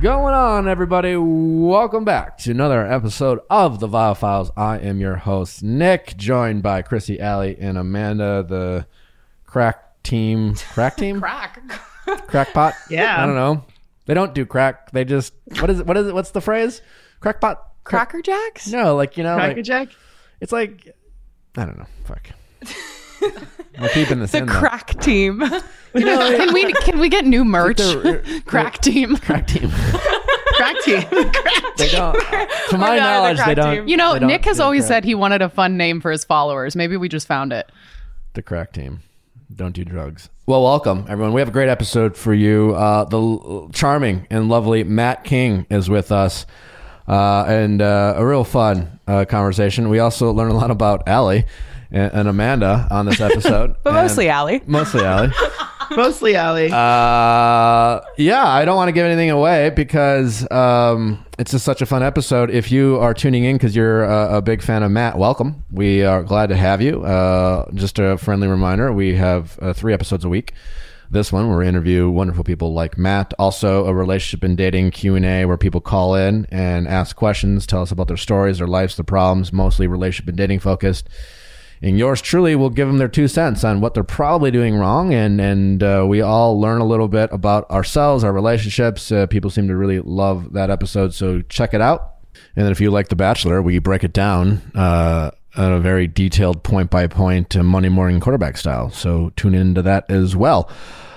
Going 0.00 0.32
on, 0.32 0.66
everybody? 0.66 1.14
Welcome 1.14 2.06
back 2.06 2.38
to 2.38 2.52
another 2.52 2.86
episode 2.86 3.40
of 3.50 3.80
the 3.80 3.86
Viall 3.86 4.16
Files. 4.16 4.50
I 4.56 4.78
am 4.78 4.98
your 4.98 5.16
host, 5.16 5.62
Nick, 5.62 6.16
joined 6.16 6.62
by 6.62 6.80
Chrissy, 6.80 7.20
Allie, 7.20 7.58
and 7.60 7.76
Amanda, 7.76 8.42
the 8.42 8.86
crack 9.44 10.02
team. 10.02 10.54
Crack 10.72 10.96
team? 10.96 11.20
Crack. 11.20 11.60
Crackpot? 12.28 12.72
Yeah. 12.88 13.22
I 13.22 13.26
don't 13.26 13.34
know. 13.34 13.62
They 14.06 14.14
don't 14.14 14.32
do 14.32 14.46
crack. 14.46 14.90
They 14.92 15.04
just 15.04 15.34
what 15.58 15.68
is 15.68 15.80
it? 15.80 15.86
What 15.86 15.98
is 15.98 16.06
it? 16.06 16.14
What's 16.14 16.30
the 16.30 16.40
phrase? 16.40 16.80
Crackpot? 17.20 17.62
Cracker 17.84 18.22
Jacks? 18.22 18.68
No, 18.68 18.96
like 18.96 19.18
you 19.18 19.22
know, 19.22 19.36
like, 19.36 19.48
Cracker 19.48 19.62
Jack? 19.62 19.88
it's 20.40 20.50
like 20.50 20.96
I 21.58 21.66
don't 21.66 21.76
know. 21.76 21.86
Fuck. 22.04 22.30
We're 23.80 23.88
keeping 23.90 24.18
this 24.20 24.32
The 24.32 24.38
in 24.38 24.46
though. 24.46 24.52
crack 24.52 25.00
team. 25.00 25.40
can 25.96 26.52
we 26.54 26.72
can 26.72 26.98
we 26.98 27.08
get 27.08 27.24
new 27.24 27.44
merch? 27.44 27.78
the- 27.78 28.42
Crack 28.46 28.78
team. 28.80 29.16
crack 29.16 29.46
team. 29.46 29.70
crack 29.70 30.76
team. 30.84 31.02
They 31.76 31.88
don't. 31.88 32.14
To 32.70 32.78
my 32.78 32.88
no, 32.88 32.94
the 32.94 33.00
knowledge, 33.00 33.38
they 33.46 33.54
don't. 33.54 33.74
team. 33.76 33.88
You 33.88 33.96
know, 33.96 34.18
don't 34.18 34.28
Nick 34.28 34.44
has 34.44 34.60
always 34.60 34.82
crack. 34.82 34.88
said 34.88 35.04
he 35.04 35.14
wanted 35.14 35.42
a 35.42 35.48
fun 35.48 35.76
name 35.76 36.00
for 36.00 36.10
his 36.10 36.24
followers. 36.24 36.76
Maybe 36.76 36.96
we 36.96 37.08
just 37.08 37.26
found 37.26 37.52
it. 37.52 37.70
the 38.34 38.42
crack 38.42 38.72
team. 38.72 39.00
Don't 39.54 39.72
do 39.72 39.84
drugs. 39.84 40.28
Well, 40.46 40.62
welcome 40.62 41.06
everyone. 41.08 41.32
We 41.32 41.40
have 41.40 41.48
a 41.48 41.52
great 41.52 41.68
episode 41.68 42.16
for 42.16 42.32
you. 42.34 42.74
Uh, 42.74 43.04
the 43.04 43.18
l- 43.20 43.70
charming 43.72 44.26
and 44.30 44.48
lovely 44.48 44.84
Matt 44.84 45.24
King 45.24 45.66
is 45.70 45.88
with 45.90 46.12
us, 46.12 46.46
uh, 47.08 47.44
and 47.48 47.82
uh, 47.82 48.14
a 48.16 48.24
real 48.26 48.44
fun 48.44 49.00
uh, 49.08 49.24
conversation. 49.24 49.88
We 49.88 49.98
also 49.98 50.30
learn 50.32 50.50
a 50.50 50.54
lot 50.54 50.70
about 50.70 51.08
Allie 51.08 51.46
and, 51.90 52.12
and 52.12 52.28
Amanda 52.28 52.86
on 52.90 53.06
this 53.06 53.20
episode, 53.20 53.76
But 53.82 53.94
mostly 53.94 54.28
Allie. 54.28 54.62
mostly 54.66 55.04
Allie. 55.04 55.32
Mostly 55.96 56.36
Allie. 56.36 56.70
Uh, 56.70 58.00
yeah, 58.16 58.46
I 58.46 58.64
don't 58.64 58.76
want 58.76 58.86
to 58.88 58.92
give 58.92 59.04
anything 59.04 59.30
away 59.30 59.70
because 59.70 60.48
um, 60.52 61.24
it's 61.36 61.50
just 61.50 61.64
such 61.64 61.82
a 61.82 61.86
fun 61.86 62.04
episode. 62.04 62.48
If 62.48 62.70
you 62.70 62.98
are 63.00 63.12
tuning 63.12 63.42
in 63.42 63.56
because 63.56 63.74
you're 63.74 64.04
a, 64.04 64.36
a 64.36 64.42
big 64.42 64.62
fan 64.62 64.84
of 64.84 64.92
Matt, 64.92 65.18
welcome. 65.18 65.64
We 65.72 66.04
are 66.04 66.22
glad 66.22 66.50
to 66.50 66.56
have 66.56 66.80
you. 66.80 67.02
Uh, 67.02 67.68
just 67.74 67.98
a 67.98 68.16
friendly 68.18 68.46
reminder: 68.46 68.92
we 68.92 69.16
have 69.16 69.58
uh, 69.60 69.72
three 69.72 69.92
episodes 69.92 70.24
a 70.24 70.28
week. 70.28 70.52
This 71.10 71.32
one, 71.32 71.48
where 71.48 71.58
we 71.58 71.66
interview 71.66 72.08
wonderful 72.08 72.44
people 72.44 72.72
like 72.72 72.96
Matt. 72.96 73.34
Also, 73.36 73.84
a 73.86 73.92
relationship 73.92 74.44
and 74.44 74.56
dating 74.56 74.92
Q 74.92 75.16
and 75.16 75.24
A, 75.24 75.44
where 75.46 75.56
people 75.56 75.80
call 75.80 76.14
in 76.14 76.46
and 76.52 76.86
ask 76.86 77.16
questions, 77.16 77.66
tell 77.66 77.82
us 77.82 77.90
about 77.90 78.06
their 78.06 78.16
stories, 78.16 78.58
their 78.58 78.68
lives, 78.68 78.94
their 78.94 79.02
problems. 79.02 79.52
Mostly 79.52 79.88
relationship 79.88 80.28
and 80.28 80.38
dating 80.38 80.60
focused 80.60 81.08
and 81.82 81.98
yours 81.98 82.20
truly 82.20 82.54
will 82.54 82.70
give 82.70 82.88
them 82.88 82.98
their 82.98 83.08
two 83.08 83.26
cents 83.26 83.64
on 83.64 83.80
what 83.80 83.94
they're 83.94 84.04
probably 84.04 84.50
doing 84.50 84.76
wrong. 84.76 85.14
And 85.14 85.40
and 85.40 85.82
uh, 85.82 86.04
we 86.08 86.20
all 86.20 86.60
learn 86.60 86.80
a 86.80 86.86
little 86.86 87.08
bit 87.08 87.30
about 87.32 87.70
ourselves 87.70 88.22
our 88.24 88.32
relationships. 88.32 89.10
Uh, 89.10 89.26
people 89.26 89.50
seem 89.50 89.68
to 89.68 89.76
really 89.76 90.00
love 90.00 90.52
that 90.52 90.70
episode. 90.70 91.14
So 91.14 91.42
check 91.42 91.72
it 91.74 91.80
out. 91.80 92.16
And 92.56 92.64
then 92.64 92.72
if 92.72 92.80
you 92.80 92.90
like 92.90 93.08
the 93.08 93.16
bachelor 93.16 93.62
we 93.62 93.78
break 93.78 94.04
it 94.04 94.12
down 94.12 94.60
uh, 94.74 95.30
at 95.56 95.72
a 95.72 95.80
very 95.80 96.06
detailed 96.06 96.62
point 96.62 96.90
by 96.90 97.06
point 97.06 97.56
monday 97.56 97.88
morning 97.88 98.20
quarterback 98.20 98.56
style. 98.56 98.90
So 98.90 99.32
tune 99.36 99.54
into 99.54 99.82
that 99.82 100.10
as 100.10 100.36
well. 100.36 100.70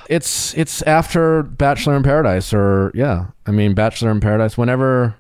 It's 0.10 0.54
it's 0.56 0.82
after 0.84 1.44
bachelor 1.44 1.96
in 1.96 2.04
paradise 2.04 2.54
or 2.54 2.92
yeah 2.94 3.28
i 3.48 3.52
mean 3.52 3.74
bachelor 3.74 4.12
in 4.12 4.20
paradise 4.20 4.58
whenever 4.58 5.16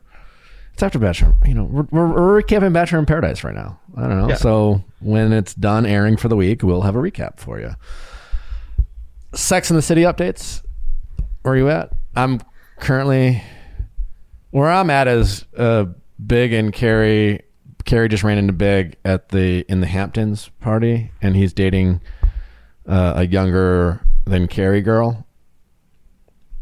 it's 0.73 0.81
after 0.83 0.99
Bachelor. 0.99 1.35
You 1.45 1.53
know, 1.53 1.63
we're, 1.65 1.87
we're, 1.91 2.07
we're 2.07 2.41
recapping 2.41 2.73
Bachelor 2.73 2.99
in 2.99 3.05
Paradise 3.05 3.43
right 3.43 3.55
now. 3.55 3.79
I 3.95 4.07
don't 4.07 4.27
know. 4.27 4.35
So 4.35 4.83
when 4.99 5.31
it's 5.31 5.53
done 5.53 5.85
airing 5.85 6.17
for 6.17 6.27
the 6.27 6.35
week, 6.35 6.63
we'll 6.63 6.81
have 6.81 6.95
a 6.95 6.99
recap 6.99 7.39
for 7.39 7.59
you. 7.59 7.75
Sex 9.33 9.69
in 9.69 9.75
the 9.75 9.81
City 9.81 10.01
updates. 10.01 10.63
Where 11.43 11.53
are 11.53 11.57
you 11.57 11.69
at? 11.69 11.91
I'm 12.15 12.39
currently 12.79 13.41
where 14.51 14.69
I'm 14.69 14.89
at 14.89 15.07
is 15.07 15.45
uh, 15.57 15.85
Big 16.25 16.53
and 16.53 16.71
Carrie. 16.71 17.41
Carrie 17.85 18.07
just 18.07 18.23
ran 18.23 18.37
into 18.37 18.53
Big 18.53 18.95
at 19.03 19.29
the 19.29 19.65
in 19.67 19.81
the 19.81 19.87
Hamptons 19.87 20.49
party, 20.61 21.11
and 21.21 21.35
he's 21.35 21.53
dating 21.53 22.01
uh, 22.87 23.13
a 23.17 23.27
younger 23.27 24.01
than 24.25 24.47
Carrie 24.47 24.81
girl. 24.81 25.25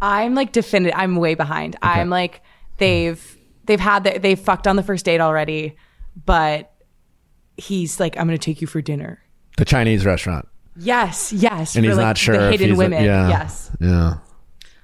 I'm 0.01 0.35
like 0.35 0.51
definitive. 0.51 0.97
I'm 0.97 1.17
way 1.17 1.35
behind. 1.35 1.75
I'm 1.81 2.09
like 2.09 2.41
they've 2.77 3.37
they've 3.71 3.79
had 3.79 4.03
the, 4.03 4.19
they've 4.19 4.39
fucked 4.39 4.67
on 4.67 4.75
the 4.75 4.83
first 4.83 5.05
date 5.05 5.21
already, 5.21 5.75
but 6.25 6.71
he's 7.57 7.99
like 7.99 8.17
I'm 8.17 8.27
gonna 8.27 8.37
take 8.37 8.61
you 8.61 8.67
for 8.67 8.81
dinner. 8.81 9.21
The 9.57 9.65
Chinese 9.65 10.05
restaurant, 10.05 10.47
Yes, 10.75 11.31
yes. 11.33 11.75
and 11.75 11.85
he's 11.85 11.95
like, 11.95 12.03
not 12.05 12.17
sure 12.17 12.37
The 12.37 12.45
if 12.47 12.51
hidden 12.51 12.69
he's 12.69 12.75
a- 12.77 12.77
women. 12.77 13.03
yeah, 13.05 13.29
Yes. 13.29 13.71
yeah. 13.79 14.15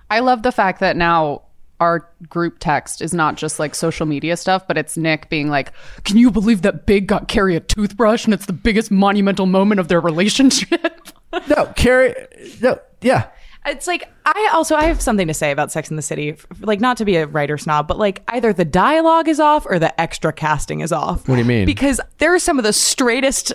I 0.10 0.20
love 0.20 0.44
the 0.44 0.52
fact 0.52 0.80
that 0.80 0.96
now 0.96 1.44
our 1.80 2.10
group 2.30 2.58
text 2.60 3.02
is 3.02 3.14
not 3.14 3.36
just 3.36 3.60
like 3.60 3.76
social 3.76 4.06
media 4.06 4.36
stuff, 4.38 4.68
but 4.68 4.78
it's 4.78 4.98
Nick 4.98 5.30
being 5.30 5.48
like, 5.50 5.72
"Can 6.06 6.18
you 6.18 6.32
believe 6.32 6.62
that 6.64 6.86
Big 6.88 7.08
got 7.08 7.28
Carrie 7.28 7.56
a 7.56 7.60
toothbrush 7.60 8.26
and 8.26 8.34
it's 8.34 8.46
the 8.48 8.54
biggest 8.54 8.90
monumental 8.90 9.46
moment 9.46 9.80
of 9.80 9.88
their 9.88 10.00
relationship?" 10.02 11.10
No, 11.50 11.66
Carrie. 11.76 12.16
No, 12.62 12.80
yeah. 13.02 13.28
It's 13.68 13.88
like 13.88 14.12
I 14.26 14.50
also 14.54 14.76
I 14.76 14.84
have 14.86 15.02
something 15.02 15.28
to 15.28 15.34
say 15.34 15.52
about 15.52 15.72
Sex 15.72 15.90
in 15.90 15.96
the 15.96 16.02
City. 16.02 16.36
Like 16.60 16.80
not 16.80 16.98
to 16.98 17.06
be 17.06 17.16
a 17.18 17.28
writer 17.28 17.58
snob, 17.58 17.88
but 17.88 17.98
like 17.98 18.24
either 18.30 18.54
the 18.54 18.66
dialogue 18.66 19.28
is 19.28 19.40
off 19.40 19.66
or 19.66 19.80
the 19.80 20.00
extra 20.00 20.34
casting 20.34 20.80
is 20.80 20.92
off. 20.92 21.28
What 21.28 21.36
do 21.36 21.42
you 21.42 21.48
mean? 21.48 21.66
Because 21.66 22.00
there 22.18 22.34
are 22.34 22.40
some 22.40 22.58
of 22.58 22.64
the 22.64 22.74
straightest 22.74 23.54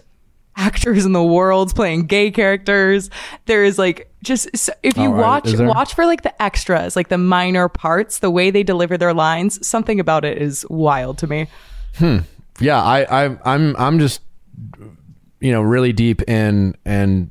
actors 0.56 1.06
in 1.06 1.12
the 1.12 1.24
world 1.24 1.74
playing 1.74 2.06
gay 2.06 2.30
characters. 2.30 3.10
There 3.46 3.64
is 3.64 3.78
like 3.78 4.12
just 4.22 4.48
if 4.82 4.96
you 4.96 5.04
All 5.04 5.14
right. 5.14 5.44
watch 5.44 5.58
watch 5.58 5.94
for 5.94 6.06
like 6.06 6.22
the 6.22 6.42
extras, 6.42 6.94
like 6.94 7.08
the 7.08 7.18
minor 7.18 7.68
parts, 7.68 8.18
the 8.18 8.30
way 8.30 8.50
they 8.50 8.62
deliver 8.62 8.98
their 8.98 9.14
lines, 9.14 9.66
something 9.66 9.98
about 9.98 10.24
it 10.24 10.40
is 10.40 10.66
wild 10.68 11.18
to 11.18 11.26
me. 11.26 11.48
Hmm. 11.96 12.18
yeah 12.58 12.82
I, 12.82 13.24
I 13.24 13.38
i'm 13.44 13.76
i'm 13.76 13.98
just 13.98 14.22
you 15.40 15.52
know 15.52 15.60
really 15.60 15.92
deep 15.92 16.22
in 16.22 16.74
and 16.84 17.30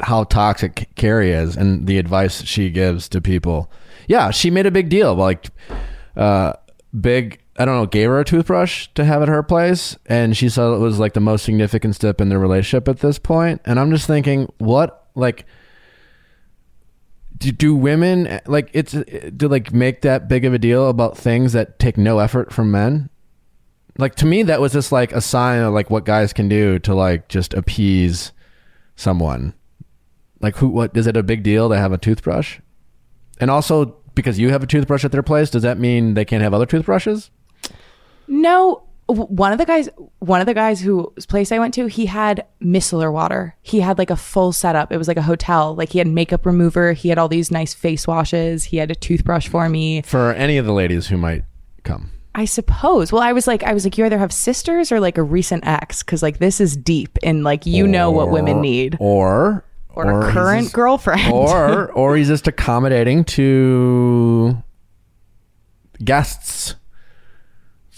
how 0.00 0.24
toxic 0.24 0.88
carrie 0.94 1.32
is 1.32 1.56
and 1.56 1.86
the 1.86 1.98
advice 1.98 2.44
she 2.44 2.70
gives 2.70 3.08
to 3.08 3.20
people. 3.20 3.70
Yeah 4.08 4.30
she 4.30 4.50
made 4.50 4.66
a 4.66 4.70
big 4.70 4.88
deal 4.88 5.14
like 5.14 5.50
uh 6.16 6.52
big 6.98 7.40
i 7.56 7.64
don't 7.64 7.76
know 7.76 7.86
gave 7.86 8.08
her 8.08 8.18
a 8.18 8.24
toothbrush 8.24 8.88
to 8.96 9.04
have 9.04 9.22
at 9.22 9.28
her 9.28 9.42
place 9.42 9.96
and 10.06 10.36
she 10.36 10.48
said 10.48 10.72
it 10.72 10.78
was 10.78 10.98
like 10.98 11.12
the 11.12 11.20
most 11.20 11.44
significant 11.44 11.94
step 11.94 12.20
in 12.20 12.28
their 12.28 12.38
relationship 12.38 12.88
at 12.88 12.98
this 12.98 13.18
point. 13.18 13.60
and 13.64 13.78
i'm 13.78 13.92
just 13.92 14.08
thinking 14.08 14.52
what 14.58 15.08
like 15.14 15.46
do, 17.40 17.50
do 17.50 17.74
women 17.74 18.40
like 18.46 18.70
it's 18.72 18.92
do 18.92 19.48
like 19.48 19.72
make 19.72 20.02
that 20.02 20.28
big 20.28 20.44
of 20.44 20.54
a 20.54 20.58
deal 20.58 20.88
about 20.88 21.16
things 21.16 21.54
that 21.54 21.78
take 21.78 21.96
no 21.96 22.18
effort 22.18 22.52
from 22.52 22.70
men? 22.70 23.10
Like 23.98 24.14
to 24.16 24.26
me 24.26 24.44
that 24.44 24.60
was 24.60 24.72
just 24.72 24.92
like 24.92 25.12
a 25.12 25.20
sign 25.20 25.60
of 25.60 25.72
like 25.72 25.90
what 25.90 26.04
guys 26.04 26.32
can 26.32 26.48
do 26.48 26.78
to 26.80 26.94
like 26.94 27.28
just 27.28 27.54
appease 27.54 28.32
someone 28.94 29.54
like 30.40 30.56
who 30.56 30.68
what 30.68 30.96
is 30.96 31.06
it 31.06 31.16
a 31.16 31.22
big 31.22 31.42
deal 31.42 31.68
to 31.68 31.76
have 31.76 31.92
a 31.92 31.98
toothbrush 31.98 32.58
and 33.40 33.50
also 33.50 33.96
because 34.14 34.38
you 34.38 34.50
have 34.50 34.62
a 34.62 34.66
toothbrush 34.66 35.04
at 35.04 35.12
their 35.12 35.22
place 35.22 35.50
does 35.50 35.62
that 35.62 35.78
mean 35.78 36.14
they 36.14 36.24
can't 36.24 36.42
have 36.42 36.54
other 36.54 36.66
toothbrushes 36.66 37.30
No, 38.26 38.84
one 39.08 39.50
of 39.52 39.58
the 39.58 39.66
guys, 39.66 39.88
one 40.20 40.40
of 40.40 40.46
the 40.46 40.54
guys 40.54 40.80
whose 40.80 41.26
place 41.26 41.50
I 41.50 41.58
went 41.58 41.74
to, 41.74 41.86
he 41.88 42.06
had 42.06 42.46
micellar 42.62 43.12
water. 43.12 43.56
He 43.60 43.80
had 43.80 43.98
like 43.98 44.10
a 44.10 44.16
full 44.16 44.52
setup. 44.52 44.92
It 44.92 44.98
was 44.98 45.08
like 45.08 45.16
a 45.16 45.22
hotel. 45.22 45.74
Like 45.74 45.90
he 45.90 45.98
had 45.98 46.06
makeup 46.06 46.46
remover. 46.46 46.92
He 46.92 47.08
had 47.08 47.18
all 47.18 47.28
these 47.28 47.50
nice 47.50 47.74
face 47.74 48.06
washes. 48.06 48.66
He 48.66 48.76
had 48.76 48.90
a 48.90 48.94
toothbrush 48.94 49.48
for 49.48 49.68
me. 49.68 50.02
for 50.02 50.32
any 50.34 50.58
of 50.58 50.64
the 50.66 50.72
ladies 50.72 51.08
who 51.08 51.16
might 51.16 51.44
come 51.82 52.12
I 52.32 52.44
suppose. 52.44 53.10
Well, 53.10 53.22
I 53.22 53.32
was 53.32 53.48
like, 53.48 53.64
I 53.64 53.72
was 53.74 53.84
like, 53.84 53.98
you 53.98 54.04
either 54.04 54.18
have 54.18 54.32
sisters 54.32 54.92
or 54.92 55.00
like 55.00 55.18
a 55.18 55.22
recent 55.24 55.66
ex, 55.66 56.04
because 56.04 56.22
like 56.22 56.38
this 56.38 56.60
is 56.60 56.76
deep 56.76 57.18
and 57.24 57.42
like 57.42 57.66
you 57.66 57.88
know 57.88 58.12
what 58.12 58.30
women 58.30 58.60
need. 58.60 58.96
or 59.00 59.64
or, 59.94 60.06
Or 60.10 60.28
a 60.28 60.32
current 60.32 60.62
just- 60.64 60.74
girlfriend. 60.74 61.32
or 61.32 61.90
or 61.92 62.16
he's 62.16 62.28
just 62.28 62.46
accommodating 62.48 63.24
to 63.24 64.56
guests 66.04 66.74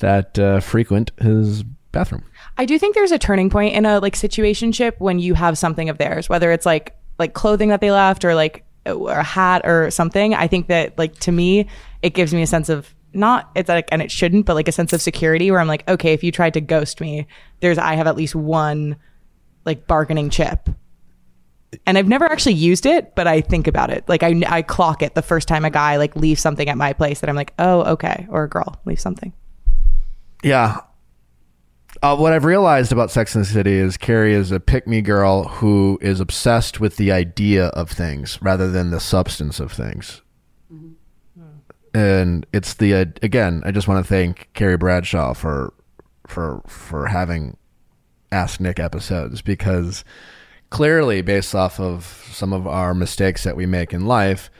that 0.01 0.39
uh, 0.39 0.61
frequent 0.61 1.13
his 1.21 1.63
bathroom. 1.93 2.25
I 2.59 2.65
do 2.65 2.79
think 2.79 2.95
there's 2.95 3.13
a 3.13 3.19
turning 3.19 3.51
point 3.51 3.75
in 3.75 3.87
a 3.87 4.01
like 4.01 4.15
situationship 4.15 4.95
when 4.99 5.19
you 5.19 5.35
have 5.35 5.57
something 5.57 5.89
of 5.89 5.99
theirs, 5.99 6.29
whether 6.29 6.51
it's 6.53 6.67
like 6.67 6.97
like 7.19 7.35
clothing 7.35 7.69
that 7.69 7.81
they 7.81 7.91
left 7.93 8.25
or 8.25 8.35
like 8.35 8.65
a 8.87 9.23
hat 9.23 9.63
or 9.65 9.91
something. 9.91 10.35
I 10.35 10.49
think 10.49 10.67
that 10.69 10.99
like 10.99 11.15
to 11.21 11.33
me, 11.33 11.69
it 12.03 12.11
gives 12.15 12.35
me 12.35 12.43
a 12.43 12.47
sense 12.47 12.69
of 12.69 12.95
not 13.15 13.51
it's 13.55 13.69
like 13.69 13.89
and 13.93 14.03
it 14.03 14.11
shouldn't, 14.11 14.47
but 14.47 14.55
like 14.55 14.69
a 14.69 14.73
sense 14.73 14.93
of 14.93 15.01
security 15.01 15.51
where 15.51 15.61
I'm 15.61 15.69
like, 15.69 15.89
okay, 15.89 16.13
if 16.13 16.25
you 16.25 16.33
tried 16.33 16.55
to 16.55 16.61
ghost 16.61 17.01
me, 17.01 17.27
there's 17.61 17.79
I 17.79 17.95
have 17.95 18.07
at 18.07 18.17
least 18.17 18.35
one 18.35 18.97
like 19.65 19.87
bargaining 19.87 20.31
chip. 20.31 20.69
And 21.87 21.97
I've 21.97 22.09
never 22.09 22.27
actually 22.27 22.55
used 22.55 22.87
it, 22.87 23.15
but 23.15 23.27
I 23.27 23.41
think 23.41 23.67
about 23.67 23.91
it. 23.91 24.09
Like 24.09 24.23
I, 24.23 24.43
I 24.47 24.63
clock 24.63 25.03
it 25.03 25.15
the 25.15 25.23
first 25.23 25.49
time 25.49 25.65
a 25.65 25.71
guy 25.71 25.97
like 25.97 26.15
leaves 26.17 26.41
something 26.41 26.69
at 26.69 26.77
my 26.77 26.93
place 26.93 27.21
that 27.21 27.31
I'm 27.31 27.37
like, 27.37 27.55
oh, 27.59 27.83
okay, 27.93 28.27
or 28.29 28.45
a 28.45 28.49
girl 28.49 28.81
leaves 28.85 29.03
something. 29.03 29.33
Yeah. 30.43 30.81
Uh, 32.03 32.17
what 32.17 32.33
I've 32.33 32.45
realized 32.45 32.91
about 32.91 33.11
Sex 33.11 33.35
and 33.35 33.45
the 33.45 33.49
City 33.49 33.75
is 33.75 33.97
Carrie 33.97 34.35
is 34.35 34.51
a 34.51 34.59
pick 34.59 34.87
me 34.87 35.03
girl 35.03 35.45
who 35.45 35.99
is 36.01 36.21
obsessed 36.21 36.81
with 36.81 36.97
the 36.97 37.13
idea 37.13 37.67
of 37.69 37.91
things 37.91 38.41
rather 38.43 38.71
than 38.71 38.91
the 38.91 39.01
substance 39.01 39.61
of 39.61 39.73
things. 39.73 40.23
And 41.95 42.47
it's 42.55 42.75
the 42.75 42.95
uh, 42.95 43.05
again. 43.21 43.63
I 43.67 43.71
just 43.71 43.87
want 43.87 44.03
to 44.03 44.09
thank 44.09 44.49
Carrie 44.55 44.79
Bradshaw 44.79 45.35
for 45.35 45.75
for 46.27 46.63
for 46.67 47.07
having 47.07 47.59
Ask 48.31 48.61
Nick 48.61 48.81
episodes 48.81 49.43
because 49.43 50.03
clearly, 50.73 51.21
based 51.23 51.55
off 51.55 51.79
of 51.79 52.05
some 52.33 52.53
of 52.53 52.67
our 52.67 52.95
mistakes 52.95 53.45
that 53.45 53.55
we 53.57 53.67
make 53.67 53.93
in 53.93 54.07
life, 54.07 54.51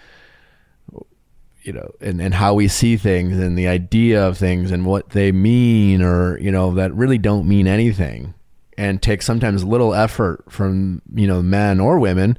you 1.63 1.73
know, 1.73 1.91
and, 2.01 2.21
and 2.21 2.35
how 2.35 2.55
we 2.55 2.69
see 2.69 2.97
things 2.97 3.39
and 3.39 3.57
the 3.57 3.67
idea 3.69 4.27
of 4.27 4.37
things 4.37 4.71
and 4.71 4.85
what 4.85 5.11
they 5.11 5.33
mean 5.33 6.03
or, 6.03 6.39
you 6.39 6.51
know, 6.51 6.73
that 6.75 6.93
really 6.95 7.19
don't 7.19 7.49
mean 7.49 7.67
anything 7.67 8.35
and 8.77 9.01
take 9.01 9.23
sometimes 9.23 9.65
little 9.65 9.95
effort 9.95 10.45
from, 10.51 11.01
you 11.15 11.27
know, 11.27 11.41
men 11.41 11.79
or 11.81 11.99
women. 11.99 12.37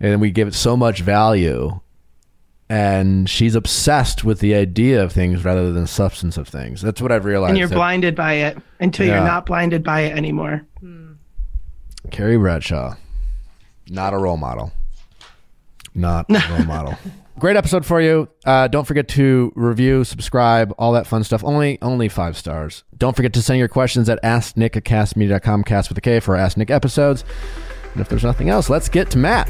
And 0.00 0.20
we 0.20 0.30
give 0.30 0.48
it 0.48 0.54
so 0.54 0.76
much 0.76 1.00
value. 1.00 1.80
And 2.70 3.28
she's 3.30 3.54
obsessed 3.54 4.24
with 4.24 4.40
the 4.40 4.54
idea 4.54 5.02
of 5.02 5.12
things 5.12 5.44
rather 5.44 5.72
than 5.72 5.82
the 5.82 5.86
substance 5.88 6.36
of 6.36 6.48
things. 6.48 6.82
That's 6.82 7.00
what 7.00 7.12
I've 7.12 7.24
realized. 7.24 7.50
and 7.50 7.58
you're 7.58 7.68
that 7.68 7.74
blinded 7.74 8.14
by 8.14 8.34
it 8.34 8.58
until 8.80 9.06
Yeah. 9.06 9.16
you're 9.16 9.24
not 9.26 9.46
blinded 9.46 9.82
by 9.84 10.00
it 10.00 10.16
anymore. 10.16 10.62
Hmm. 10.80 11.12
Carrie 12.10 12.38
Bradshaw, 12.38 12.94
not 13.88 14.14
a 14.14 14.18
role 14.18 14.36
model. 14.36 14.72
Not 15.94 16.26
a 16.30 16.44
role 16.50 16.64
model. 16.64 16.94
Great 17.38 17.56
episode 17.56 17.86
for 17.86 18.00
you. 18.00 18.28
Uh, 18.44 18.66
don't 18.66 18.84
forget 18.84 19.06
to 19.08 19.52
review, 19.54 20.02
subscribe, 20.02 20.74
all 20.76 20.92
that 20.92 21.06
fun 21.06 21.22
stuff. 21.22 21.44
Only 21.44 21.78
only 21.82 22.08
five 22.08 22.36
stars. 22.36 22.82
Don't 22.96 23.14
forget 23.14 23.32
to 23.34 23.42
send 23.42 23.60
your 23.60 23.68
questions 23.68 24.08
at 24.08 24.20
asknick 24.22 24.76
at 24.76 24.84
castmedia.com, 24.84 25.62
cast 25.62 25.88
with 25.88 25.98
a 25.98 26.00
K 26.00 26.18
for 26.18 26.34
Ask 26.34 26.56
Nick 26.56 26.70
episodes. 26.70 27.24
And 27.92 28.00
if 28.00 28.08
there's 28.08 28.24
nothing 28.24 28.48
else, 28.48 28.68
let's 28.68 28.88
get 28.88 29.10
to 29.12 29.18
Matt. 29.18 29.48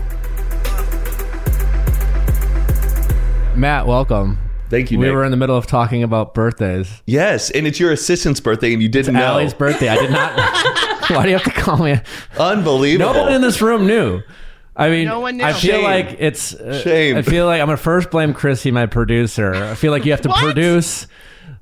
Matt, 3.57 3.87
welcome. 3.87 4.39
Thank 4.71 4.91
you. 4.91 4.99
We 4.99 5.07
Nick. 5.07 5.15
were 5.15 5.25
in 5.25 5.31
the 5.31 5.37
middle 5.37 5.57
of 5.57 5.67
talking 5.67 6.03
about 6.03 6.35
birthdays. 6.35 7.03
yes, 7.07 7.51
and 7.51 7.67
it's 7.67 7.81
your 7.81 7.91
assistant's 7.93 8.41
birthday, 8.41 8.73
and 8.73 8.83
you 8.83 8.89
didn't 8.89 9.15
know. 9.15 9.21
Allie's 9.25 9.55
birthday. 9.55 9.89
I 9.89 9.97
did 9.97 10.11
not. 10.11 10.33
Why 11.11 11.23
do 11.23 11.31
you 11.31 11.39
have 11.39 11.45
to 11.45 11.61
call 11.61 11.79
me? 11.79 11.99
Unbelievable. 12.39 13.15
No 13.15 13.23
one 13.25 13.33
in 13.33 13.41
this 13.41 13.63
room 13.63 13.87
knew. 13.87 14.21
I 14.77 14.91
mean, 14.91 15.07
No 15.07 15.21
one 15.21 15.39
knew. 15.39 15.45
I 15.45 15.53
feel 15.55 15.77
Shame. 15.77 15.85
like 15.85 16.17
it's. 16.19 16.55
Uh, 16.55 16.81
Shame. 16.83 17.17
I 17.17 17.23
feel 17.23 17.47
like 17.47 17.61
I'm 17.61 17.67
gonna 17.67 17.77
first 17.79 18.11
blame 18.11 18.35
Chrissy, 18.35 18.71
my 18.71 18.87
producer. 18.87 19.55
I 19.55 19.75
feel 19.75 19.91
like 19.91 20.05
you 20.05 20.13
have 20.13 20.21
to 20.23 20.29
What? 20.29 20.45
produce 20.45 21.07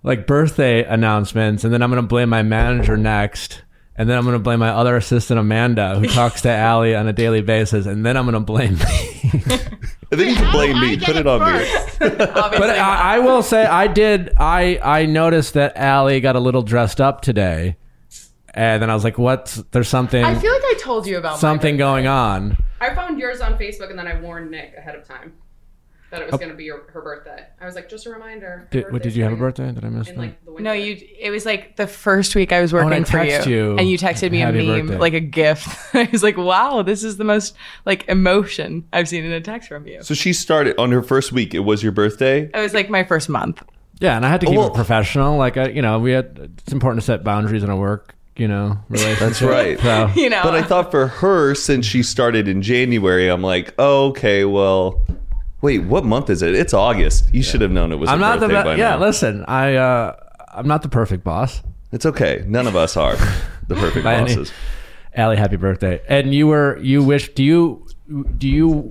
like 0.03 0.27
birthday 0.27 0.85
announcements, 0.85 1.65
and 1.65 1.73
then 1.73 1.83
I'm 1.83 1.91
gonna 1.91 2.03
blame 2.03 2.29
my 2.29 2.43
manager 2.43 2.97
next, 2.97 3.63
and 3.99 4.09
then 4.09 4.17
I'm 4.17 4.25
gonna 4.25 4.39
blame 4.39 4.59
my 4.59 4.71
other 4.71 4.97
assistant 4.97 5.41
Amanda, 5.41 5.99
who 5.99 6.07
talks 6.15 6.43
to 6.43 6.51
Allie 6.51 6.95
on 6.95 7.07
a 7.07 7.13
daily 7.13 7.43
basis, 7.43 7.87
and 7.87 8.05
then 8.05 8.17
I'm 8.17 8.25
gonna 8.25 8.41
blame 8.41 8.75
me. 8.75 8.85
I 8.85 10.15
think 10.15 10.31
you 10.31 10.37
can 10.37 10.53
blame 10.53 10.81
me. 10.81 10.97
Put 10.97 11.17
it 11.17 11.27
on 11.27 11.41
me. 11.41 11.67
but 11.99 12.71
I, 12.71 13.17
I 13.17 13.19
will 13.21 13.43
say, 13.43 13.65
I 13.65 13.87
did. 13.87 14.33
I 14.37 14.79
I 14.83 15.07
noticed 15.07 15.55
that 15.55 15.77
Allie 15.77 16.21
got 16.21 16.37
a 16.37 16.41
little 16.41 16.63
dressed 16.63 17.01
up 17.01 17.23
today, 17.23 17.77
and 18.55 18.81
then 18.83 18.91
I 18.91 18.95
was 18.95 19.05
like, 19.05 19.19
"What's? 19.19 19.57
There's 19.73 19.89
something." 19.89 20.25
I 20.25 20.35
feel 20.35 20.53
like 20.53 20.65
I 20.65 20.75
told 20.81 21.07
you 21.07 21.19
about 21.19 21.39
something 21.39 21.77
going 21.77 22.07
on. 22.07 22.57
I 22.81 22.95
found 22.95 23.19
yours 23.19 23.41
on 23.41 23.57
Facebook 23.59 23.89
and 23.89 23.99
then 23.99 24.07
I 24.07 24.21
warned 24.21 24.51
Nick 24.51 24.75
ahead 24.77 24.95
of 24.95 25.09
time 25.09 25.33
that 26.11 26.23
it 26.23 26.31
was 26.31 26.39
going 26.39 26.51
to 26.51 26.57
be 26.57 26.65
your, 26.65 26.83
her 26.91 27.03
birthday. 27.03 27.45
I 27.61 27.67
was 27.67 27.75
like, 27.75 27.89
just 27.89 28.07
a 28.07 28.11
reminder. 28.11 28.69
Did, 28.71 28.93
what, 28.93 29.03
did 29.03 29.17
you 29.17 29.25
have 29.25 29.33
a 29.33 29.37
birthday? 29.37 29.71
Did 29.73 29.85
I 29.85 29.89
miss 29.89 30.09
In 30.09 30.17
that? 30.17 30.21
like. 30.21 30.61
No, 30.61 30.73
you. 30.73 30.97
It 31.19 31.31
was 31.31 31.45
like 31.45 31.77
the 31.77 31.87
first 31.87 32.35
week 32.35 32.53
I 32.53 32.61
was 32.61 32.73
oh, 32.73 32.79
and 32.79 32.87
I 32.87 32.91
working 32.91 33.05
for 33.05 33.23
you, 33.23 33.57
you, 33.57 33.77
and 33.77 33.89
you 33.91 33.99
texted 33.99 34.31
me 34.31 34.43
a 34.43 34.53
meme, 34.53 34.87
birthday." 34.87 34.99
like 34.99 35.15
a 35.15 35.21
GIF. 35.21 35.91
I 35.95 36.09
was 36.11 36.23
like, 36.23 36.37
"Wow, 36.37 36.83
this 36.83 37.05
is 37.05 37.17
the 37.17 37.25
most 37.25 37.57
like 37.85 38.07
emotion 38.09 38.87
I've 38.93 39.09
seen 39.09 39.25
in 39.25 39.33
a 39.33 39.41
text 39.41 39.69
from 39.69 39.87
you." 39.87 40.03
So 40.03 40.15
she 40.15 40.33
started 40.33 40.79
on 40.79 40.93
her 40.93 41.03
first 41.03 41.33
week. 41.33 41.55
It 41.55 41.61
was 41.61 41.83
your 41.83 41.93
birthday. 41.93 42.51
It 42.53 42.61
was 42.61 42.75
like 42.75 42.89
my 42.89 43.05
first 43.05 43.29
month. 43.29 43.63
Yeah, 43.99 44.17
and 44.17 44.27
I 44.27 44.29
had 44.29 44.41
to 44.41 44.47
keep 44.47 44.57
oh, 44.57 44.61
Well- 44.61 44.71
it 44.73 44.75
professional. 44.75 45.37
Like, 45.39 45.57
I, 45.57 45.69
you 45.69 45.83
know, 45.83 45.99
we 45.99 46.13
had. 46.13 46.55
It's 46.59 46.73
important 46.73 47.01
to 47.03 47.07
set 47.07 47.25
boundaries 47.25 47.63
in 47.63 47.71
a 47.71 47.77
work, 47.77 48.15
you 48.37 48.47
know, 48.49 48.79
relationship. 48.89 49.19
That's 49.21 49.43
right. 49.43 49.81
So, 49.81 50.11
You 50.21 50.31
know, 50.31 50.43
But 50.43 50.55
I 50.55 50.63
thought 50.63 50.91
for 50.91 51.07
her, 51.07 51.55
since 51.55 51.87
she 51.87 52.03
started 52.03 52.47
in 52.49 52.63
January, 52.63 53.29
I'm 53.29 53.43
like, 53.43 53.75
oh, 53.79 54.09
okay, 54.09 54.45
well, 54.45 55.01
wait, 55.63 55.81
what 55.85 56.05
month 56.05 56.31
is 56.31 56.43
it? 56.43 56.55
It's 56.55 56.75
August. 56.75 57.33
You 57.35 57.43
should 57.43 57.61
have 57.61 57.71
known 57.71 57.93
it 57.93 57.97
was. 57.97 58.09
I'm 58.11 58.21
not 58.21 58.41
the. 58.41 58.49
Be- 58.49 58.55
yeah, 58.55 58.91
now. 58.91 58.99
listen, 59.01 59.45
I. 59.47 59.75
uh 59.77 60.17
I'm 60.53 60.67
not 60.67 60.83
the 60.83 60.89
perfect 60.89 61.23
boss. 61.23 61.63
It's 61.93 62.07
okay. 62.07 62.43
None 62.47 62.67
of 62.67 62.75
us 62.77 62.97
are 62.97 63.15
the 63.69 63.75
perfect 63.85 64.05
By 64.05 64.15
any- 64.15 64.35
bosses. 64.35 64.53
Allie, 65.15 65.37
happy 65.37 65.57
birthday! 65.57 66.01
And 66.09 66.35
you 66.35 66.47
were. 66.47 66.79
You 66.83 67.03
wish. 67.03 67.33
Do 67.35 67.43
you? 67.45 67.87
Do 68.39 68.49
you? 68.49 68.91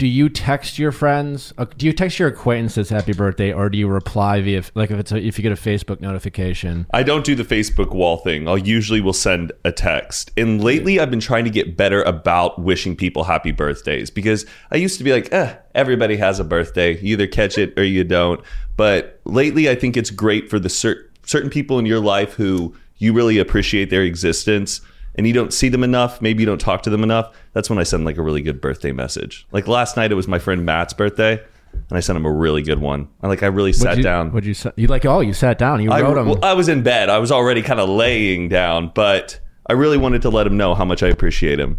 Do 0.00 0.06
you 0.06 0.30
text 0.30 0.78
your 0.78 0.92
friends? 0.92 1.52
Uh, 1.58 1.66
do 1.76 1.84
you 1.84 1.92
text 1.92 2.18
your 2.18 2.28
acquaintances 2.28 2.88
happy 2.88 3.12
birthday, 3.12 3.52
or 3.52 3.68
do 3.68 3.76
you 3.76 3.86
reply 3.86 4.40
via 4.40 4.62
like 4.74 4.90
if 4.90 4.98
it's 4.98 5.12
a, 5.12 5.18
if 5.18 5.36
you 5.36 5.42
get 5.42 5.52
a 5.52 5.56
Facebook 5.56 6.00
notification? 6.00 6.86
I 6.94 7.02
don't 7.02 7.22
do 7.22 7.34
the 7.34 7.44
Facebook 7.44 7.92
wall 7.92 8.16
thing. 8.16 8.48
I'll 8.48 8.56
usually 8.56 9.02
will 9.02 9.12
send 9.12 9.52
a 9.62 9.70
text. 9.70 10.30
And 10.38 10.64
lately 10.64 10.98
I've 10.98 11.10
been 11.10 11.20
trying 11.20 11.44
to 11.44 11.50
get 11.50 11.76
better 11.76 12.02
about 12.04 12.58
wishing 12.58 12.96
people 12.96 13.24
happy 13.24 13.52
birthdays 13.52 14.10
because 14.10 14.46
I 14.70 14.76
used 14.76 14.96
to 14.96 15.04
be 15.04 15.12
like, 15.12 15.30
eh, 15.34 15.54
everybody 15.74 16.16
has 16.16 16.40
a 16.40 16.44
birthday. 16.44 16.96
You 16.96 17.12
either 17.12 17.26
catch 17.26 17.58
it 17.58 17.78
or 17.78 17.84
you 17.84 18.02
don't. 18.02 18.40
But 18.78 19.20
lately 19.26 19.68
I 19.68 19.74
think 19.74 19.98
it's 19.98 20.10
great 20.10 20.48
for 20.48 20.58
the 20.58 20.70
cer- 20.70 21.10
certain 21.26 21.50
people 21.50 21.78
in 21.78 21.84
your 21.84 22.00
life 22.00 22.32
who 22.32 22.74
you 22.96 23.12
really 23.12 23.36
appreciate 23.36 23.90
their 23.90 24.04
existence 24.04 24.80
and 25.14 25.26
you 25.26 25.32
don't 25.32 25.52
see 25.52 25.68
them 25.68 25.84
enough, 25.84 26.20
maybe 26.22 26.42
you 26.42 26.46
don't 26.46 26.60
talk 26.60 26.82
to 26.82 26.90
them 26.90 27.02
enough. 27.02 27.34
That's 27.52 27.68
when 27.68 27.78
I 27.78 27.82
send 27.82 28.04
like 28.04 28.16
a 28.16 28.22
really 28.22 28.42
good 28.42 28.60
birthday 28.60 28.92
message. 28.92 29.46
Like 29.52 29.66
last 29.68 29.96
night 29.96 30.12
it 30.12 30.16
was 30.16 30.28
my 30.28 30.38
friend 30.38 30.64
Matt's 30.64 30.92
birthday 30.92 31.42
and 31.72 31.96
I 31.96 32.00
sent 32.00 32.16
him 32.16 32.26
a 32.26 32.32
really 32.32 32.62
good 32.62 32.78
one. 32.78 33.08
I 33.22 33.28
like 33.28 33.42
I 33.42 33.46
really 33.46 33.72
sat 33.72 33.96
you, 33.96 34.02
down. 34.02 34.32
Would 34.32 34.44
you? 34.44 34.54
You 34.76 34.86
like? 34.86 35.04
Oh, 35.04 35.20
you 35.20 35.32
sat 35.32 35.58
down. 35.58 35.82
You 35.82 35.90
I, 35.90 36.02
wrote 36.02 36.14
them. 36.14 36.26
well, 36.26 36.44
I 36.44 36.54
was 36.54 36.68
in 36.68 36.82
bed. 36.82 37.08
I 37.08 37.18
was 37.18 37.32
already 37.32 37.62
kind 37.62 37.80
of 37.80 37.88
laying 37.88 38.48
down, 38.48 38.92
but 38.94 39.40
I 39.66 39.72
really 39.72 39.98
wanted 39.98 40.22
to 40.22 40.30
let 40.30 40.46
him 40.46 40.56
know 40.56 40.74
how 40.74 40.84
much 40.84 41.02
I 41.02 41.08
appreciate 41.08 41.58
him. 41.58 41.78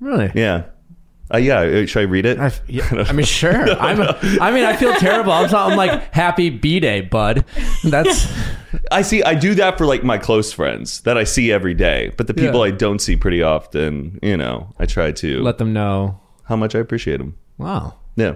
really? 0.00 0.30
Yeah. 0.34 0.64
Uh, 1.32 1.38
yeah. 1.38 1.60
uh, 1.60 1.86
Should 1.86 2.00
I 2.00 2.02
read 2.04 2.26
it? 2.26 2.38
I, 2.38 2.52
yeah, 2.68 3.04
I 3.08 3.12
mean, 3.12 3.24
sure. 3.26 3.52
I'm. 3.80 4.00
I 4.40 4.50
mean, 4.50 4.64
I 4.64 4.76
feel 4.76 4.94
terrible. 4.94 5.32
I'm, 5.32 5.54
I'm 5.54 5.76
like, 5.76 6.12
happy 6.12 6.50
b 6.50 6.78
day, 6.80 7.00
bud. 7.00 7.44
That's 7.84 8.26
I 8.90 9.02
see. 9.02 9.22
I 9.22 9.34
do 9.34 9.54
that 9.54 9.78
for 9.78 9.86
like 9.86 10.02
my 10.04 10.18
close 10.18 10.52
friends 10.52 11.00
that 11.02 11.16
I 11.16 11.24
see 11.24 11.50
every 11.52 11.74
day, 11.74 12.12
but 12.16 12.26
the 12.26 12.34
people 12.34 12.66
Yeah. 12.66 12.72
I 12.74 12.76
don't 12.76 12.98
see 13.00 13.16
pretty 13.16 13.42
often, 13.42 14.18
you 14.22 14.36
know, 14.36 14.68
I 14.78 14.86
try 14.86 15.12
to 15.12 15.42
let 15.42 15.58
them 15.58 15.72
know. 15.72 16.20
how 16.44 16.56
much 16.56 16.74
I 16.74 16.78
appreciate 16.78 17.18
them. 17.18 17.36
Wow, 17.58 17.94
Yeah. 18.16 18.34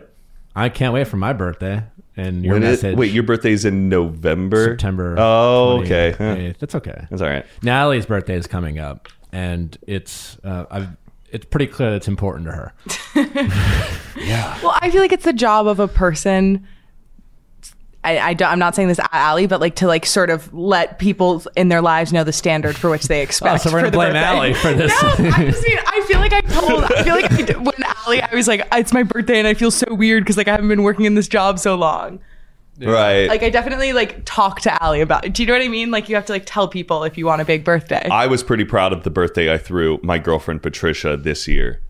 I 0.54 0.68
can't 0.70 0.94
wait 0.94 1.06
for 1.06 1.16
my 1.18 1.32
birthday 1.34 1.82
and 2.16 2.42
your 2.44 2.54
When 2.54 2.62
it- 2.62 2.66
message. 2.66 2.96
wait, 2.96 3.12
your 3.12 3.24
birthday's 3.24 3.64
in 3.66 3.88
November. 3.90 4.64
September. 4.70 5.16
Oh, 5.18 5.80
28th. 5.82 5.84
okay. 5.84 6.14
Huh. 6.48 6.52
That's 6.58 6.74
okay. 6.76 7.06
That's 7.10 7.20
all 7.20 7.28
right. 7.28 7.44
Natalie's 7.62 8.06
birthday 8.06 8.36
is 8.36 8.46
coming 8.46 8.78
up, 8.78 9.08
and 9.32 9.76
it's 9.86 10.38
uh, 10.44 10.64
I've, 10.70 10.88
it's 11.30 11.44
pretty 11.44 11.66
clear 11.66 11.90
that 11.90 11.96
it's 11.96 12.08
important 12.08 12.46
to 12.46 12.52
her. 12.52 12.72
Yeah. 14.18 14.58
Well, 14.62 14.74
I 14.80 14.90
feel 14.90 15.02
like 15.02 15.12
it's 15.12 15.24
the 15.24 15.32
job 15.34 15.66
of 15.66 15.78
a 15.78 15.86
person. 15.86 16.66
I, 18.02 18.18
I 18.18 18.34
don't, 18.34 18.50
I'm 18.50 18.58
not 18.58 18.74
saying 18.74 18.88
this 18.88 18.98
at 18.98 19.10
Allie, 19.12 19.46
but 19.46 19.60
like 19.60 19.76
to 19.76 19.86
like 19.86 20.06
sort 20.06 20.30
of 20.30 20.52
let 20.54 20.98
people 20.98 21.42
in 21.54 21.68
their 21.68 21.82
lives 21.82 22.12
know 22.12 22.24
the 22.24 22.32
standard 22.32 22.76
for 22.76 22.88
which 22.88 23.08
they 23.08 23.20
expect. 23.20 23.54
Oh, 23.66 23.68
so 23.68 23.72
we're 23.72 23.80
gonna 23.80 23.90
blame 23.92 24.12
birthday. 24.12 24.24
Allie 24.24 24.54
for 24.54 24.72
this. 24.72 24.90
No, 25.02 25.08
I 25.34 25.44
just 25.44 25.62
mean 25.66 25.78
I 25.86 26.04
feel 26.06 26.18
like 26.20 26.32
I 26.32 26.40
told. 26.40 26.84
I 26.84 27.02
feel 27.02 27.14
like 27.14 27.30
I 27.30 27.42
did, 27.42 27.56
when 27.56 27.74
Allie, 27.84 28.22
I 28.22 28.34
was 28.34 28.48
like, 28.48 28.66
it's 28.72 28.92
my 28.92 29.02
birthday, 29.02 29.38
and 29.38 29.46
I 29.46 29.54
feel 29.54 29.70
so 29.70 29.92
weird 29.92 30.24
because 30.24 30.36
like 30.36 30.48
I 30.48 30.52
haven't 30.52 30.68
been 30.68 30.82
working 30.82 31.04
in 31.04 31.14
this 31.14 31.28
job 31.28 31.58
so 31.58 31.74
long. 31.74 32.20
Right. 32.80 33.26
Like 33.28 33.42
I 33.42 33.50
definitely 33.50 33.92
like 33.92 34.22
talk 34.24 34.60
to 34.62 34.82
Allie 34.82 35.00
about 35.00 35.24
it. 35.24 35.32
Do 35.34 35.42
you 35.42 35.46
know 35.46 35.54
what 35.54 35.62
I 35.62 35.68
mean? 35.68 35.90
Like 35.90 36.08
you 36.08 36.14
have 36.16 36.26
to 36.26 36.32
like 36.32 36.44
tell 36.46 36.68
people 36.68 37.04
if 37.04 37.16
you 37.16 37.26
want 37.26 37.40
a 37.40 37.44
big 37.44 37.64
birthday. 37.64 38.08
I 38.10 38.26
was 38.26 38.42
pretty 38.42 38.64
proud 38.64 38.92
of 38.92 39.02
the 39.02 39.10
birthday 39.10 39.52
I 39.52 39.58
threw 39.58 39.98
my 40.02 40.18
girlfriend 40.18 40.62
Patricia 40.62 41.16
this 41.16 41.48
year. 41.48 41.80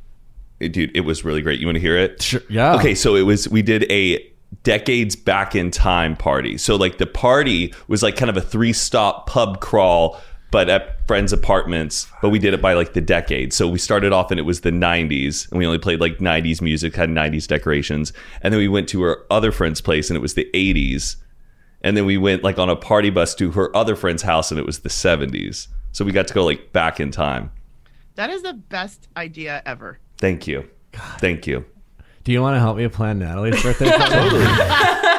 It- 0.61 0.73
dude, 0.73 0.97
it 0.97 1.01
was 1.01 1.25
really 1.25 1.43
great. 1.43 1.61
You 1.61 1.67
want 1.67 1.77
to 1.77 1.81
hear 1.81 1.97
it? 1.97 2.23
Sure, 2.23 2.41
yeah. 2.49 2.75
Okay, 2.77 2.95
so 2.95 3.17
it 3.17 3.23
was 3.23 3.49
we 3.49 3.63
did 3.63 3.91
a 3.91 4.33
decades 4.63 5.17
back 5.17 5.55
in 5.55 5.71
time 5.71 6.17
party. 6.17 6.57
So 6.57 6.77
like 6.77 6.99
the 6.99 7.07
party 7.07 7.75
was 7.89 8.03
like 8.03 8.17
kind 8.17 8.31
of 8.31 8.37
a 8.37 8.41
three 8.41 8.73
stop 8.73 9.29
pub 9.29 9.61
crawl, 9.61 10.21
but 10.51 10.69
at 10.69 11.07
friends' 11.07 11.33
apartments. 11.33 12.07
But 12.23 12.31
we 12.31 12.39
did 12.39 12.55
it 12.55 12.63
by 12.63 12.75
like 12.75 12.93
the 12.93 13.01
decade. 13.01 13.53
So 13.53 13.69
we 13.69 13.79
started 13.79 14.13
off 14.13 14.31
and 14.31 14.41
it 14.41 14.45
was 14.45 14.61
the 14.61 14.71
'90s, 14.71 15.51
and 15.51 15.59
we 15.59 15.67
only 15.67 15.79
played 15.79 16.01
like 16.01 16.19
'90s 16.19 16.61
music, 16.61 16.95
had 16.95 17.11
'90s 17.11 17.47
decorations, 17.47 18.13
and 18.43 18.53
then 18.53 18.59
we 18.59 18.69
went 18.69 18.89
to 18.91 19.03
her 19.03 19.27
other 19.31 19.53
friend's 19.53 19.81
place, 19.81 20.11
and 20.11 20.17
it 20.17 20.21
was 20.21 20.35
the 20.35 20.49
'80s. 20.55 21.17
And 21.83 21.97
then 21.97 22.07
we 22.07 22.17
went 22.17 22.43
like 22.43 22.59
on 22.59 22.69
a 22.69 22.77
party 22.77 23.11
bus 23.11 23.35
to 23.37 23.53
her 23.53 23.75
other 23.77 23.97
friend's 23.97 24.23
house, 24.23 24.51
and 24.51 24.59
it 24.59 24.67
was 24.67 24.81
the 24.81 24.89
'70s. 24.89 25.69
So 25.93 26.05
we 26.05 26.13
got 26.13 26.29
to 26.29 26.35
go 26.35 26.45
like 26.45 26.73
back 26.73 27.01
in 27.01 27.11
time. 27.11 27.51
That 28.17 28.31
is 28.31 28.43
the 28.43 28.55
best 28.55 29.09
idea 29.17 29.63
ever. 29.67 29.99
Thank 30.19 30.47
you. 30.47 30.69
Thank 31.19 31.47
you. 31.47 31.65
Do 32.25 32.33
you 32.33 32.43
want 32.43 32.57
to 32.57 32.61
help 32.61 32.77
me 32.77 32.89
plan 32.89 33.19
Natalie's 33.19 33.63
birthday? 33.63 33.91
party? 33.97 35.13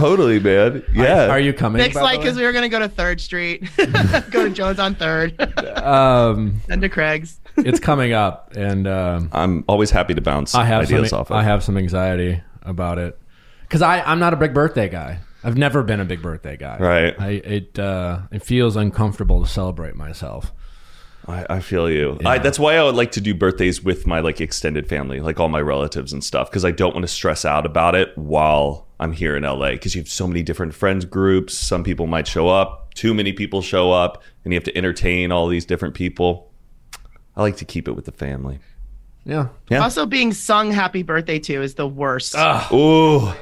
Totally, 0.00 0.40
man. 0.40 0.82
Yeah. 0.94 1.28
Are 1.28 1.40
you 1.40 1.52
coming? 1.52 1.82
Nick's 1.82 1.94
by 1.94 2.02
like, 2.02 2.20
because 2.20 2.36
we 2.36 2.44
were 2.44 2.52
gonna 2.52 2.68
go 2.68 2.78
to 2.78 2.88
Third 2.88 3.20
Street, 3.20 3.68
go 3.76 4.44
to 4.44 4.50
Jones 4.50 4.78
on 4.78 4.94
Third, 4.94 5.40
um, 5.78 6.60
then 6.66 6.80
to 6.80 6.88
Craig's. 6.88 7.38
it's 7.56 7.80
coming 7.80 8.12
up, 8.12 8.56
and 8.56 8.86
um, 8.86 9.28
I'm 9.32 9.64
always 9.68 9.90
happy 9.90 10.14
to 10.14 10.20
bounce 10.20 10.54
I 10.54 10.64
have 10.64 10.82
ideas 10.82 11.10
some, 11.10 11.20
off 11.20 11.30
of. 11.30 11.36
I 11.36 11.42
have 11.42 11.62
some 11.62 11.76
anxiety 11.76 12.40
about 12.62 12.98
it 12.98 13.18
because 13.62 13.82
I 13.82 14.00
I'm 14.00 14.18
not 14.18 14.32
a 14.32 14.36
big 14.36 14.54
birthday 14.54 14.88
guy. 14.88 15.20
I've 15.42 15.56
never 15.56 15.82
been 15.82 16.00
a 16.00 16.04
big 16.04 16.22
birthday 16.22 16.56
guy. 16.56 16.78
Right. 16.78 17.20
I 17.20 17.28
it 17.30 17.78
uh, 17.78 18.22
it 18.30 18.42
feels 18.42 18.76
uncomfortable 18.76 19.42
to 19.42 19.48
celebrate 19.48 19.96
myself. 19.96 20.52
I, 21.28 21.46
I 21.50 21.60
feel 21.60 21.90
you. 21.90 22.18
I, 22.24 22.38
that's 22.38 22.58
why 22.58 22.76
I 22.76 22.82
would 22.82 22.94
like 22.94 23.12
to 23.12 23.20
do 23.20 23.34
birthdays 23.34 23.82
with 23.82 24.06
my 24.06 24.20
like 24.20 24.40
extended 24.40 24.88
family, 24.88 25.20
like 25.20 25.38
all 25.38 25.48
my 25.48 25.60
relatives 25.60 26.12
and 26.12 26.24
stuff, 26.24 26.50
because 26.50 26.64
I 26.64 26.70
don't 26.70 26.94
want 26.94 27.04
to 27.04 27.08
stress 27.12 27.44
out 27.44 27.66
about 27.66 27.94
it 27.94 28.16
while 28.16 28.86
I'm 29.00 29.12
here 29.12 29.36
in 29.36 29.42
LA. 29.42 29.70
Because 29.70 29.94
you 29.96 30.00
have 30.02 30.08
so 30.08 30.28
many 30.28 30.42
different 30.42 30.74
friends 30.74 31.04
groups. 31.04 31.54
Some 31.54 31.82
people 31.82 32.06
might 32.06 32.28
show 32.28 32.48
up. 32.48 32.94
Too 32.94 33.14
many 33.14 33.32
people 33.32 33.62
show 33.62 33.90
up, 33.90 34.22
and 34.44 34.52
you 34.52 34.56
have 34.56 34.64
to 34.64 34.76
entertain 34.76 35.32
all 35.32 35.48
these 35.48 35.64
different 35.64 35.94
people. 35.94 36.52
I 37.36 37.40
like 37.42 37.56
to 37.56 37.64
keep 37.64 37.88
it 37.88 37.92
with 37.92 38.04
the 38.04 38.12
family. 38.12 38.58
Yeah. 39.24 39.48
Yeah. 39.70 39.78
Also, 39.82 40.06
being 40.06 40.32
sung 40.32 40.70
"Happy 40.70 41.02
Birthday" 41.02 41.38
to 41.38 41.62
is 41.62 41.74
the 41.76 41.86
worst. 41.86 42.34
Ah. 42.36 42.68
Ooh, 42.74 43.32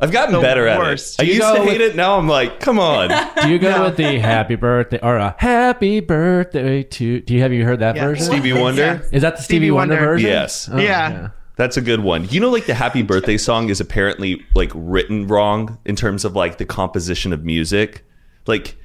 I've 0.00 0.10
gotten 0.12 0.34
The 0.34 0.40
better 0.40 0.64
worst. 0.64 1.20
at 1.20 1.22
it. 1.22 1.26
I 1.26 1.26
Do 1.26 1.32
you 1.32 1.36
used 1.42 1.48
to 1.54 1.58
go 1.58 1.64
hate 1.66 1.80
with- 1.80 1.90
it. 1.92 1.96
Now 1.96 2.18
I'm 2.18 2.28
like, 2.28 2.60
come 2.60 2.78
on. 2.78 3.08
Do 3.42 3.48
you 3.50 3.58
go 3.58 3.84
with 3.84 3.96
the 3.96 4.18
happy 4.18 4.54
birthday 4.54 4.98
or 5.02 5.16
a 5.16 5.34
happy 5.38 6.00
birthday 6.00 6.82
to? 6.84 7.20
Do 7.20 7.34
you 7.34 7.40
have 7.42 7.52
you 7.52 7.64
heard 7.64 7.80
that 7.80 7.96
Yeah. 7.96 8.06
version? 8.06 8.26
Stevie 8.26 8.52
Wonder. 8.52 8.82
Yeah. 8.82 9.00
Is 9.16 9.22
that 9.22 9.36
the 9.36 9.42
Stevie, 9.42 9.58
Stevie 9.66 9.70
Wonder, 9.72 9.94
Wonder. 9.96 10.08
version? 10.12 10.30
Yes. 10.30 10.68
Oh, 10.72 10.78
Yeah. 10.78 11.28
That's 11.58 11.76
a 11.76 11.80
good 11.80 12.00
one. 12.00 12.28
You 12.30 12.38
know, 12.38 12.50
like 12.50 12.66
the 12.66 12.74
happy 12.74 13.02
birthday 13.02 13.36
song 13.36 13.68
is 13.68 13.80
apparently 13.80 14.46
like 14.54 14.70
written 14.76 15.26
wrong 15.26 15.78
in 15.84 15.96
terms 15.96 16.24
of 16.24 16.36
like 16.36 16.56
the 16.56 16.64
composition 16.64 17.32
of 17.32 17.44
music. 17.44 18.04
Like 18.46 18.76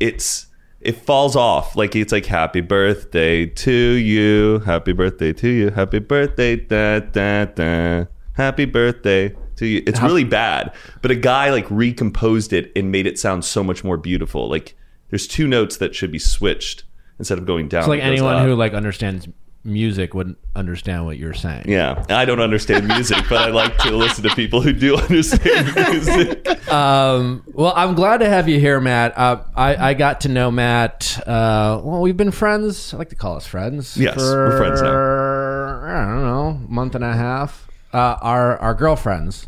it's 0.00 0.46
it 0.80 0.96
falls 0.96 1.36
off. 1.36 1.76
Like 1.76 1.94
it's 1.94 2.10
like 2.10 2.24
happy 2.24 2.62
birthday 2.62 3.44
to 3.44 3.72
you, 3.72 4.60
happy 4.60 4.92
birthday 4.92 5.34
to 5.34 5.48
you, 5.48 5.70
happy 5.72 5.98
birthday, 5.98 6.56
da 6.56 7.00
da 7.00 7.44
da, 7.44 8.06
happy 8.32 8.64
birthday 8.64 9.36
to 9.56 9.66
you. 9.66 9.82
It's 9.86 10.00
really 10.00 10.24
bad. 10.24 10.74
But 11.02 11.10
a 11.10 11.16
guy 11.16 11.50
like 11.50 11.70
recomposed 11.70 12.54
it 12.54 12.72
and 12.74 12.90
made 12.90 13.06
it 13.06 13.18
sound 13.18 13.44
so 13.44 13.62
much 13.62 13.84
more 13.84 13.98
beautiful. 13.98 14.48
Like 14.48 14.74
there's 15.10 15.26
two 15.26 15.46
notes 15.46 15.76
that 15.76 15.94
should 15.94 16.10
be 16.10 16.18
switched 16.18 16.84
instead 17.18 17.36
of 17.36 17.44
going 17.44 17.68
down. 17.68 17.80
It's 17.80 17.88
like 17.88 18.00
anyone 18.00 18.36
up. 18.36 18.46
who 18.46 18.54
like 18.54 18.72
understands 18.72 19.28
music 19.64 20.14
wouldn't 20.14 20.38
understand 20.54 21.06
what 21.06 21.18
you're 21.18 21.34
saying. 21.34 21.64
Yeah, 21.68 22.04
I 22.08 22.24
don't 22.24 22.40
understand 22.40 22.88
music, 22.88 23.24
but 23.28 23.38
I 23.38 23.48
like 23.48 23.76
to 23.78 23.96
listen 23.96 24.28
to 24.28 24.34
people 24.34 24.60
who 24.60 24.72
do 24.72 24.96
understand 25.08 25.74
music. 25.74 26.68
Um, 26.72 27.44
well, 27.52 27.72
I'm 27.76 27.94
glad 27.94 28.18
to 28.18 28.28
have 28.28 28.48
you 28.48 28.58
here, 28.58 28.80
Matt. 28.80 29.16
Uh, 29.16 29.42
I, 29.54 29.90
I 29.90 29.94
got 29.94 30.22
to 30.22 30.28
know 30.28 30.50
Matt. 30.50 31.18
Uh, 31.26 31.80
well, 31.82 32.00
we've 32.00 32.16
been 32.16 32.30
friends. 32.32 32.92
I 32.92 32.98
like 32.98 33.10
to 33.10 33.16
call 33.16 33.36
us 33.36 33.46
friends. 33.46 33.96
Yes, 33.96 34.14
for, 34.14 34.20
we're 34.20 34.58
friends 34.58 34.82
now. 34.82 34.90
I 34.90 36.06
don't 36.06 36.22
know, 36.22 36.60
month 36.68 36.94
and 36.94 37.04
a 37.04 37.12
half. 37.12 37.68
Uh, 37.92 38.16
our 38.22 38.56
our 38.58 38.74
girlfriends 38.74 39.46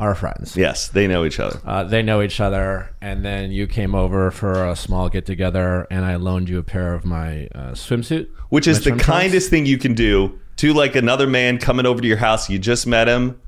are 0.00 0.14
friends. 0.14 0.56
Yes, 0.56 0.88
they 0.88 1.06
know 1.06 1.24
each 1.24 1.38
other. 1.38 1.60
Uh, 1.64 1.84
they 1.84 2.02
know 2.02 2.22
each 2.22 2.40
other, 2.40 2.90
and 3.00 3.24
then 3.24 3.52
you 3.52 3.66
came 3.66 3.94
over 3.94 4.30
for 4.30 4.66
a 4.66 4.74
small 4.74 5.08
get 5.08 5.26
together, 5.26 5.86
and 5.90 6.04
I 6.04 6.16
loaned 6.16 6.48
you 6.48 6.58
a 6.58 6.62
pair 6.62 6.94
of 6.94 7.04
my 7.04 7.46
uh, 7.54 7.72
swimsuit, 7.72 8.28
Which 8.48 8.66
is 8.66 8.82
the 8.82 8.92
kindest 8.96 9.50
thing 9.50 9.66
you 9.66 9.78
can 9.78 9.94
do 9.94 10.40
to 10.56 10.72
like 10.72 10.96
another 10.96 11.26
man 11.26 11.58
coming 11.58 11.86
over 11.86 12.00
to 12.00 12.08
your 12.08 12.16
house. 12.16 12.48
You 12.50 12.58
just 12.58 12.86
met 12.86 13.06
him. 13.08 13.40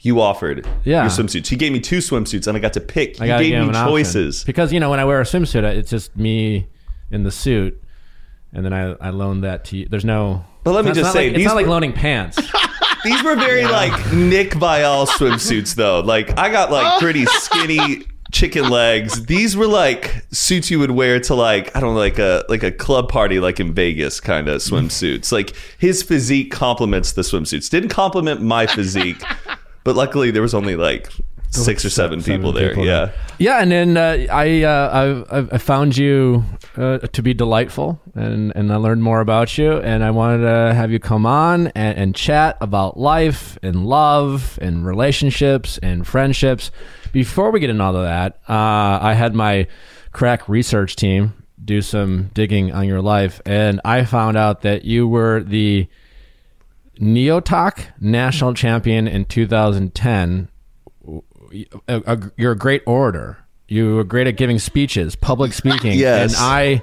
You 0.00 0.20
offered 0.20 0.66
Yeah. 0.84 1.02
your 1.02 1.10
swimsuits. 1.10 1.46
He 1.46 1.54
gave 1.56 1.70
me 1.72 1.78
two 1.78 1.98
swimsuits, 1.98 2.48
and 2.48 2.56
I 2.56 2.60
got 2.60 2.72
to 2.72 2.80
pick. 2.80 3.20
I 3.20 3.26
He 3.40 3.50
gave 3.50 3.60
me 3.62 3.68
an 3.68 3.76
option. 3.76 3.86
choices. 3.86 4.44
because 4.44 4.72
you 4.72 4.80
know 4.80 4.90
when 4.90 4.98
I 4.98 5.04
wear 5.04 5.20
a 5.20 5.24
swimsuit, 5.24 5.62
it's 5.62 5.90
just 5.90 6.16
me 6.16 6.66
in 7.12 7.22
the 7.22 7.30
suit, 7.30 7.80
and 8.52 8.64
then 8.64 8.72
I 8.72 8.94
I 9.00 9.10
loan 9.10 9.42
that 9.42 9.64
to 9.66 9.76
you. 9.76 9.86
There's 9.88 10.04
no. 10.04 10.44
But 10.64 10.72
let 10.72 10.84
me 10.84 10.90
just 10.92 11.12
say, 11.12 11.26
like, 11.26 11.28
it's 11.30 11.36
these 11.38 11.46
not 11.46 11.54
like 11.56 11.66
loaning 11.68 11.92
pants. 11.92 12.36
These 13.04 13.22
were 13.22 13.36
very 13.36 13.64
like 13.64 13.92
Nick 14.12 14.50
Viall 14.52 15.06
swimsuits, 15.06 15.74
though. 15.74 16.00
Like 16.00 16.38
I 16.38 16.50
got 16.50 16.70
like 16.70 16.86
oh. 16.86 16.98
pretty 17.00 17.26
skinny 17.26 18.04
chicken 18.32 18.70
legs. 18.70 19.26
These 19.26 19.56
were 19.56 19.66
like 19.66 20.24
suits 20.32 20.70
you 20.70 20.78
would 20.78 20.90
wear 20.90 21.20
to 21.20 21.34
like 21.34 21.74
I 21.76 21.80
don't 21.80 21.94
know, 21.94 22.00
like 22.00 22.18
a 22.18 22.44
like 22.48 22.62
a 22.62 22.72
club 22.72 23.08
party, 23.08 23.38
like 23.40 23.60
in 23.60 23.74
Vegas, 23.74 24.20
kind 24.20 24.48
of 24.48 24.60
swimsuits. 24.60 25.32
Like 25.32 25.54
his 25.78 26.02
physique 26.02 26.50
complements 26.50 27.12
the 27.12 27.22
swimsuits. 27.22 27.70
Didn't 27.70 27.90
compliment 27.90 28.40
my 28.40 28.66
physique, 28.66 29.22
but 29.84 29.96
luckily 29.96 30.30
there 30.30 30.42
was 30.42 30.54
only 30.54 30.76
like 30.76 31.10
six 31.52 31.84
or 31.84 31.90
seven, 31.90 32.20
seven 32.20 32.40
people 32.40 32.52
there. 32.52 32.70
people 32.70 32.86
yeah. 32.86 33.06
there. 33.06 33.14
Yeah, 33.38 33.58
and 33.58 33.70
then 33.70 33.96
uh, 33.96 34.26
I, 34.30 34.62
uh, 34.62 35.24
I 35.30 35.54
I 35.54 35.58
found 35.58 35.96
you 35.96 36.44
uh, 36.76 36.98
to 36.98 37.22
be 37.22 37.34
delightful, 37.34 38.00
and 38.14 38.52
and 38.54 38.72
I 38.72 38.76
learned 38.76 39.02
more 39.02 39.20
about 39.20 39.58
you, 39.58 39.78
and 39.78 40.02
I 40.04 40.10
wanted 40.10 40.42
to 40.42 40.74
have 40.74 40.90
you 40.90 40.98
come 40.98 41.26
on 41.26 41.68
and, 41.68 41.98
and 41.98 42.14
chat 42.14 42.56
about 42.60 42.98
life 42.98 43.58
and 43.62 43.86
love 43.86 44.58
and 44.62 44.86
relationships 44.86 45.78
and 45.78 46.06
friendships. 46.06 46.70
Before 47.12 47.50
we 47.50 47.60
get 47.60 47.70
into 47.70 47.82
all 47.82 47.96
of 47.96 48.04
that, 48.04 48.40
uh, 48.48 48.98
I 49.02 49.14
had 49.14 49.34
my 49.34 49.66
crack 50.12 50.48
research 50.48 50.96
team 50.96 51.34
do 51.62 51.82
some 51.82 52.30
digging 52.34 52.72
on 52.72 52.86
your 52.86 53.02
life, 53.02 53.40
and 53.44 53.80
I 53.84 54.04
found 54.04 54.36
out 54.36 54.62
that 54.62 54.84
you 54.84 55.06
were 55.06 55.42
the 55.42 55.88
NIETOC 57.00 57.86
national 58.00 58.54
champion 58.54 59.08
in 59.08 59.24
2010 59.24 60.48
a, 61.88 62.02
a, 62.06 62.30
you're 62.36 62.52
a 62.52 62.56
great 62.56 62.82
orator. 62.86 63.38
You 63.68 63.98
are 63.98 64.04
great 64.04 64.26
at 64.26 64.36
giving 64.36 64.58
speeches, 64.58 65.16
public 65.16 65.52
speaking. 65.52 65.98
Yes. 65.98 66.34
And 66.34 66.42
I 66.42 66.82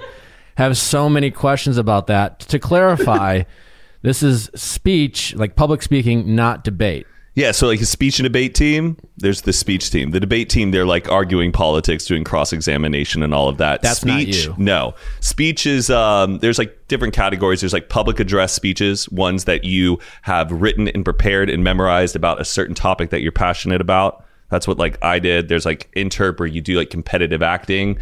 have 0.56 0.76
so 0.76 1.08
many 1.08 1.30
questions 1.30 1.76
about 1.76 2.06
that. 2.08 2.40
To 2.40 2.58
clarify, 2.58 3.42
this 4.02 4.22
is 4.22 4.50
speech, 4.54 5.34
like 5.34 5.56
public 5.56 5.82
speaking, 5.82 6.34
not 6.34 6.64
debate. 6.64 7.06
Yeah, 7.34 7.52
so 7.52 7.68
like 7.68 7.80
a 7.80 7.86
speech 7.86 8.18
and 8.18 8.24
debate 8.24 8.56
team, 8.56 8.96
there's 9.16 9.42
the 9.42 9.52
speech 9.52 9.90
team. 9.90 10.10
The 10.10 10.18
debate 10.18 10.50
team, 10.50 10.72
they're 10.72 10.84
like 10.84 11.08
arguing 11.08 11.52
politics, 11.52 12.04
doing 12.04 12.24
cross 12.24 12.52
examination, 12.52 13.22
and 13.22 13.32
all 13.32 13.48
of 13.48 13.56
that. 13.58 13.82
That's 13.82 14.04
not 14.04 14.20
speech, 14.20 14.46
you. 14.46 14.54
no. 14.58 14.94
Speech 15.20 15.64
is 15.64 15.90
um, 15.90 16.38
there's 16.38 16.58
like 16.58 16.88
different 16.88 17.14
categories. 17.14 17.60
There's 17.60 17.72
like 17.72 17.88
public 17.88 18.18
address 18.18 18.52
speeches, 18.52 19.08
ones 19.10 19.44
that 19.44 19.62
you 19.62 20.00
have 20.22 20.50
written 20.50 20.88
and 20.88 21.04
prepared 21.04 21.48
and 21.48 21.62
memorized 21.62 22.16
about 22.16 22.40
a 22.40 22.44
certain 22.44 22.74
topic 22.74 23.10
that 23.10 23.20
you're 23.20 23.32
passionate 23.32 23.80
about. 23.80 24.24
That's 24.50 24.66
what 24.68 24.78
like 24.78 25.02
I 25.02 25.18
did. 25.18 25.48
There's 25.48 25.64
like 25.64 25.90
interp 25.96 26.38
where 26.38 26.48
you 26.48 26.60
do 26.60 26.76
like 26.76 26.90
competitive 26.90 27.42
acting. 27.42 27.98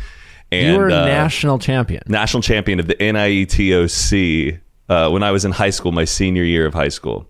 And 0.51 0.73
You 0.75 0.79
were 0.79 0.91
uh, 0.91 1.05
national 1.05 1.59
champion. 1.59 2.03
national 2.09 2.43
champion 2.43 2.81
of 2.81 2.87
the 2.87 2.95
NIETOC 2.97 4.61
uh, 4.89 5.11
when 5.11 5.23
I 5.23 5.31
was 5.31 5.45
in 5.45 5.53
high 5.53 5.71
school, 5.71 5.93
my 5.93 6.05
senior 6.05 6.43
year 6.45 6.67
of 6.67 6.75
high 6.75 6.89
school. 6.89 7.29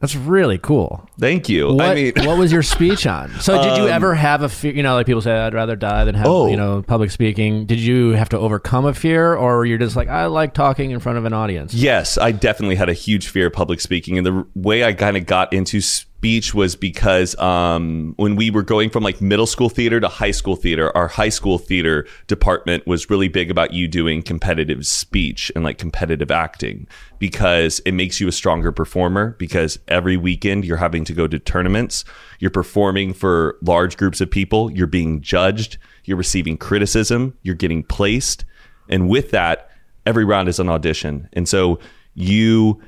That's 0.00 0.16
really 0.16 0.58
cool. 0.58 1.08
Thank 1.20 1.48
you. 1.48 1.72
What, 1.74 1.80
I 1.90 1.94
mean, 1.94 2.12
what 2.24 2.36
was 2.36 2.50
your 2.50 2.64
speech 2.64 3.06
on? 3.06 3.30
So, 3.40 3.62
did 3.62 3.76
you 3.78 3.86
ever 3.86 4.16
have 4.16 4.42
a 4.42 4.48
fear? 4.48 4.72
You 4.72 4.82
know, 4.82 4.94
like 4.94 5.06
people 5.06 5.22
say, 5.22 5.32
I'd 5.32 5.54
rather 5.54 5.76
die 5.76 6.04
than 6.04 6.16
have, 6.16 6.26
Oh. 6.26 6.48
you 6.48 6.56
know, 6.56 6.82
public 6.82 7.12
speaking. 7.12 7.66
Did 7.66 7.78
you 7.78 8.10
have 8.10 8.28
to 8.30 8.38
overcome 8.38 8.84
a 8.84 8.94
fear, 8.94 9.32
or 9.34 9.64
you're 9.64 9.78
just 9.78 9.94
like, 9.94 10.08
I 10.08 10.26
like 10.26 10.54
talking 10.54 10.90
in 10.90 10.98
front 10.98 11.18
of 11.18 11.24
an 11.24 11.32
audience? 11.32 11.72
Yes, 11.72 12.18
I 12.18 12.32
definitely 12.32 12.74
had 12.74 12.88
a 12.88 12.94
huge 12.94 13.28
fear 13.28 13.46
of 13.46 13.52
public 13.52 13.80
speaking, 13.80 14.18
and 14.18 14.26
the 14.26 14.44
way 14.56 14.82
I 14.82 14.92
kind 14.92 15.16
of 15.16 15.24
got 15.24 15.52
into 15.52 15.78
s- 15.78 16.04
speech 16.22 16.54
was 16.54 16.76
because 16.76 17.36
um, 17.40 18.14
when 18.16 18.36
we 18.36 18.48
were 18.48 18.62
going 18.62 18.88
from 18.88 19.02
like 19.02 19.20
middle 19.20 19.44
school 19.44 19.68
theater 19.68 19.98
to 19.98 20.06
high 20.06 20.30
school 20.30 20.54
theater, 20.54 20.96
our 20.96 21.08
high 21.08 21.28
school 21.28 21.58
theater 21.58 22.06
department 22.28 22.86
was 22.86 23.10
really 23.10 23.26
big 23.26 23.50
about 23.50 23.72
you 23.72 23.88
doing 23.88 24.22
competitive 24.22 24.86
speech 24.86 25.50
and 25.56 25.64
like 25.64 25.78
competitive 25.78 26.30
acting 26.30 26.86
because 27.18 27.80
it 27.80 27.90
makes 27.90 28.20
you 28.20 28.28
a 28.28 28.32
stronger 28.32 28.70
performer. 28.70 29.34
Because 29.36 29.80
every 29.88 30.16
weekend 30.16 30.64
you're 30.64 30.76
having 30.76 31.04
to 31.06 31.12
go 31.12 31.26
to 31.26 31.40
tournaments, 31.40 32.04
you're 32.38 32.52
performing 32.52 33.12
for 33.12 33.56
large 33.60 33.96
groups 33.96 34.20
of 34.20 34.30
people, 34.30 34.70
you're 34.70 34.86
being 34.86 35.22
judged, 35.22 35.76
you're 36.04 36.16
receiving 36.16 36.56
criticism, 36.56 37.36
you're 37.42 37.56
getting 37.56 37.82
placed. 37.82 38.44
And 38.88 39.08
with 39.08 39.32
that, 39.32 39.72
every 40.06 40.24
round 40.24 40.48
is 40.48 40.60
an 40.60 40.68
audition. 40.68 41.28
And 41.32 41.48
so 41.48 41.80
you 42.14 42.80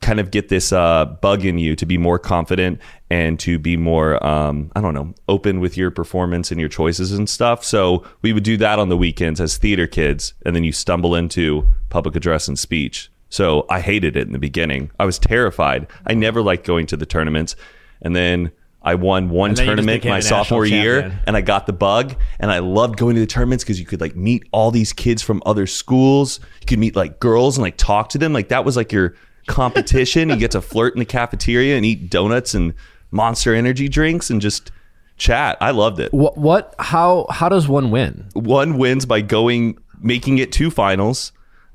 kind 0.00 0.20
of 0.20 0.30
get 0.30 0.48
this 0.48 0.72
uh, 0.72 1.04
bug 1.04 1.44
in 1.44 1.58
you 1.58 1.74
to 1.76 1.86
be 1.86 1.98
more 1.98 2.18
confident 2.18 2.80
and 3.10 3.38
to 3.40 3.58
be 3.58 3.76
more 3.76 4.24
um, 4.24 4.70
i 4.76 4.80
don't 4.80 4.94
know 4.94 5.14
open 5.28 5.60
with 5.60 5.76
your 5.76 5.90
performance 5.90 6.50
and 6.50 6.60
your 6.60 6.68
choices 6.68 7.12
and 7.12 7.28
stuff. 7.28 7.64
So 7.64 8.04
we 8.22 8.32
would 8.32 8.42
do 8.42 8.56
that 8.58 8.78
on 8.78 8.88
the 8.88 8.96
weekends 8.96 9.40
as 9.40 9.56
theater 9.56 9.86
kids 9.86 10.34
and 10.44 10.54
then 10.56 10.64
you 10.64 10.72
stumble 10.72 11.14
into 11.14 11.66
public 11.88 12.16
address 12.16 12.48
and 12.48 12.58
speech. 12.58 13.10
So 13.30 13.66
i 13.68 13.80
hated 13.80 14.16
it 14.16 14.26
in 14.26 14.32
the 14.32 14.38
beginning. 14.38 14.90
I 14.98 15.04
was 15.04 15.18
terrified. 15.18 15.86
I 16.06 16.14
never 16.14 16.42
liked 16.42 16.66
going 16.66 16.86
to 16.86 16.96
the 16.96 17.06
tournaments. 17.06 17.56
And 18.00 18.16
then 18.16 18.52
I 18.80 18.94
won 18.94 19.28
one 19.28 19.50
And 19.50 19.58
then 19.58 19.66
you 19.66 19.76
just 19.76 19.86
tournament 19.86 20.04
my 20.04 20.20
sophomore 20.20 20.64
year 20.64 21.20
and 21.26 21.36
I 21.36 21.40
got 21.40 21.66
the 21.66 21.72
bug. 21.72 22.14
And 22.38 22.50
I 22.50 22.60
loved 22.60 22.96
going 22.96 23.16
to 23.16 23.20
the 23.20 23.26
tournaments 23.26 23.64
because 23.64 23.78
you 23.78 23.86
could 23.86 24.00
like 24.00 24.16
meet 24.16 24.48
all 24.52 24.70
these 24.70 24.92
kids 24.92 25.20
from 25.20 25.42
other 25.44 25.66
schools. 25.66 26.40
You 26.60 26.66
could 26.66 26.78
meet 26.78 26.96
like 26.96 27.20
girls 27.20 27.58
and 27.58 27.62
like 27.62 27.76
talk 27.76 28.08
to 28.10 28.18
them. 28.18 28.32
Like 28.32 28.48
that 28.48 28.64
was 28.64 28.76
like 28.76 28.92
your 28.92 29.14
competition. 29.48 30.28
you 30.28 30.36
get 30.36 30.52
to 30.52 30.60
flirt 30.60 30.94
in 30.94 31.00
the 31.00 31.04
cafeteria 31.04 31.76
and 31.76 31.84
eat 31.84 32.10
donuts 32.10 32.54
and 32.54 32.74
monster 33.10 33.54
energy 33.54 33.88
drinks 33.88 34.30
and 34.30 34.40
just 34.40 34.70
chat. 35.16 35.56
I 35.60 35.72
loved 35.72 35.98
it. 36.00 36.12
What? 36.12 36.38
What? 36.38 36.74
How? 36.78 37.26
How 37.30 37.48
does 37.48 37.66
one 37.66 37.90
win? 37.90 38.28
One 38.34 38.78
wins 38.78 39.06
by 39.06 39.20
going 39.20 39.78
making 40.00 40.38
it 40.38 40.52
to 40.52 40.70
finals 40.70 41.32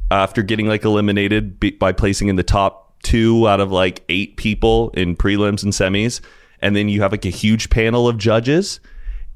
after 0.10 0.42
getting 0.42 0.68
like 0.68 0.86
eliminated 0.86 1.80
by 1.80 1.92
placing 1.92 2.30
in 2.30 2.36
the 2.36 2.44
top 2.44 3.02
two 3.04 3.48
out 3.50 3.60
of 3.60 3.72
like 3.72 4.04
eight 4.08 4.38
people 4.38 4.92
in 4.92 5.16
prelims 5.16 5.64
and 5.64 5.74
semis 5.74 6.22
and 6.64 6.76
then 6.76 6.88
you 6.88 7.02
have 7.02 7.12
like 7.12 7.26
a 7.26 7.30
huge 7.30 7.70
panel 7.70 8.08
of 8.08 8.18
judges 8.18 8.80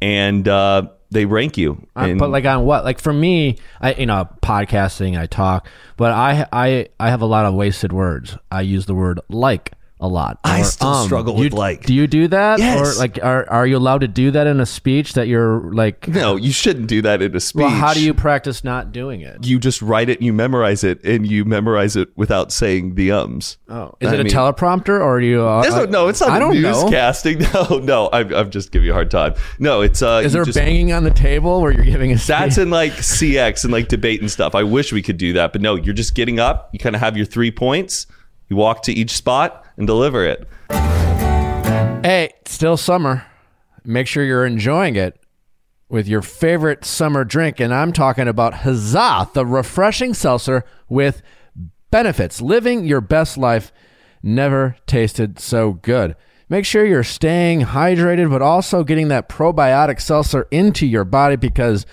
and 0.02 0.48
uh, 0.48 0.88
they 1.10 1.26
rank 1.26 1.58
you 1.58 1.88
Uh, 1.96 2.14
but 2.20 2.30
like 2.30 2.46
on 2.46 2.66
what? 2.66 2.84
Like 2.84 3.00
for 3.00 3.14
me, 3.14 3.58
I 3.82 3.94
you 3.94 4.06
know 4.06 4.28
podcasting, 4.42 5.20
I 5.20 5.26
talk, 5.26 5.68
but 5.96 6.12
I 6.12 6.46
I 6.52 6.88
I 7.00 7.10
have 7.10 7.22
a 7.22 7.26
lot 7.26 7.46
of 7.46 7.54
wasted 7.54 7.94
words. 7.94 8.38
I 8.52 8.62
use 8.62 8.86
the 8.86 8.96
word 8.96 9.20
like 9.30 9.72
a 10.00 10.08
lot. 10.08 10.38
I 10.44 10.62
Or, 10.62 10.64
still 10.64 10.94
struggle 11.06 11.34
with 11.36 11.54
you- 11.54 11.58
like. 11.58 11.86
Do 11.86 11.94
you 11.94 12.06
do 12.06 12.28
that? 12.28 12.60
Yes. 12.60 12.96
Or 12.96 13.00
like 13.00 13.18
are 13.24 13.50
are 13.50 13.66
you 13.66 13.78
allowed 13.78 14.02
to 14.02 14.08
do 14.08 14.30
that 14.30 14.46
in 14.46 14.60
a 14.60 14.66
speech 14.66 15.14
that 15.14 15.28
you're 15.28 15.74
like? 15.74 16.08
no 16.08 16.36
you 16.36 16.52
shouldn't 16.52 16.86
do 16.88 17.02
that 17.02 17.22
in 17.24 17.36
a 17.36 17.40
speech 17.40 17.62
Well, 17.62 17.70
how 17.72 17.96
do 17.96 18.04
you 18.04 18.14
practice 18.14 18.64
not 18.64 18.92
doing 18.92 19.22
it? 19.22 19.44
you 19.46 19.58
just 19.58 19.82
write 19.82 20.10
it 20.10 20.20
and 20.20 20.26
you 20.28 20.34
memorize 20.34 20.84
it 20.84 21.04
and 21.04 21.26
you 21.26 21.46
memorize 21.46 21.96
it 21.96 22.10
without 22.16 22.52
saying 22.52 22.94
the 22.94 23.12
ums 23.12 23.58
Oh, 23.70 23.96
is 24.00 24.10
I 24.12 24.16
it 24.16 24.20
a 24.20 24.24
teleprompter 24.26 24.90
or 25.00 25.16
are 25.18 25.20
you? 25.20 25.44
Uh, 25.44 25.64
no, 25.68 25.86
no, 25.86 26.08
it's 26.10 26.22
not 26.22 26.30
I 26.30 26.38
don't 26.40 26.62
know. 26.62 26.74
newscasting. 26.86 27.38
No, 27.72 27.80
no, 27.80 28.10
I'm, 28.14 28.32
I'm 28.34 28.52
just 28.52 28.72
giving 28.72 28.86
you 28.86 28.92
a 28.92 28.94
hard 28.94 29.10
time. 29.10 29.34
No, 29.58 29.82
it's 29.82 30.02
uh, 30.04 30.22
Is 30.24 30.34
there 30.34 30.44
just- 30.46 30.58
banging 30.58 30.92
on 30.94 31.06
the 31.06 31.12
table 31.12 31.60
where 31.62 31.72
you're 31.72 31.86
giving 31.86 32.12
a 32.12 32.18
Speech? 32.18 32.28
That's 32.28 32.58
in 32.60 32.70
like 32.70 32.92
CX 32.94 33.64
and 33.64 33.74
like 33.74 33.88
debate 33.88 34.22
and 34.22 34.30
stuff. 34.30 34.54
I 34.54 34.62
wish 34.64 34.94
we 34.94 35.02
could 35.02 35.18
do 35.18 35.34
that, 35.34 35.54
but 35.54 35.62
no, 35.62 35.74
you're 35.76 35.94
just 35.96 36.14
getting 36.14 36.40
up. 36.40 36.70
You 36.72 36.78
kind 36.80 36.96
of 36.96 37.02
have 37.02 37.18
your 37.18 37.26
three 37.26 37.50
points. 37.52 38.06
You 38.50 38.56
walk 38.58 38.84
to 38.84 38.94
each 38.94 39.12
spot 39.12 39.66
and 39.78 39.88
deliver 39.88 40.26
it. 40.26 40.48
Hey, 42.04 42.32
still 42.46 42.78
summer. 42.78 43.26
Make 43.84 44.08
sure 44.08 44.24
you're 44.24 44.46
enjoying 44.46 44.96
it 44.96 45.20
with 45.90 46.08
your 46.08 46.22
favorite 46.22 46.84
summer 46.84 47.24
drink. 47.24 47.60
And 47.60 47.74
I'm 47.74 47.94
talking 47.94 48.28
about 48.28 48.56
Huzzah, 48.56 49.30
the 49.34 49.46
refreshing 49.46 50.14
seltzer 50.14 50.64
with 50.90 51.22
benefits. 51.92 52.42
Living 52.42 52.86
your 52.86 53.02
best 53.02 53.38
life 53.38 53.72
never 54.22 54.76
tasted 54.86 55.40
so 55.40 55.74
good. 55.74 56.16
Make 56.50 56.66
sure 56.66 56.86
you're 56.86 57.04
staying 57.04 57.62
hydrated, 57.62 58.30
but 58.30 58.42
also 58.42 58.84
getting 58.84 59.10
that 59.10 59.28
probiotic 59.28 60.00
seltzer 60.00 60.48
into 60.50 60.86
your 60.86 61.04
body 61.04 61.36
because 61.36 61.86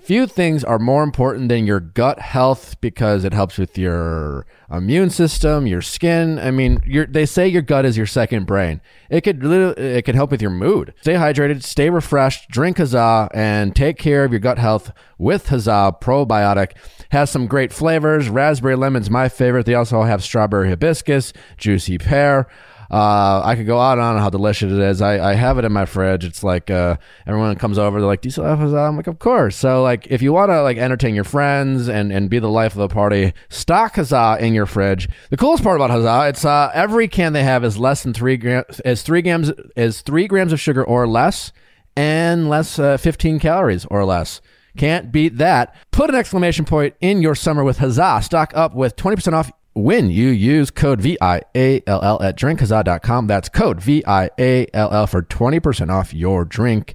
few 0.00 0.26
things 0.26 0.62
are 0.64 0.78
more 0.78 1.02
important 1.02 1.48
than 1.48 1.66
your 1.66 1.80
gut 1.80 2.20
health 2.20 2.80
because 2.80 3.24
it 3.24 3.32
helps 3.32 3.58
with 3.58 3.76
your 3.76 4.46
immune 4.70 5.10
system, 5.10 5.66
your 5.66 5.82
skin. 5.82 6.38
I 6.38 6.50
mean, 6.50 6.80
they 7.08 7.26
say 7.26 7.48
your 7.48 7.62
gut 7.62 7.84
is 7.84 7.96
your 7.96 8.06
second 8.06 8.46
brain. 8.46 8.80
It 9.08 9.22
could 9.22 9.44
it 9.44 10.04
could 10.04 10.14
help 10.14 10.30
with 10.30 10.42
your 10.42 10.50
mood. 10.50 10.94
Stay 11.00 11.14
hydrated, 11.14 11.62
stay 11.62 11.90
refreshed, 11.90 12.50
drink 12.50 12.78
Huzzah, 12.78 13.30
and 13.34 13.74
take 13.74 13.98
care 13.98 14.24
of 14.24 14.32
your 14.32 14.40
gut 14.40 14.58
health 14.58 14.92
with 15.18 15.48
Huzzah 15.48 15.96
Probiotic. 16.00 16.72
Has 17.10 17.30
some 17.30 17.46
great 17.46 17.72
flavors. 17.72 18.28
Raspberry 18.28 18.76
lemon's 18.76 19.10
my 19.10 19.28
favorite. 19.28 19.66
They 19.66 19.74
also 19.74 20.02
have 20.02 20.22
strawberry 20.22 20.68
hibiscus, 20.68 21.32
juicy 21.56 21.98
pear. 21.98 22.46
Uh, 22.90 23.40
I 23.44 23.54
could 23.54 23.66
go 23.66 23.78
on 23.78 23.98
and 23.98 24.02
on 24.02 24.18
how 24.18 24.30
delicious 24.30 24.72
it 24.72 24.78
is. 24.78 25.00
I, 25.00 25.30
I 25.30 25.34
have 25.34 25.58
it 25.58 25.64
in 25.64 25.72
my 25.72 25.86
fridge. 25.86 26.24
It's 26.24 26.42
like 26.42 26.70
uh, 26.70 26.96
everyone 27.24 27.54
comes 27.56 27.78
over, 27.78 28.00
they're 28.00 28.06
like, 28.06 28.22
"Do 28.22 28.26
you 28.26 28.32
still 28.32 28.44
have 28.44 28.58
Huzzah?" 28.58 28.76
I'm 28.76 28.96
like, 28.96 29.06
"Of 29.06 29.20
course." 29.20 29.54
So 29.54 29.82
like, 29.82 30.08
if 30.08 30.22
you 30.22 30.32
want 30.32 30.50
to 30.50 30.62
like 30.62 30.76
entertain 30.76 31.14
your 31.14 31.24
friends 31.24 31.88
and 31.88 32.12
and 32.12 32.28
be 32.28 32.40
the 32.40 32.48
life 32.48 32.72
of 32.72 32.78
the 32.78 32.88
party, 32.88 33.32
stock 33.48 33.94
Huzzah 33.94 34.38
in 34.40 34.54
your 34.54 34.66
fridge. 34.66 35.08
The 35.30 35.36
coolest 35.36 35.62
part 35.62 35.76
about 35.76 35.90
Huzzah, 35.90 36.28
it's 36.30 36.44
uh, 36.44 36.70
every 36.74 37.06
can 37.06 37.32
they 37.32 37.44
have 37.44 37.64
is 37.64 37.78
less 37.78 38.02
than 38.02 38.12
three 38.12 38.36
grams, 38.36 38.80
is 38.80 39.02
three 39.02 39.22
grams, 39.22 39.52
is 39.76 40.00
three 40.00 40.26
grams 40.26 40.52
of 40.52 40.58
sugar 40.60 40.82
or 40.82 41.06
less, 41.06 41.52
and 41.96 42.48
less 42.48 42.78
uh, 42.78 42.96
15 42.96 43.38
calories 43.38 43.84
or 43.86 44.04
less. 44.04 44.40
Can't 44.76 45.12
beat 45.12 45.38
that. 45.38 45.74
Put 45.90 46.10
an 46.10 46.16
exclamation 46.16 46.64
point 46.64 46.94
in 47.00 47.22
your 47.22 47.34
summer 47.34 47.64
with 47.64 47.78
Huzzah. 47.78 48.20
Stock 48.22 48.52
up 48.54 48.74
with 48.74 48.96
20% 48.96 49.32
off 49.32 49.50
when 49.82 50.10
you 50.10 50.28
use 50.28 50.70
code 50.70 51.00
VIALL 51.00 52.22
at 52.22 52.36
drinkhuzzah.com. 52.36 53.26
That's 53.26 53.48
code 53.48 53.80
VIALL 53.80 55.06
for 55.08 55.22
20% 55.22 55.90
off 55.90 56.14
your 56.14 56.44
drink. 56.44 56.94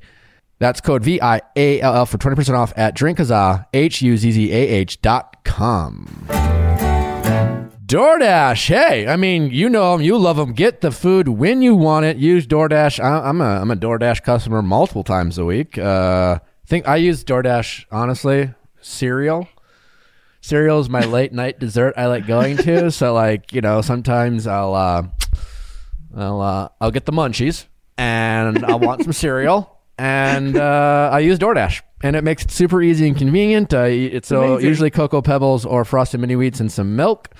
That's 0.60 0.80
code 0.82 1.04
VIALL 1.04 2.06
for 2.08 2.17
20% 2.17 2.54
off 2.58 2.74
at 2.78 2.95
drinkhuzzah, 2.95 3.67
H-U-Z-Z-A-H 3.74 5.02
dot 5.02 5.43
com. 5.43 6.26
DoorDash. 7.86 8.67
Hey, 8.67 9.08
I 9.08 9.15
mean, 9.15 9.52
you 9.52 9.69
know 9.69 9.91
them, 9.91 10.02
you 10.04 10.17
love 10.17 10.38
them. 10.38 10.54
Get 10.54 10.82
the 10.82 10.91
food 10.91 11.28
when 11.28 11.62
you 11.62 11.76
want 11.76 12.06
it. 12.06 12.17
Use 12.17 12.48
DoorDash. 12.48 13.04
I, 13.04 13.30
I'm 13.30 13.41
a 13.41 13.62
I'm 13.62 13.69
a 13.69 13.76
DoorDash 13.76 14.24
customer 14.24 14.63
multiple 14.63 15.04
times 15.04 15.38
a 15.38 15.45
week. 15.45 15.78
Uh, 15.78 16.39
think 16.65 16.88
I 16.88 16.95
use 16.95 17.24
DoorDash 17.24 17.86
honestly. 17.91 18.54
Cereal. 18.82 19.48
Cereal 20.45 20.79
is 20.79 20.89
my 20.89 21.01
late 21.01 21.34
night 21.34 21.60
dessert. 21.60 21.95
I 21.97 22.05
like 22.05 22.27
going 22.27 22.58
to. 22.58 22.91
So 22.95 23.13
like 23.13 23.51
you 23.51 23.62
know, 23.62 23.81
sometimes 23.81 24.45
I'll 24.45 24.75
uh, 24.75 25.03
I'll 26.15 26.41
uh, 26.41 26.69
I'll 26.79 26.91
get 26.91 27.05
the 27.05 27.12
munchies 27.12 27.65
and 27.97 28.63
I'll 28.63 28.79
want 28.79 29.03
some 29.03 29.13
cereal 29.13 29.79
and 29.97 30.55
uh, 30.69 31.10
I 31.12 31.19
use 31.19 31.39
DoorDash. 31.39 31.81
And 32.03 32.15
it 32.15 32.23
makes 32.23 32.43
it 32.43 32.51
super 32.51 32.84
easy 32.84 33.08
and 33.08 33.17
convenient. 33.17 33.73
Uh, 33.73 33.86
it's 33.89 34.31
uh, 34.31 34.58
usually 34.58 34.91
Cocoa 34.91 35.23
Pebbles 35.23 35.65
or 35.65 35.84
Frosted 35.84 36.19
Mini 36.19 36.36
Wheats 36.36 36.60
and 36.60 36.71
some 36.71 36.95
milk 36.95 37.34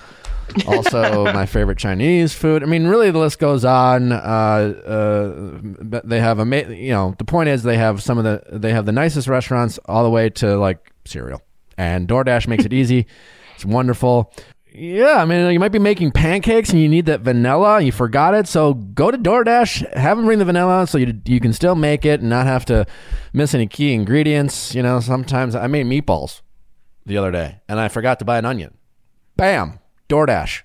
also 0.66 1.24
my 1.32 1.46
favorite 1.46 1.78
Chinese 1.78 2.34
food. 2.34 2.62
I 2.62 2.66
mean, 2.66 2.86
really, 2.86 3.10
the 3.10 3.18
list 3.18 3.38
goes 3.38 3.64
on. 3.64 4.12
Uh, 4.12 4.16
uh, 4.16 6.00
they 6.04 6.20
have 6.20 6.40
ama- 6.40 6.74
You 6.74 6.90
know, 6.92 7.14
the 7.18 7.24
point 7.24 7.48
is 7.50 7.62
they 7.62 7.76
have 7.76 8.02
some 8.02 8.18
of 8.18 8.24
the 8.24 8.42
they 8.58 8.72
have 8.72 8.86
the 8.86 8.92
nicest 8.92 9.28
restaurants 9.28 9.78
all 9.86 10.02
the 10.02 10.10
way 10.10 10.30
to 10.30 10.56
like 10.56 10.92
cereal, 11.04 11.42
and 11.76 12.08
DoorDash 12.08 12.48
makes 12.48 12.64
it 12.64 12.72
easy. 12.72 13.06
It's 13.54 13.64
wonderful. 13.64 14.32
Yeah, 14.72 15.22
I 15.22 15.24
mean, 15.24 15.50
you 15.52 15.58
might 15.58 15.72
be 15.72 15.78
making 15.78 16.10
pancakes 16.10 16.68
and 16.68 16.80
you 16.80 16.88
need 16.88 17.06
that 17.06 17.22
vanilla. 17.22 17.80
You 17.80 17.92
forgot 17.92 18.34
it, 18.34 18.46
so 18.46 18.74
go 18.74 19.10
to 19.10 19.16
DoorDash, 19.16 19.94
have 19.96 20.18
them 20.18 20.26
bring 20.26 20.38
the 20.38 20.44
vanilla, 20.44 20.86
so 20.86 20.98
you 20.98 21.18
you 21.24 21.40
can 21.40 21.54
still 21.54 21.74
make 21.74 22.04
it 22.04 22.20
and 22.20 22.28
not 22.28 22.46
have 22.46 22.66
to 22.66 22.86
miss 23.32 23.54
any 23.54 23.66
key 23.66 23.94
ingredients. 23.94 24.74
You 24.74 24.82
know, 24.82 25.00
sometimes 25.00 25.54
I 25.54 25.66
made 25.66 25.86
meatballs 25.86 26.42
the 27.06 27.16
other 27.16 27.30
day 27.30 27.60
and 27.68 27.80
I 27.80 27.88
forgot 27.88 28.18
to 28.18 28.26
buy 28.26 28.36
an 28.36 28.44
onion. 28.44 28.76
Bam, 29.36 29.78
DoorDash. 30.10 30.62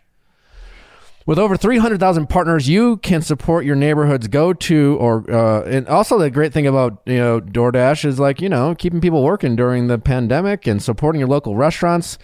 With 1.25 1.37
over 1.37 1.55
300,000 1.55 2.27
partners, 2.27 2.67
you 2.67 2.97
can 2.97 3.21
support 3.21 3.63
your 3.63 3.75
neighborhood's 3.75 4.27
go-to 4.27 4.97
or 4.99 5.29
uh, 5.29 5.63
and 5.63 5.87
also 5.87 6.17
the 6.17 6.31
great 6.31 6.51
thing 6.51 6.65
about, 6.65 7.01
you 7.05 7.17
know, 7.17 7.39
DoorDash 7.39 8.05
is 8.05 8.19
like, 8.19 8.41
you 8.41 8.49
know, 8.49 8.73
keeping 8.73 9.01
people 9.01 9.23
working 9.23 9.55
during 9.55 9.87
the 9.87 9.99
pandemic 9.99 10.65
and 10.65 10.81
supporting 10.81 11.19
your 11.19 11.29
local 11.29 11.55
restaurants. 11.55 12.17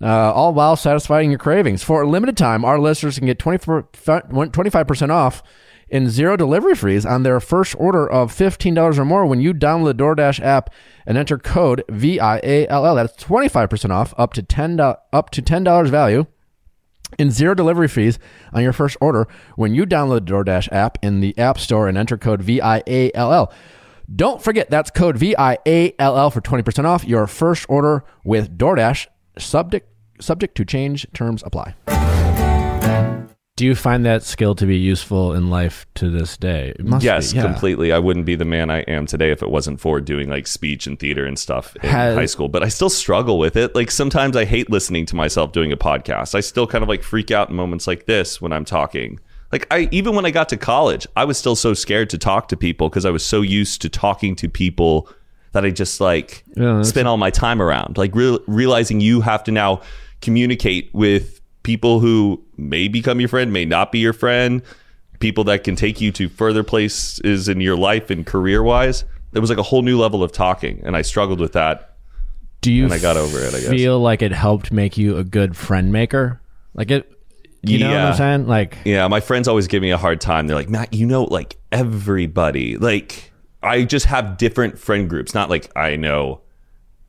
Uh, 0.00 0.32
all 0.32 0.52
while 0.52 0.74
satisfying 0.74 1.30
your 1.30 1.38
cravings. 1.38 1.84
For 1.84 2.02
a 2.02 2.08
limited 2.08 2.36
time, 2.36 2.64
our 2.64 2.80
listeners 2.80 3.18
can 3.18 3.26
get 3.26 3.38
24 3.38 3.84
25% 3.84 5.10
off 5.10 5.44
and 5.92 6.10
zero 6.10 6.36
delivery 6.36 6.74
fees 6.74 7.06
on 7.06 7.22
their 7.22 7.38
first 7.38 7.76
order 7.78 8.10
of 8.10 8.32
$15 8.32 8.98
or 8.98 9.04
more 9.04 9.24
when 9.26 9.40
you 9.40 9.54
download 9.54 9.96
the 9.96 10.02
DoorDash 10.02 10.40
app 10.40 10.70
and 11.06 11.16
enter 11.16 11.38
code 11.38 11.84
VIALL. 11.88 12.96
That's 12.96 13.22
25% 13.22 13.90
off 13.90 14.12
up 14.18 14.32
to 14.32 14.42
$10 14.42 14.96
up 15.12 15.30
to 15.30 15.40
$10 15.40 15.88
value 15.88 16.26
and 17.18 17.32
zero 17.32 17.54
delivery 17.54 17.88
fees 17.88 18.18
on 18.52 18.62
your 18.62 18.72
first 18.72 18.96
order 19.00 19.26
when 19.56 19.74
you 19.74 19.84
download 19.86 20.26
the 20.26 20.32
DoorDash 20.32 20.72
app 20.72 20.98
in 21.02 21.20
the 21.20 21.36
App 21.38 21.58
Store 21.58 21.88
and 21.88 21.96
enter 21.96 22.16
code 22.16 22.42
VIALL. 22.42 23.52
Don't 24.14 24.42
forget 24.42 24.70
that's 24.70 24.90
code 24.90 25.16
VIALL 25.16 26.30
for 26.30 26.40
20% 26.40 26.84
off 26.84 27.04
your 27.04 27.26
first 27.26 27.66
order 27.68 28.04
with 28.24 28.58
DoorDash. 28.58 29.06
Subject 29.38 29.88
subject 30.20 30.56
to 30.56 30.64
change, 30.64 31.06
terms 31.12 31.42
apply. 31.44 31.74
Do 33.62 33.68
you 33.68 33.76
find 33.76 34.04
that 34.06 34.24
skill 34.24 34.56
to 34.56 34.66
be 34.66 34.76
useful 34.76 35.34
in 35.34 35.48
life 35.48 35.86
to 35.94 36.10
this 36.10 36.36
day? 36.36 36.74
It 36.76 36.84
must 36.84 37.04
yes, 37.04 37.32
yeah. 37.32 37.42
completely. 37.42 37.92
I 37.92 38.00
wouldn't 38.00 38.26
be 38.26 38.34
the 38.34 38.44
man 38.44 38.70
I 38.70 38.80
am 38.80 39.06
today 39.06 39.30
if 39.30 39.40
it 39.40 39.52
wasn't 39.52 39.78
for 39.78 40.00
doing 40.00 40.28
like 40.28 40.48
speech 40.48 40.88
and 40.88 40.98
theater 40.98 41.24
and 41.24 41.38
stuff 41.38 41.76
in 41.76 41.88
Has- 41.88 42.16
high 42.16 42.26
school. 42.26 42.48
But 42.48 42.64
I 42.64 42.68
still 42.68 42.90
struggle 42.90 43.38
with 43.38 43.54
it. 43.54 43.72
Like 43.76 43.92
sometimes 43.92 44.36
I 44.36 44.46
hate 44.46 44.68
listening 44.68 45.06
to 45.06 45.14
myself 45.14 45.52
doing 45.52 45.70
a 45.70 45.76
podcast. 45.76 46.34
I 46.34 46.40
still 46.40 46.66
kind 46.66 46.82
of 46.82 46.88
like 46.88 47.04
freak 47.04 47.30
out 47.30 47.50
in 47.50 47.54
moments 47.54 47.86
like 47.86 48.06
this 48.06 48.40
when 48.40 48.52
I'm 48.52 48.64
talking. 48.64 49.20
Like 49.52 49.68
I 49.70 49.88
even 49.92 50.16
when 50.16 50.26
I 50.26 50.32
got 50.32 50.48
to 50.48 50.56
college, 50.56 51.06
I 51.14 51.24
was 51.24 51.38
still 51.38 51.54
so 51.54 51.72
scared 51.72 52.10
to 52.10 52.18
talk 52.18 52.48
to 52.48 52.56
people 52.56 52.88
because 52.88 53.04
I 53.04 53.10
was 53.10 53.24
so 53.24 53.42
used 53.42 53.80
to 53.82 53.88
talking 53.88 54.34
to 54.34 54.48
people 54.48 55.08
that 55.52 55.64
I 55.64 55.70
just 55.70 56.00
like 56.00 56.42
Yeah, 56.56 56.82
all 57.06 57.16
my 57.16 57.30
time 57.30 57.62
around. 57.62 57.96
Like 57.96 58.12
real 58.16 58.40
realizing 58.48 59.00
you 59.00 59.20
have 59.20 59.44
to 59.44 59.52
now 59.52 59.82
communicate 60.20 60.90
with 60.92 61.41
people 61.62 62.00
who 62.00 62.42
may 62.56 62.88
become 62.88 63.20
your 63.20 63.28
friend, 63.28 63.52
may 63.52 63.64
not 63.64 63.92
be 63.92 63.98
your 63.98 64.12
friend, 64.12 64.62
people 65.20 65.44
that 65.44 65.64
can 65.64 65.76
take 65.76 66.00
you 66.00 66.10
to 66.12 66.28
further 66.28 66.62
places 66.64 67.48
in 67.48 67.60
your 67.60 67.76
life 67.76 68.10
and 68.10 68.26
career 68.26 68.62
wise. 68.62 69.04
There 69.32 69.40
was 69.40 69.48
like 69.50 69.58
a 69.58 69.62
whole 69.62 69.82
new 69.82 69.98
level 69.98 70.22
of 70.22 70.32
talking, 70.32 70.80
and 70.84 70.96
I 70.96 71.02
struggled 71.02 71.40
with 71.40 71.52
that. 71.52 71.96
Do 72.60 72.72
you 72.72 72.84
And 72.84 72.92
I 72.92 72.98
got 72.98 73.16
over 73.16 73.38
it, 73.40 73.54
I 73.54 73.60
guess. 73.60 73.70
feel 73.70 73.98
like 73.98 74.22
it 74.22 74.30
helped 74.32 74.70
make 74.70 74.96
you 74.96 75.16
a 75.16 75.24
good 75.24 75.56
friend 75.56 75.92
maker? 75.92 76.40
Like 76.74 76.90
it 76.90 77.10
you 77.64 77.78
know 77.78 77.88
what 77.88 77.94
Yeah. 77.94 78.08
I'm 78.10 78.14
saying? 78.16 78.46
Like 78.46 78.76
Yeah, 78.84 79.08
my 79.08 79.20
friends 79.20 79.48
always 79.48 79.66
give 79.68 79.82
me 79.82 79.90
a 79.90 79.96
hard 79.96 80.20
time. 80.20 80.46
They're 80.46 80.56
like, 80.56 80.68
Matt, 80.68 80.92
you 80.92 81.06
know, 81.06 81.24
like 81.24 81.56
everybody. 81.72 82.76
Like, 82.76 83.32
I 83.62 83.84
just 83.84 84.06
have 84.06 84.36
different 84.36 84.78
friend 84.78 85.08
groups. 85.08 85.34
Not 85.34 85.48
like 85.50 85.74
I 85.76 85.96
know 85.96 86.41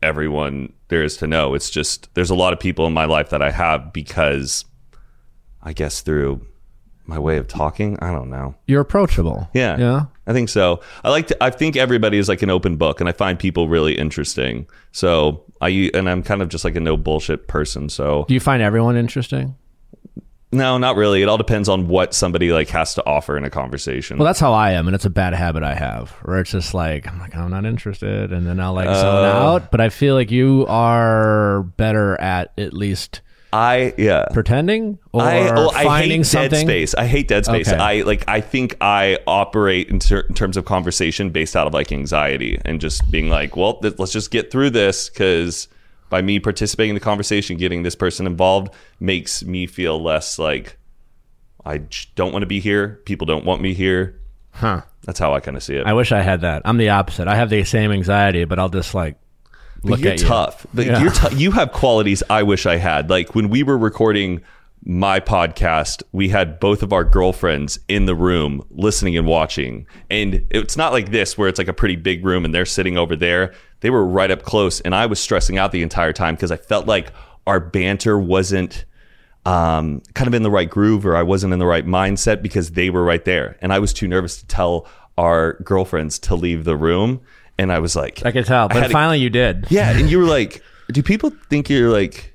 everyone 0.03 0.73
there 0.89 1.03
is 1.03 1.17
to 1.17 1.27
know. 1.27 1.53
It's 1.53 1.69
just 1.69 2.13
there's 2.13 2.29
a 2.29 2.35
lot 2.35 2.53
of 2.53 2.59
people 2.59 2.85
in 2.85 2.93
my 2.93 3.05
life 3.05 3.29
that 3.29 3.41
I 3.41 3.51
have 3.51 3.91
because 3.93 4.65
I 5.61 5.73
guess 5.73 6.01
through 6.01 6.45
my 7.05 7.19
way 7.19 7.37
of 7.37 7.47
talking. 7.47 7.97
I 8.01 8.11
don't 8.11 8.29
know. 8.29 8.55
you're 8.67 8.81
approachable. 8.81 9.49
Yeah. 9.53 9.77
Yeah. 9.77 10.01
I 10.25 10.31
think 10.31 10.47
so. 10.47 10.79
I 11.03 11.09
like 11.09 11.27
to 11.27 11.43
I 11.43 11.49
think 11.49 11.75
everybody 11.75 12.17
is 12.17 12.29
like 12.29 12.41
an 12.41 12.49
open 12.49 12.77
book 12.77 12.99
and 13.01 13.09
I 13.09 13.11
find 13.11 13.37
people 13.37 13.67
really 13.67 13.97
interesting. 13.97 14.67
So 14.91 15.43
I 15.59 15.89
and 15.93 16.09
I'm 16.09 16.23
kind 16.23 16.41
of 16.41 16.49
just 16.49 16.63
like 16.63 16.75
a 16.75 16.79
no 16.79 16.95
bullshit 16.95 17.47
person. 17.47 17.89
So 17.89 18.25
Do 18.27 18.33
you 18.33 18.39
find 18.39 18.61
everyone 18.61 18.95
interesting? 18.95 19.55
No, 20.53 20.77
not 20.77 20.95
really. 20.95 21.21
It 21.21 21.27
all 21.29 21.37
depends 21.37 21.67
on 21.67 21.87
what 21.87 22.13
somebody 22.13 22.51
like 22.53 22.69
has 22.69 22.93
to 22.95 23.05
offer 23.05 23.37
in 23.37 23.43
a 23.43 23.49
conversation. 23.49 24.17
Well, 24.17 24.25
that's 24.25 24.39
how 24.39 24.53
I 24.53 24.71
am, 24.71 24.87
and 24.87 24.95
it's 24.95 25.05
a 25.05 25.09
bad 25.09 25.33
habit 25.33 25.63
I 25.63 25.73
have, 25.75 26.11
where 26.23 26.39
it's 26.39 26.51
just 26.51 26.73
like 26.73 27.07
I'm 27.07 27.19
like 27.19 27.35
I'm 27.35 27.51
not 27.51 27.65
interested, 27.65 28.31
and 28.31 28.45
then 28.47 28.59
I'll 28.59 28.73
like 28.73 28.87
Oh. 28.87 28.93
zone 28.93 29.25
uh, 29.25 29.31
out. 29.45 29.71
But 29.71 29.81
I 29.81 29.89
feel 29.89 30.15
like 30.15 30.31
you 30.31 30.65
are 30.69 31.63
better 31.77 32.19
at 32.21 32.51
at 32.57 32.73
least 32.73 33.21
I 33.51 33.93
yeah. 33.99 34.25
pretending 34.33 34.97
or 35.11 35.21
I, 35.21 35.49
oh, 35.49 35.69
I 35.75 35.83
finding 35.83 36.21
hate 36.21 36.25
something. 36.25 36.49
dead 36.51 36.61
space. 36.61 36.95
I 36.95 37.05
hate 37.05 37.27
dead 37.27 37.45
space. 37.45 37.67
Okay. 37.67 37.77
I 37.77 38.01
like. 38.01 38.27
I 38.27 38.41
think 38.41 38.77
I 38.81 39.19
operate 39.27 39.89
in, 39.89 39.99
ter- 39.99 40.21
in 40.21 40.33
terms 40.33 40.57
of 40.57 40.65
conversation 40.65 41.29
based 41.29 41.55
out 41.55 41.67
of 41.67 41.73
like 41.73 41.91
anxiety 41.91 42.59
and 42.65 42.81
just 42.81 43.09
being 43.11 43.29
like, 43.29 43.55
well, 43.55 43.75
th- 43.75 43.99
let's 43.99 44.11
just 44.11 44.31
get 44.31 44.49
through 44.51 44.71
this 44.71 45.09
because 45.09 45.67
by 46.13 46.21
me 46.21 46.39
participating 46.39 46.91
in 46.91 46.93
the 46.93 46.99
conversation, 46.99 47.57
getting 47.57 47.81
this 47.81 47.95
person 47.95 48.27
involved 48.27 48.71
makes 48.99 49.43
me 49.43 49.65
feel 49.65 49.99
less 49.99 50.37
like 50.37 50.77
I 51.65 51.79
don't 52.13 52.31
want 52.31 52.43
to 52.43 52.47
be 52.47 52.59
here. 52.59 53.01
People 53.05 53.25
don't 53.25 53.45
want 53.45 53.63
me 53.63 53.73
here. 53.73 54.19
Huh. 54.51 54.81
That's 55.05 55.17
how 55.17 55.33
I 55.33 55.39
kind 55.39 55.57
of 55.57 55.63
see 55.63 55.75
it. 55.75 55.87
I 55.87 55.93
wish 55.93 56.11
I 56.11 56.21
had 56.21 56.41
that. 56.41 56.61
I'm 56.65 56.77
the 56.77 56.89
opposite. 56.89 57.27
I 57.27 57.35
have 57.35 57.49
the 57.49 57.63
same 57.63 57.91
anxiety, 57.91 58.45
but 58.45 58.59
I'll 58.59 58.69
just 58.69 58.93
like 58.93 59.15
But 59.81 59.89
look 59.89 59.99
you're 60.01 60.11
at 60.13 60.21
you. 60.21 60.27
tough. 60.27 60.67
But 60.71 60.85
Yeah. 60.85 61.01
you're 61.01 61.11
tou- 61.19 61.35
you 61.35 61.49
have 61.51 61.71
qualities 61.71 62.21
I 62.29 62.43
wish 62.43 62.67
I 62.67 62.77
had. 62.77 63.09
Like 63.09 63.33
when 63.33 63.49
we 63.49 63.63
were 63.63 63.77
recording 63.79 64.41
my 64.85 65.19
podcast, 65.19 66.03
we 66.11 66.29
had 66.29 66.59
both 66.59 66.83
of 66.83 66.93
our 66.93 67.03
girlfriends 67.05 67.79
in 67.87 68.05
the 68.05 68.13
room 68.13 68.61
listening 68.69 69.17
and 69.17 69.25
watching. 69.25 69.87
And 70.11 70.45
it's 70.51 70.77
not 70.77 70.91
like 70.91 71.09
this 71.09 71.39
where 71.39 71.47
it's 71.49 71.57
like 71.57 71.69
a 71.69 71.73
pretty 71.73 71.95
big 71.95 72.23
room 72.23 72.45
and 72.45 72.53
they're 72.53 72.65
sitting 72.67 72.99
over 72.99 73.15
there. 73.15 73.53
They 73.83 73.89
were 73.91 74.03
right 74.05 74.31
up 74.31 74.41
close 74.43 74.81
and 74.81 74.95
I 74.95 75.05
was 75.05 75.19
stressing 75.19 75.57
out 75.59 75.71
the 75.71 75.83
entire 75.83 76.13
time 76.13 76.35
because 76.35 76.51
I 76.51 76.57
felt 76.57 76.87
like 76.87 77.11
our 77.45 77.59
banter 77.59 78.17
wasn't 78.17 78.85
um, 79.45 80.01
kind 80.13 80.27
of 80.27 80.33
in 80.33 80.41
the 80.43 80.49
right 80.49 80.69
groove 80.69 81.05
or 81.05 81.15
I 81.17 81.23
wasn't 81.23 81.51
in 81.53 81.59
the 81.59 81.65
right 81.65 81.85
mindset 81.85 82.41
because 82.41 82.71
they 82.71 82.89
were 82.89 83.03
right 83.03 83.23
there. 83.25 83.57
And 83.61 83.73
I 83.73 83.79
was 83.79 83.91
too 83.93 84.07
nervous 84.07 84.37
to 84.39 84.47
tell 84.47 84.87
our 85.17 85.53
girlfriends 85.63 86.17
to 86.19 86.35
leave 86.35 86.63
the 86.63 86.77
room. 86.77 87.19
And 87.57 87.71
I 87.71 87.79
was 87.79 87.95
like, 87.95 88.25
I 88.25 88.31
could 88.31 88.45
tell, 88.45 88.69
but 88.69 88.77
had 88.77 88.87
to- 88.87 88.93
finally 88.93 89.19
you 89.19 89.29
did. 89.29 89.67
yeah, 89.69 89.91
and 89.95 90.09
you 90.09 90.17
were 90.17 90.25
like, 90.25 90.63
"Do 90.91 91.03
people 91.03 91.31
think 91.49 91.69
you're 91.69 91.91
like? 91.91 92.33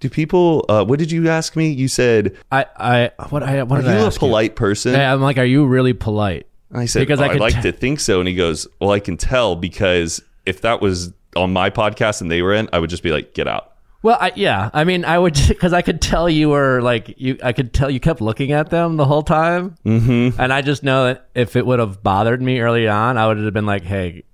Do 0.00 0.10
people? 0.10 0.66
Uh, 0.68 0.84
what 0.84 0.98
did 0.98 1.10
you 1.10 1.28
ask 1.30 1.56
me? 1.56 1.70
You 1.70 1.88
said, 1.88 2.36
I, 2.52 2.66
I, 2.76 3.10
what, 3.30 3.42
I, 3.42 3.62
what 3.62 3.82
"Are 3.84 3.88
I 3.88 3.98
you 4.00 4.06
a 4.06 4.10
polite 4.10 4.56
person?" 4.56 4.94
Hey, 4.94 5.04
I'm 5.04 5.22
like, 5.22 5.38
are 5.38 5.44
you 5.44 5.64
really 5.64 5.94
polite? 5.94 6.46
I 6.70 6.84
said, 6.84 7.00
because 7.00 7.18
"Oh, 7.20 7.24
I 7.24 7.28
I 7.28 7.34
like 7.36 7.54
te- 7.54 7.62
to 7.62 7.72
think 7.72 7.98
so." 8.00 8.20
And 8.20 8.28
he 8.28 8.34
goes, 8.34 8.68
"Well, 8.78 8.90
I 8.90 9.00
can 9.00 9.16
tell 9.16 9.56
because 9.56 10.20
if 10.48 10.62
that 10.62 10.80
was 10.80 11.12
on 11.36 11.52
my 11.52 11.70
podcast 11.70 12.20
and 12.20 12.30
they 12.30 12.42
were 12.42 12.54
in, 12.54 12.68
I 12.72 12.78
would 12.78 12.90
just 12.90 13.02
be 13.02 13.10
like, 13.10 13.34
get 13.34 13.46
out." 13.46 13.72
Well, 14.02 14.16
I, 14.20 14.32
yeah. 14.36 14.70
I 14.72 14.84
mean, 14.84 15.04
I 15.04 15.18
would 15.18 15.34
because 15.48 15.72
I 15.72 15.82
could 15.82 16.00
tell 16.00 16.28
you 16.28 16.50
were 16.50 16.80
like 16.80 17.14
you. 17.18 17.38
I 17.42 17.52
could 17.52 17.72
tell 17.72 17.90
you 17.90 18.00
kept 18.00 18.20
looking 18.20 18.52
at 18.52 18.70
them 18.70 18.96
the 18.96 19.04
whole 19.04 19.22
time, 19.22 19.76
mm-hmm. 19.84 20.40
and 20.40 20.52
I 20.52 20.62
just 20.62 20.82
know 20.82 21.04
that 21.04 21.28
if 21.34 21.56
it 21.56 21.66
would 21.66 21.78
have 21.78 22.02
bothered 22.02 22.40
me 22.40 22.60
early 22.60 22.88
on, 22.88 23.18
I 23.18 23.26
would 23.26 23.38
have 23.38 23.52
been 23.52 23.66
like, 23.66 23.82
"Hey, 23.82 24.24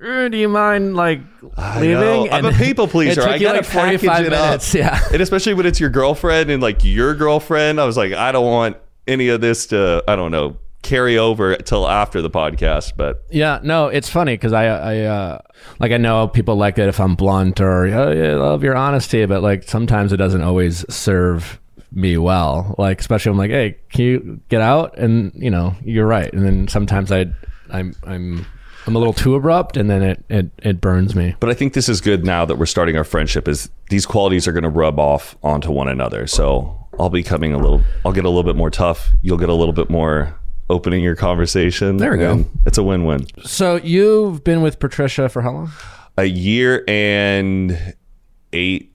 er, 0.00 0.28
do 0.28 0.38
you 0.38 0.48
mind 0.48 0.96
like 0.96 1.20
leaving?" 1.78 2.32
I'm 2.32 2.46
a 2.46 2.52
people 2.52 2.88
pleaser. 2.94 3.22
I 3.22 3.36
you 3.36 3.42
gotta 3.42 3.58
like 3.58 3.66
45 3.66 4.10
package 4.10 4.26
it 4.26 4.32
up. 4.32 4.46
minutes. 4.46 4.74
Yeah. 4.74 5.00
And 5.12 5.20
especially 5.20 5.54
when 5.54 5.66
it's 5.66 5.80
your 5.80 5.90
girlfriend 5.90 6.50
and 6.50 6.62
like 6.62 6.82
your 6.82 7.14
girlfriend, 7.14 7.80
I 7.80 7.84
was 7.84 7.96
like, 7.96 8.12
I 8.12 8.32
don't 8.32 8.46
want 8.46 8.76
any 9.06 9.28
of 9.28 9.40
this 9.40 9.66
to, 9.66 10.02
I 10.08 10.16
don't 10.16 10.30
know, 10.30 10.56
carry 10.84 11.18
over 11.18 11.56
till 11.56 11.88
after 11.88 12.22
the 12.22 12.30
podcast. 12.30 12.92
But 12.96 13.24
Yeah, 13.30 13.58
no, 13.62 13.88
it's 13.88 14.08
funny 14.08 14.34
because 14.34 14.52
I, 14.52 14.66
I, 14.66 15.00
uh, 15.00 15.38
like 15.80 15.90
I 15.90 15.96
know 15.96 16.28
people 16.28 16.56
like 16.56 16.78
it 16.78 16.88
if 16.88 17.00
I'm 17.00 17.16
blunt 17.16 17.60
or 17.60 17.86
oh, 17.86 18.12
yeah, 18.12 18.32
I 18.32 18.34
love 18.34 18.62
your 18.62 18.76
honesty, 18.76 19.24
but 19.26 19.42
like 19.42 19.64
sometimes 19.64 20.12
it 20.12 20.18
doesn't 20.18 20.42
always 20.42 20.84
serve 20.94 21.60
me 21.90 22.16
well. 22.16 22.74
Like 22.78 23.00
especially 23.00 23.30
I'm 23.30 23.38
like, 23.38 23.50
hey, 23.50 23.78
can 23.90 24.04
you 24.04 24.40
get 24.48 24.60
out? 24.60 24.96
And 24.98 25.32
you 25.34 25.50
know, 25.50 25.74
you're 25.82 26.06
right. 26.06 26.32
And 26.32 26.44
then 26.44 26.68
sometimes 26.68 27.10
I, 27.10 27.26
I'm, 27.70 27.94
I'm, 28.04 28.46
I'm 28.86 28.94
a 28.94 28.98
little 28.98 29.14
too 29.14 29.34
abrupt, 29.34 29.78
and 29.78 29.88
then 29.88 30.02
it, 30.02 30.24
it, 30.28 30.50
it 30.58 30.80
burns 30.80 31.14
me. 31.14 31.34
But 31.40 31.48
I 31.48 31.54
think 31.54 31.72
this 31.72 31.88
is 31.88 32.02
good 32.02 32.22
now 32.22 32.44
that 32.44 32.56
we're 32.56 32.66
starting 32.66 32.98
our 32.98 33.04
friendship. 33.04 33.48
Is 33.48 33.70
these 33.88 34.04
qualities 34.04 34.46
are 34.46 34.52
going 34.52 34.64
to 34.64 34.68
rub 34.68 34.98
off 34.98 35.36
onto 35.42 35.70
one 35.70 35.88
another. 35.88 36.26
So 36.26 36.86
I'll 36.98 37.08
be 37.08 37.22
coming 37.22 37.54
a 37.54 37.58
little. 37.58 37.82
I'll 38.04 38.12
get 38.12 38.26
a 38.26 38.28
little 38.28 38.42
bit 38.42 38.56
more 38.56 38.68
tough. 38.70 39.10
You'll 39.22 39.38
get 39.38 39.48
a 39.48 39.54
little 39.54 39.72
bit 39.72 39.88
more 39.88 40.38
opening 40.74 41.02
your 41.02 41.14
conversation. 41.16 41.96
There 41.98 42.10
we 42.12 42.18
go. 42.18 42.44
It's 42.66 42.76
a 42.78 42.82
win-win. 42.82 43.26
So 43.44 43.76
you've 43.76 44.42
been 44.44 44.60
with 44.60 44.78
Patricia 44.80 45.28
for 45.28 45.42
how 45.42 45.52
long? 45.52 45.70
A 46.18 46.24
year 46.24 46.84
and 46.88 47.94
eight 48.52 48.92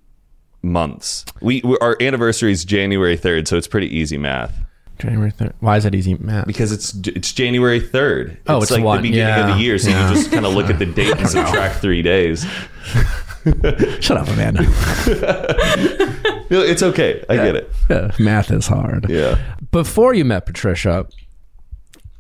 months. 0.62 1.26
We, 1.42 1.62
we 1.64 1.78
our 1.82 1.96
anniversary 2.02 2.52
is 2.52 2.66
January 2.66 3.16
third, 3.18 3.48
so 3.48 3.58
it's 3.58 3.68
pretty 3.68 3.88
easy 3.98 4.18
math 4.18 4.54
January 5.00 5.32
third. 5.32 5.54
Why 5.62 5.78
is 5.78 5.84
that 5.86 5.96
easy, 5.96 6.16
math? 6.16 6.46
because 6.48 6.72
it's 6.74 6.94
it's 7.08 7.32
January 7.32 7.80
third. 7.80 8.38
Oh, 8.48 8.62
it's 8.62 8.70
like 8.72 8.84
one. 8.84 8.98
the 8.98 9.10
beginning 9.10 9.28
Yeah. 9.28 9.50
of 9.52 9.56
the 9.58 9.62
year, 9.64 9.78
so 9.78 9.90
Yeah. 9.90 10.10
you 10.10 10.16
just 10.16 10.32
kind 10.32 10.46
of 10.46 10.54
look 10.54 10.70
at 10.70 10.80
the 10.80 10.86
date 10.86 11.16
and 11.18 11.30
subtract 11.38 11.80
three 11.80 12.02
days. 12.02 12.46
Shut 14.02 14.18
up, 14.18 14.28
Amanda. 14.28 14.64
No, 16.52 16.62
it's 16.62 16.82
okay. 16.82 17.24
I 17.30 17.36
get 17.36 17.56
it. 17.56 17.72
Yeah, 17.92 18.10
math 18.18 18.50
is 18.50 18.66
hard. 18.66 19.08
Yeah. 19.08 19.38
before 19.72 20.16
you 20.16 20.26
met 20.26 20.48
Patricia, 20.48 21.06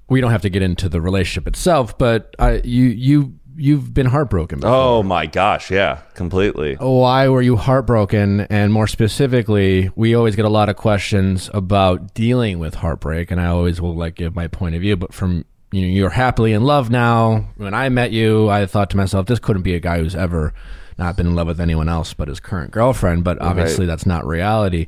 we 0.09 0.21
don't 0.21 0.31
have 0.31 0.41
to 0.41 0.49
get 0.49 0.61
into 0.61 0.89
the 0.89 1.01
relationship 1.01 1.47
itself, 1.47 1.97
but 1.97 2.35
I, 2.39 2.61
you 2.63 2.85
you 2.85 3.39
you've 3.55 3.93
been 3.93 4.07
heartbroken. 4.07 4.59
before. 4.59 4.73
Oh 4.73 5.03
my 5.03 5.25
gosh, 5.25 5.69
yeah, 5.69 6.01
completely. 6.13 6.75
Why 6.75 7.27
were 7.27 7.41
you 7.41 7.57
heartbroken? 7.57 8.41
And 8.41 8.71
more 8.73 8.87
specifically, 8.87 9.89
we 9.95 10.15
always 10.15 10.35
get 10.35 10.45
a 10.45 10.49
lot 10.49 10.69
of 10.69 10.75
questions 10.77 11.49
about 11.53 12.13
dealing 12.13 12.59
with 12.59 12.75
heartbreak, 12.75 13.31
and 13.31 13.39
I 13.39 13.47
always 13.47 13.81
will 13.81 13.95
like 13.95 14.15
give 14.15 14.35
my 14.35 14.47
point 14.47 14.75
of 14.75 14.81
view. 14.81 14.95
But 14.95 15.13
from 15.13 15.45
you 15.71 15.81
know, 15.81 15.87
you're 15.87 16.09
happily 16.09 16.53
in 16.53 16.63
love 16.63 16.89
now. 16.89 17.49
When 17.57 17.73
I 17.73 17.89
met 17.89 18.11
you, 18.11 18.49
I 18.49 18.65
thought 18.65 18.89
to 18.91 18.97
myself, 18.97 19.27
this 19.27 19.39
couldn't 19.39 19.61
be 19.63 19.75
a 19.75 19.79
guy 19.79 19.99
who's 19.99 20.15
ever 20.15 20.53
not 20.97 21.15
been 21.15 21.27
in 21.27 21.35
love 21.35 21.47
with 21.47 21.61
anyone 21.61 21.87
else 21.87 22.13
but 22.13 22.27
his 22.27 22.39
current 22.39 22.71
girlfriend. 22.71 23.23
But 23.23 23.39
obviously, 23.41 23.85
that's 23.85 24.05
not 24.05 24.25
reality. 24.25 24.87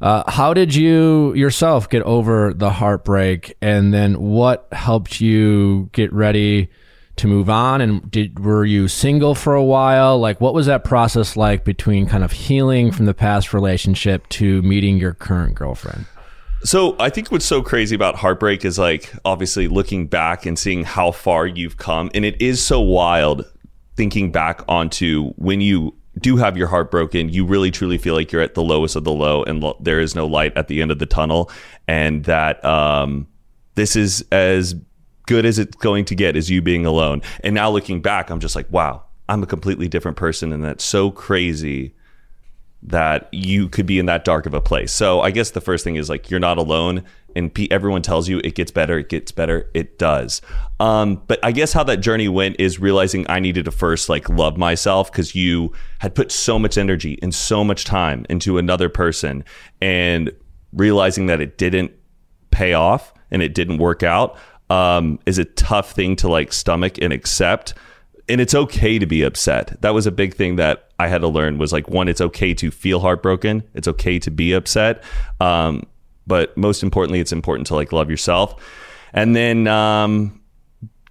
Uh, 0.00 0.30
how 0.30 0.54
did 0.54 0.74
you 0.74 1.34
yourself 1.34 1.88
get 1.88 2.02
over 2.02 2.54
the 2.54 2.70
heartbreak, 2.70 3.56
and 3.60 3.92
then 3.92 4.20
what 4.20 4.66
helped 4.72 5.20
you 5.20 5.90
get 5.92 6.12
ready 6.12 6.70
to 7.16 7.26
move 7.26 7.50
on? 7.50 7.82
And 7.82 8.10
did 8.10 8.42
were 8.42 8.64
you 8.64 8.88
single 8.88 9.34
for 9.34 9.54
a 9.54 9.64
while? 9.64 10.18
Like, 10.18 10.40
what 10.40 10.54
was 10.54 10.66
that 10.66 10.84
process 10.84 11.36
like 11.36 11.64
between 11.64 12.06
kind 12.06 12.24
of 12.24 12.32
healing 12.32 12.92
from 12.92 13.04
the 13.04 13.14
past 13.14 13.52
relationship 13.52 14.26
to 14.30 14.62
meeting 14.62 14.96
your 14.96 15.12
current 15.12 15.54
girlfriend? 15.54 16.06
So 16.62 16.96
I 16.98 17.10
think 17.10 17.30
what's 17.30 17.46
so 17.46 17.62
crazy 17.62 17.94
about 17.94 18.16
heartbreak 18.16 18.64
is 18.64 18.78
like 18.78 19.12
obviously 19.24 19.68
looking 19.68 20.06
back 20.06 20.44
and 20.44 20.58
seeing 20.58 20.84
how 20.84 21.10
far 21.10 21.46
you've 21.46 21.76
come, 21.76 22.10
and 22.14 22.24
it 22.24 22.40
is 22.40 22.64
so 22.64 22.80
wild 22.80 23.44
thinking 23.96 24.32
back 24.32 24.62
onto 24.66 25.32
when 25.36 25.60
you 25.60 25.94
do 26.18 26.36
have 26.36 26.56
your 26.56 26.66
heart 26.66 26.90
broken, 26.90 27.28
you 27.28 27.44
really 27.44 27.70
truly 27.70 27.98
feel 27.98 28.14
like 28.14 28.32
you're 28.32 28.42
at 28.42 28.54
the 28.54 28.62
lowest 28.62 28.96
of 28.96 29.04
the 29.04 29.12
low, 29.12 29.42
and 29.44 29.62
lo- 29.62 29.76
there 29.80 30.00
is 30.00 30.14
no 30.14 30.26
light 30.26 30.56
at 30.56 30.68
the 30.68 30.82
end 30.82 30.90
of 30.90 30.98
the 30.98 31.06
tunnel, 31.06 31.50
and 31.86 32.24
that 32.24 32.64
um, 32.64 33.26
this 33.74 33.96
is 33.96 34.24
as 34.32 34.74
good 35.26 35.46
as 35.46 35.58
it's 35.58 35.76
going 35.76 36.04
to 36.06 36.14
get 36.14 36.36
as 36.36 36.50
you 36.50 36.60
being 36.60 36.84
alone. 36.84 37.22
And 37.44 37.54
now 37.54 37.70
looking 37.70 38.02
back, 38.02 38.30
I'm 38.30 38.40
just 38.40 38.56
like, 38.56 38.70
wow, 38.70 39.04
I'm 39.28 39.42
a 39.42 39.46
completely 39.46 39.88
different 39.88 40.16
person, 40.16 40.52
and 40.52 40.64
that's 40.64 40.84
so 40.84 41.10
crazy 41.10 41.94
that 42.82 43.28
you 43.32 43.68
could 43.68 43.86
be 43.86 43.98
in 43.98 44.06
that 44.06 44.24
dark 44.24 44.46
of 44.46 44.54
a 44.54 44.60
place. 44.60 44.92
So 44.92 45.20
I 45.20 45.30
guess 45.30 45.50
the 45.50 45.60
first 45.60 45.84
thing 45.84 45.96
is 45.96 46.08
like 46.08 46.30
you're 46.30 46.40
not 46.40 46.58
alone, 46.58 47.04
and 47.36 47.52
pe- 47.52 47.68
everyone 47.70 48.02
tells 48.02 48.28
you 48.28 48.40
it 48.42 48.54
gets 48.54 48.70
better, 48.70 48.98
it 48.98 49.08
gets 49.08 49.32
better, 49.32 49.70
it 49.74 49.98
does. 49.98 50.40
Um, 50.80 51.22
but 51.26 51.38
I 51.42 51.52
guess 51.52 51.72
how 51.72 51.84
that 51.84 51.98
journey 51.98 52.28
went 52.28 52.56
is 52.58 52.78
realizing 52.78 53.26
I 53.28 53.38
needed 53.38 53.66
to 53.66 53.70
first 53.70 54.08
like 54.08 54.28
love 54.28 54.56
myself 54.56 55.12
because 55.12 55.34
you 55.34 55.72
had 55.98 56.14
put 56.14 56.32
so 56.32 56.58
much 56.58 56.78
energy 56.78 57.18
and 57.22 57.34
so 57.34 57.62
much 57.62 57.84
time 57.84 58.24
into 58.30 58.56
another 58.56 58.88
person, 58.88 59.44
and 59.82 60.32
realizing 60.72 61.26
that 61.26 61.40
it 61.40 61.58
didn't 61.58 61.92
pay 62.50 62.72
off 62.72 63.12
and 63.30 63.42
it 63.42 63.54
didn't 63.54 63.78
work 63.78 64.02
out 64.02 64.38
um, 64.70 65.18
is 65.26 65.38
a 65.38 65.44
tough 65.44 65.92
thing 65.92 66.16
to 66.16 66.28
like 66.28 66.52
stomach 66.52 66.96
and 67.02 67.12
accept 67.12 67.74
and 68.30 68.40
it's 68.40 68.54
okay 68.54 68.98
to 68.98 69.06
be 69.06 69.22
upset. 69.22 69.80
That 69.82 69.92
was 69.92 70.06
a 70.06 70.12
big 70.12 70.34
thing 70.34 70.56
that 70.56 70.88
I 70.98 71.08
had 71.08 71.20
to 71.20 71.28
learn 71.28 71.58
was 71.58 71.72
like 71.72 71.88
one, 71.88 72.08
it's 72.08 72.20
okay 72.20 72.54
to 72.54 72.70
feel 72.70 73.00
heartbroken. 73.00 73.62
It's 73.74 73.88
okay 73.88 74.18
to 74.20 74.30
be 74.30 74.52
upset. 74.52 75.02
Um, 75.40 75.84
but 76.26 76.56
most 76.56 76.82
importantly, 76.82 77.20
it's 77.20 77.32
important 77.32 77.66
to 77.68 77.74
like 77.74 77.92
love 77.92 78.08
yourself. 78.08 78.62
And 79.12 79.34
then 79.34 79.66
um, 79.66 80.40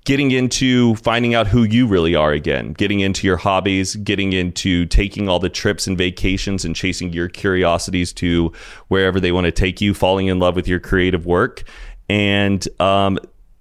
getting 0.06 0.32
into 0.32 0.96
finding 0.96 1.36
out 1.36 1.48
who 1.48 1.64
you 1.64 1.86
really 1.86 2.16
are 2.16 2.32
again, 2.32 2.74
getting 2.74 3.02
into 3.02 3.28
your 3.28 3.38
hobbies, 3.38 3.96
getting 3.98 4.34
into 4.34 4.86
taking 4.86 5.28
all 5.28 5.40
the 5.40 5.50
trips 5.50 5.88
and 5.88 5.98
vacations 5.98 6.64
and 6.64 6.76
chasing 6.76 7.12
your 7.12 7.28
curiosities 7.28 8.14
to 8.14 8.54
wherever 8.88 9.20
they 9.20 9.32
want 9.32 9.46
to 9.46 9.52
take 9.52 9.82
you, 9.82 9.94
falling 9.94 10.28
in 10.28 10.40
love 10.40 10.56
with 10.56 10.68
your 10.68 10.80
creative 10.80 11.26
work. 11.26 11.64
And 12.08 12.66
um, 12.80 13.20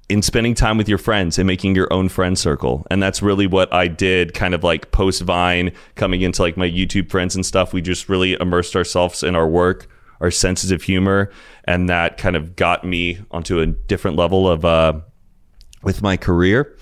in 0.08 0.22
spending 0.22 0.54
time 0.54 0.78
with 0.78 0.88
your 0.88 0.98
friends 0.98 1.38
and 1.38 1.46
making 1.46 1.74
your 1.74 1.92
own 1.92 2.08
friend 2.08 2.38
circle. 2.38 2.86
And 2.90 3.02
that's 3.02 3.20
really 3.20 3.46
what 3.46 3.72
I 3.72 3.88
did 3.88 4.32
kind 4.32 4.54
of 4.54 4.64
like 4.64 4.90
post 4.90 5.20
Vine 5.22 5.72
coming 5.96 6.22
into 6.22 6.40
like 6.40 6.56
my 6.56 6.68
YouTube 6.68 7.10
friends 7.10 7.34
and 7.34 7.44
stuff. 7.44 7.72
We 7.74 7.82
just 7.82 8.08
really 8.08 8.32
immersed 8.40 8.74
ourselves 8.74 9.22
in 9.22 9.36
our 9.36 9.46
work, 9.46 9.86
our 10.20 10.30
senses 10.30 10.70
of 10.70 10.82
humor. 10.82 11.30
And 11.64 11.90
that 11.90 12.16
kind 12.16 12.36
of 12.36 12.56
got 12.56 12.84
me 12.84 13.18
onto 13.30 13.60
a 13.60 13.66
different 13.66 14.16
level 14.16 14.48
of, 14.48 14.64
uh, 14.64 15.00
with 15.82 16.00
my 16.00 16.16
career. 16.16 16.74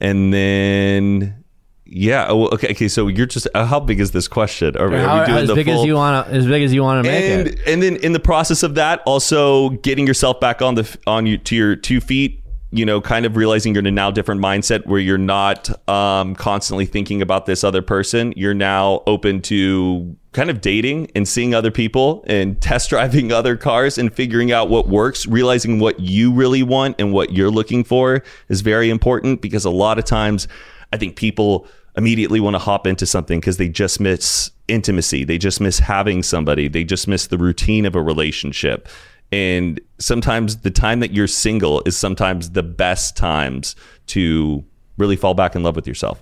And 0.00 0.34
then, 0.34 1.44
yeah. 1.84 2.26
Oh, 2.28 2.46
okay. 2.48 2.70
Okay. 2.72 2.88
So 2.88 3.06
you're 3.06 3.26
just, 3.26 3.46
uh, 3.54 3.64
how 3.64 3.78
big 3.78 4.00
is 4.00 4.10
this 4.10 4.26
question? 4.26 4.76
Are, 4.76 4.92
are 4.92 4.98
How- 4.98 5.20
we 5.20 5.26
doing 5.26 5.38
as 5.38 5.48
the 5.48 5.54
big 5.54 5.68
as 5.68 5.84
you 5.84 5.94
want 5.94 6.26
to, 6.26 6.34
as 6.34 6.46
big 6.48 6.64
as 6.64 6.74
you 6.74 6.82
want 6.82 7.04
to 7.04 7.10
make 7.10 7.22
and 7.24 7.46
it. 7.46 7.60
and 7.66 7.80
then 7.80 7.94
in 7.96 8.12
the 8.12 8.20
process 8.20 8.64
of 8.64 8.74
that, 8.74 9.02
also 9.06 9.70
getting 9.70 10.04
yourself 10.04 10.40
back 10.40 10.60
on 10.60 10.74
the 10.74 10.98
on 11.06 11.26
you 11.26 11.38
to 11.38 11.54
your 11.54 11.76
two 11.76 12.00
feet. 12.00 12.41
You 12.74 12.86
know, 12.86 13.00
kind 13.00 13.26
of 13.26 13.36
realizing 13.36 13.74
you're 13.74 13.80
in 13.80 13.86
a 13.86 13.90
now 13.90 14.10
different 14.10 14.40
mindset 14.40 14.86
where 14.86 14.98
you're 14.98 15.18
not 15.18 15.68
um, 15.88 16.34
constantly 16.34 16.86
thinking 16.86 17.20
about 17.20 17.46
this 17.46 17.62
other 17.62 17.82
person. 17.82 18.32
You're 18.36 18.54
now 18.54 19.02
open 19.06 19.42
to 19.42 20.16
kind 20.32 20.48
of 20.48 20.62
dating 20.62 21.10
and 21.14 21.28
seeing 21.28 21.54
other 21.54 21.70
people 21.70 22.24
and 22.26 22.60
test 22.62 22.90
driving 22.90 23.30
other 23.30 23.56
cars 23.56 23.98
and 23.98 24.12
figuring 24.12 24.52
out 24.52 24.70
what 24.70 24.88
works. 24.88 25.26
Realizing 25.26 25.78
what 25.78 26.00
you 26.00 26.32
really 26.32 26.62
want 26.62 26.96
and 26.98 27.12
what 27.12 27.32
you're 27.32 27.50
looking 27.50 27.84
for 27.84 28.22
is 28.48 28.62
very 28.62 28.90
important 28.90 29.42
because 29.42 29.64
a 29.64 29.70
lot 29.70 29.98
of 29.98 30.04
times 30.04 30.48
I 30.92 30.96
think 30.96 31.16
people 31.16 31.66
immediately 31.96 32.40
want 32.40 32.54
to 32.54 32.58
hop 32.58 32.86
into 32.86 33.06
something 33.06 33.38
because 33.38 33.58
they 33.58 33.68
just 33.68 34.00
miss 34.00 34.50
intimacy. 34.68 35.24
They 35.24 35.38
just 35.38 35.60
miss 35.60 35.78
having 35.78 36.22
somebody. 36.22 36.68
They 36.68 36.84
just 36.84 37.06
miss 37.06 37.26
the 37.26 37.38
routine 37.38 37.84
of 37.84 37.94
a 37.94 38.02
relationship. 38.02 38.88
And 39.32 39.80
sometimes 39.98 40.58
the 40.58 40.70
time 40.70 41.00
that 41.00 41.12
you're 41.12 41.26
single 41.26 41.82
is 41.86 41.96
sometimes 41.96 42.50
the 42.50 42.62
best 42.62 43.16
times 43.16 43.74
to 44.08 44.62
really 44.98 45.16
fall 45.16 45.32
back 45.32 45.56
in 45.56 45.62
love 45.62 45.74
with 45.74 45.86
yourself. 45.86 46.20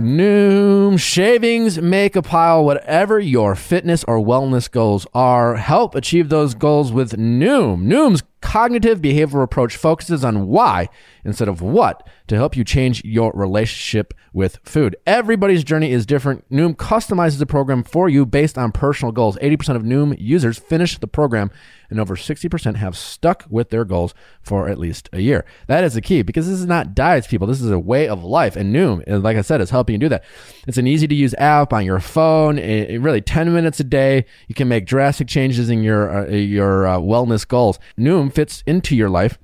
Noom 0.00 0.98
shavings 0.98 1.80
make 1.80 2.16
a 2.16 2.22
pile 2.22 2.64
whatever 2.64 3.18
your 3.18 3.54
fitness 3.54 4.04
or 4.04 4.18
wellness 4.18 4.70
goals 4.70 5.06
are. 5.12 5.56
Help 5.56 5.94
achieve 5.94 6.28
those 6.28 6.54
goals 6.54 6.92
with 6.92 7.12
Noom. 7.18 7.84
Noom's 7.86 8.22
cognitive 8.46 9.00
behavioral 9.00 9.42
approach 9.42 9.76
focuses 9.76 10.24
on 10.24 10.46
why 10.46 10.88
instead 11.24 11.48
of 11.48 11.60
what 11.60 12.06
to 12.28 12.36
help 12.36 12.56
you 12.56 12.62
change 12.62 13.04
your 13.04 13.32
relationship 13.34 14.14
with 14.32 14.60
food. 14.62 14.94
Everybody's 15.04 15.64
journey 15.64 15.90
is 15.90 16.06
different. 16.06 16.48
Noom 16.48 16.76
customizes 16.76 17.38
the 17.38 17.46
program 17.46 17.82
for 17.82 18.08
you 18.08 18.24
based 18.24 18.56
on 18.56 18.70
personal 18.70 19.10
goals. 19.10 19.36
80% 19.38 19.74
of 19.74 19.82
Noom 19.82 20.14
users 20.18 20.58
finish 20.58 20.96
the 20.96 21.08
program 21.08 21.50
and 21.90 22.00
over 22.00 22.16
60% 22.16 22.76
have 22.76 22.96
stuck 22.96 23.44
with 23.48 23.70
their 23.70 23.84
goals 23.84 24.14
for 24.42 24.68
at 24.68 24.78
least 24.78 25.08
a 25.12 25.20
year. 25.20 25.44
That 25.66 25.84
is 25.84 25.94
the 25.94 26.00
key 26.00 26.22
because 26.22 26.46
this 26.46 26.58
is 26.58 26.66
not 26.66 26.94
diets, 26.94 27.26
people. 27.26 27.46
This 27.46 27.62
is 27.62 27.70
a 27.70 27.78
way 27.78 28.08
of 28.08 28.24
life. 28.24 28.56
And 28.56 28.74
Noom, 28.74 29.08
uh, 29.10 29.18
like 29.18 29.36
I 29.36 29.42
said, 29.42 29.60
is 29.60 29.70
helping 29.70 29.94
you 29.94 29.98
do 29.98 30.08
that. 30.10 30.24
It's 30.66 30.78
an 30.78 30.86
easy 30.86 31.06
to 31.06 31.14
use 31.14 31.34
app 31.38 31.72
on 31.72 31.84
your 31.84 32.00
phone. 32.00 32.58
It, 32.58 33.00
really 33.00 33.20
10 33.20 33.52
minutes 33.52 33.80
a 33.80 33.84
day. 33.84 34.26
You 34.48 34.54
can 34.54 34.68
make 34.68 34.86
drastic 34.86 35.28
changes 35.28 35.70
in 35.70 35.82
your, 35.82 36.10
uh, 36.10 36.30
your 36.30 36.86
uh, 36.86 36.98
wellness 36.98 37.46
goals. 37.46 37.78
Noom 37.98 38.32
fits 38.36 38.62
into 38.66 38.94
your 38.94 39.08
life 39.08 39.38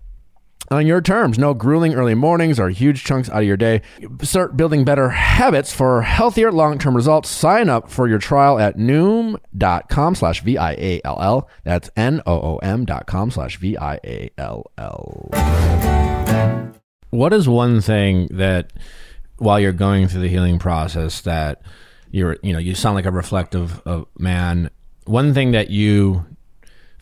on 0.70 0.86
your 0.86 1.00
terms. 1.00 1.38
No 1.38 1.54
grueling 1.54 1.94
early 1.94 2.14
mornings 2.14 2.60
or 2.60 2.68
huge 2.68 3.04
chunks 3.04 3.30
out 3.30 3.40
of 3.40 3.46
your 3.48 3.56
day. 3.56 3.80
Start 4.20 4.54
building 4.54 4.84
better 4.84 5.08
habits 5.08 5.72
for 5.72 6.02
healthier 6.02 6.52
long-term 6.52 6.94
results. 6.94 7.30
Sign 7.30 7.70
up 7.70 7.90
for 7.90 8.06
your 8.06 8.18
trial 8.18 8.58
at 8.58 8.76
noom.com 8.76 10.14
slash 10.14 10.42
V-I-A-L-L. 10.42 11.48
That's 11.64 11.88
N-O-O-M 11.96 12.84
dot 12.84 13.06
com 13.06 13.30
slash 13.30 13.56
V-I-A-L-L. 13.56 15.30
What 17.08 17.32
is 17.32 17.48
one 17.48 17.80
thing 17.80 18.28
that 18.30 18.74
while 19.38 19.58
you're 19.58 19.72
going 19.72 20.06
through 20.06 20.20
the 20.20 20.28
healing 20.28 20.58
process 20.58 21.22
that 21.22 21.62
you're, 22.10 22.36
you 22.42 22.52
know, 22.52 22.58
you 22.58 22.74
sound 22.74 22.94
like 22.94 23.06
a 23.06 23.10
reflective 23.10 23.80
of 23.86 24.06
man. 24.18 24.68
One 25.06 25.32
thing 25.32 25.52
that 25.52 25.70
you 25.70 26.26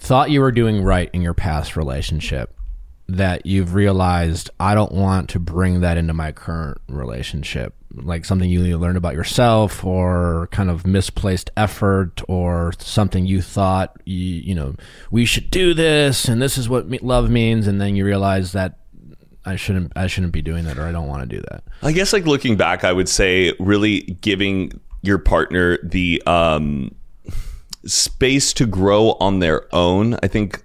thought 0.00 0.30
you 0.30 0.40
were 0.40 0.50
doing 0.50 0.82
right 0.82 1.10
in 1.12 1.22
your 1.22 1.34
past 1.34 1.76
relationship 1.76 2.56
that 3.06 3.44
you've 3.44 3.74
realized 3.74 4.50
I 4.58 4.74
don't 4.74 4.92
want 4.92 5.28
to 5.30 5.38
bring 5.38 5.80
that 5.80 5.96
into 5.98 6.14
my 6.14 6.32
current 6.32 6.78
relationship? 6.88 7.74
Like 7.92 8.24
something 8.24 8.48
you 8.48 8.78
learned 8.78 8.96
about 8.96 9.14
yourself 9.14 9.84
or 9.84 10.48
kind 10.52 10.70
of 10.70 10.86
misplaced 10.86 11.50
effort 11.56 12.22
or 12.28 12.72
something 12.78 13.26
you 13.26 13.42
thought 13.42 14.00
you, 14.04 14.16
you 14.16 14.54
know, 14.54 14.74
we 15.10 15.26
should 15.26 15.50
do 15.50 15.74
this 15.74 16.28
and 16.28 16.40
this 16.40 16.56
is 16.56 16.68
what 16.68 16.90
love 17.02 17.28
means 17.28 17.66
and 17.66 17.80
then 17.80 17.94
you 17.94 18.04
realize 18.04 18.52
that 18.52 18.78
I 19.44 19.56
shouldn't 19.56 19.92
I 19.96 20.06
shouldn't 20.06 20.32
be 20.32 20.42
doing 20.42 20.64
that 20.64 20.78
or 20.78 20.84
I 20.84 20.92
don't 20.92 21.08
want 21.08 21.28
to 21.28 21.36
do 21.36 21.42
that. 21.50 21.64
I 21.82 21.92
guess 21.92 22.12
like 22.12 22.26
looking 22.26 22.56
back, 22.56 22.84
I 22.84 22.92
would 22.92 23.08
say 23.08 23.52
really 23.58 24.00
giving 24.00 24.80
your 25.02 25.18
partner 25.18 25.78
the 25.82 26.22
um, 26.26 26.94
space 27.86 28.52
to 28.54 28.66
grow 28.66 29.12
on 29.20 29.38
their 29.38 29.72
own. 29.74 30.16
I 30.22 30.28
think 30.28 30.62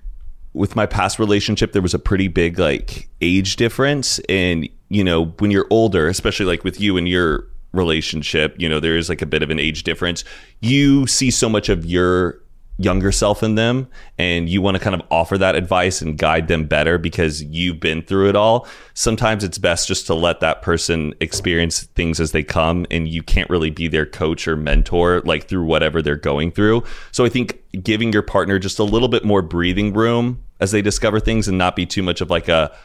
with 0.54 0.76
my 0.76 0.86
past 0.86 1.20
relationship, 1.20 1.74
there 1.74 1.82
was 1.82 1.94
a 1.94 2.00
pretty 2.00 2.28
big 2.28 2.60
like 2.60 3.10
age 3.22 3.56
difference, 3.56 4.20
and 4.30 4.68
you 4.90 5.04
know 5.04 5.26
when 5.40 5.52
you're 5.52 5.68
older, 5.70 6.08
especially 6.08 6.46
like 6.46 6.64
with 6.64 6.80
you 6.80 6.98
and 6.98 7.08
your 7.08 7.48
relationship, 7.74 8.56
you 8.58 8.70
know 8.70 8.80
there 8.80 8.98
is 8.98 9.10
like 9.10 9.22
a 9.22 9.26
bit 9.26 9.44
of 9.44 9.50
an 9.50 9.60
age 9.60 9.84
difference. 9.84 10.24
You 10.62 11.08
see 11.08 11.32
so 11.32 11.50
much 11.50 11.70
of 11.70 11.86
your 11.86 12.42
younger 12.78 13.12
self 13.12 13.42
in 13.42 13.56
them 13.56 13.88
and 14.18 14.50
you 14.50 14.62
want 14.62 14.76
to 14.76 14.84
kind 14.84 14.94
of 14.94 15.02
offer 15.10 15.38
that 15.38 15.56
advice 15.56 16.02
and 16.02 16.18
guide 16.18 16.48
them 16.50 16.66
better 16.66 16.98
because 16.98 17.42
you've 17.44 17.80
been 17.80 18.02
through 18.02 18.28
it 18.28 18.36
all 18.36 18.68
sometimes 18.94 19.44
it's 19.46 19.58
best 19.58 19.88
just 19.88 20.06
to 20.06 20.14
let 20.14 20.42
that 20.42 20.62
person 20.62 21.14
experience 21.22 21.84
things 21.96 22.20
as 22.20 22.34
they 22.34 22.44
come 22.44 22.86
and 22.92 23.08
you 23.08 23.24
can't 23.24 23.50
really 23.50 23.70
be 23.70 23.88
their 23.88 24.06
coach 24.06 24.46
or 24.46 24.58
mentor 24.58 25.22
like 25.26 25.48
through 25.48 25.64
whatever 25.64 26.02
they're 26.02 26.16
going 26.16 26.52
through. 26.52 26.84
So 27.12 27.24
i 27.24 27.30
think 27.30 27.62
giving 27.84 28.12
your 28.12 28.22
partner 28.22 28.60
just 28.60 28.80
a 28.80 28.84
little 28.84 29.08
bit 29.08 29.24
more 29.24 29.42
breathing 29.42 29.94
room 29.94 30.44
as 30.60 30.72
they 30.72 30.82
discover 30.82 31.20
things 31.20 31.48
and 31.48 31.58
not 31.58 31.76
be 31.76 31.86
too 31.86 32.04
much 32.04 32.22
of 32.22 32.30
like 32.30 32.48
a 32.48 32.76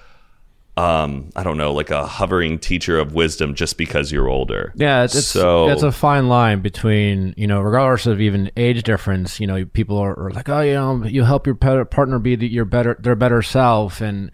um 0.81 1.31
i 1.37 1.43
don't 1.43 1.57
know 1.57 1.73
like 1.73 1.91
a 1.91 2.07
hovering 2.07 2.59
teacher 2.59 2.99
of 2.99 3.13
wisdom 3.15 3.55
just 3.55 3.77
because 3.77 4.11
you're 4.11 4.29
older 4.29 4.73
Yeah, 4.77 5.05
it's, 5.05 5.15
it's 5.15 5.27
so 5.27 5.69
it's 5.69 5.83
a 5.83 5.93
fine 5.93 6.29
line 6.29 6.61
between 6.61 7.35
you 7.37 7.47
know, 7.47 7.61
regardless 7.61 8.07
of 8.07 8.21
even 8.21 8.51
age 8.57 8.83
difference. 8.83 9.41
You 9.41 9.47
know, 9.47 9.65
people 9.65 9.99
are, 9.99 10.19
are 10.19 10.31
like, 10.31 10.49
oh, 10.49 10.61
you 10.61 10.75
know, 10.75 11.05
you 11.05 11.25
help 11.25 11.47
your 11.47 11.55
pet- 11.55 11.91
partner 11.91 12.19
be 12.19 12.37
the, 12.37 12.47
your 12.47 12.65
better 12.65 12.97
their 13.01 13.17
better 13.17 13.43
self, 13.43 14.01
and 14.01 14.31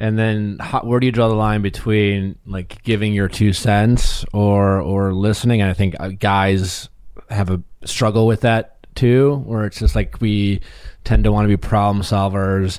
And 0.00 0.16
then, 0.16 0.58
how, 0.60 0.80
where 0.82 1.00
do 1.00 1.06
you 1.06 1.12
draw 1.12 1.28
the 1.28 1.34
line 1.34 1.60
between 1.62 2.38
like 2.46 2.82
giving 2.84 3.12
your 3.14 3.28
two 3.28 3.52
cents 3.52 4.24
or 4.32 4.80
or 4.80 5.12
listening? 5.12 5.60
And 5.60 5.70
I 5.70 5.74
think 5.74 5.96
uh, 5.98 6.10
guys 6.10 6.88
have 7.30 7.50
a 7.50 7.60
struggle 7.84 8.26
with 8.26 8.42
that 8.42 8.76
too, 8.94 9.42
where 9.46 9.66
it's 9.66 9.80
just 9.80 9.94
like 9.94 10.20
we 10.20 10.60
tend 11.04 11.24
to 11.24 11.32
want 11.32 11.44
to 11.44 11.48
be 11.48 11.56
problem 11.56 12.02
solvers, 12.04 12.78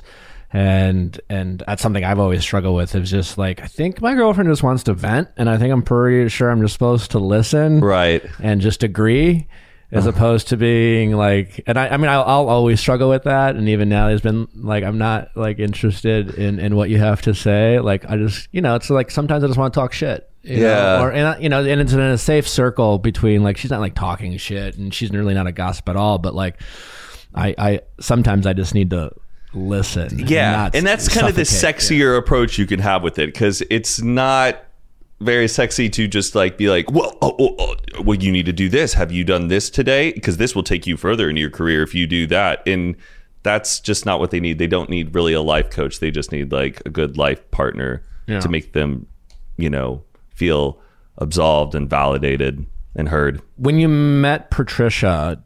and 0.52 1.20
and 1.28 1.62
that's 1.66 1.82
something 1.82 2.04
I've 2.04 2.18
always 2.18 2.42
struggled 2.42 2.76
with. 2.76 2.94
Is 2.94 3.10
just 3.10 3.38
like 3.38 3.60
I 3.62 3.66
think 3.66 4.00
my 4.00 4.14
girlfriend 4.14 4.48
just 4.50 4.62
wants 4.62 4.82
to 4.84 4.94
vent, 4.94 5.28
and 5.36 5.48
I 5.48 5.56
think 5.58 5.72
I'm 5.72 5.82
pretty 5.82 6.28
sure 6.28 6.50
I'm 6.50 6.60
just 6.60 6.72
supposed 6.74 7.12
to 7.12 7.18
listen, 7.18 7.80
Right. 7.80 8.24
and 8.40 8.60
just 8.60 8.82
agree 8.82 9.46
as 9.92 10.06
opposed 10.06 10.46
to 10.46 10.56
being 10.56 11.10
like 11.16 11.64
and 11.66 11.76
i, 11.76 11.88
I 11.88 11.96
mean 11.96 12.08
I'll, 12.08 12.22
I'll 12.22 12.48
always 12.48 12.78
struggle 12.78 13.08
with 13.10 13.24
that 13.24 13.56
and 13.56 13.68
even 13.68 13.88
now 13.88 14.06
there's 14.06 14.20
been 14.20 14.46
like 14.54 14.84
i'm 14.84 14.98
not 14.98 15.36
like 15.36 15.58
interested 15.58 16.32
in 16.34 16.60
in 16.60 16.76
what 16.76 16.90
you 16.90 16.98
have 16.98 17.20
to 17.22 17.34
say 17.34 17.80
like 17.80 18.08
i 18.08 18.16
just 18.16 18.46
you 18.52 18.60
know 18.60 18.76
it's 18.76 18.88
like 18.88 19.10
sometimes 19.10 19.42
i 19.42 19.48
just 19.48 19.58
want 19.58 19.74
to 19.74 19.80
talk 19.80 19.92
shit 19.92 20.30
you 20.44 20.58
Yeah. 20.62 20.68
know? 20.98 21.02
or 21.02 21.10
and 21.10 21.42
you 21.42 21.48
know 21.48 21.64
and 21.64 21.80
it's 21.80 21.92
in 21.92 21.98
a 21.98 22.16
safe 22.16 22.46
circle 22.46 22.98
between 23.00 23.42
like 23.42 23.56
she's 23.56 23.72
not 23.72 23.80
like 23.80 23.96
talking 23.96 24.36
shit 24.36 24.76
and 24.78 24.94
she's 24.94 25.10
really 25.10 25.34
not 25.34 25.48
a 25.48 25.52
gossip 25.52 25.88
at 25.88 25.96
all 25.96 26.18
but 26.18 26.36
like 26.36 26.62
i 27.34 27.52
i 27.58 27.80
sometimes 27.98 28.46
i 28.46 28.52
just 28.52 28.74
need 28.76 28.90
to 28.90 29.10
listen 29.52 30.18
Yeah, 30.28 30.52
not 30.52 30.74
and 30.76 30.86
that's 30.86 31.08
kind 31.08 31.28
of 31.28 31.34
the 31.34 31.44
suffocate. 31.44 31.80
sexier 32.00 32.16
approach 32.18 32.58
you 32.58 32.66
can 32.66 32.78
have 32.80 33.02
with 33.02 33.18
it 33.18 33.26
because 33.26 33.62
it's 33.70 34.00
not 34.00 34.62
very 35.20 35.48
sexy 35.48 35.88
to 35.90 36.08
just 36.08 36.34
like 36.34 36.56
be 36.56 36.70
like, 36.70 36.90
well, 36.90 37.16
oh, 37.20 37.36
oh, 37.38 37.56
oh, 37.58 38.02
well, 38.02 38.16
you 38.16 38.32
need 38.32 38.46
to 38.46 38.52
do 38.52 38.68
this. 38.70 38.94
Have 38.94 39.12
you 39.12 39.22
done 39.24 39.48
this 39.48 39.68
today? 39.68 40.12
Because 40.12 40.38
this 40.38 40.54
will 40.54 40.62
take 40.62 40.86
you 40.86 40.96
further 40.96 41.28
in 41.28 41.36
your 41.36 41.50
career 41.50 41.82
if 41.82 41.94
you 41.94 42.06
do 42.06 42.26
that. 42.28 42.62
And 42.66 42.96
that's 43.42 43.80
just 43.80 44.06
not 44.06 44.18
what 44.18 44.30
they 44.30 44.40
need. 44.40 44.58
They 44.58 44.66
don't 44.66 44.88
need 44.88 45.14
really 45.14 45.32
a 45.34 45.42
life 45.42 45.68
coach. 45.68 46.00
They 46.00 46.10
just 46.10 46.32
need 46.32 46.52
like 46.52 46.80
a 46.86 46.90
good 46.90 47.18
life 47.18 47.48
partner 47.50 48.02
Yeah. 48.28 48.40
to 48.40 48.48
make 48.48 48.72
them, 48.72 49.06
you 49.58 49.68
know, 49.68 50.02
feel 50.34 50.78
absolved 51.18 51.74
and 51.74 51.90
validated 51.90 52.64
and 52.96 53.08
heard. 53.10 53.42
when 53.56 53.78
you 53.78 53.88
met 53.88 54.50
Patricia, 54.50 55.42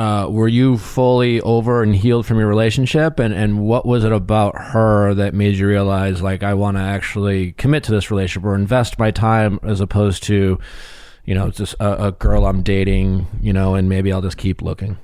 uh, 0.00 0.26
were 0.30 0.48
you 0.48 0.78
fully 0.78 1.42
over 1.42 1.82
and 1.82 1.94
healed 1.94 2.24
from 2.24 2.38
your 2.38 2.48
relationship? 2.48 3.18
And, 3.18 3.34
and 3.34 3.60
what 3.60 3.84
was 3.84 4.02
it 4.02 4.12
about 4.12 4.56
her 4.56 5.12
that 5.12 5.34
made 5.34 5.56
you 5.56 5.66
realize, 5.66 6.22
like, 6.22 6.42
I 6.42 6.54
want 6.54 6.78
to 6.78 6.82
actually 6.82 7.52
commit 7.52 7.84
to 7.84 7.92
this 7.92 8.10
relationship 8.10 8.46
or 8.46 8.54
invest 8.54 8.98
my 8.98 9.10
time 9.10 9.60
as 9.62 9.78
opposed 9.82 10.22
to, 10.22 10.58
you 11.26 11.34
know, 11.34 11.50
just 11.50 11.74
a, 11.80 12.06
a 12.06 12.12
girl 12.12 12.46
I'm 12.46 12.62
dating, 12.62 13.26
you 13.42 13.52
know, 13.52 13.74
and 13.74 13.90
maybe 13.90 14.10
I'll 14.10 14.22
just 14.22 14.38
keep 14.38 14.62
looking? 14.62 14.96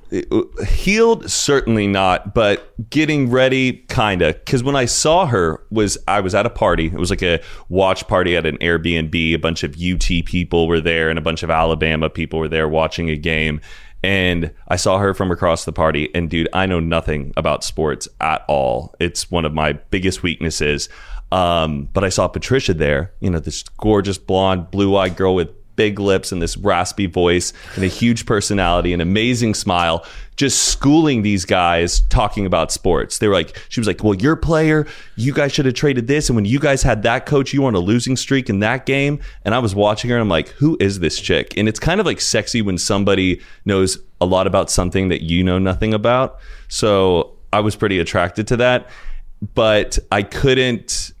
healed 0.65 1.29
certainly 1.29 1.85
not 1.85 2.33
but 2.33 2.73
getting 2.89 3.29
ready 3.29 3.73
kinda 3.89 4.31
because 4.31 4.63
when 4.63 4.73
i 4.73 4.85
saw 4.85 5.25
her 5.25 5.61
was 5.69 5.97
i 6.07 6.21
was 6.21 6.33
at 6.33 6.45
a 6.45 6.49
party 6.49 6.85
it 6.85 6.93
was 6.93 7.09
like 7.09 7.21
a 7.21 7.41
watch 7.67 8.07
party 8.07 8.37
at 8.37 8.45
an 8.45 8.57
airbnb 8.59 9.13
a 9.13 9.35
bunch 9.35 9.63
of 9.63 9.75
ut 9.75 10.07
people 10.23 10.65
were 10.65 10.79
there 10.79 11.09
and 11.09 11.19
a 11.19 11.21
bunch 11.21 11.43
of 11.43 11.49
alabama 11.49 12.09
people 12.09 12.39
were 12.39 12.47
there 12.47 12.69
watching 12.69 13.09
a 13.09 13.17
game 13.17 13.59
and 14.03 14.53
i 14.67 14.75
saw 14.75 14.97
her 14.99 15.13
from 15.13 15.31
across 15.31 15.65
the 15.65 15.73
party. 15.73 16.09
And 16.15 16.29
dude 16.29 16.49
i 16.53 16.65
know 16.65 16.79
nothing 16.79 17.33
about 17.37 17.63
sports 17.63 18.07
at 18.21 18.43
all. 18.47 18.95
It's 18.99 19.29
one 19.31 19.45
of 19.45 19.53
my 19.53 19.73
biggest 19.73 20.23
weaknesses. 20.23 20.89
Um, 21.29 21.89
but 21.91 22.05
i 22.05 22.09
saw 22.09 22.29
patricia 22.29 22.73
there 22.73 23.11
you 23.19 23.29
know 23.29 23.39
this 23.39 23.63
gorgeous 23.63 24.17
blonde 24.17 24.71
blue-eyed 24.71 25.17
girl 25.17 25.35
with 25.35 25.49
big 25.77 25.99
lips 25.99 26.33
and 26.33 26.41
this 26.41 26.57
raspy 26.57 27.05
voice 27.05 27.53
and 27.75 27.85
a 27.85 27.87
huge 27.87 28.25
personality 28.25 28.91
and 28.91 29.01
amazing 29.01 29.53
smile 29.53 30.05
just 30.35 30.65
schooling 30.65 31.23
these 31.23 31.45
guys 31.45 32.01
talking 32.09 32.45
about 32.45 32.71
sports. 32.71 33.17
They 33.17 33.27
were 33.27 33.33
like 33.33 33.59
she 33.69 33.79
was 33.79 33.87
like 33.87 34.03
well 34.03 34.13
your 34.13 34.35
player. 34.35 34.85
You 35.15 35.33
guys 35.33 35.51
should 35.51 35.65
have 35.65 35.73
traded 35.73 36.07
this. 36.07 36.29
And 36.29 36.35
when 36.35 36.45
you 36.45 36.59
guys 36.59 36.83
had 36.83 37.03
that 37.03 37.25
coach 37.25 37.53
you 37.53 37.63
were 37.63 37.67
on 37.67 37.75
a 37.75 37.79
losing 37.79 38.15
streak 38.15 38.49
in 38.49 38.59
that 38.59 38.85
game. 38.85 39.19
And 39.45 39.55
i 39.55 39.59
was 39.59 39.73
watching 39.73 40.09
her 40.09 40.15
and 40.15 40.21
i'm 40.21 40.29
like 40.29 40.49
who 40.49 40.77
is 40.79 40.99
this 40.99 41.19
chick? 41.19 41.53
And 41.57 41.67
it's 41.67 41.79
kind 41.79 41.99
of 41.99 42.05
like 42.05 42.21
sexy 42.21 42.61
when 42.61 42.77
somebody 42.77 43.41
knows 43.65 43.97
a 44.21 44.25
lot 44.25 44.47
about 44.47 44.69
something 44.69 45.09
that 45.09 45.23
you 45.23 45.43
know 45.43 45.57
nothing 45.57 45.93
about. 45.93 46.39
So 46.67 47.35
i 47.51 47.59
was 47.59 47.75
pretty 47.75 47.99
attracted 47.99 48.47
to 48.47 48.57
that. 48.57 48.89
But 49.55 49.97
i 50.11 50.21
couldn't 50.21 51.11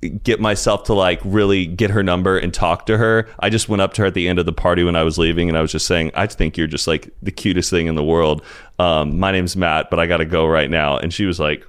get 0.00 0.40
myself 0.40 0.84
to 0.84 0.94
like 0.94 1.20
really 1.24 1.66
get 1.66 1.90
her 1.90 2.02
number 2.02 2.38
and 2.38 2.54
talk 2.54 2.86
to 2.86 2.98
her. 2.98 3.28
I 3.40 3.50
just 3.50 3.68
went 3.68 3.82
up 3.82 3.94
to 3.94 4.02
her 4.02 4.06
at 4.06 4.14
the 4.14 4.28
end 4.28 4.38
of 4.38 4.46
the 4.46 4.52
party 4.52 4.84
when 4.84 4.94
I 4.94 5.02
was 5.02 5.18
leaving 5.18 5.48
and 5.48 5.58
I 5.58 5.60
was 5.60 5.72
just 5.72 5.86
saying, 5.86 6.12
I 6.14 6.26
think 6.26 6.56
you're 6.56 6.68
just 6.68 6.86
like 6.86 7.12
the 7.22 7.32
cutest 7.32 7.70
thing 7.70 7.86
in 7.86 7.96
the 7.96 8.04
world. 8.04 8.44
Um, 8.78 9.18
my 9.18 9.32
name's 9.32 9.56
Matt, 9.56 9.90
but 9.90 9.98
I 9.98 10.06
got 10.06 10.18
to 10.18 10.24
go 10.24 10.46
right 10.46 10.70
now. 10.70 10.96
And 10.98 11.12
she 11.12 11.24
was 11.26 11.40
like, 11.40 11.66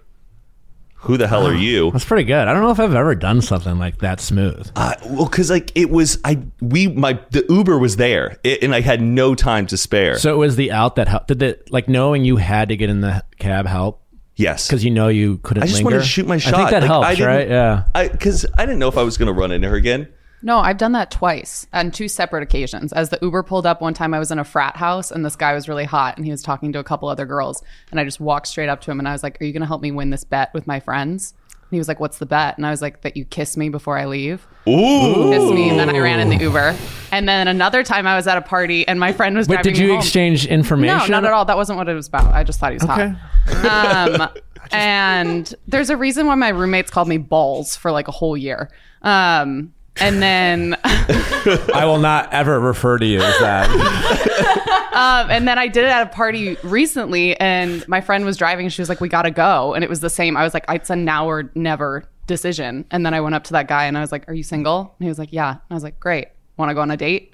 Who 0.94 1.18
the 1.18 1.28
hell 1.28 1.48
are 1.48 1.56
you? 1.56 1.90
That's 1.92 2.06
pretty 2.06 2.26
good. 2.26 2.48
I 2.48 2.54
don't 2.54 2.62
know 2.62 2.70
if 2.70 2.80
I've 2.80 2.94
ever 2.94 3.16
done 3.16 3.42
something 3.42 3.80
like 3.80 3.98
that 4.00 4.20
smooth. 4.20 4.70
Uh, 4.76 4.94
well, 5.08 5.26
because 5.26 5.50
like 5.50 5.72
it 5.74 5.90
was, 5.90 6.20
I 6.24 6.40
we 6.62 6.88
my 6.88 7.20
the 7.32 7.46
Uber 7.50 7.80
was 7.80 7.96
there 7.96 8.38
it, 8.44 8.62
and 8.62 8.76
I 8.76 8.82
had 8.82 9.02
no 9.02 9.34
time 9.34 9.66
to 9.68 9.78
spare. 9.78 10.20
So 10.20 10.32
it 10.34 10.38
was 10.38 10.56
the 10.56 10.72
out 10.72 10.98
that 10.98 11.08
helped. 11.08 11.30
Did 11.30 11.42
it, 11.42 11.72
like, 11.72 11.88
knowing 11.88 12.26
you 12.26 12.38
had 12.38 12.70
to 12.70 12.78
get 12.78 12.92
in 12.92 13.02
the 13.02 13.24
cab 13.40 13.66
help? 13.66 14.04
Yes, 14.40 14.68
Because 14.68 14.84
you 14.84 14.92
know 14.92 15.08
you 15.10 15.38
couldn't 15.40 15.64
I 15.64 15.66
just 15.68 15.76
linger? 15.80 15.86
wanted 15.92 16.00
to 16.00 16.06
shoot 16.10 16.26
my 16.28 16.38
shot. 16.38 16.54
I 16.54 16.58
shot. 16.58 16.58
think 16.58 16.70
that 16.72 16.82
Like, 16.82 16.90
I 16.90 16.94
helps, 16.94 17.18
didn't- 17.18 17.28
right? 17.28 17.50
Yeah. 17.50 17.84
I 17.94 18.08
because 18.08 18.46
I 18.58 18.66
didn't 18.66 18.80
know 18.80 18.88
if 18.88 18.98
I 18.98 19.04
was 19.04 19.18
going 19.18 19.28
to 19.28 19.34
run 19.34 19.52
into 19.52 19.68
her 19.70 19.76
again. 19.76 20.08
No, 20.42 20.60
I've 20.60 20.78
done 20.78 20.94
that 20.94 21.12
twice 21.12 21.68
on 21.74 21.92
two 21.92 22.08
separate 22.08 22.44
occasions. 22.44 22.94
As 22.94 23.10
the 23.10 23.20
Uber 23.22 23.44
pulled 23.44 23.66
up 23.66 23.82
one 23.82 23.94
time, 23.94 24.14
I 24.14 24.20
was 24.20 24.32
in 24.32 24.40
a 24.40 24.46
frat 24.46 24.78
house 24.78 25.12
and 25.12 25.26
this 25.26 25.36
guy 25.36 25.54
was 25.54 25.68
really 25.68 25.84
hot 25.84 26.16
and 26.16 26.26
he 26.26 26.32
was 26.32 26.42
talking 26.42 26.72
to 26.72 26.80
a 26.80 26.84
couple 26.84 27.10
other 27.10 27.26
girls. 27.26 27.62
And 27.92 28.00
I 28.00 28.06
just 28.06 28.22
walked 28.22 28.48
straight 28.48 28.70
up 28.70 28.80
to 28.82 28.92
him 28.92 29.00
and 29.00 29.08
I 29.08 29.12
was 29.12 29.22
like, 29.22 29.40
Are 29.42 29.44
you 29.44 29.52
going 29.52 29.62
to 29.62 29.68
help 29.68 29.82
me 29.82 29.92
win 29.92 30.12
this 30.12 30.24
bet 30.24 30.54
with 30.54 30.66
my 30.66 30.80
friends? 30.80 31.34
And 31.72 31.76
he 31.76 31.80
was 31.80 31.88
like, 31.88 32.00
What's 32.00 32.18
the 32.18 32.26
bet? 32.26 32.58
And 32.58 32.66
I 32.66 32.72
was 32.72 32.82
like, 32.82 33.02
That 33.02 33.16
you 33.16 33.26
kiss 33.26 33.56
me 33.58 33.70
before 33.70 33.98
I 33.98 34.06
leave. 34.06 34.46
Ooh, 34.68 35.30
Kiss 35.32 35.52
me. 35.52 35.70
And 35.70 35.80
then 35.80 35.90
I 35.90 36.00
ran 36.00 36.20
in 36.20 36.30
the 36.30 36.38
Uber. 36.44 36.76
And 37.12 37.28
then 37.30 37.48
another 37.48 37.84
time 37.84 38.06
I 38.08 38.16
was 38.16 38.28
at 38.28 38.38
a 38.38 38.42
party 38.42 38.88
and 38.88 39.00
my 39.00 39.14
friend 39.14 39.36
was 39.38 39.48
Wait, 39.48 39.56
driving 39.58 39.74
did 39.74 39.80
me 39.80 39.86
you 39.86 39.92
home. 39.94 40.00
exchange 40.00 40.46
information? 40.48 40.98
No, 40.98 41.06
not 41.08 41.26
at 41.26 41.32
all. 41.34 41.46
That 41.46 41.58
wasn't 41.58 41.78
what 41.78 41.88
it 41.90 41.94
was 41.94 42.08
about. 42.08 42.34
I 42.34 42.44
just 42.44 42.60
thought 42.60 42.72
he 42.72 42.76
was 42.76 42.84
Okay. 42.90 43.14
hot. 43.46 44.10
Um, 44.22 44.30
and 44.72 45.54
there's 45.68 45.90
a 45.90 45.98
reason 45.98 46.28
why 46.28 46.36
my 46.36 46.50
roommates 46.50 46.92
called 46.92 47.08
me 47.08 47.18
balls 47.18 47.76
for 47.76 47.92
like 47.92 48.08
a 48.08 48.12
whole 48.12 48.36
year. 48.38 48.70
Um, 49.02 49.74
and 50.02 50.22
then, 50.22 50.78
I 50.84 51.84
will 51.86 51.98
not 52.00 52.32
ever 52.34 52.60
refer 52.60 52.98
to 53.00 53.06
you 53.06 53.20
as 53.22 53.38
that. 53.40 53.68
um, 55.00 55.32
and 55.32 55.48
then 55.48 55.58
I 55.58 55.68
did 55.68 55.86
it 55.86 55.90
at 55.90 56.06
a 56.06 56.10
party 56.10 56.58
recently, 56.64 57.40
and 57.40 57.88
my 57.88 58.02
friend 58.02 58.26
was 58.26 58.38
driving, 58.38 58.66
and 58.66 58.74
she 58.74 58.82
was 58.82 58.90
like, 58.90 59.02
"We 59.02 59.10
gotta 59.10 59.32
go," 59.32 59.74
and 59.74 59.84
it 59.84 59.90
was 59.90 60.00
the 60.02 60.10
same. 60.10 60.36
I 60.38 60.44
was 60.44 60.54
like, 60.54 60.66
"It's 60.70 60.90
a 60.90 60.96
now 60.96 61.28
or 61.28 61.52
never 61.56 62.04
decision." 62.28 62.86
And 62.92 63.06
then 63.06 63.14
I 63.14 63.22
went 63.22 63.36
up 63.36 63.44
to 63.46 63.54
that 63.54 63.68
guy, 63.68 63.86
and 63.86 63.98
I 63.98 64.02
was 64.02 64.12
like, 64.12 64.28
"Are 64.30 64.34
you 64.34 64.44
single?" 64.44 64.96
And 65.00 65.06
he 65.06 65.10
was 65.10 65.18
like, 65.20 65.30
"Yeah." 65.32 65.50
And 65.52 65.60
I 65.72 65.74
was 65.74 65.84
like, 65.84 66.00
"Great. 66.00 66.28
Want 66.58 66.70
to 66.70 66.76
go 66.76 66.82
on 66.82 66.92
a 66.92 66.98
date?" 66.98 67.34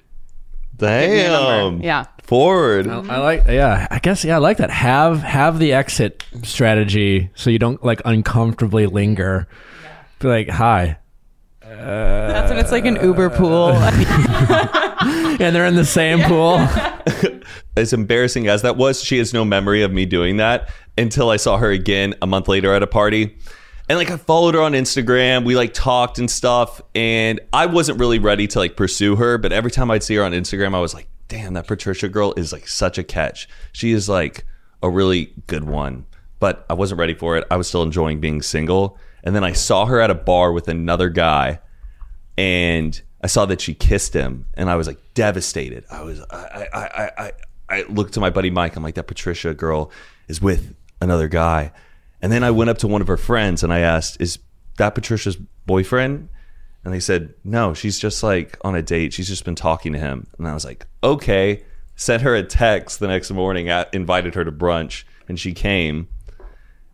me 0.80 0.86
a 1.20 1.30
number. 1.30 1.70
damn, 1.78 1.82
Yeah. 1.82 2.04
forward. 2.22 2.86
I 2.86 3.18
like, 3.18 3.44
yeah, 3.46 3.86
I 3.90 3.98
guess, 3.98 4.24
yeah, 4.24 4.34
I 4.36 4.38
like 4.38 4.58
that. 4.58 4.68
Have 4.70 5.22
have 5.22 5.58
the 5.58 5.72
exit 5.72 6.22
strategy 6.42 7.30
so 7.34 7.48
you 7.48 7.58
don't 7.58 7.82
like 7.82 8.02
uncomfortably 8.04 8.86
linger. 8.86 9.48
Be 10.18 10.28
like, 10.28 10.48
hi, 10.50 10.98
That's 11.62 12.50
when 12.50 12.58
it's 12.58 12.72
like 12.72 12.84
an 12.84 12.96
Uber 13.02 13.30
pool. 13.30 13.68
and 15.40 15.54
they're 15.54 15.66
in 15.66 15.74
the 15.74 15.84
same 15.84 16.20
pool. 16.20 16.56
as 17.76 17.92
embarrassing 17.92 18.48
as 18.48 18.62
that 18.62 18.76
was, 18.76 19.02
she 19.02 19.18
has 19.18 19.32
no 19.32 19.44
memory 19.44 19.82
of 19.82 19.92
me 19.92 20.06
doing 20.06 20.38
that 20.38 20.70
until 20.98 21.30
I 21.30 21.36
saw 21.36 21.58
her 21.58 21.70
again 21.70 22.14
a 22.22 22.26
month 22.26 22.48
later 22.48 22.72
at 22.72 22.82
a 22.82 22.86
party. 22.86 23.36
And 23.88 23.98
like 23.98 24.10
I 24.10 24.16
followed 24.16 24.54
her 24.54 24.62
on 24.62 24.72
Instagram, 24.72 25.44
we 25.44 25.54
like 25.54 25.72
talked 25.72 26.18
and 26.18 26.30
stuff, 26.30 26.80
and 26.94 27.40
I 27.52 27.66
wasn't 27.66 28.00
really 28.00 28.18
ready 28.18 28.46
to 28.48 28.58
like 28.58 28.76
pursue 28.76 29.16
her, 29.16 29.38
but 29.38 29.52
every 29.52 29.70
time 29.70 29.90
I'd 29.90 30.02
see 30.02 30.16
her 30.16 30.24
on 30.24 30.32
Instagram, 30.32 30.74
I 30.74 30.80
was 30.80 30.92
like, 30.92 31.08
damn, 31.28 31.54
that 31.54 31.66
Patricia 31.66 32.08
girl 32.08 32.34
is 32.36 32.52
like 32.52 32.66
such 32.66 32.98
a 32.98 33.04
catch. 33.04 33.48
She 33.72 33.92
is 33.92 34.08
like 34.08 34.44
a 34.82 34.90
really 34.90 35.32
good 35.46 35.64
one. 35.64 36.06
But 36.38 36.66
I 36.68 36.74
wasn't 36.74 36.98
ready 36.98 37.14
for 37.14 37.36
it. 37.36 37.46
I 37.50 37.56
was 37.56 37.66
still 37.68 37.82
enjoying 37.82 38.20
being 38.20 38.42
single. 38.42 38.98
And 39.24 39.34
then 39.34 39.42
I 39.42 39.52
saw 39.52 39.86
her 39.86 40.00
at 40.00 40.10
a 40.10 40.14
bar 40.14 40.52
with 40.52 40.68
another 40.68 41.08
guy 41.08 41.60
and 42.36 43.00
I 43.26 43.28
saw 43.28 43.44
that 43.46 43.60
she 43.60 43.74
kissed 43.74 44.14
him, 44.14 44.46
and 44.54 44.70
I 44.70 44.76
was 44.76 44.86
like 44.86 45.00
devastated. 45.14 45.84
I 45.90 46.02
was, 46.02 46.20
I, 46.30 46.68
I, 46.72 46.78
I, 46.78 47.10
I, 47.18 47.32
I 47.68 47.82
looked 47.88 48.14
to 48.14 48.20
my 48.20 48.30
buddy 48.30 48.50
Mike. 48.50 48.76
I'm 48.76 48.84
like, 48.84 48.94
that 48.94 49.08
Patricia 49.08 49.52
girl 49.52 49.90
is 50.28 50.40
with 50.40 50.76
another 51.00 51.26
guy, 51.26 51.72
and 52.22 52.30
then 52.30 52.44
I 52.44 52.52
went 52.52 52.70
up 52.70 52.78
to 52.78 52.86
one 52.86 53.00
of 53.00 53.08
her 53.08 53.16
friends 53.16 53.64
and 53.64 53.72
I 53.72 53.80
asked, 53.80 54.20
"Is 54.20 54.38
that 54.76 54.94
Patricia's 54.94 55.34
boyfriend?" 55.66 56.28
And 56.84 56.94
they 56.94 57.00
said, 57.00 57.34
"No, 57.42 57.74
she's 57.74 57.98
just 57.98 58.22
like 58.22 58.58
on 58.60 58.76
a 58.76 58.82
date. 58.82 59.12
She's 59.12 59.26
just 59.26 59.44
been 59.44 59.56
talking 59.56 59.92
to 59.94 59.98
him." 59.98 60.28
And 60.38 60.46
I 60.46 60.54
was 60.54 60.64
like, 60.64 60.86
"Okay." 61.02 61.64
Sent 61.96 62.22
her 62.22 62.36
a 62.36 62.44
text 62.44 63.00
the 63.00 63.08
next 63.08 63.32
morning, 63.32 63.70
at, 63.70 63.92
invited 63.92 64.36
her 64.36 64.44
to 64.44 64.52
brunch, 64.52 65.02
and 65.28 65.40
she 65.40 65.52
came. 65.52 66.06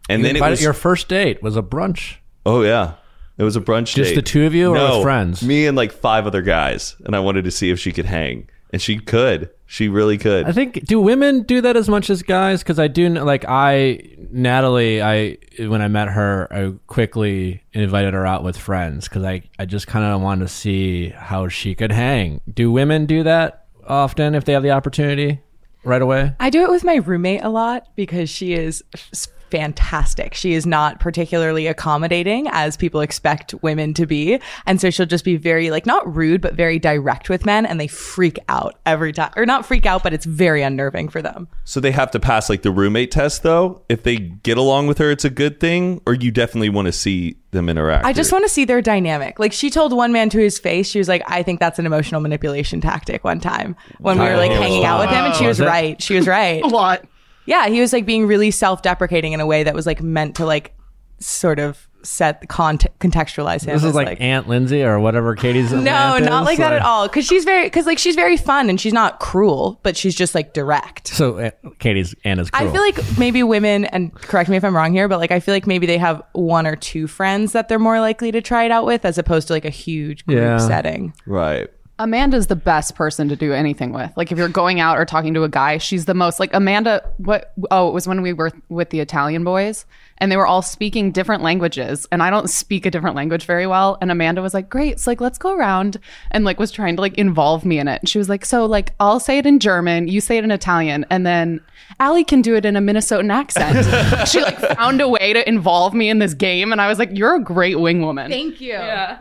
And 0.08 0.24
then 0.24 0.36
it 0.36 0.40
was 0.40 0.62
your 0.62 0.72
first 0.72 1.08
date 1.08 1.42
was 1.42 1.58
a 1.58 1.62
brunch. 1.62 2.16
Oh 2.46 2.62
yeah, 2.62 2.94
it 3.42 3.44
was 3.44 3.56
a 3.56 3.60
brunch. 3.60 3.86
Date 3.86 3.96
just 3.96 4.10
date. 4.10 4.14
the 4.14 4.22
two 4.22 4.46
of 4.46 4.54
you 4.54 4.70
or 4.70 4.76
no, 4.76 4.96
with 4.98 5.02
friends? 5.02 5.42
Me 5.42 5.66
and 5.66 5.76
like 5.76 5.90
five 5.90 6.28
other 6.28 6.42
guys, 6.42 6.94
and 7.04 7.16
I 7.16 7.18
wanted 7.18 7.42
to 7.44 7.50
see 7.50 7.70
if 7.70 7.80
she 7.80 7.90
could 7.90 8.06
hang. 8.06 8.48
and 8.72 8.80
she 8.80 8.98
could. 8.98 9.50
She 9.66 9.88
really 9.88 10.16
could. 10.16 10.46
I 10.46 10.52
think 10.52 10.84
do 10.86 11.00
women 11.00 11.42
do 11.42 11.60
that 11.62 11.76
as 11.76 11.88
much 11.88 12.08
as 12.08 12.22
guys? 12.22 12.62
Because 12.62 12.78
I 12.78 12.86
do 12.86 13.08
like 13.08 13.44
I 13.48 14.00
Natalie. 14.30 15.02
I 15.02 15.38
when 15.58 15.82
I 15.82 15.88
met 15.88 16.08
her, 16.08 16.46
I 16.52 16.74
quickly 16.86 17.62
invited 17.72 18.14
her 18.14 18.24
out 18.26 18.44
with 18.44 18.56
friends 18.56 19.08
because 19.08 19.24
I 19.24 19.42
I 19.58 19.64
just 19.64 19.88
kind 19.88 20.04
of 20.04 20.20
wanted 20.20 20.46
to 20.46 20.54
see 20.54 21.08
how 21.08 21.48
she 21.48 21.74
could 21.74 21.90
hang. 21.90 22.40
Do 22.52 22.70
women 22.70 23.06
do 23.06 23.24
that 23.24 23.66
often 23.88 24.36
if 24.36 24.44
they 24.44 24.52
have 24.52 24.62
the 24.62 24.70
opportunity 24.70 25.40
right 25.84 26.02
away? 26.02 26.34
I 26.38 26.50
do 26.50 26.62
it 26.62 26.70
with 26.70 26.84
my 26.84 26.96
roommate 26.96 27.42
a 27.42 27.48
lot 27.48 27.88
because 27.96 28.30
she 28.30 28.52
is 28.52 28.84
f- 28.94 29.26
fantastic. 29.52 30.34
She 30.34 30.54
is 30.54 30.66
not 30.66 30.98
particularly 30.98 31.66
accommodating 31.66 32.48
as 32.50 32.76
people 32.76 33.00
expect 33.02 33.54
women 33.62 33.94
to 33.94 34.06
be. 34.06 34.40
And 34.66 34.80
so 34.80 34.90
she'll 34.90 35.06
just 35.06 35.24
be 35.24 35.36
very, 35.36 35.70
like, 35.70 35.86
not 35.86 36.02
rude, 36.16 36.40
but 36.40 36.54
very 36.54 36.78
direct 36.78 37.28
with 37.28 37.44
men. 37.46 37.66
And 37.66 37.78
they 37.78 37.86
freak 37.86 38.38
out 38.48 38.80
every 38.86 39.12
time. 39.12 39.30
Or 39.36 39.46
not 39.46 39.66
freak 39.66 39.86
out, 39.86 40.02
but 40.02 40.12
it's 40.12 40.24
very 40.24 40.62
unnerving 40.62 41.10
for 41.10 41.22
them. 41.22 41.48
so 41.64 41.78
they 41.80 41.92
have 41.92 42.10
to 42.12 42.18
pass 42.20 42.48
like 42.48 42.62
the 42.62 42.70
roommate 42.70 43.10
test 43.10 43.42
though. 43.42 43.82
If 43.88 44.02
they 44.02 44.16
get 44.16 44.56
along 44.58 44.86
with 44.86 44.98
her, 44.98 45.10
it's 45.10 45.24
a 45.24 45.30
good 45.30 45.60
thing, 45.60 46.00
or 46.06 46.14
you 46.14 46.30
definitely 46.30 46.70
want 46.70 46.86
to 46.86 46.92
see 46.92 47.36
them 47.50 47.68
interact. 47.68 48.06
I 48.06 48.12
just 48.14 48.32
want 48.32 48.44
to 48.44 48.48
see 48.48 48.64
their 48.64 48.80
dynamic. 48.80 49.38
Like 49.38 49.52
she 49.52 49.68
told 49.68 49.92
one 49.92 50.10
man 50.12 50.30
to 50.30 50.38
his 50.38 50.58
face, 50.58 50.88
she 50.88 50.98
was 50.98 51.08
like, 51.08 51.22
I 51.26 51.42
think 51.42 51.60
that's 51.60 51.78
an 51.78 51.84
emotional 51.84 52.20
manipulation 52.22 52.80
tactic 52.80 53.22
one 53.24 53.40
time 53.40 53.76
when 53.98 54.18
we 54.18 54.24
were 54.24 54.36
like 54.36 54.52
hanging 54.52 54.84
out 54.84 55.00
with 55.00 55.10
him 55.10 55.24
and 55.26 55.34
she 55.34 55.46
was 55.46 55.60
Was 55.60 55.68
right. 55.68 56.00
She 56.02 56.14
was 56.14 56.26
right. 56.26 56.62
What? 56.72 57.04
Yeah, 57.46 57.66
he 57.68 57.80
was 57.80 57.92
like 57.92 58.06
being 58.06 58.26
really 58.26 58.50
self-deprecating 58.50 59.32
in 59.32 59.40
a 59.40 59.46
way 59.46 59.64
that 59.64 59.74
was 59.74 59.86
like 59.86 60.02
meant 60.02 60.36
to 60.36 60.46
like 60.46 60.74
sort 61.18 61.58
of 61.58 61.88
set 62.04 62.48
cont- 62.48 62.86
contextualize 62.98 63.62
him. 63.64 63.74
This 63.74 63.82
is 63.84 63.90
as, 63.90 63.94
like, 63.94 64.20
Aunt 64.20 64.48
Lindsay 64.48 64.82
or 64.82 64.98
whatever 64.98 65.36
Katie's. 65.36 65.70
no, 65.70 65.78
aunt 65.92 66.24
not 66.24 66.42
is, 66.42 66.46
like 66.46 66.58
that 66.58 66.72
at 66.72 66.82
all. 66.82 67.06
Because 67.06 67.24
she's 67.24 67.44
very, 67.44 67.64
because 67.64 67.86
like 67.86 67.98
she's 67.98 68.16
very 68.16 68.36
fun 68.36 68.68
and 68.68 68.80
she's 68.80 68.92
not 68.92 69.20
cruel, 69.20 69.78
but 69.84 69.96
she's 69.96 70.14
just 70.16 70.34
like 70.34 70.52
direct. 70.52 71.06
So 71.08 71.38
uh, 71.38 71.50
Katie's 71.78 72.14
aunt 72.24 72.40
is. 72.40 72.50
Cruel. 72.50 72.68
I 72.68 72.72
feel 72.72 72.82
like 72.82 73.18
maybe 73.18 73.44
women, 73.44 73.84
and 73.84 74.12
correct 74.14 74.50
me 74.50 74.56
if 74.56 74.64
I'm 74.64 74.74
wrong 74.74 74.92
here, 74.92 75.06
but 75.08 75.20
like 75.20 75.30
I 75.30 75.38
feel 75.38 75.54
like 75.54 75.66
maybe 75.66 75.86
they 75.86 75.98
have 75.98 76.20
one 76.32 76.66
or 76.66 76.74
two 76.74 77.06
friends 77.06 77.52
that 77.52 77.68
they're 77.68 77.78
more 77.78 78.00
likely 78.00 78.32
to 78.32 78.40
try 78.42 78.64
it 78.64 78.72
out 78.72 78.84
with, 78.84 79.04
as 79.04 79.16
opposed 79.16 79.46
to 79.48 79.52
like 79.52 79.64
a 79.64 79.70
huge 79.70 80.26
group 80.26 80.38
Yeah. 80.38 80.58
setting. 80.58 81.14
right. 81.26 81.68
Amanda's 81.98 82.46
the 82.46 82.56
best 82.56 82.94
person 82.94 83.28
to 83.28 83.36
do 83.36 83.52
anything 83.52 83.92
with. 83.92 84.10
Like 84.16 84.32
if 84.32 84.38
you're 84.38 84.48
going 84.48 84.80
out 84.80 84.98
or 84.98 85.04
talking 85.04 85.34
to 85.34 85.44
a 85.44 85.48
guy, 85.48 85.78
she's 85.78 86.06
the 86.06 86.14
most 86.14 86.40
like 86.40 86.52
Amanda 86.54 87.08
what 87.18 87.52
oh, 87.70 87.88
it 87.88 87.92
was 87.92 88.08
when 88.08 88.22
we 88.22 88.32
were 88.32 88.50
with 88.70 88.90
the 88.90 89.00
Italian 89.00 89.44
boys 89.44 89.84
and 90.18 90.32
they 90.32 90.36
were 90.36 90.46
all 90.46 90.62
speaking 90.62 91.12
different 91.12 91.42
languages 91.42 92.08
and 92.10 92.22
I 92.22 92.30
don't 92.30 92.48
speak 92.48 92.86
a 92.86 92.90
different 92.90 93.14
language 93.14 93.44
very 93.44 93.66
well 93.66 93.98
and 94.00 94.10
Amanda 94.10 94.40
was 94.40 94.54
like, 94.54 94.70
"Great. 94.70 95.00
So 95.00 95.10
like 95.10 95.20
let's 95.20 95.38
go 95.38 95.54
around." 95.54 95.98
And 96.30 96.44
like 96.44 96.58
was 96.58 96.70
trying 96.70 96.96
to 96.96 97.02
like 97.02 97.18
involve 97.18 97.64
me 97.64 97.78
in 97.78 97.88
it. 97.88 98.00
And 98.00 98.08
she 98.08 98.18
was 98.18 98.28
like, 98.28 98.46
"So 98.46 98.64
like 98.64 98.94
I'll 98.98 99.20
say 99.20 99.36
it 99.36 99.46
in 99.46 99.58
German, 99.58 100.08
you 100.08 100.22
say 100.22 100.38
it 100.38 100.44
in 100.44 100.50
Italian, 100.50 101.04
and 101.10 101.26
then 101.26 101.60
Allie 102.00 102.24
can 102.24 102.40
do 102.40 102.56
it 102.56 102.64
in 102.64 102.74
a 102.74 102.80
Minnesotan 102.80 103.30
accent." 103.30 104.28
she 104.28 104.40
like 104.40 104.58
found 104.58 105.02
a 105.02 105.08
way 105.08 105.34
to 105.34 105.46
involve 105.46 105.92
me 105.92 106.08
in 106.08 106.20
this 106.20 106.32
game 106.32 106.72
and 106.72 106.80
I 106.80 106.88
was 106.88 106.98
like, 106.98 107.10
"You're 107.12 107.34
a 107.34 107.40
great 107.40 107.78
wing 107.78 108.00
woman." 108.00 108.30
Thank 108.30 108.62
you. 108.62 108.72
yeah. 108.72 109.18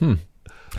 Hmm. 0.00 0.14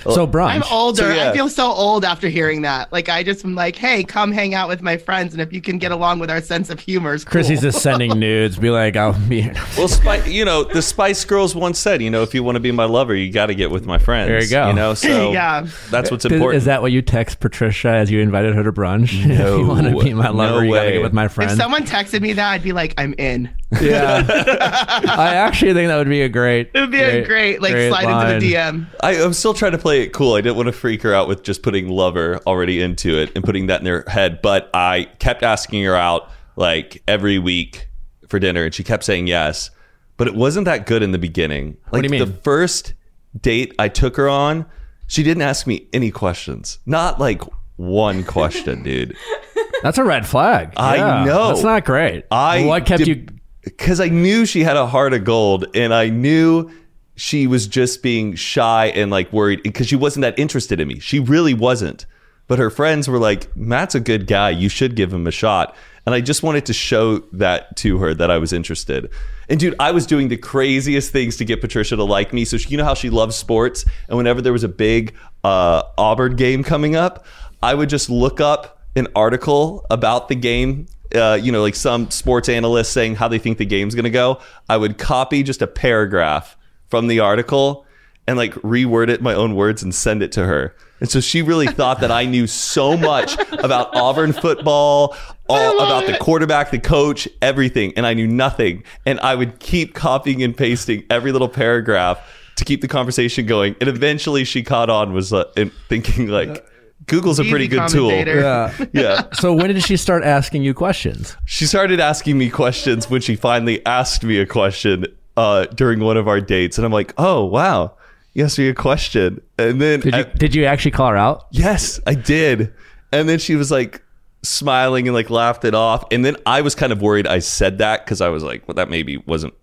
So 0.03 0.27
brunch. 0.27 0.49
I'm 0.49 0.63
older. 0.71 1.03
So, 1.03 1.13
yeah. 1.13 1.29
I 1.29 1.33
feel 1.33 1.49
so 1.49 1.71
old 1.71 2.03
after 2.05 2.27
hearing 2.29 2.61
that. 2.63 2.91
Like 2.91 3.09
I 3.09 3.23
just 3.23 3.43
am 3.45 3.55
like, 3.55 3.75
hey, 3.75 4.03
come 4.03 4.31
hang 4.31 4.53
out 4.53 4.67
with 4.69 4.81
my 4.81 4.97
friends, 4.97 5.33
and 5.33 5.41
if 5.41 5.51
you 5.53 5.61
can 5.61 5.77
get 5.77 5.91
along 5.91 6.19
with 6.19 6.29
our 6.29 6.41
sense 6.41 6.69
of 6.69 6.79
humor, 6.79 7.13
is 7.13 7.23
cool. 7.25 7.31
Chrissy's 7.31 7.61
just 7.61 7.81
sending 7.81 8.11
nudes. 8.19 8.57
Be 8.57 8.69
like, 8.69 8.95
I'll 8.95 9.13
be. 9.27 9.41
here. 9.41 9.53
Well, 9.77 9.87
Spi- 9.87 10.25
you 10.29 10.45
know, 10.45 10.63
the 10.63 10.81
Spice 10.81 11.23
Girls 11.25 11.55
once 11.55 11.79
said, 11.79 12.01
you 12.01 12.09
know, 12.09 12.23
if 12.23 12.33
you 12.33 12.43
want 12.43 12.55
to 12.55 12.59
be 12.59 12.71
my 12.71 12.85
lover, 12.85 13.15
you 13.15 13.31
got 13.31 13.47
to 13.47 13.55
get 13.55 13.71
with 13.71 13.85
my 13.85 13.97
friends. 13.97 14.27
There 14.29 14.41
you 14.43 14.49
go. 14.49 14.67
You 14.69 14.73
know, 14.73 14.93
so 14.95 15.31
Yeah. 15.31 15.67
that's 15.89 16.11
what's 16.11 16.25
Is, 16.25 16.31
important. 16.31 16.57
is 16.57 16.65
that 16.65 16.81
what 16.81 16.91
you 16.91 17.01
text 17.01 17.39
Patricia 17.39 17.89
as 17.89 18.09
you 18.11 18.19
invited 18.19 18.55
her 18.55 18.63
to 18.63 18.71
brunch? 18.71 19.09
if 19.29 19.39
you 19.39 19.67
want 19.67 19.87
to 19.87 20.03
be 20.03 20.13
my 20.13 20.25
No 20.25 20.33
lover, 20.33 20.65
you 20.65 20.73
gotta 20.73 20.91
get 20.91 21.01
with 21.01 21.13
my 21.13 21.27
friends. 21.27 21.53
If 21.53 21.57
someone 21.57 21.83
texted 21.85 22.21
me 22.21 22.33
that, 22.33 22.49
I'd 22.51 22.63
be 22.63 22.71
like, 22.73 22.93
I'm 22.97 23.13
in. 23.17 23.49
Yeah, 23.81 24.25
I 25.17 25.35
actually 25.35 25.73
think 25.73 25.89
that 25.89 25.97
would 25.97 26.09
be 26.09 26.21
a 26.21 26.29
great. 26.29 26.71
It 26.73 26.79
would 26.79 26.91
be 26.91 26.99
a 27.01 27.23
great 27.25 27.61
like 27.61 27.71
slide 27.73 28.05
line. 28.05 28.35
into 28.35 28.47
the 28.47 28.53
DM. 28.53 28.87
I, 29.01 29.21
I'm 29.21 29.33
still 29.33 29.53
trying 29.53 29.73
to 29.73 29.77
play 29.77 30.01
it 30.03 30.09
cool. 30.13 30.33
I 30.33 30.41
didn't 30.41 30.55
want 30.55 30.67
to 30.67 30.71
freak 30.73 31.01
her 31.03 31.13
out 31.13 31.27
with 31.27 31.43
just 31.43 31.61
putting 31.61 31.87
lover 31.87 32.39
already 32.47 32.81
into 32.81 33.17
it 33.19 33.31
and 33.35 33.43
putting 33.43 33.67
that 33.67 33.81
in 33.81 33.87
her 33.87 34.03
head. 34.07 34.41
But 34.41 34.69
I 34.73 35.05
kept 35.19 35.43
asking 35.43 35.83
her 35.83 35.95
out 35.95 36.29
like 36.55 37.03
every 37.07 37.37
week 37.37 37.89
for 38.27 38.39
dinner, 38.39 38.65
and 38.65 38.73
she 38.73 38.83
kept 38.83 39.03
saying 39.03 39.27
yes. 39.27 39.69
But 40.17 40.27
it 40.27 40.35
wasn't 40.35 40.65
that 40.65 40.85
good 40.85 41.03
in 41.03 41.11
the 41.11 41.19
beginning. 41.19 41.77
Like 41.91 42.01
do 42.01 42.07
you 42.07 42.09
mean? 42.09 42.19
the 42.27 42.33
first 42.41 42.93
date 43.39 43.73
I 43.79 43.87
took 43.87 44.17
her 44.17 44.27
on, 44.27 44.65
she 45.07 45.23
didn't 45.23 45.43
ask 45.43 45.65
me 45.67 45.87
any 45.93 46.11
questions. 46.11 46.79
Not 46.85 47.19
like 47.19 47.41
one 47.77 48.23
question, 48.23 48.83
dude. 48.83 49.15
That's 49.83 49.97
a 49.97 50.03
red 50.03 50.27
flag. 50.27 50.73
I 50.75 50.97
Yeah, 50.97 51.23
know. 51.23 51.47
That's 51.49 51.63
not 51.63 51.85
great. 51.85 52.25
I 52.31 52.65
what 52.65 52.85
kept 52.85 53.05
did- 53.05 53.07
you? 53.07 53.38
Because 53.77 53.99
I 53.99 54.09
knew 54.09 54.45
she 54.45 54.63
had 54.63 54.77
a 54.77 54.87
heart 54.87 55.13
of 55.13 55.23
gold, 55.23 55.65
and 55.75 55.93
I 55.93 56.09
knew 56.09 56.71
she 57.15 57.47
was 57.47 57.67
just 57.67 58.01
being 58.01 58.35
shy 58.35 58.87
and 58.87 59.11
like 59.11 59.31
worried 59.31 59.61
because 59.63 59.87
she 59.87 59.95
wasn't 59.95 60.21
that 60.21 60.37
interested 60.39 60.79
in 60.79 60.87
me. 60.87 60.99
She 60.99 61.19
really 61.19 61.53
wasn't. 61.53 62.05
But 62.47 62.57
her 62.57 62.71
friends 62.71 63.07
were 63.07 63.19
like, 63.19 63.55
"Matt's 63.55 63.93
a 63.93 63.99
good 63.99 64.25
guy. 64.25 64.49
You 64.49 64.69
should 64.69 64.95
give 64.95 65.13
him 65.13 65.27
a 65.27 65.31
shot." 65.31 65.75
And 66.05 66.15
I 66.15 66.21
just 66.21 66.41
wanted 66.41 66.65
to 66.65 66.73
show 66.73 67.19
that 67.33 67.75
to 67.77 67.99
her 67.99 68.15
that 68.15 68.31
I 68.31 68.39
was 68.39 68.51
interested. 68.51 69.11
And 69.47 69.59
dude, 69.59 69.75
I 69.79 69.91
was 69.91 70.07
doing 70.07 70.29
the 70.29 70.37
craziest 70.37 71.11
things 71.11 71.37
to 71.37 71.45
get 71.45 71.61
Patricia 71.61 71.95
to 71.95 72.03
like 72.03 72.33
me. 72.33 72.45
So 72.45 72.57
she, 72.57 72.69
you 72.69 72.77
know 72.77 72.85
how 72.85 72.95
she 72.95 73.11
loves 73.11 73.35
sports, 73.35 73.85
and 74.07 74.17
whenever 74.17 74.41
there 74.41 74.53
was 74.53 74.63
a 74.63 74.69
big 74.69 75.13
uh, 75.43 75.83
Auburn 75.97 76.35
game 76.35 76.63
coming 76.63 76.95
up, 76.95 77.25
I 77.61 77.75
would 77.75 77.89
just 77.89 78.09
look 78.09 78.41
up 78.41 78.79
an 78.95 79.07
article 79.15 79.85
about 79.91 80.29
the 80.29 80.35
game 80.35 80.87
uh, 81.15 81.39
you 81.41 81.51
know, 81.51 81.61
like 81.61 81.75
some 81.75 82.11
sports 82.11 82.49
analyst 82.49 82.93
saying 82.93 83.15
how 83.15 83.27
they 83.27 83.39
think 83.39 83.57
the 83.57 83.65
game's 83.65 83.95
going 83.95 84.03
to 84.03 84.09
go, 84.09 84.39
I 84.67 84.77
would 84.77 84.97
copy 84.97 85.43
just 85.43 85.61
a 85.61 85.67
paragraph 85.67 86.57
from 86.87 87.07
the 87.07 87.19
article 87.19 87.85
and 88.27 88.37
like 88.37 88.53
reword 88.55 89.09
it 89.09 89.19
in 89.19 89.23
my 89.23 89.33
own 89.33 89.55
words 89.55 89.81
and 89.81 89.93
send 89.93 90.21
it 90.21 90.31
to 90.33 90.45
her. 90.45 90.75
And 90.99 91.09
so 91.09 91.19
she 91.19 91.41
really 91.41 91.67
thought 91.67 92.01
that 92.01 92.11
I 92.11 92.25
knew 92.25 92.45
so 92.45 92.97
much 92.97 93.37
about 93.53 93.95
Auburn 93.95 94.33
football, 94.33 95.15
all 95.47 95.77
about 95.77 96.05
the 96.05 96.17
quarterback, 96.17 96.71
the 96.71 96.79
coach, 96.79 97.27
everything, 97.41 97.93
and 97.95 98.05
I 98.05 98.13
knew 98.13 98.27
nothing. 98.27 98.83
And 99.05 99.19
I 99.21 99.33
would 99.33 99.59
keep 99.59 99.93
copying 99.93 100.43
and 100.43 100.55
pasting 100.55 101.05
every 101.09 101.31
little 101.31 101.49
paragraph 101.49 102.19
to 102.57 102.65
keep 102.65 102.81
the 102.81 102.87
conversation 102.87 103.45
going. 103.45 103.75
And 103.79 103.89
eventually 103.89 104.43
she 104.43 104.61
caught 104.61 104.89
on 104.89 105.13
was 105.13 105.31
uh, 105.31 105.45
thinking 105.87 106.27
like 106.27 106.68
Google's 107.09 107.39
a 107.39 107.43
pretty 107.43 107.67
good 107.67 107.87
tool. 107.89 108.11
Yeah. 108.11 108.73
Yeah. 108.93 109.27
so 109.33 109.53
when 109.53 109.67
did 109.73 109.83
she 109.83 109.97
start 109.97 110.23
asking 110.23 110.63
you 110.63 110.73
questions? 110.73 111.35
She 111.45 111.65
started 111.65 111.99
asking 111.99 112.37
me 112.37 112.49
questions 112.49 113.09
when 113.09 113.21
she 113.21 113.35
finally 113.35 113.85
asked 113.85 114.23
me 114.23 114.37
a 114.39 114.45
question 114.45 115.05
uh, 115.37 115.65
during 115.67 115.99
one 115.99 116.17
of 116.17 116.27
our 116.27 116.41
dates, 116.41 116.77
and 116.77 116.85
I'm 116.85 116.91
like, 116.91 117.13
"Oh 117.17 117.45
wow, 117.45 117.95
you 118.33 118.43
asked 118.43 118.57
me 118.59 118.67
a 118.69 118.73
question." 118.73 119.41
And 119.57 119.81
then, 119.81 119.99
Did 120.01 120.13
you 120.13 120.19
I- 120.19 120.23
did 120.23 120.55
you 120.55 120.65
actually 120.65 120.91
call 120.91 121.09
her 121.09 121.17
out? 121.17 121.47
yes, 121.51 121.99
I 122.05 122.13
did. 122.15 122.73
And 123.11 123.27
then 123.27 123.39
she 123.39 123.55
was 123.55 123.71
like 123.71 124.01
smiling 124.43 125.07
and 125.07 125.15
like 125.15 125.29
laughed 125.29 125.65
it 125.65 125.73
off. 125.75 126.03
And 126.11 126.23
then 126.23 126.35
I 126.45 126.61
was 126.61 126.75
kind 126.75 126.91
of 126.91 127.01
worried 127.01 127.27
I 127.27 127.39
said 127.39 127.77
that 127.79 128.05
because 128.05 128.21
I 128.21 128.29
was 128.29 128.43
like, 128.43 128.67
"Well, 128.67 128.75
that 128.75 128.89
maybe 128.89 129.17
wasn't 129.17 129.53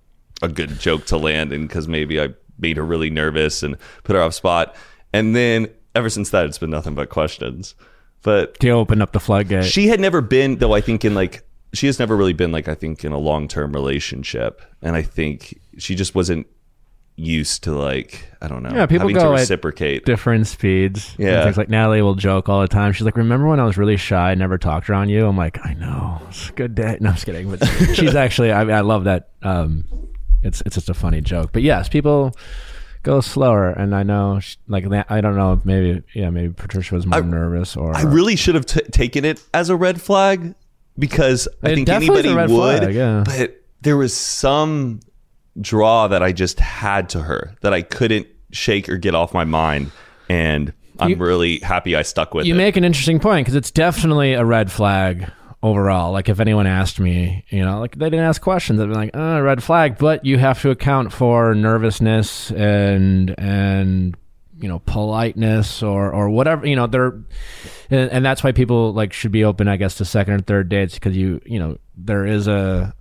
a 0.43 0.49
good 0.49 0.79
joke 0.81 1.07
to 1.07 1.17
land," 1.17 1.53
and 1.53 1.69
because 1.69 1.87
maybe 1.89 2.21
I 2.21 2.29
made 2.59 2.77
her 2.79 2.85
really 2.85 3.11
nervous 3.11 3.63
and 3.63 3.77
put 4.05 4.17
her 4.17 4.23
off 4.23 4.35
spot. 4.35 4.75
And 5.13 5.35
then 5.37 5.69
ever 5.97 6.09
since 6.11 6.31
that, 6.31 6.47
it's 6.47 6.59
been 6.59 6.71
nothing 6.71 6.95
but 6.95 7.09
questions. 7.09 7.75
But 8.23 8.59
To 8.61 8.71
open 8.71 9.03
up 9.03 9.13
the 9.13 9.21
floodgate. 9.21 9.65
she 9.65 9.89
had 9.89 10.01
never 10.01 10.21
been 10.21 10.57
though 10.57 10.73
i 10.75 10.81
think 10.81 11.05
in 11.05 11.15
like 11.15 11.45
she 11.73 11.87
has 11.87 11.99
never 11.99 12.17
really 12.17 12.33
been 12.33 12.51
like 12.51 12.67
i 12.67 12.75
think 12.75 13.05
in 13.05 13.13
a 13.13 13.19
long-term 13.19 13.73
relationship 13.73 14.63
and 14.83 14.97
i 14.97 15.03
think 15.03 15.59
she 15.79 15.95
just 15.95 16.15
wasn't 16.15 16.47
used 17.15 17.63
to 17.65 17.73
like 17.73 18.29
i 18.43 18.49
don't 18.49 18.63
know 18.65 18.71
Yeah, 18.75 18.87
people 18.87 19.07
having 19.09 19.15
go 19.17 19.23
to 19.23 19.29
at 19.29 19.41
reciprocate 19.41 20.05
different 20.07 20.47
speeds. 20.49 21.15
Yeah. 21.19 21.45
things 21.45 21.57
like 21.57 21.69
Natalie 21.69 22.03
will 22.03 22.15
joke 22.17 22.49
all 22.49 22.61
the 22.63 22.69
time. 22.69 22.93
She's 22.93 23.05
like, 23.05 23.17
"Remember 23.17 23.47
when 23.47 23.61
I 23.61 23.65
was 23.65 23.79
really 23.79 23.97
shy, 23.97 24.35
never 24.35 24.59
talked 24.59 24.91
around 24.91 25.09
you?" 25.09 25.27
I'm 25.27 25.37
like, 25.37 25.59
"I 25.65 25.73
know, 25.75 26.21
it's 26.29 26.51
a 26.51 26.53
good 26.53 26.75
day." 26.75 26.99
No, 27.01 27.09
I'm 27.11 27.15
just 27.15 27.25
kidding. 27.27 27.49
But 27.51 27.65
she's 27.95 28.15
actually, 28.25 28.53
I, 28.53 28.65
mean, 28.65 28.75
I 28.75 28.81
love 28.81 29.05
that. 29.05 29.31
Um, 29.43 29.85
it's 30.43 30.63
it's 30.67 30.75
just 30.75 30.91
a 30.91 30.95
funny 30.95 31.21
joke. 31.23 31.51
But 31.53 31.63
yes, 31.63 31.89
people 31.89 32.37
go 33.07 33.21
slower, 33.21 33.71
and 33.71 33.95
I 33.95 34.03
know, 34.03 34.41
sh- 34.41 34.57
like 34.67 34.85
I 35.09 35.21
don't 35.21 35.37
know, 35.37 35.61
maybe 35.65 36.03
yeah, 36.13 36.29
maybe 36.31 36.53
Patricia 36.53 36.95
was 36.95 37.07
more 37.07 37.23
nervous, 37.23 37.77
or 37.77 37.97
i 37.97 38.03
really 38.03 38.35
should 38.37 38.57
have 38.57 38.67
t- 38.67 38.81
taken 38.91 39.25
it 39.25 39.43
as 39.55 39.71
a 39.71 39.77
red 39.77 40.03
flag 40.03 40.55
because 40.99 41.49
i 41.63 41.75
think 41.75 41.89
anybody 41.89 42.35
would 42.35 42.51
flag, 42.51 42.95
yeah. 42.95 43.23
but 43.25 43.63
there 43.83 43.97
was 43.97 44.13
some 44.15 45.01
draw 45.61 46.09
that 46.09 46.23
i 46.23 46.33
just 46.33 46.59
had 46.61 47.09
to 47.11 47.21
her 47.23 47.55
that 47.63 47.73
i 47.73 47.81
couldn't 47.81 48.27
shake 48.51 48.89
or 48.89 48.97
get 48.97 49.15
off 49.15 49.33
my 49.33 49.45
mind 49.45 49.91
and 50.29 50.73
i'm 50.99 51.11
You- 51.11 51.17
really 51.17 51.59
happy 51.61 51.95
i 51.97 52.03
stuck 52.03 52.35
with 52.35 52.45
you 52.47 52.55
it 52.55 52.59
make 52.59 52.77
an 52.77 52.85
interesting 52.85 53.21
point 53.21 53.45
because 53.47 53.55
it's 53.55 53.71
definitely 53.71 54.35
a 54.35 54.45
red 54.45 54.71
flag 54.73 55.31
overall. 55.63 56.13
Like 56.13 56.29
if 56.29 56.39
anyone 56.41 56.67
asked 56.67 57.01
me, 57.01 57.45
you 57.49 57.65
know, 57.65 57.81
like 57.81 57.97
they 57.99 58.07
didn't 58.11 58.25
ask 58.27 58.41
questions, 58.43 58.81
I'd 58.81 58.89
be 58.89 58.95
like, 58.95 59.17
uh, 59.17 59.41
red 59.43 59.63
flag. 59.63 59.99
But 59.99 60.25
you 60.25 60.39
have 60.39 60.61
to 60.63 60.71
account 60.71 61.13
for 61.13 61.55
nervousness 61.55 62.51
and 62.53 63.35
and 63.39 64.17
you 64.59 64.69
know 64.69 64.79
politeness 64.81 65.83
or 65.83 66.13
or 66.13 66.29
whatever. 66.31 66.67
You 66.67 66.77
know, 66.77 66.87
there 66.87 67.09
and, 67.91 68.11
and 68.11 68.25
that's 68.25 68.43
why 68.45 68.53
people 68.53 68.93
like 68.93 69.13
should 69.13 69.33
be 69.33 69.45
open, 69.45 69.69
I 69.69 69.77
guess, 69.77 69.97
to 69.97 70.05
second 70.05 70.35
or 70.35 70.41
third 70.41 70.69
dates 70.69 70.95
because 70.95 71.17
you 71.17 71.41
you 71.47 71.59
know 71.59 71.79
there 71.97 72.25
is 72.27 72.47
a 72.49 72.95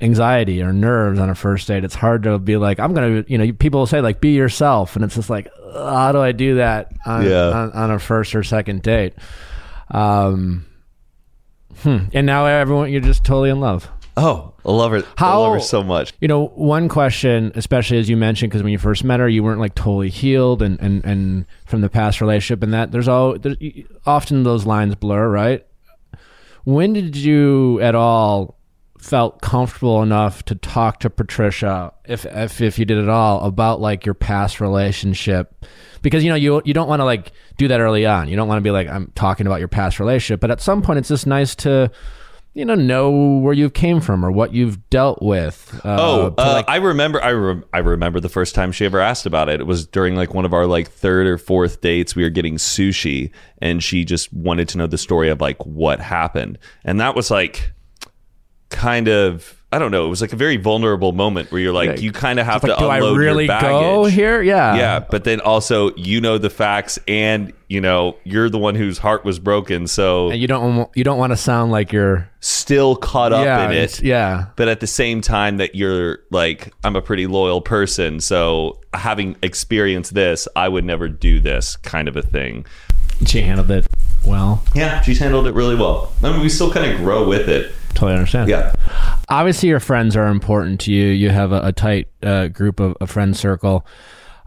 anxiety 0.00 0.60
or 0.62 0.72
nerves 0.74 1.18
on 1.18 1.30
a 1.30 1.34
first 1.34 1.66
date. 1.68 1.82
It's 1.84 1.94
hard 1.94 2.24
to 2.24 2.38
be 2.38 2.56
like, 2.58 2.78
I'm 2.78 2.92
gonna, 2.92 3.24
you 3.28 3.38
know, 3.38 3.50
people 3.52 3.80
will 3.80 3.86
say 3.86 4.00
like, 4.02 4.20
be 4.20 4.34
yourself, 4.34 4.94
and 4.94 5.04
it's 5.04 5.14
just 5.14 5.30
like, 5.30 5.48
how 5.72 6.12
do 6.12 6.20
I 6.20 6.32
do 6.32 6.56
that 6.56 6.92
on, 7.06 7.24
Yeah. 7.24 7.48
on, 7.48 7.72
on 7.72 7.90
a 7.90 7.98
first 7.98 8.34
or 8.34 8.42
second 8.42 8.82
date? 8.82 9.14
Um, 9.90 10.66
hmm. 11.82 11.98
and 12.12 12.26
now 12.26 12.46
everyone, 12.46 12.90
you're 12.90 13.00
just 13.00 13.24
totally 13.24 13.50
in 13.50 13.60
love. 13.60 13.90
Oh, 14.18 14.54
I 14.64 14.72
love 14.72 14.92
her. 14.92 15.02
I 15.18 15.36
love 15.36 15.52
her 15.52 15.60
so 15.60 15.82
much. 15.82 16.14
You 16.20 16.28
know, 16.28 16.46
one 16.46 16.88
question, 16.88 17.52
especially 17.54 17.98
as 17.98 18.08
you 18.08 18.16
mentioned, 18.16 18.50
because 18.50 18.62
when 18.62 18.72
you 18.72 18.78
first 18.78 19.04
met 19.04 19.20
her, 19.20 19.28
you 19.28 19.44
weren't 19.44 19.60
like 19.60 19.74
totally 19.74 20.08
healed 20.08 20.62
and, 20.62 20.80
and, 20.80 21.04
and 21.04 21.44
from 21.66 21.82
the 21.82 21.90
past 21.90 22.22
relationship, 22.22 22.62
and 22.62 22.72
that 22.72 22.92
there's 22.92 23.08
all 23.08 23.38
there's, 23.38 23.58
often 24.06 24.42
those 24.42 24.64
lines 24.64 24.94
blur, 24.94 25.28
right? 25.28 25.66
When 26.64 26.94
did 26.94 27.14
you 27.14 27.78
at 27.80 27.94
all 27.94 28.58
felt 29.06 29.40
comfortable 29.40 30.02
enough 30.02 30.44
to 30.46 30.54
talk 30.56 31.00
to 31.00 31.10
Patricia, 31.10 31.92
if 32.04 32.26
if, 32.26 32.60
if 32.60 32.78
you 32.78 32.84
did 32.84 32.98
at 32.98 33.08
all, 33.08 33.44
about 33.44 33.80
like 33.80 34.04
your 34.04 34.14
past 34.14 34.60
relationship? 34.60 35.64
Because 36.02 36.24
you 36.24 36.30
know 36.30 36.36
you 36.36 36.60
you 36.64 36.74
don't 36.74 36.88
want 36.88 37.00
to 37.00 37.04
like 37.04 37.32
do 37.56 37.68
that 37.68 37.80
early 37.80 38.04
on. 38.04 38.28
You 38.28 38.36
don't 38.36 38.48
want 38.48 38.58
to 38.58 38.62
be 38.62 38.70
like 38.70 38.88
I'm 38.88 39.12
talking 39.14 39.46
about 39.46 39.60
your 39.60 39.68
past 39.68 40.00
relationship, 40.00 40.40
but 40.40 40.50
at 40.50 40.60
some 40.60 40.82
point 40.82 40.98
it's 40.98 41.08
just 41.08 41.26
nice 41.26 41.54
to 41.56 41.90
you 42.54 42.64
know 42.64 42.74
know 42.74 43.38
where 43.38 43.52
you 43.52 43.68
came 43.70 44.00
from 44.00 44.24
or 44.24 44.30
what 44.32 44.52
you've 44.54 44.88
dealt 44.90 45.20
with. 45.22 45.78
Uh, 45.84 45.96
Oh, 45.98 46.34
uh, 46.38 46.52
like, 46.54 46.68
I 46.68 46.76
remember. 46.76 47.22
I 47.22 47.28
re- 47.30 47.62
I 47.72 47.78
remember 47.78 48.18
the 48.18 48.28
first 48.28 48.54
time 48.54 48.72
she 48.72 48.84
ever 48.86 48.98
asked 48.98 49.26
about 49.26 49.48
it. 49.48 49.60
It 49.60 49.66
was 49.66 49.86
during 49.86 50.16
like 50.16 50.34
one 50.34 50.44
of 50.44 50.52
our 50.52 50.66
like 50.66 50.90
third 50.90 51.26
or 51.26 51.38
fourth 51.38 51.80
dates. 51.80 52.16
We 52.16 52.22
were 52.24 52.30
getting 52.30 52.56
sushi, 52.56 53.30
and 53.62 53.82
she 53.82 54.04
just 54.04 54.32
wanted 54.32 54.68
to 54.70 54.78
know 54.78 54.86
the 54.86 54.98
story 54.98 55.28
of 55.28 55.40
like 55.40 55.64
what 55.64 56.00
happened, 56.00 56.58
and 56.84 56.98
that 57.00 57.14
was 57.14 57.30
like 57.30 57.72
kind 58.70 59.08
of. 59.08 59.52
I 59.72 59.80
don't 59.80 59.90
know. 59.90 60.06
It 60.06 60.08
was 60.10 60.20
like 60.22 60.32
a 60.32 60.36
very 60.36 60.56
vulnerable 60.56 61.10
moment 61.12 61.50
where 61.50 61.60
you're 61.60 61.72
like, 61.72 61.96
Yeah. 61.96 61.96
you 62.04 62.12
kind 62.12 62.38
of 62.38 62.46
have 62.46 62.62
like, 62.62 62.76
to 62.76 62.78
do 62.78 62.86
I 62.88 62.98
really 62.98 63.44
your 63.44 63.48
baggage. 63.48 63.68
go 63.68 64.04
here? 64.04 64.40
Yeah, 64.40 64.76
Yeah, 64.76 65.00
but 65.00 65.24
then 65.24 65.40
also 65.40 65.92
you 65.96 66.20
know 66.20 66.38
the 66.38 66.48
facts, 66.48 67.00
and 67.08 67.52
you 67.68 67.80
know 67.80 68.16
you're 68.22 68.48
the 68.48 68.60
one 68.60 68.76
whose 68.76 68.96
heart 68.96 69.24
was 69.24 69.40
broken, 69.40 69.88
so 69.88 70.30
And 70.30 70.40
you 70.40 70.46
don't 70.46 70.88
you 70.94 71.02
don't 71.02 71.18
want 71.18 71.32
to 71.32 71.36
sound 71.36 71.72
like 71.72 71.92
you're 71.92 72.30
still 72.40 72.94
caught 72.94 73.32
up 73.32 73.44
yeah 73.44 73.66
in 73.68 73.72
it. 73.76 74.00
yeah. 74.02 74.46
but 74.54 74.68
at 74.68 74.78
the 74.78 74.86
same 74.86 75.20
time 75.20 75.56
that 75.56 75.74
you're 75.74 76.20
like 76.30 76.72
i'm 76.84 76.94
a 76.94 77.02
pretty 77.02 77.26
loyal 77.26 77.60
person 77.60 78.20
so 78.20 78.80
having 78.94 79.34
experienced 79.42 80.14
this 80.14 80.46
i 80.54 80.68
would 80.68 80.84
never 80.84 81.08
do 81.08 81.40
this 81.40 81.74
kind 81.78 82.06
of 82.06 82.16
a 82.16 82.22
thing 82.22 82.64
She 83.26 83.40
handled 83.40 83.70
it 83.72 83.88
well. 84.24 84.62
yeah 84.76 85.00
she's 85.02 85.18
handled 85.18 85.48
it 85.48 85.54
really 85.54 85.74
well 85.74 86.12
i 86.22 86.30
mean 86.30 86.40
we 86.40 86.48
still 86.48 86.72
kind 86.72 86.88
of 86.90 86.98
grow 86.98 87.26
with 87.26 87.48
it 87.48 87.72
Totally 87.96 88.14
understand. 88.14 88.48
yeah 88.48 88.72
obviously 89.28 89.68
your 89.68 89.80
friends 89.80 90.16
are 90.16 90.28
important 90.28 90.80
to 90.82 90.92
you. 90.92 91.08
You 91.08 91.30
have 91.30 91.52
a, 91.52 91.60
a 91.66 91.72
tight 91.72 92.08
uh, 92.22 92.48
group 92.48 92.80
of 92.80 92.96
a 93.00 93.06
friend 93.06 93.36
circle. 93.36 93.86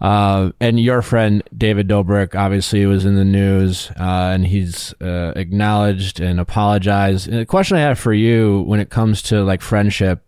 Uh, 0.02 0.52
and 0.62 0.80
your 0.80 1.02
friend 1.02 1.44
David 1.56 1.90
Dobrik 1.90 2.34
obviously 2.34 2.86
was 2.86 3.04
in 3.04 3.16
the 3.16 3.26
news, 3.26 3.92
uh, 4.00 4.32
and 4.34 4.48
he's 4.48 4.94
uh, 5.02 5.34
acknowledged 5.36 6.22
and 6.22 6.40
apologized. 6.40 7.28
And 7.28 7.38
the 7.38 7.46
question 7.46 7.76
I 7.76 7.82
have 7.82 8.00
for 8.00 8.14
you 8.14 8.62
when 8.62 8.80
it 8.80 8.90
comes 8.90 9.22
to 9.24 9.44
like 9.44 9.62
friendship, 9.62 10.26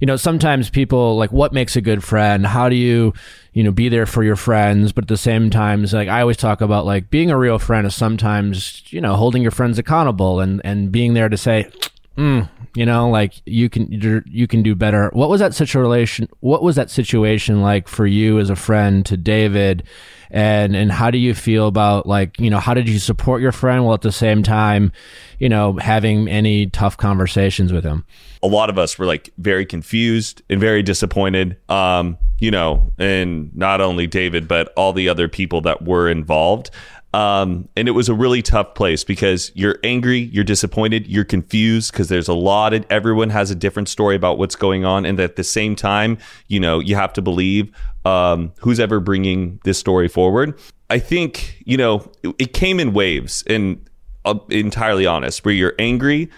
you 0.00 0.06
know, 0.06 0.14
sometimes 0.14 0.70
people 0.70 1.16
like 1.16 1.32
what 1.32 1.52
makes 1.52 1.74
a 1.74 1.80
good 1.80 2.04
friend? 2.04 2.46
How 2.46 2.68
do 2.68 2.76
you, 2.76 3.12
you 3.52 3.64
know, 3.64 3.72
be 3.72 3.88
there 3.88 4.06
for 4.06 4.22
your 4.22 4.36
friends? 4.36 4.92
But 4.92 5.04
at 5.04 5.08
the 5.08 5.16
same 5.16 5.50
time, 5.50 5.82
like 5.86 6.08
I 6.08 6.20
always 6.20 6.36
talk 6.36 6.60
about 6.60 6.86
like 6.86 7.10
being 7.10 7.28
a 7.32 7.36
real 7.36 7.58
friend 7.58 7.88
is 7.88 7.96
sometimes, 7.96 8.84
you 8.92 9.00
know, 9.00 9.16
holding 9.16 9.42
your 9.42 9.50
friends 9.50 9.80
accountable 9.80 10.38
and, 10.38 10.60
and 10.64 10.92
being 10.92 11.14
there 11.14 11.28
to 11.28 11.36
say, 11.36 11.68
mm, 12.16 12.48
you 12.74 12.86
know, 12.86 13.10
like 13.10 13.34
you 13.46 13.68
can 13.68 13.90
you're, 13.90 14.46
can 14.46 14.62
do 14.62 14.74
better. 14.74 15.10
What 15.12 15.28
was 15.28 15.40
that 15.40 15.54
situation? 15.54 16.28
What 16.40 16.62
was 16.62 16.76
that 16.76 16.90
situation 16.90 17.62
like 17.62 17.88
for 17.88 18.06
you 18.06 18.38
as 18.38 18.50
a 18.50 18.56
friend 18.56 19.04
to 19.06 19.16
David? 19.16 19.84
And 20.30 20.74
and 20.74 20.90
how 20.90 21.10
do 21.10 21.18
you 21.18 21.34
feel 21.34 21.68
about 21.68 22.06
like 22.06 22.38
you 22.40 22.50
know 22.50 22.58
how 22.58 22.74
did 22.74 22.88
you 22.88 22.98
support 22.98 23.42
your 23.42 23.52
friend 23.52 23.84
while 23.84 23.94
at 23.94 24.00
the 24.00 24.12
same 24.12 24.42
time, 24.42 24.92
you 25.38 25.48
know, 25.48 25.76
having 25.78 26.28
any 26.28 26.66
tough 26.66 26.96
conversations 26.96 27.72
with 27.72 27.84
him? 27.84 28.04
a 28.42 28.46
lot 28.48 28.68
of 28.68 28.78
us 28.78 28.98
were 28.98 29.06
like 29.06 29.30
very 29.38 29.64
confused 29.64 30.42
and 30.50 30.60
very 30.60 30.82
disappointed 30.82 31.56
um 31.68 32.18
you 32.38 32.50
know 32.50 32.92
and 32.98 33.54
not 33.56 33.80
only 33.80 34.06
david 34.06 34.48
but 34.48 34.72
all 34.76 34.92
the 34.92 35.08
other 35.08 35.28
people 35.28 35.60
that 35.60 35.82
were 35.82 36.08
involved 36.08 36.70
um 37.14 37.68
and 37.76 37.88
it 37.88 37.92
was 37.92 38.08
a 38.08 38.14
really 38.14 38.42
tough 38.42 38.74
place 38.74 39.04
because 39.04 39.52
you're 39.54 39.78
angry 39.84 40.18
you're 40.18 40.44
disappointed 40.44 41.06
you're 41.06 41.24
confused 41.24 41.92
because 41.92 42.08
there's 42.08 42.28
a 42.28 42.34
lot 42.34 42.72
of 42.72 42.84
everyone 42.90 43.30
has 43.30 43.50
a 43.50 43.54
different 43.54 43.88
story 43.88 44.16
about 44.16 44.38
what's 44.38 44.56
going 44.56 44.84
on 44.84 45.04
and 45.04 45.20
at 45.20 45.36
the 45.36 45.44
same 45.44 45.76
time 45.76 46.16
you 46.48 46.58
know 46.58 46.78
you 46.78 46.94
have 46.94 47.12
to 47.12 47.22
believe 47.22 47.70
um 48.04 48.52
who's 48.58 48.80
ever 48.80 48.98
bringing 49.00 49.60
this 49.64 49.78
story 49.78 50.08
forward 50.08 50.58
i 50.90 50.98
think 50.98 51.62
you 51.66 51.76
know 51.76 52.10
it, 52.22 52.34
it 52.38 52.52
came 52.52 52.80
in 52.80 52.92
waves 52.92 53.44
and 53.46 53.88
uh, 54.24 54.38
entirely 54.50 55.06
honest 55.06 55.44
where 55.44 55.54
you're 55.54 55.74
angry 55.78 56.30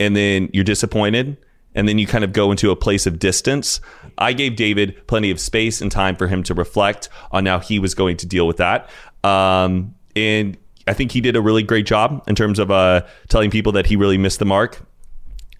and 0.00 0.16
then 0.16 0.48
you're 0.52 0.64
disappointed 0.64 1.36
and 1.74 1.88
then 1.88 1.98
you 1.98 2.06
kind 2.06 2.24
of 2.24 2.32
go 2.32 2.50
into 2.50 2.70
a 2.70 2.76
place 2.76 3.06
of 3.06 3.18
distance. 3.18 3.80
I 4.18 4.32
gave 4.32 4.56
David 4.56 5.06
plenty 5.06 5.30
of 5.30 5.38
space 5.38 5.80
and 5.80 5.90
time 5.90 6.16
for 6.16 6.26
him 6.26 6.42
to 6.44 6.54
reflect 6.54 7.08
on 7.30 7.46
how 7.46 7.60
he 7.60 7.78
was 7.78 7.94
going 7.94 8.16
to 8.18 8.26
deal 8.26 8.46
with 8.46 8.56
that. 8.56 8.90
Um, 9.22 9.94
and 10.20 10.56
I 10.86 10.92
think 10.92 11.12
he 11.12 11.20
did 11.20 11.36
a 11.36 11.40
really 11.40 11.62
great 11.62 11.86
job 11.86 12.24
in 12.26 12.34
terms 12.34 12.58
of 12.58 12.70
uh, 12.70 13.02
telling 13.28 13.50
people 13.50 13.72
that 13.72 13.86
he 13.86 13.96
really 13.96 14.18
missed 14.18 14.38
the 14.38 14.44
mark 14.44 14.84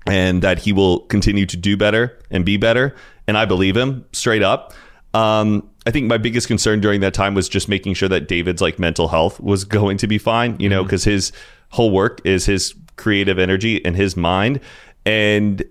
and 0.06 0.42
that 0.42 0.58
he 0.58 0.72
will 0.72 1.00
continue 1.06 1.46
to 1.46 1.56
do 1.56 1.76
better 1.76 2.18
and 2.30 2.44
be 2.44 2.56
better. 2.56 2.96
And 3.26 3.36
I 3.38 3.44
believe 3.44 3.76
him 3.76 4.04
straight 4.12 4.42
up. 4.42 4.72
Um, 5.14 5.68
I 5.86 5.90
think 5.90 6.06
my 6.06 6.18
biggest 6.18 6.46
concern 6.46 6.80
during 6.80 7.00
that 7.00 7.14
time 7.14 7.34
was 7.34 7.48
just 7.48 7.68
making 7.68 7.94
sure 7.94 8.08
that 8.08 8.28
David's 8.28 8.60
like 8.60 8.78
mental 8.78 9.08
health 9.08 9.40
was 9.40 9.64
going 9.78 9.98
to 9.98 10.06
be 10.06 10.18
fine, 10.18 10.58
you 10.58 10.68
know, 10.68 10.82
because 10.82 11.04
his 11.04 11.32
whole 11.70 11.90
work 11.90 12.20
is 12.24 12.46
his 12.46 12.74
creative 12.96 13.38
energy 13.38 13.84
and 13.84 13.96
his 13.96 14.16
mind. 14.16 14.60
And 15.06 15.62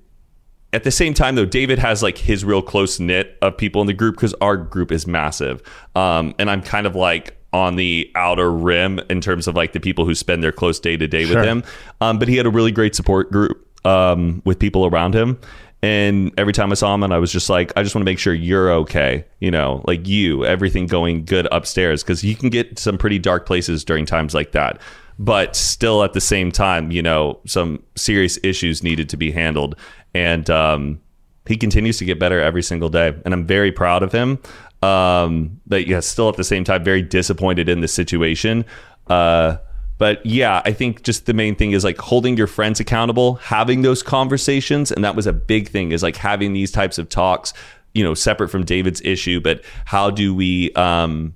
at 0.72 0.84
the 0.84 0.92
same 0.92 1.14
time, 1.14 1.36
though, 1.36 1.46
David 1.46 1.80
has 1.80 2.04
like 2.04 2.18
his 2.18 2.46
real 2.46 2.62
close 2.62 3.00
knit 3.00 3.38
of 3.42 3.58
people 3.58 3.82
in 3.82 3.88
the 3.88 3.94
group 3.94 4.16
because 4.16 4.34
our 4.36 4.56
group 4.56 4.92
is 4.92 5.08
massive. 5.08 5.62
Um, 5.96 6.36
and 6.38 6.50
I'm 6.50 6.62
kind 6.62 6.86
of 6.86 6.96
like 6.96 7.39
on 7.52 7.76
the 7.76 8.12
outer 8.16 8.52
rim 8.52 9.00
in 9.10 9.22
terms 9.22 9.48
of 9.48 9.56
like 9.56 9.74
the 9.74 9.80
people 9.80 10.06
who 10.06 10.14
spend 10.14 10.44
their 10.44 10.52
close 10.52 10.80
day 10.80 10.98
to 10.98 11.08
day 11.08 11.26
with 11.26 11.44
him. 11.44 11.64
Um, 12.02 12.20
but 12.20 12.28
he 12.28 12.38
had 12.38 12.46
a 12.46 12.50
really 12.50 12.72
great 12.72 12.96
support 12.96 13.32
group 13.32 13.68
um, 13.86 14.42
with 14.46 14.60
people 14.60 14.86
around 14.86 15.16
him. 15.16 15.40
And 15.82 16.32
every 16.38 16.52
time 16.52 16.72
I 16.72 16.76
saw 16.76 16.94
him, 16.94 17.04
and 17.04 17.14
I 17.14 17.20
was 17.20 17.32
just 17.32 17.50
like, 17.50 17.72
I 17.78 17.84
just 17.84 17.96
want 17.96 18.02
to 18.02 18.12
make 18.12 18.20
sure 18.20 18.34
you're 18.34 18.72
okay. 18.72 19.26
You 19.40 19.50
know, 19.50 19.82
like 19.88 20.08
you, 20.08 20.46
everything 20.46 20.88
going 20.88 21.24
good 21.24 21.48
upstairs 21.52 22.04
because 22.04 22.24
you 22.24 22.36
can 22.36 22.50
get 22.50 22.78
some 22.78 22.98
pretty 22.98 23.18
dark 23.18 23.46
places 23.46 23.86
during 23.86 24.06
times 24.06 24.34
like 24.34 24.52
that. 24.52 24.82
But 25.18 25.56
still, 25.56 26.04
at 26.04 26.14
the 26.14 26.22
same 26.22 26.52
time, 26.52 26.92
you 26.92 27.02
know, 27.02 27.40
some 27.46 27.84
serious 27.96 28.38
issues 28.44 28.84
needed 28.84 29.10
to 29.10 29.18
be 29.18 29.32
handled. 29.32 29.76
And 30.14 30.50
um, 30.50 31.02
he 31.46 31.56
continues 31.58 31.98
to 31.98 32.06
get 32.06 32.20
better 32.20 32.42
every 32.42 32.64
single 32.64 32.90
day. 32.90 33.14
And 33.26 33.34
I'm 33.34 33.46
very 33.46 33.72
proud 33.72 34.04
of 34.04 34.12
him. 34.12 34.40
Um, 34.82 35.60
but 35.68 35.88
yeah, 35.88 36.00
still 36.00 36.30
at 36.30 36.38
the 36.38 36.44
same 36.44 36.64
time, 36.64 36.84
very 36.84 37.02
disappointed 37.02 37.68
in 37.68 37.82
the 37.82 37.88
situation. 37.88 38.66
Uh, 39.08 39.58
but 39.98 40.26
yeah, 40.26 40.62
I 40.64 40.72
think 40.72 41.04
just 41.04 41.26
the 41.26 41.34
main 41.34 41.56
thing 41.56 41.74
is 41.74 41.84
like 41.84 41.98
holding 41.98 42.38
your 42.38 42.48
friends 42.48 42.80
accountable, 42.80 43.36
having 43.36 43.82
those 43.82 44.02
conversations. 44.02 44.92
And 44.92 45.04
that 45.04 45.16
was 45.16 45.28
a 45.28 45.34
big 45.34 45.68
thing 45.68 45.92
is 45.92 46.02
like 46.02 46.16
having 46.16 46.54
these 46.54 46.72
types 46.72 46.98
of 46.98 47.10
talks, 47.10 47.54
you 47.94 48.04
know, 48.04 48.14
separate 48.14 48.48
from 48.48 48.64
David's 48.64 49.02
issue. 49.02 49.42
But 49.42 49.62
how 49.84 50.10
do 50.10 50.34
we 50.34 50.72
um, 50.74 51.36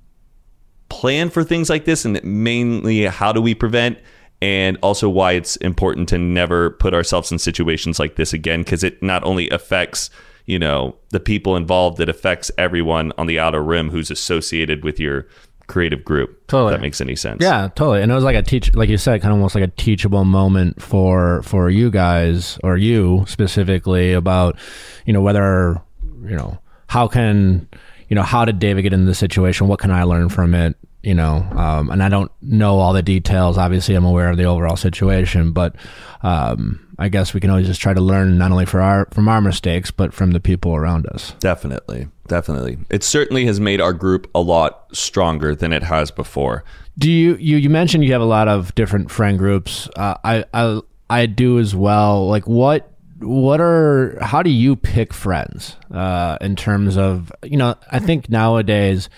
plan 0.88 1.30
for 1.30 1.44
things 1.44 1.70
like 1.70 1.84
this? 1.84 2.06
And 2.06 2.24
mainly, 2.24 3.04
how 3.06 3.34
do 3.34 3.42
we 3.42 3.54
prevent? 3.54 3.98
And 4.42 4.78
also, 4.82 5.08
why 5.10 5.34
it's 5.34 5.56
important 5.58 6.10
to 6.10 6.18
never 6.18 6.72
put 6.72 6.94
ourselves 6.94 7.32
in 7.32 7.40
situations 7.40 7.98
like 7.98 8.16
this 8.16 8.34
again, 8.34 8.62
because 8.62 8.84
it 8.84 9.02
not 9.02 9.24
only 9.24 9.50
affects 9.50 10.10
you 10.46 10.60
know 10.60 10.96
the 11.10 11.20
people 11.20 11.56
involved, 11.56 12.00
it 12.00 12.10
affects 12.10 12.52
everyone 12.58 13.12
on 13.18 13.28
the 13.28 13.40
outer 13.40 13.64
rim 13.64 13.90
who's 13.90 14.12
associated 14.12 14.84
with 14.84 15.00
your 15.00 15.28
creative 15.68 16.04
group. 16.04 16.46
Totally. 16.48 16.74
If 16.74 16.78
that 16.78 16.82
makes 16.82 17.02
any 17.02 17.16
sense. 17.16 17.42
Yeah, 17.42 17.70
totally. 17.76 18.02
And 18.02 18.12
it 18.12 18.16
was 18.16 18.24
like 18.24 18.36
a 18.36 18.42
teach, 18.42 18.74
like 18.76 18.90
you 18.90 18.98
said, 18.98 19.22
kind 19.22 19.32
of 19.32 19.38
almost 19.38 19.56
like 19.56 19.64
a 19.64 19.68
teachable 19.68 20.26
moment 20.26 20.82
for 20.82 21.42
for 21.44 21.70
you 21.70 21.90
guys 21.90 22.60
or 22.64 22.78
you 22.78 23.26
specifically 23.28 24.14
about, 24.14 24.58
you 25.06 25.14
know, 25.14 25.22
whether 25.22 25.82
you 26.24 26.36
know 26.36 26.60
how 26.88 27.08
can 27.08 27.68
you 28.10 28.16
know 28.16 28.24
how 28.24 28.46
did 28.46 28.60
David 28.60 28.84
get 28.84 28.94
into 28.94 29.06
the 29.06 29.16
situation? 29.16 29.68
What 29.68 29.80
can 29.80 29.92
I 29.92 30.04
learn 30.04 30.30
from 30.30 30.54
it? 30.54 30.76
You 31.04 31.14
know, 31.14 31.46
um, 31.56 31.90
and 31.90 32.02
I 32.02 32.10
don't 32.10 32.32
know 32.42 32.80
all 32.80 32.94
the 32.94 33.04
details. 33.04 33.58
Obviously, 33.58 33.94
I'm 33.94 34.06
aware 34.06 34.30
of 34.30 34.38
the 34.38 34.46
overall 34.46 34.78
situation, 34.78 35.52
but 35.52 35.76
um, 36.22 36.96
I 36.98 37.10
guess 37.10 37.34
we 37.34 37.42
can 37.42 37.50
always 37.50 37.68
just 37.68 37.82
try 37.82 37.94
to 37.94 38.00
learn 38.02 38.38
not 38.38 38.52
only 38.52 38.66
for 38.66 38.82
our 38.82 39.08
from 39.12 39.28
our 39.28 39.42
mistakes, 39.42 39.92
but 39.92 40.14
from 40.14 40.32
the 40.32 40.40
people 40.40 40.74
around 40.74 41.06
us. 41.08 41.34
Definitely, 41.40 42.08
definitely. 42.28 42.78
It 42.90 43.04
certainly 43.04 43.46
has 43.46 43.60
made 43.60 43.82
our 43.82 43.94
group 43.94 44.32
a 44.34 44.40
lot 44.40 44.86
stronger 44.96 45.54
than 45.54 45.74
it 45.74 45.84
has 45.84 46.10
before. 46.10 46.64
Do 46.98 47.12
you 47.12 47.36
you 47.36 47.58
you 47.58 47.70
mentioned 47.70 48.06
you 48.06 48.14
have 48.14 48.22
a 48.22 48.26
lot 48.26 48.48
of 48.48 48.74
different 48.76 49.12
friend 49.12 49.38
groups? 49.38 49.90
Uh, 49.98 50.16
I 50.24 50.46
I 50.54 50.82
I 51.10 51.26
do 51.26 51.60
as 51.60 51.76
well. 51.76 52.28
Like 52.30 52.48
what 52.48 52.90
what 53.20 53.60
are 53.60 54.18
how 54.22 54.42
do 54.42 54.50
you 54.50 54.78
pick 54.78 55.14
friends 55.14 55.76
uh, 55.92 56.38
in 56.40 56.56
terms 56.56 56.98
of 56.98 57.32
you 57.44 57.58
know 57.58 57.76
I 57.92 58.00
think 58.00 58.30
nowadays 58.30 59.10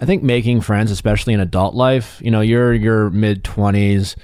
I 0.00 0.04
think 0.04 0.22
making 0.22 0.60
friends, 0.60 0.90
especially 0.90 1.34
in 1.34 1.40
adult 1.40 1.74
life, 1.74 2.20
you 2.22 2.30
know, 2.30 2.40
you're 2.40 2.72
your 2.72 3.10
mid 3.10 3.44
twenties, 3.44 4.16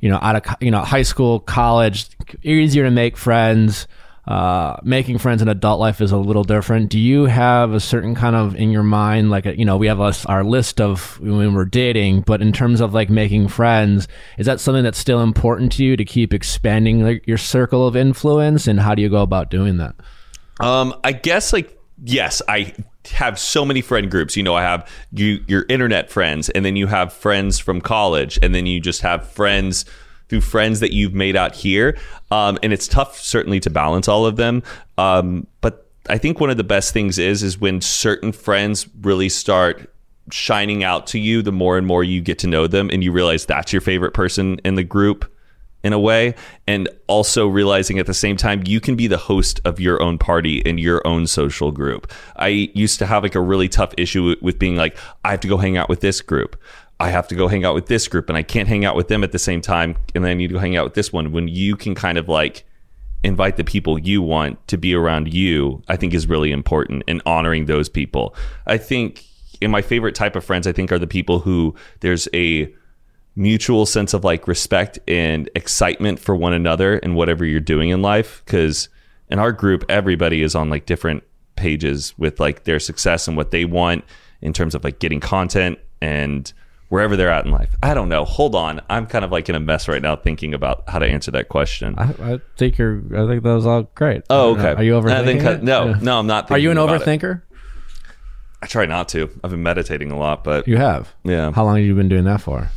you 0.00 0.08
know, 0.08 0.18
out 0.20 0.36
of 0.36 0.56
you 0.60 0.70
know 0.70 0.80
high 0.80 1.02
school, 1.02 1.40
college, 1.40 2.08
easier 2.42 2.84
to 2.84 2.90
make 2.90 3.16
friends. 3.16 3.86
Uh, 4.26 4.78
making 4.82 5.16
friends 5.16 5.40
in 5.40 5.48
adult 5.48 5.80
life 5.80 6.02
is 6.02 6.12
a 6.12 6.16
little 6.18 6.44
different. 6.44 6.90
Do 6.90 6.98
you 6.98 7.24
have 7.24 7.72
a 7.72 7.80
certain 7.80 8.14
kind 8.14 8.36
of 8.36 8.54
in 8.56 8.70
your 8.70 8.82
mind, 8.82 9.30
like 9.30 9.46
a, 9.46 9.58
you 9.58 9.64
know, 9.64 9.78
we 9.78 9.86
have 9.86 10.02
us 10.02 10.26
our 10.26 10.44
list 10.44 10.82
of 10.82 11.18
when 11.18 11.54
we're 11.54 11.64
dating, 11.64 12.22
but 12.22 12.42
in 12.42 12.52
terms 12.52 12.82
of 12.82 12.92
like 12.92 13.08
making 13.08 13.48
friends, 13.48 14.06
is 14.36 14.44
that 14.44 14.60
something 14.60 14.84
that's 14.84 14.98
still 14.98 15.22
important 15.22 15.72
to 15.72 15.82
you 15.82 15.96
to 15.96 16.04
keep 16.04 16.34
expanding 16.34 17.02
like, 17.02 17.26
your 17.26 17.38
circle 17.38 17.86
of 17.86 17.96
influence? 17.96 18.66
And 18.66 18.78
how 18.78 18.94
do 18.94 19.00
you 19.00 19.08
go 19.08 19.22
about 19.22 19.48
doing 19.48 19.78
that? 19.78 19.94
Um, 20.60 20.94
I 21.02 21.12
guess 21.12 21.54
like 21.54 21.78
yes, 22.04 22.42
I 22.46 22.74
have 23.10 23.38
so 23.38 23.64
many 23.64 23.80
friend 23.80 24.10
groups. 24.10 24.36
You 24.36 24.42
know, 24.42 24.54
I 24.54 24.62
have 24.62 24.90
you 25.12 25.44
your 25.46 25.64
internet 25.68 26.10
friends, 26.10 26.48
and 26.50 26.64
then 26.64 26.76
you 26.76 26.86
have 26.86 27.12
friends 27.12 27.58
from 27.58 27.80
college, 27.80 28.38
and 28.42 28.54
then 28.54 28.66
you 28.66 28.80
just 28.80 29.02
have 29.02 29.28
friends 29.28 29.84
through 30.28 30.42
friends 30.42 30.80
that 30.80 30.92
you've 30.92 31.14
made 31.14 31.36
out 31.36 31.54
here. 31.54 31.96
Um, 32.30 32.58
and 32.62 32.72
it's 32.72 32.86
tough, 32.86 33.18
certainly, 33.18 33.60
to 33.60 33.70
balance 33.70 34.08
all 34.08 34.26
of 34.26 34.36
them. 34.36 34.62
Um, 34.98 35.46
but 35.60 35.86
I 36.08 36.18
think 36.18 36.40
one 36.40 36.50
of 36.50 36.56
the 36.56 36.64
best 36.64 36.92
things 36.92 37.18
is 37.18 37.42
is 37.42 37.58
when 37.58 37.80
certain 37.80 38.32
friends 38.32 38.86
really 39.00 39.28
start 39.28 39.92
shining 40.30 40.84
out 40.84 41.06
to 41.08 41.18
you. 41.18 41.42
The 41.42 41.52
more 41.52 41.78
and 41.78 41.86
more 41.86 42.04
you 42.04 42.20
get 42.20 42.38
to 42.40 42.46
know 42.46 42.66
them, 42.66 42.90
and 42.90 43.02
you 43.02 43.12
realize 43.12 43.46
that's 43.46 43.72
your 43.72 43.82
favorite 43.82 44.12
person 44.12 44.60
in 44.64 44.74
the 44.74 44.84
group 44.84 45.30
in 45.84 45.92
a 45.92 45.98
way 45.98 46.34
and 46.66 46.88
also 47.06 47.46
realizing 47.46 47.98
at 47.98 48.06
the 48.06 48.14
same 48.14 48.36
time 48.36 48.62
you 48.66 48.80
can 48.80 48.96
be 48.96 49.06
the 49.06 49.16
host 49.16 49.60
of 49.64 49.78
your 49.78 50.02
own 50.02 50.18
party 50.18 50.58
in 50.60 50.78
your 50.78 51.06
own 51.06 51.26
social 51.26 51.70
group. 51.70 52.10
I 52.36 52.48
used 52.74 52.98
to 52.98 53.06
have 53.06 53.22
like 53.22 53.34
a 53.34 53.40
really 53.40 53.68
tough 53.68 53.94
issue 53.96 54.34
with 54.40 54.58
being 54.58 54.76
like 54.76 54.96
i 55.24 55.30
have 55.30 55.40
to 55.40 55.48
go 55.48 55.56
hang 55.56 55.76
out 55.76 55.88
with 55.88 56.00
this 56.00 56.20
group. 56.20 56.60
I 57.00 57.10
have 57.10 57.28
to 57.28 57.36
go 57.36 57.46
hang 57.46 57.64
out 57.64 57.74
with 57.74 57.86
this 57.86 58.08
group 58.08 58.28
and 58.28 58.36
i 58.36 58.42
can't 58.42 58.68
hang 58.68 58.84
out 58.84 58.96
with 58.96 59.08
them 59.08 59.22
at 59.22 59.32
the 59.32 59.38
same 59.38 59.60
time 59.60 59.96
and 60.14 60.24
then 60.24 60.30
i 60.30 60.34
need 60.34 60.48
to 60.48 60.54
go 60.54 60.60
hang 60.60 60.76
out 60.76 60.84
with 60.84 60.94
this 60.94 61.12
one. 61.12 61.32
When 61.32 61.46
you 61.46 61.76
can 61.76 61.94
kind 61.94 62.18
of 62.18 62.28
like 62.28 62.64
invite 63.22 63.56
the 63.56 63.64
people 63.64 63.98
you 63.98 64.22
want 64.22 64.64
to 64.68 64.76
be 64.76 64.94
around 64.94 65.34
you 65.34 65.82
i 65.88 65.96
think 65.96 66.14
is 66.14 66.28
really 66.28 66.52
important 66.52 67.02
and 67.06 67.22
honoring 67.24 67.66
those 67.66 67.88
people. 67.88 68.34
I 68.66 68.78
think 68.78 69.24
in 69.60 69.70
my 69.70 69.82
favorite 69.82 70.14
type 70.14 70.36
of 70.36 70.44
friends 70.44 70.66
i 70.66 70.72
think 70.72 70.92
are 70.92 70.98
the 70.98 71.06
people 71.06 71.40
who 71.40 71.74
there's 72.00 72.28
a 72.34 72.72
mutual 73.38 73.86
sense 73.86 74.12
of 74.14 74.24
like 74.24 74.48
respect 74.48 74.98
and 75.06 75.48
excitement 75.54 76.18
for 76.18 76.34
one 76.34 76.52
another 76.52 76.98
and 76.98 77.14
whatever 77.14 77.44
you're 77.44 77.60
doing 77.60 77.90
in 77.90 78.02
life 78.02 78.42
because 78.44 78.88
in 79.28 79.38
our 79.38 79.52
group 79.52 79.84
everybody 79.88 80.42
is 80.42 80.54
on 80.56 80.68
like 80.68 80.86
different 80.86 81.22
pages 81.54 82.12
with 82.18 82.40
like 82.40 82.64
their 82.64 82.80
success 82.80 83.28
and 83.28 83.36
what 83.36 83.52
they 83.52 83.64
want 83.64 84.04
in 84.40 84.52
terms 84.52 84.74
of 84.74 84.82
like 84.82 84.98
getting 84.98 85.20
content 85.20 85.78
and 86.00 86.52
wherever 86.88 87.16
they're 87.16 87.30
at 87.30 87.44
in 87.44 87.52
life 87.52 87.76
i 87.82 87.94
don't 87.94 88.08
know 88.08 88.24
hold 88.24 88.54
on 88.56 88.80
i'm 88.90 89.06
kind 89.06 89.24
of 89.24 89.30
like 89.30 89.48
in 89.48 89.54
a 89.54 89.60
mess 89.60 89.86
right 89.86 90.02
now 90.02 90.16
thinking 90.16 90.52
about 90.52 90.82
how 90.88 90.98
to 90.98 91.06
answer 91.06 91.30
that 91.30 91.48
question 91.48 91.94
I, 91.96 92.32
I 92.34 92.40
think 92.56 92.76
you're. 92.78 93.02
I 93.14 93.26
think 93.28 93.44
that 93.44 93.54
was 93.54 93.66
all 93.66 93.82
great. 93.94 94.22
oh 94.30 94.54
know. 94.54 94.60
okay 94.60 94.74
Are 94.74 94.82
you 94.82 94.98
I 94.98 95.22
think- 95.24 95.42
overthinking? 95.42 95.54
it? 95.58 95.62
no 95.62 95.86
Yeah. 95.90 95.98
no 96.02 96.18
i'm 96.18 96.26
not 96.26 96.50
Are 96.50 96.58
you 96.58 96.70
an 96.72 96.78
about 96.78 97.02
it. 97.02 97.04
overthinker? 97.06 97.42
i 98.62 98.66
try 98.66 98.86
not 98.86 99.08
to 99.10 99.30
i've 99.44 99.50
been 99.52 99.62
meditating 99.62 100.10
a 100.10 100.18
lot 100.18 100.42
but 100.42 100.66
You 100.66 100.76
have. 100.78 101.14
yeah 101.22 101.52
How 101.52 101.64
long 101.64 101.76
have 101.76 101.84
you 101.84 101.94
been 101.94 102.08
doing 102.08 102.24
that 102.24 102.40
for? 102.40 102.68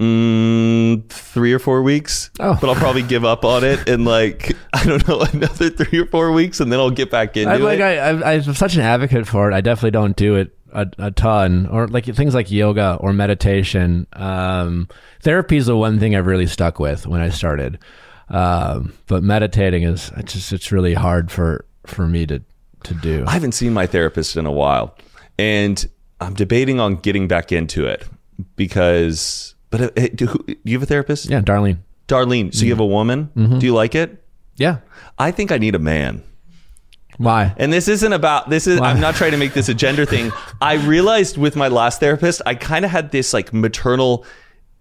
Mm, 0.00 1.08
three 1.08 1.52
or 1.52 1.60
four 1.60 1.82
weeks. 1.82 2.30
Oh. 2.40 2.58
But 2.60 2.68
I'll 2.68 2.74
probably 2.74 3.02
give 3.02 3.24
up 3.24 3.44
on 3.44 3.62
it 3.62 3.88
in 3.88 4.04
like 4.04 4.56
I 4.72 4.84
don't 4.84 5.06
know 5.06 5.20
another 5.32 5.70
three 5.70 6.00
or 6.00 6.06
four 6.06 6.32
weeks, 6.32 6.60
and 6.60 6.72
then 6.72 6.80
I'll 6.80 6.90
get 6.90 7.10
back 7.10 7.36
into 7.36 7.52
I, 7.52 7.56
like 7.56 7.78
it. 7.78 7.82
I, 7.82 8.08
I, 8.08 8.32
I'm 8.34 8.54
such 8.54 8.74
an 8.74 8.82
advocate 8.82 9.26
for 9.26 9.50
it. 9.50 9.54
I 9.54 9.60
definitely 9.60 9.92
don't 9.92 10.16
do 10.16 10.34
it 10.34 10.56
a, 10.72 10.86
a 10.98 11.10
ton, 11.12 11.66
or 11.66 11.86
like 11.86 12.04
things 12.04 12.34
like 12.34 12.50
yoga 12.50 12.98
or 13.00 13.12
meditation. 13.12 14.06
Um, 14.14 14.88
therapy 15.22 15.56
is 15.56 15.66
the 15.66 15.76
one 15.76 16.00
thing 16.00 16.16
I've 16.16 16.26
really 16.26 16.46
stuck 16.46 16.78
with 16.78 17.06
when 17.06 17.20
I 17.20 17.28
started. 17.30 17.78
Um, 18.28 18.94
but 19.06 19.22
meditating 19.22 19.84
is 19.84 20.10
it's 20.16 20.32
just 20.32 20.52
it's 20.52 20.72
really 20.72 20.94
hard 20.94 21.30
for 21.30 21.64
for 21.86 22.06
me 22.06 22.26
to 22.26 22.42
to 22.82 22.94
do. 22.94 23.24
I 23.26 23.32
haven't 23.32 23.52
seen 23.52 23.72
my 23.72 23.86
therapist 23.86 24.36
in 24.36 24.44
a 24.44 24.52
while, 24.52 24.96
and 25.38 25.88
I'm 26.20 26.34
debating 26.34 26.80
on 26.80 26.96
getting 26.96 27.28
back 27.28 27.52
into 27.52 27.86
it 27.86 28.04
because. 28.56 29.53
But 29.74 29.98
uh, 29.98 30.08
do, 30.14 30.26
do 30.46 30.56
you 30.62 30.76
have 30.76 30.84
a 30.84 30.86
therapist, 30.86 31.28
yeah, 31.28 31.40
Darlene. 31.40 31.78
Darlene? 32.06 32.54
So 32.54 32.64
you 32.64 32.70
have 32.70 32.78
a 32.78 32.86
woman. 32.86 33.32
Do 33.34 33.66
you 33.66 33.74
like 33.74 33.96
it? 33.96 34.22
Yeah. 34.54 34.78
I 35.18 35.32
think 35.32 35.50
I 35.50 35.58
need 35.58 35.74
a 35.74 35.80
man. 35.80 36.22
Why? 37.18 37.52
And 37.56 37.72
this 37.72 37.88
isn't 37.88 38.12
about 38.12 38.50
this 38.50 38.68
is 38.68 38.80
I'm 38.80 39.00
not 39.00 39.16
trying 39.16 39.32
to 39.32 39.36
make 39.36 39.52
this 39.52 39.68
a 39.68 39.74
gender 39.74 40.06
thing. 40.06 40.30
I 40.60 40.74
realized 40.74 41.36
with 41.38 41.56
my 41.56 41.66
last 41.66 41.98
therapist, 41.98 42.40
I 42.46 42.54
kind 42.54 42.84
of 42.84 42.92
had 42.92 43.10
this 43.10 43.34
like 43.34 43.52
maternal 43.52 44.24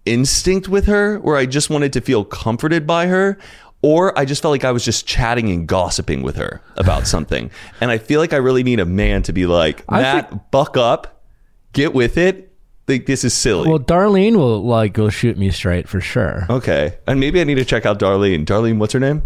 instinct 0.05 0.67
with 0.67 0.85
her 0.85 1.17
where 1.17 1.37
I 1.37 1.47
just 1.47 1.71
wanted 1.71 1.91
to 1.93 2.01
feel 2.01 2.23
comforted 2.23 2.85
by 2.85 3.07
her 3.07 3.39
or 3.81 4.15
I 4.15 4.25
just 4.25 4.43
felt 4.43 4.51
like 4.51 4.63
I 4.63 4.71
was 4.71 4.85
just 4.85 5.07
chatting 5.07 5.49
and 5.49 5.67
gossiping 5.67 6.21
with 6.21 6.35
her 6.35 6.61
about 6.77 7.07
something. 7.15 7.49
And 7.81 7.89
I 7.89 7.97
feel 7.97 8.19
like 8.19 8.31
I 8.33 8.37
really 8.37 8.61
need 8.61 8.79
a 8.79 8.85
man 8.85 9.23
to 9.23 9.33
be 9.33 9.47
like, 9.47 9.89
"Matt, 9.89 10.51
buck 10.51 10.77
up. 10.77 11.23
Get 11.71 11.95
with 11.95 12.15
it. 12.19 12.52
Like 12.87 13.05
this 13.05 13.23
is 13.23 13.33
silly." 13.33 13.69
Well, 13.69 13.79
Darlene 13.79 14.35
will 14.35 14.61
like 14.63 14.93
go 14.93 15.09
shoot 15.09 15.37
me 15.37 15.49
straight 15.51 15.87
for 15.87 16.01
sure. 16.01 16.45
okay. 16.49 16.97
And 17.07 17.19
maybe 17.19 17.39
I 17.41 17.43
need 17.43 17.55
to 17.55 17.65
check 17.65 17.85
out 17.85 17.99
Darlene. 17.99 18.45
Darlene, 18.45 18.77
what's 18.77 18.93
her 18.93 18.99
name? 18.99 19.23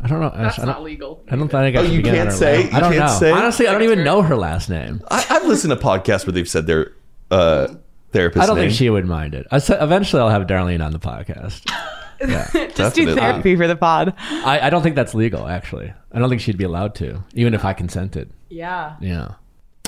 I 0.00 0.06
don't 0.06 0.20
know. 0.20 0.32
That's 0.36 0.58
I 0.58 0.62
don't, 0.66 0.70
not 0.74 0.82
legal. 0.82 1.24
I 1.30 1.36
don't 1.36 1.48
think 1.48 1.76
I 1.76 1.80
Oh, 1.80 1.82
you 1.82 2.02
can't 2.02 2.28
her 2.28 2.30
say? 2.30 2.64
last- 2.64 2.74
I 2.74 2.80
don't 2.80 2.92
can't 2.92 3.06
know. 3.06 3.18
say? 3.18 3.30
Honestly, 3.30 3.66
I 3.68 3.72
don't 3.72 3.82
even 3.82 4.04
know 4.04 4.20
her 4.22 4.36
last 4.36 4.68
name. 4.68 5.00
I, 5.10 5.24
I've 5.30 5.46
listened 5.46 5.70
to 5.70 5.76
podcasts 5.76 6.26
where 6.26 6.32
they've 6.32 6.48
said 6.48 6.66
their 6.66 6.92
uh, 7.30 7.68
therapist 8.12 8.42
I 8.42 8.46
don't 8.46 8.56
name. 8.56 8.68
think 8.68 8.76
she 8.78 8.90
would 8.90 9.06
mind 9.06 9.34
it. 9.34 9.46
I 9.50 9.58
said, 9.58 9.82
eventually, 9.82 10.20
I'll 10.20 10.28
have 10.28 10.46
Darlene 10.46 10.84
on 10.84 10.92
the 10.92 10.98
podcast. 10.98 11.62
Just 12.20 12.76
Definitely. 12.76 13.04
do 13.06 13.14
therapy 13.16 13.56
for 13.56 13.66
the 13.66 13.76
pod. 13.76 14.14
I, 14.18 14.60
I 14.66 14.70
don't 14.70 14.82
think 14.82 14.94
that's 14.96 15.14
legal, 15.14 15.46
actually. 15.48 15.92
I 16.12 16.18
don't 16.18 16.28
think 16.28 16.40
she'd 16.42 16.58
be 16.58 16.64
allowed 16.64 16.94
to, 16.96 17.22
even 17.34 17.54
if 17.54 17.64
I 17.64 17.72
consented. 17.72 18.30
Yeah. 18.50 18.96
Yeah. 19.00 19.32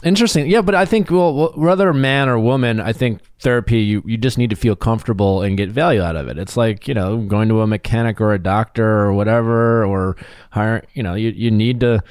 Interesting. 0.07 0.47
Yeah, 0.47 0.63
but 0.63 0.77
I 0.77 0.85
think, 0.85 1.11
well, 1.11 1.53
whether 1.57 1.93
man 1.93 2.29
or 2.29 2.39
woman, 2.39 2.79
I 2.79 2.93
think 2.93 3.21
therapy, 3.41 3.81
you, 3.81 4.05
you 4.07 4.17
just 4.17 4.39
need 4.39 4.51
to 4.51 4.57
feel 4.57 4.77
comfortable 4.77 5.43
and 5.43 5.57
get 5.57 5.69
value 5.69 6.01
out 6.01 6.15
of 6.15 6.29
it. 6.29 6.39
It's 6.39 6.57
like, 6.57 6.87
you 6.87 6.95
know, 6.95 7.19
going 7.23 7.49
to 7.49 7.61
a 7.61 7.67
mechanic 7.67 8.21
or 8.21 8.33
a 8.33 8.39
doctor 8.39 8.87
or 8.87 9.13
whatever, 9.13 9.85
or 9.85 10.17
hire, 10.51 10.85
you 10.95 11.03
know, 11.03 11.15
you, 11.15 11.31
you 11.31 11.51
need 11.51 11.81
to, 11.81 12.05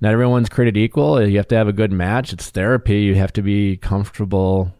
not 0.00 0.12
everyone's 0.12 0.48
created 0.48 0.76
equal. 0.76 1.20
You 1.26 1.36
have 1.38 1.48
to 1.48 1.56
have 1.56 1.66
a 1.66 1.72
good 1.72 1.90
match. 1.90 2.32
It's 2.32 2.50
therapy. 2.50 3.00
You 3.00 3.16
have 3.16 3.32
to 3.32 3.42
be 3.42 3.78
comfortable 3.78 4.72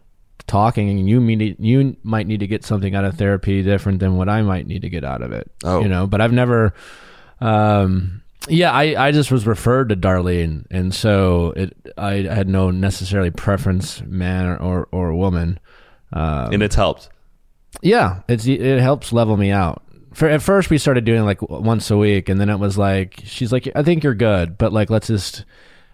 talking 0.47 0.89
and 0.89 1.09
you 1.09 1.19
mean 1.19 1.57
you 1.59 1.97
might 2.03 2.25
need 2.25 2.39
to 2.39 2.47
get 2.47 2.63
something 2.63 2.95
out 2.95 3.03
of 3.03 3.17
therapy 3.17 3.63
different 3.63 3.99
than 3.99 4.15
what 4.15 4.29
I 4.29 4.43
might 4.43 4.65
need 4.65 4.83
to 4.83 4.89
get 4.89 5.03
out 5.03 5.21
of 5.21 5.33
it. 5.33 5.51
Oh. 5.65 5.81
You 5.81 5.89
know, 5.89 6.07
but 6.07 6.21
I've 6.21 6.31
never 6.31 6.73
um 7.41 8.21
yeah, 8.47 8.71
I, 8.71 9.07
I 9.07 9.11
just 9.11 9.31
was 9.31 9.47
referred 9.47 9.89
to 9.89 9.95
Darlene, 9.95 10.65
and 10.69 10.93
so 10.93 11.53
it 11.55 11.75
I 11.97 12.13
had 12.21 12.47
no 12.47 12.71
necessarily 12.71 13.31
preference, 13.31 14.01
man 14.01 14.45
or 14.45 14.57
or, 14.57 14.87
or 14.91 15.13
woman. 15.13 15.59
Um, 16.13 16.53
and 16.53 16.63
it's 16.63 16.75
helped. 16.75 17.09
yeah, 17.81 18.21
it's 18.27 18.45
it 18.45 18.79
helps 18.79 19.11
level 19.11 19.37
me 19.37 19.51
out. 19.51 19.81
For 20.13 20.29
at 20.29 20.41
first 20.41 20.69
we 20.69 20.77
started 20.77 21.03
doing 21.03 21.25
like 21.25 21.41
once 21.41 21.89
a 21.91 21.97
week, 21.97 22.29
and 22.29 22.39
then 22.39 22.49
it 22.49 22.57
was 22.59 22.77
like 22.77 23.21
she's 23.25 23.51
like, 23.51 23.69
I 23.75 23.83
think 23.83 24.03
you're 24.03 24.13
good, 24.13 24.57
but 24.57 24.71
like 24.71 24.89
let's 24.89 25.07
just 25.07 25.45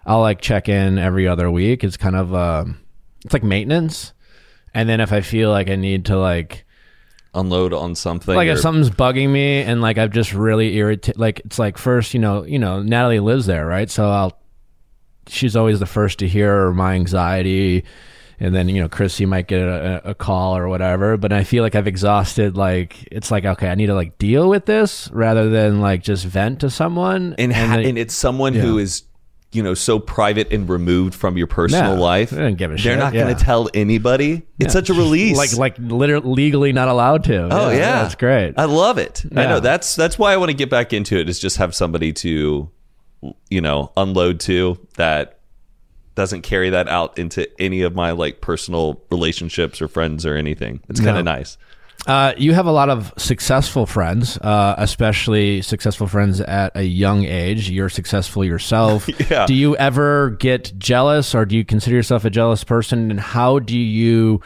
I'll 0.04 0.20
like 0.20 0.40
check 0.40 0.68
in 0.68 0.98
every 0.98 1.26
other 1.26 1.50
week. 1.50 1.82
It's 1.84 1.96
kind 1.96 2.16
of 2.16 2.34
um, 2.34 2.80
it's 3.24 3.32
like 3.32 3.42
maintenance, 3.42 4.12
and 4.74 4.88
then 4.88 5.00
if 5.00 5.12
I 5.12 5.22
feel 5.22 5.50
like 5.50 5.70
I 5.70 5.76
need 5.76 6.04
to 6.06 6.18
like 6.18 6.64
Unload 7.34 7.72
on 7.72 7.94
something. 7.94 8.34
like 8.34 8.48
or- 8.48 8.52
if 8.52 8.60
something's 8.60 8.90
bugging 8.90 9.30
me 9.30 9.62
and 9.62 9.80
like 9.80 9.96
I've 9.98 10.10
just 10.10 10.34
really 10.34 10.76
irritated 10.76 11.18
like 11.18 11.40
it's 11.44 11.58
like 11.58 11.78
first 11.78 12.12
you 12.14 12.20
know 12.20 12.44
you 12.44 12.58
know 12.58 12.82
Natalie 12.82 13.20
lives 13.20 13.46
there 13.46 13.66
right 13.66 13.90
so 13.90 14.08
I'll 14.10 14.38
she's 15.28 15.56
always 15.56 15.78
the 15.80 15.86
first 15.86 16.18
to 16.18 16.28
hear 16.28 16.72
my 16.72 16.94
anxiety 16.94 17.84
and 18.40 18.54
then 18.54 18.68
you 18.68 18.82
know 18.82 18.88
Chrissy 18.88 19.24
might 19.24 19.46
get 19.46 19.62
a, 19.62 20.10
a 20.10 20.14
call 20.14 20.56
or 20.56 20.68
whatever 20.68 21.16
but 21.16 21.32
I 21.32 21.44
feel 21.44 21.62
like 21.62 21.74
I've 21.74 21.86
exhausted 21.86 22.56
like 22.56 23.08
it's 23.10 23.30
like 23.30 23.44
okay 23.46 23.68
I 23.68 23.76
need 23.76 23.86
to 23.86 23.94
like 23.94 24.18
deal 24.18 24.48
with 24.48 24.66
this 24.66 25.08
rather 25.12 25.48
than 25.48 25.80
like 25.80 26.02
just 26.02 26.26
vent 26.26 26.60
to 26.60 26.68
someone 26.70 27.34
and, 27.38 27.52
ha- 27.52 27.76
then- 27.76 27.86
and 27.86 27.98
it's 27.98 28.14
someone 28.14 28.52
who 28.54 28.78
is 28.78 29.04
you 29.52 29.62
know 29.62 29.74
so 29.74 29.98
private 29.98 30.52
and 30.52 30.68
removed 30.68 31.14
from 31.14 31.36
your 31.36 31.46
personal 31.46 31.96
No, 31.96 32.02
life. 32.02 32.30
they 32.30 32.38
don't 32.38 32.54
give 32.56 32.70
a 32.70 32.74
They're 32.74 32.78
shit, 32.78 32.98
not 32.98 33.12
yeah. 33.14 33.24
going 33.24 33.36
to 33.36 33.44
tell 33.44 33.68
anybody. 33.74 34.42
It's 34.58 34.72
such 34.72 34.88
a 34.90 34.94
release. 34.94 35.36
like 35.42 35.56
like 35.56 35.74
literally 35.78 36.28
legally 36.34 36.72
not 36.72 36.88
allowed 36.88 37.24
to. 37.24 37.48
Oh 37.50 37.70
yeah, 37.70 38.02
that's 38.02 38.14
great. 38.14 38.54
I 38.56 38.64
love 38.64 38.98
it. 38.98 39.24
I 39.36 39.46
know 39.46 39.60
that's 39.60 39.94
that's 39.94 40.18
why 40.18 40.32
I 40.32 40.36
want 40.38 40.50
to 40.50 40.56
get 40.56 40.70
back 40.70 40.92
into 40.92 41.16
it. 41.18 41.28
Is 41.28 41.38
just 41.38 41.58
have 41.58 41.74
somebody 41.74 42.12
to, 42.14 42.70
you 43.50 43.60
know, 43.60 43.92
unload 43.96 44.40
to 44.40 44.78
that 44.96 45.38
doesn't 46.14 46.42
carry 46.42 46.68
that 46.70 46.88
out 46.88 47.18
into 47.18 47.48
any 47.60 47.82
of 47.82 47.94
my 47.94 48.10
like 48.10 48.40
personal 48.40 49.02
relationships 49.10 49.80
or 49.80 49.88
friends 49.88 50.26
or 50.26 50.34
anything. 50.36 50.80
It's 50.88 51.00
kind 51.00 51.16
of 51.16 51.24
No. 51.24 51.32
nice. 51.36 51.56
Uh, 52.06 52.32
you 52.36 52.52
have 52.52 52.66
a 52.66 52.72
lot 52.72 52.90
of 52.90 53.12
successful 53.16 53.86
friends, 53.86 54.36
uh, 54.38 54.74
especially 54.76 55.62
successful 55.62 56.08
friends 56.08 56.40
at 56.40 56.76
a 56.76 56.82
young 56.82 57.24
age. 57.24 57.70
You're 57.70 57.88
successful 57.88 58.44
yourself. 58.44 59.08
Yeah. 59.30 59.46
Do 59.46 59.54
you 59.54 59.76
ever 59.76 60.30
get 60.30 60.76
jealous, 60.78 61.34
or 61.34 61.46
do 61.46 61.56
you 61.56 61.64
consider 61.64 61.94
yourself 61.96 62.24
a 62.24 62.30
jealous 62.30 62.64
person? 62.64 63.10
And 63.10 63.20
how 63.20 63.60
do 63.60 63.78
you 63.78 64.40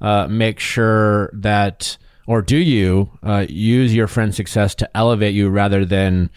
uh, 0.00 0.28
make 0.28 0.60
sure 0.60 1.30
that, 1.32 1.98
or 2.26 2.40
do 2.42 2.56
you 2.56 3.10
uh, 3.22 3.44
use 3.48 3.94
your 3.94 4.06
friend's 4.06 4.36
success 4.36 4.74
to 4.76 4.96
elevate 4.96 5.34
you 5.34 5.50
rather 5.50 5.84
than 5.84 6.30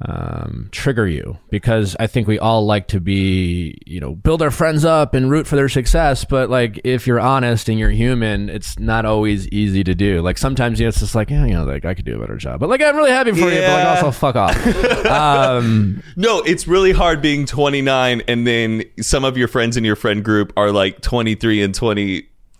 um, 0.00 0.68
trigger 0.72 1.06
you? 1.06 1.38
Because 1.50 1.96
I 1.98 2.06
think 2.06 2.26
we 2.26 2.38
all 2.38 2.66
like 2.66 2.88
to 2.88 3.00
be, 3.00 3.78
you 3.86 4.00
know, 4.00 4.14
build 4.14 4.42
our 4.42 4.50
friends 4.50 4.84
up 4.84 5.14
and 5.14 5.30
root 5.30 5.46
for 5.46 5.56
their 5.56 5.68
success. 5.68 6.24
But 6.24 6.50
like, 6.50 6.80
if 6.84 7.06
you're 7.06 7.20
honest 7.20 7.68
and 7.68 7.78
you're 7.78 7.90
human, 7.90 8.48
it's 8.48 8.78
not 8.78 9.04
always 9.04 9.48
easy 9.48 9.84
to 9.84 9.94
do. 9.94 10.20
Like 10.20 10.38
sometimes 10.38 10.80
you 10.80 10.84
know, 10.84 10.88
it's 10.88 11.00
just 11.00 11.14
like, 11.14 11.30
yeah, 11.30 11.44
you 11.46 11.54
know, 11.54 11.64
like 11.64 11.84
I 11.84 11.94
could 11.94 12.04
do 12.04 12.16
a 12.16 12.20
better 12.20 12.36
job. 12.36 12.60
But 12.60 12.68
like, 12.68 12.82
I'm 12.82 12.96
really 12.96 13.12
happy 13.12 13.32
for 13.32 13.50
you. 13.50 13.60
But 13.60 13.84
like, 13.84 14.02
also 14.02 14.10
fuck 14.10 14.36
off. 14.36 15.06
um, 15.06 16.02
No, 16.16 16.40
it's 16.40 16.66
really 16.66 16.92
hard 16.92 17.22
being 17.22 17.46
29 17.46 18.22
and 18.28 18.46
then 18.46 18.84
some 19.00 19.24
of 19.24 19.36
your 19.36 19.48
friends 19.48 19.76
in 19.76 19.84
your 19.84 19.96
friend 19.96 20.24
group 20.24 20.52
are 20.56 20.70
like 20.70 21.00
23 21.00 21.62
and 21.62 21.74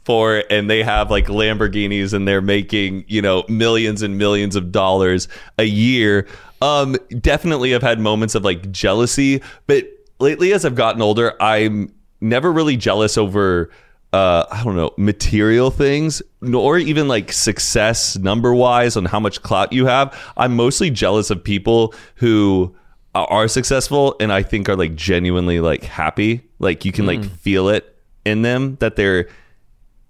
24 0.05 0.45
and 0.51 0.71
they 0.71 0.83
have 0.83 1.11
like 1.11 1.27
Lamborghinis 1.27 2.13
and 2.13 2.27
they're 2.27 2.41
making, 2.43 3.05
you 3.09 3.23
know, 3.23 3.45
millions 3.49 4.03
and 4.03 4.19
millions 4.19 4.57
of 4.57 4.73
dollars 4.73 5.29
a 5.59 5.65
year. 5.65 6.27
Um 6.61 6.97
definitely 7.21 7.75
I've 7.75 7.83
had 7.83 8.01
moments 8.01 8.35
of 8.35 8.45
like 8.45 8.71
jealousy, 8.71 9.43
but 9.67 9.85
lately 10.21 10.53
as 10.53 10.65
I've 10.65 10.75
gotten 10.75 11.03
older, 11.03 11.41
I'm 11.43 11.93
never 12.21 12.53
really 12.53 12.77
jealous 12.77 13.19
over 13.19 13.71
uh, 14.13 14.47
I 14.49 14.63
don't 14.63 14.77
know, 14.77 14.93
material 14.97 15.73
things, 15.73 16.23
nor 16.41 16.79
even 16.79 17.09
like 17.09 17.33
success 17.33 18.17
number 18.17 18.55
wise 18.55 18.97
on 18.97 19.07
how 19.07 19.19
much 19.19 19.43
clout 19.43 19.73
you 19.73 19.87
have. 19.87 20.17
I'm 20.37 20.55
mostly 20.55 20.89
jealous 20.89 21.31
of 21.31 21.43
people 21.43 21.93
who 22.15 22.77
are- 23.17 23.49
successful 23.49 24.15
and 24.21 24.33
I 24.33 24.45
think 24.45 24.69
are 24.69 24.77
like 24.77 24.95
genuinely 24.95 25.59
like 25.59 25.83
happy. 25.83 26.43
Like 26.61 26.85
you 26.85 26.93
can 26.93 27.07
like 27.07 27.25
feel 27.25 27.69
it 27.69 27.93
in 28.25 28.43
them 28.43 28.77
that 28.77 28.95
there 28.95 29.27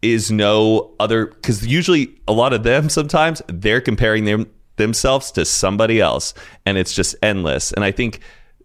is 0.05 0.31
no 0.31 0.95
other 1.01 1.27
because 1.27 1.67
usually 1.67 2.15
a 2.29 2.33
lot 2.33 2.53
of 2.53 2.63
them 2.63 2.89
sometimes 2.89 3.41
they're 3.49 3.81
comparing 3.81 4.25
them 4.25 4.47
themselves 4.77 5.31
to 5.33 5.45
somebody 5.45 6.01
else 6.01 6.35
and 6.67 6.77
it's 6.77 6.93
just 6.93 7.17
endless. 7.23 7.73
And 7.73 7.85
i 7.85 7.91
think 7.91 8.21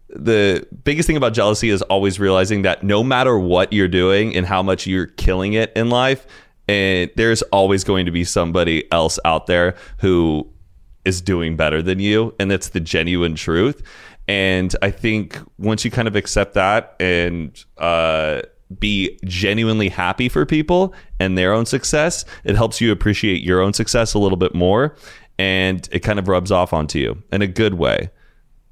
the 0.08 0.66
biggest 0.84 1.06
thing 1.06 1.16
about 1.16 1.32
jealousy 1.32 1.70
is 1.70 1.82
always 1.82 2.18
realizing 2.18 2.62
that 2.62 2.82
no 2.82 3.02
matter 3.04 3.38
what 3.38 3.72
you're 3.72 3.88
doing 3.88 4.34
and 4.36 4.44
how 4.44 4.62
much 4.62 4.86
you're 4.86 5.06
killing 5.06 5.52
it 5.52 5.72
in 5.76 5.88
life 5.88 6.26
and 6.68 7.10
there's 7.16 7.42
always 7.42 7.84
going 7.84 8.06
to 8.06 8.12
be 8.12 8.24
somebody 8.24 8.90
else 8.92 9.18
out 9.24 9.46
there 9.46 9.76
who 9.98 10.46
is 11.04 11.20
doing 11.20 11.56
better 11.56 11.80
than 11.80 12.00
you 12.00 12.34
and 12.38 12.50
that's 12.50 12.70
the 12.70 12.80
genuine 12.80 13.34
truth. 13.34 13.82
And 14.28 14.74
i 14.82 14.90
think 14.90 15.38
once 15.58 15.84
you 15.84 15.90
kind 15.90 16.08
of 16.08 16.16
accept 16.16 16.54
that 16.54 16.96
and 17.00 17.64
uh 17.78 18.42
be 18.78 19.18
genuinely 19.24 19.88
happy 19.88 20.28
for 20.28 20.46
people 20.46 20.94
and 21.18 21.36
their 21.36 21.52
own 21.52 21.66
success, 21.66 22.24
it 22.44 22.54
helps 22.54 22.80
you 22.80 22.92
appreciate 22.92 23.42
your 23.42 23.60
own 23.60 23.72
success 23.72 24.14
a 24.14 24.18
little 24.18 24.38
bit 24.38 24.54
more 24.54 24.94
and 25.40 25.88
it 25.90 26.00
kind 26.00 26.18
of 26.18 26.28
rubs 26.28 26.52
off 26.52 26.74
onto 26.74 26.98
you 26.98 27.22
in 27.32 27.40
a 27.40 27.46
good 27.46 27.74
way. 27.74 28.10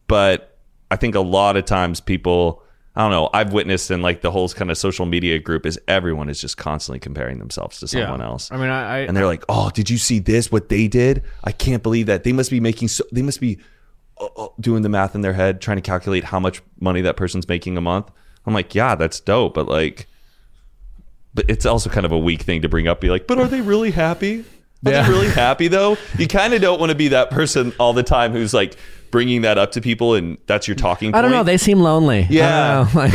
But 0.06 0.58
I 0.90 0.96
think 0.96 1.14
a 1.14 1.20
lot 1.20 1.56
of 1.56 1.64
times 1.64 1.98
people, 1.98 2.62
I 2.94 3.00
don't 3.00 3.10
know, 3.10 3.30
I've 3.32 3.54
witnessed 3.54 3.90
in 3.90 4.02
like 4.02 4.20
the 4.20 4.30
whole 4.30 4.48
kind 4.50 4.70
of 4.70 4.76
social 4.76 5.06
media 5.06 5.38
group 5.38 5.64
is 5.64 5.80
everyone 5.88 6.28
is 6.28 6.40
just 6.40 6.58
constantly 6.58 6.98
comparing 6.98 7.38
themselves 7.38 7.80
to 7.80 7.88
someone 7.88 8.20
else. 8.20 8.52
I 8.52 8.58
mean, 8.58 8.68
I, 8.68 8.96
I 8.96 8.98
and 9.00 9.16
they're 9.16 9.26
like, 9.26 9.44
"Oh, 9.48 9.70
did 9.70 9.88
you 9.88 9.96
see 9.96 10.18
this? 10.18 10.52
What 10.52 10.68
they 10.68 10.88
did? 10.88 11.22
I 11.42 11.52
can't 11.52 11.82
believe 11.82 12.04
that. 12.06 12.24
They 12.24 12.32
must 12.32 12.50
be 12.50 12.60
making 12.60 12.88
so. 12.88 13.04
They 13.12 13.22
must 13.22 13.40
be 13.40 13.58
uh, 14.20 14.26
uh, 14.36 14.48
doing 14.60 14.82
the 14.82 14.88
math 14.90 15.14
in 15.14 15.22
their 15.22 15.32
head, 15.32 15.62
trying 15.62 15.78
to 15.78 15.82
calculate 15.82 16.24
how 16.24 16.38
much 16.38 16.60
money 16.80 17.00
that 17.00 17.16
person's 17.16 17.48
making 17.48 17.78
a 17.78 17.80
month." 17.80 18.10
I'm 18.48 18.54
like, 18.54 18.74
"Yeah, 18.74 18.94
that's 18.94 19.20
dope, 19.20 19.54
but 19.54 19.68
like, 19.68 20.06
but 21.34 21.44
it's 21.48 21.66
also 21.66 21.90
kind 21.90 22.06
of 22.06 22.12
a 22.12 22.18
weak 22.18 22.42
thing 22.42 22.62
to 22.62 22.68
bring 22.68 22.88
up. 22.88 23.00
Be 23.00 23.10
like, 23.10 23.26
but 23.26 23.38
are 23.38 23.46
they 23.46 23.60
really 23.60 23.90
happy? 23.90 24.40
Are 24.86 24.90
Yeah. 24.92 25.02
they 25.02 25.10
really 25.10 25.28
happy 25.28 25.68
though? 25.68 25.96
You 26.18 26.26
kind 26.28 26.54
of 26.54 26.60
don't 26.60 26.80
want 26.80 26.90
to 26.90 26.96
be 26.96 27.08
that 27.08 27.30
person 27.30 27.72
all 27.78 27.92
the 27.92 28.02
time 28.02 28.32
who's 28.32 28.54
like 28.54 28.76
bringing 29.10 29.42
that 29.42 29.58
up 29.58 29.72
to 29.72 29.80
people, 29.80 30.14
and 30.14 30.38
that's 30.46 30.66
your 30.68 30.74
talking. 30.76 31.14
I 31.14 31.22
don't 31.22 31.30
know. 31.30 31.42
They 31.44 31.56
seem 31.58 31.80
lonely. 31.80 32.26
Yeah. 32.30 32.80
I 32.80 32.84
don't 32.84 32.94
know. 32.94 33.00
Like, 33.02 33.14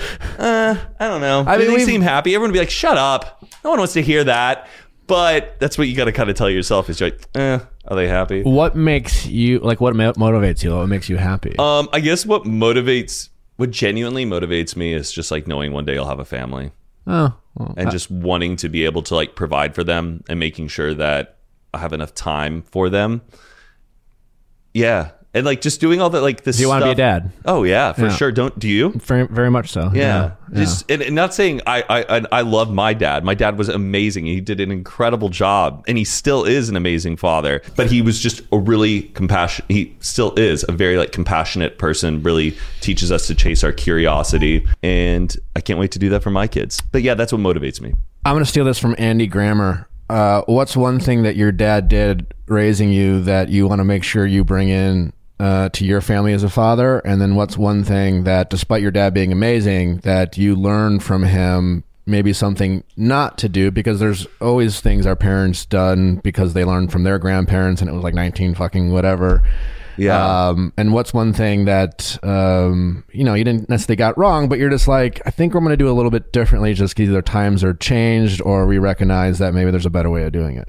Uh, 0.38 0.74
I 0.98 1.08
don't 1.08 1.20
know. 1.20 1.44
I 1.46 1.58
mean, 1.58 1.66
they 1.66 1.74
we've- 1.74 1.84
seem 1.84 2.00
happy. 2.00 2.30
Everyone 2.34 2.50
would 2.50 2.54
be 2.54 2.58
like, 2.58 2.70
"Shut 2.70 2.96
up! 2.96 3.44
No 3.62 3.68
one 3.70 3.78
wants 3.80 3.92
to 3.94 4.02
hear 4.02 4.24
that." 4.24 4.66
But 5.06 5.56
that's 5.60 5.76
what 5.76 5.88
you 5.88 5.94
got 5.96 6.06
to 6.06 6.12
kind 6.12 6.30
of 6.30 6.36
tell 6.36 6.48
yourself 6.48 6.88
is 6.88 7.00
you're 7.00 7.10
like, 7.10 7.28
"Eh, 7.34 7.58
are 7.88 7.96
they 7.96 8.08
happy?" 8.08 8.42
what 8.42 8.74
makes 8.74 9.26
you 9.26 9.58
like? 9.58 9.78
What 9.80 9.92
motivates 9.94 10.62
you? 10.62 10.74
What 10.74 10.86
makes 10.88 11.10
you 11.10 11.18
happy? 11.18 11.54
Um, 11.58 11.88
I 11.92 12.00
guess 12.00 12.24
what 12.24 12.44
motivates, 12.44 13.28
what 13.60 13.70
genuinely 13.70 14.24
motivates 14.24 14.74
me 14.74 14.94
is 14.94 15.12
just 15.12 15.30
like 15.30 15.46
knowing 15.46 15.70
one 15.70 15.84
day 15.84 15.98
I'll 15.98 16.08
have 16.08 16.18
a 16.18 16.24
family 16.24 16.72
oh, 17.06 17.36
well, 17.54 17.74
and 17.76 17.90
just 17.90 18.10
wanting 18.10 18.56
to 18.56 18.70
be 18.70 18.86
able 18.86 19.02
to 19.02 19.14
like 19.14 19.34
provide 19.34 19.74
for 19.74 19.84
them 19.84 20.24
and 20.30 20.40
making 20.40 20.68
sure 20.68 20.94
that 20.94 21.36
I 21.74 21.78
have 21.78 21.92
enough 21.92 22.14
time 22.14 22.62
for 22.62 22.88
them. 22.88 23.20
Yeah, 24.72 25.10
and 25.32 25.46
like 25.46 25.60
just 25.60 25.80
doing 25.80 26.00
all 26.00 26.10
that, 26.10 26.22
like 26.22 26.42
this. 26.42 26.56
do 26.56 26.62
you 26.62 26.68
want 26.68 26.82
to 26.82 26.86
be 26.86 26.92
a 26.92 26.94
dad? 26.94 27.30
Oh 27.44 27.62
yeah, 27.62 27.92
for 27.92 28.02
Yeah. 28.06 28.08
sure. 28.16 28.32
Don't 28.32 28.58
do 28.58 28.68
you? 28.68 28.90
Very, 28.96 29.26
very 29.26 29.50
much 29.50 29.70
so. 29.70 29.90
Yeah, 29.94 30.32
just 30.52 30.90
and, 30.90 31.02
and 31.02 31.14
not 31.14 31.32
saying 31.34 31.60
I, 31.66 31.82
I 31.88 32.16
I 32.18 32.22
I 32.32 32.40
love 32.40 32.72
my 32.72 32.94
dad. 32.94 33.24
My 33.24 33.34
dad 33.34 33.56
was 33.56 33.68
amazing. 33.68 34.26
He 34.26 34.40
did 34.40 34.60
an 34.60 34.70
incredible 34.72 35.28
job, 35.28 35.84
and 35.86 35.96
he 35.96 36.04
still 36.04 36.44
is 36.44 36.68
an 36.68 36.76
amazing 36.76 37.16
father. 37.16 37.62
But 37.76 37.90
he 37.90 38.02
was 38.02 38.18
just 38.20 38.42
a 38.52 38.58
really 38.58 39.02
compassionate. 39.02 39.70
He 39.70 39.96
still 40.00 40.34
is 40.36 40.64
a 40.68 40.72
very 40.72 40.96
like 40.98 41.12
compassionate 41.12 41.78
person. 41.78 42.22
Really 42.22 42.56
teaches 42.80 43.12
us 43.12 43.26
to 43.28 43.34
chase 43.34 43.62
our 43.62 43.72
curiosity, 43.72 44.66
and 44.82 45.34
I 45.54 45.60
can't 45.60 45.78
wait 45.78 45.92
to 45.92 45.98
do 45.98 46.08
that 46.10 46.22
for 46.22 46.30
my 46.30 46.46
kids. 46.48 46.80
But 46.92 47.02
yeah, 47.02 47.14
that's 47.14 47.32
what 47.32 47.40
motivates 47.40 47.80
me. 47.80 47.94
I'm 48.24 48.34
going 48.34 48.44
to 48.44 48.50
steal 48.50 48.64
this 48.64 48.78
from 48.78 48.94
Andy 48.98 49.26
Grammer. 49.26 49.88
Uh, 50.10 50.42
what's 50.46 50.76
one 50.76 50.98
thing 50.98 51.22
that 51.22 51.36
your 51.36 51.52
dad 51.52 51.88
did 51.88 52.34
raising 52.48 52.90
you 52.90 53.22
that 53.22 53.48
you 53.48 53.68
want 53.68 53.78
to 53.78 53.84
make 53.84 54.02
sure 54.02 54.26
you 54.26 54.42
bring 54.44 54.68
in 54.68 55.12
uh, 55.40 55.68
to 55.70 55.84
your 55.84 56.00
family 56.00 56.32
as 56.32 56.44
a 56.44 56.50
father? 56.50 56.98
And 57.00 57.20
then 57.20 57.34
what's 57.34 57.56
one 57.58 57.82
thing 57.82 58.24
that, 58.24 58.50
despite 58.50 58.82
your 58.82 58.90
dad 58.90 59.14
being 59.14 59.32
amazing, 59.32 59.98
that 59.98 60.36
you 60.38 60.54
learned 60.54 61.02
from 61.02 61.22
him? 61.24 61.82
Maybe 62.06 62.32
something 62.32 62.82
not 62.96 63.38
to 63.38 63.48
do 63.48 63.70
because 63.70 64.00
there's 64.00 64.26
always 64.40 64.80
things 64.80 65.06
our 65.06 65.14
parents 65.16 65.64
done 65.64 66.16
because 66.24 66.54
they 66.54 66.64
learned 66.64 66.90
from 66.90 67.04
their 67.04 67.18
grandparents 67.18 67.80
and 67.80 67.88
it 67.88 67.92
was 67.92 68.02
like 68.02 68.14
19 68.14 68.54
fucking 68.54 68.90
whatever. 68.90 69.42
Yeah. 69.96 70.48
Um, 70.48 70.72
and 70.76 70.92
what's 70.92 71.12
one 71.12 71.32
thing 71.32 71.66
that 71.66 72.18
um, 72.24 73.04
you 73.12 73.22
know 73.22 73.34
you 73.34 73.44
didn't 73.44 73.68
necessarily 73.68 73.96
got 73.96 74.16
wrong, 74.18 74.48
but 74.48 74.58
you're 74.58 74.70
just 74.70 74.88
like, 74.88 75.20
I 75.26 75.30
think 75.30 75.52
we're 75.54 75.60
going 75.60 75.70
to 75.70 75.76
do 75.76 75.90
a 75.90 75.92
little 75.92 76.10
bit 76.10 76.32
differently, 76.32 76.72
just 76.74 76.96
'cause 76.96 77.04
either 77.04 77.22
times 77.22 77.62
are 77.62 77.74
changed 77.74 78.40
or 78.44 78.66
we 78.66 78.78
recognize 78.78 79.38
that 79.38 79.52
maybe 79.54 79.70
there's 79.70 79.86
a 79.86 79.90
better 79.90 80.10
way 80.10 80.24
of 80.24 80.32
doing 80.32 80.56
it. 80.56 80.68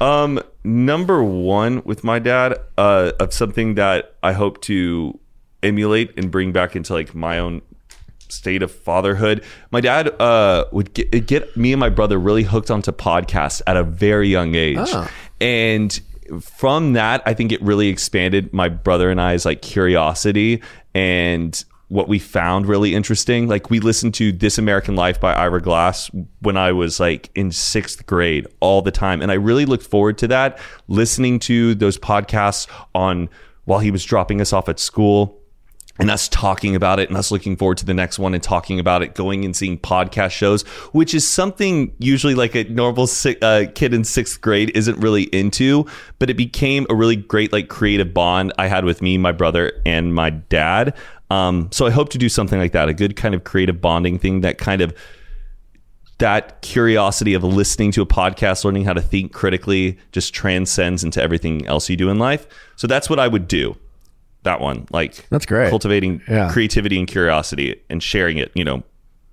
Um, 0.00 0.40
number 0.66 1.22
one 1.22 1.82
with 1.84 2.02
my 2.04 2.18
dad, 2.18 2.58
uh, 2.76 3.12
of 3.20 3.32
something 3.32 3.76
that 3.76 4.14
I 4.22 4.32
hope 4.32 4.60
to 4.62 5.18
emulate 5.62 6.12
and 6.18 6.30
bring 6.30 6.52
back 6.52 6.76
into 6.76 6.92
like 6.92 7.14
my 7.14 7.38
own 7.38 7.62
state 8.28 8.62
of 8.62 8.70
fatherhood. 8.72 9.42
My 9.70 9.80
dad 9.80 10.08
uh 10.20 10.64
would 10.72 10.92
get, 10.94 11.26
get 11.26 11.56
me 11.56 11.72
and 11.72 11.80
my 11.80 11.88
brother 11.88 12.18
really 12.18 12.42
hooked 12.42 12.70
onto 12.70 12.90
podcasts 12.92 13.62
at 13.66 13.76
a 13.76 13.84
very 13.84 14.28
young 14.28 14.54
age, 14.56 14.76
Oh. 14.80 15.08
and 15.40 15.98
from 16.42 16.94
that, 16.94 17.22
I 17.24 17.34
think 17.34 17.52
it 17.52 17.62
really 17.62 17.86
expanded 17.88 18.52
my 18.52 18.68
brother 18.68 19.10
and 19.10 19.20
I's 19.20 19.44
like 19.44 19.62
curiosity 19.62 20.60
and 20.92 21.64
what 21.88 22.08
we 22.08 22.18
found 22.18 22.66
really 22.66 22.94
interesting. 22.94 23.48
Like 23.48 23.70
we 23.70 23.80
listened 23.80 24.14
to 24.14 24.32
This 24.32 24.58
American 24.58 24.96
Life 24.96 25.20
by 25.20 25.32
Ira 25.32 25.62
Glass 25.62 26.10
when 26.40 26.56
I 26.56 26.72
was 26.72 26.98
like 26.98 27.30
in 27.34 27.52
sixth 27.52 28.06
grade 28.06 28.46
all 28.60 28.82
the 28.82 28.90
time. 28.90 29.22
And 29.22 29.30
I 29.30 29.34
really 29.34 29.66
looked 29.66 29.86
forward 29.86 30.18
to 30.18 30.28
that, 30.28 30.58
listening 30.88 31.38
to 31.40 31.74
those 31.74 31.96
podcasts 31.98 32.66
on 32.94 33.28
while 33.64 33.80
he 33.80 33.90
was 33.90 34.04
dropping 34.04 34.40
us 34.40 34.52
off 34.52 34.68
at 34.68 34.80
school 34.80 35.40
and 35.98 36.10
us 36.10 36.28
talking 36.28 36.74
about 36.74 36.98
it 36.98 37.08
and 37.08 37.16
us 37.16 37.30
looking 37.30 37.56
forward 37.56 37.78
to 37.78 37.86
the 37.86 37.94
next 37.94 38.18
one 38.18 38.34
and 38.34 38.42
talking 38.42 38.78
about 38.78 39.02
it, 39.02 39.14
going 39.14 39.44
and 39.44 39.56
seeing 39.56 39.78
podcast 39.78 40.32
shows, 40.32 40.62
which 40.92 41.14
is 41.14 41.28
something 41.28 41.92
usually 41.98 42.34
like 42.34 42.54
a 42.54 42.64
normal 42.64 43.08
uh, 43.42 43.64
kid 43.74 43.94
in 43.94 44.04
sixth 44.04 44.40
grade 44.40 44.70
isn't 44.74 44.98
really 44.98 45.24
into, 45.24 45.86
but 46.18 46.28
it 46.28 46.34
became 46.34 46.86
a 46.90 46.94
really 46.94 47.16
great 47.16 47.52
like 47.52 47.68
creative 47.68 48.12
bond 48.12 48.52
I 48.58 48.66
had 48.66 48.84
with 48.84 49.00
me, 49.00 49.16
my 49.18 49.32
brother, 49.32 49.72
and 49.86 50.14
my 50.14 50.30
dad. 50.30 50.94
Um, 51.30 51.68
so 51.72 51.86
I 51.86 51.90
hope 51.90 52.08
to 52.10 52.18
do 52.18 52.28
something 52.28 52.58
like 52.58 52.72
that, 52.72 52.88
a 52.88 52.94
good 52.94 53.16
kind 53.16 53.34
of 53.34 53.44
creative 53.44 53.80
bonding 53.80 54.18
thing 54.18 54.42
that 54.42 54.58
kind 54.58 54.80
of 54.80 54.94
that 56.18 56.62
curiosity 56.62 57.34
of 57.34 57.44
listening 57.44 57.90
to 57.92 58.00
a 58.02 58.06
podcast, 58.06 58.64
learning 58.64 58.84
how 58.84 58.94
to 58.94 59.02
think 59.02 59.32
critically, 59.32 59.98
just 60.12 60.32
transcends 60.32 61.04
into 61.04 61.22
everything 61.22 61.66
else 61.66 61.90
you 61.90 61.96
do 61.96 62.08
in 62.08 62.18
life. 62.18 62.46
So 62.76 62.86
that's 62.86 63.10
what 63.10 63.18
I 63.18 63.28
would 63.28 63.46
do. 63.48 63.76
That 64.44 64.60
one, 64.60 64.86
like 64.90 65.28
That's 65.28 65.44
great. 65.44 65.68
Cultivating 65.68 66.22
Yeah. 66.28 66.50
creativity 66.50 66.98
and 66.98 67.06
curiosity 67.08 67.82
and 67.90 68.02
sharing 68.02 68.38
it, 68.38 68.50
you 68.54 68.64
know, 68.64 68.82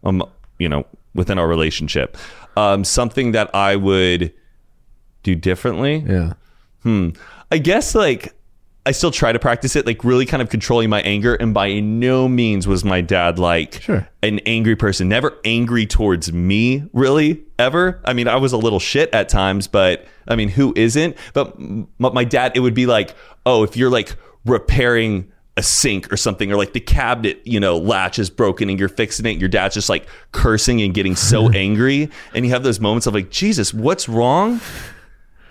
um, 0.03 0.23
you 0.59 0.67
know, 0.67 0.85
within 1.15 1.37
our 1.37 1.47
relationship. 1.47 2.17
Um, 2.57 2.83
something 2.83 3.31
that 3.31 3.53
I 3.55 3.75
would 3.75 4.33
do 5.21 5.35
differently. 5.35 6.03
Yeah. 6.05 6.33
Hmm. 6.81 7.09
I 7.51 7.59
guess 7.59 7.95
like 7.95 8.33
I 8.85 8.91
still 8.91 9.11
try 9.11 9.31
to 9.31 9.39
practice 9.39 9.77
it, 9.77 9.85
like 9.85 10.03
really 10.03 10.25
kind 10.25 10.41
of 10.41 10.49
controlling 10.49 10.89
my 10.89 11.01
anger. 11.03 11.35
And 11.35 11.53
by 11.53 11.79
no 11.79 12.27
means 12.27 12.67
was 12.67 12.83
my 12.83 12.99
dad 12.99 13.39
like 13.39 13.81
Sure. 13.81 14.07
an 14.21 14.39
angry 14.39 14.75
person, 14.75 15.07
never 15.07 15.37
angry 15.45 15.85
towards 15.85 16.33
me, 16.33 16.83
really, 16.91 17.43
ever. 17.57 18.01
I 18.03 18.11
mean, 18.11 18.27
I 18.27 18.35
was 18.35 18.51
a 18.51 18.57
little 18.57 18.79
shit 18.79 19.13
at 19.13 19.29
times, 19.29 19.67
but 19.67 20.05
I 20.27 20.35
mean, 20.35 20.49
who 20.49 20.73
isn't? 20.75 21.15
But 21.33 21.55
my 21.97 22.25
dad, 22.25 22.51
it 22.55 22.59
would 22.59 22.73
be 22.73 22.85
like, 22.85 23.15
oh, 23.45 23.63
if 23.63 23.77
you're 23.77 23.89
like 23.89 24.15
repairing 24.45 25.31
a 25.55 25.63
sink 25.63 26.11
or 26.11 26.17
something, 26.17 26.51
or 26.51 26.57
like 26.57 26.73
the 26.73 26.79
cabinet, 26.79 27.39
you 27.45 27.59
know, 27.59 27.77
latch 27.77 28.17
is 28.19 28.29
broken 28.29 28.69
and 28.69 28.79
you're 28.79 28.89
fixing 28.89 29.25
it, 29.27 29.37
your 29.37 29.47
dad's 29.49 29.75
just 29.75 29.87
like 29.87 30.07
cursing 30.33 30.81
and 30.81 30.93
getting 30.93 31.15
so 31.15 31.47
angry. 31.53 32.09
And 32.33 32.43
you 32.43 32.51
have 32.51 32.63
those 32.63 32.79
moments 32.81 33.07
of 33.07 33.13
like, 33.13 33.29
Jesus, 33.29 33.73
what's 33.73 34.09
wrong? 34.09 34.59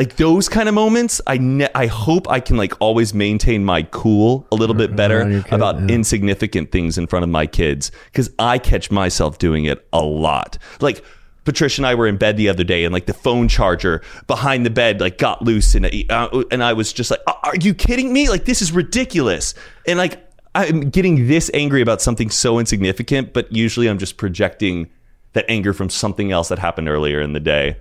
Like 0.02 0.16
those 0.16 0.48
kind 0.48 0.68
of 0.68 0.74
moments 0.74 1.20
i 1.28 1.38
ne- 1.38 1.70
i 1.74 1.86
hope 1.86 2.28
i 2.28 2.40
can 2.40 2.56
like 2.56 2.72
always 2.80 3.14
maintain 3.14 3.64
my 3.64 3.82
cool 3.84 4.44
a 4.50 4.56
little 4.56 4.74
bit 4.74 4.96
better 4.96 5.42
kid, 5.42 5.52
about 5.52 5.78
yeah. 5.78 5.94
insignificant 5.94 6.72
things 6.72 6.98
in 6.98 7.06
front 7.06 7.22
of 7.22 7.28
my 7.30 7.46
kids 7.46 7.92
because 8.06 8.28
i 8.38 8.58
catch 8.58 8.90
myself 8.90 9.38
doing 9.38 9.64
it 9.64 9.86
a 9.92 10.02
lot. 10.02 10.58
Like 10.80 11.04
patricia 11.44 11.80
and 11.80 11.86
i 11.86 11.94
were 11.94 12.06
in 12.06 12.16
bed 12.16 12.36
the 12.36 12.48
other 12.48 12.64
day 12.64 12.84
and 12.84 12.92
like 12.92 13.06
the 13.06 13.14
phone 13.14 13.46
charger 13.48 14.02
behind 14.26 14.66
the 14.66 14.70
bed 14.70 15.00
like 15.00 15.18
got 15.18 15.42
loose 15.42 15.74
and, 15.74 15.86
uh, 16.10 16.44
and 16.50 16.62
i 16.64 16.72
was 16.72 16.92
just 16.92 17.10
like 17.10 17.20
"Are- 17.26 17.38
are 17.44 17.56
you 17.56 17.74
kidding 17.74 18.12
me? 18.12 18.28
Like 18.28 18.44
this 18.44 18.62
is 18.62 18.72
ridiculous. 18.72 19.54
And 19.86 19.98
like 19.98 20.24
i'm 20.54 20.90
getting 20.90 21.28
this 21.28 21.50
angry 21.54 21.80
about 21.80 22.02
something 22.02 22.28
so 22.28 22.58
insignificant 22.58 23.32
but 23.32 23.50
usually 23.52 23.86
i'm 23.88 23.98
just 23.98 24.16
projecting 24.16 24.90
that 25.32 25.44
anger 25.48 25.72
from 25.72 25.88
something 25.88 26.30
else 26.30 26.48
that 26.48 26.58
happened 26.58 26.88
earlier 26.88 27.20
in 27.20 27.32
the 27.32 27.40
day. 27.40 27.78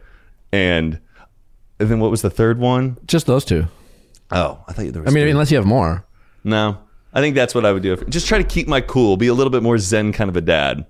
And 0.51 0.99
and 1.81 1.89
then 1.89 1.99
what 1.99 2.11
was 2.11 2.21
the 2.21 2.29
third 2.29 2.59
one? 2.59 2.97
Just 3.05 3.25
those 3.25 3.43
two. 3.43 3.67
Oh, 4.31 4.63
I 4.67 4.73
thought 4.73 4.93
there 4.93 5.01
was. 5.01 5.11
I 5.11 5.13
mean, 5.13 5.23
three. 5.23 5.31
unless 5.31 5.51
you 5.51 5.57
have 5.57 5.65
more. 5.65 6.05
no, 6.43 6.77
I 7.13 7.19
think 7.19 7.35
that's 7.35 7.53
what 7.53 7.65
I 7.65 7.71
would 7.71 7.83
do. 7.83 7.97
Just 8.05 8.27
try 8.27 8.37
to 8.37 8.43
keep 8.43 8.67
my 8.67 8.81
cool, 8.81 9.17
be 9.17 9.27
a 9.27 9.33
little 9.33 9.51
bit 9.51 9.63
more 9.63 9.77
zen 9.77 10.13
kind 10.13 10.29
of 10.29 10.35
a 10.37 10.41
dad. 10.41 10.85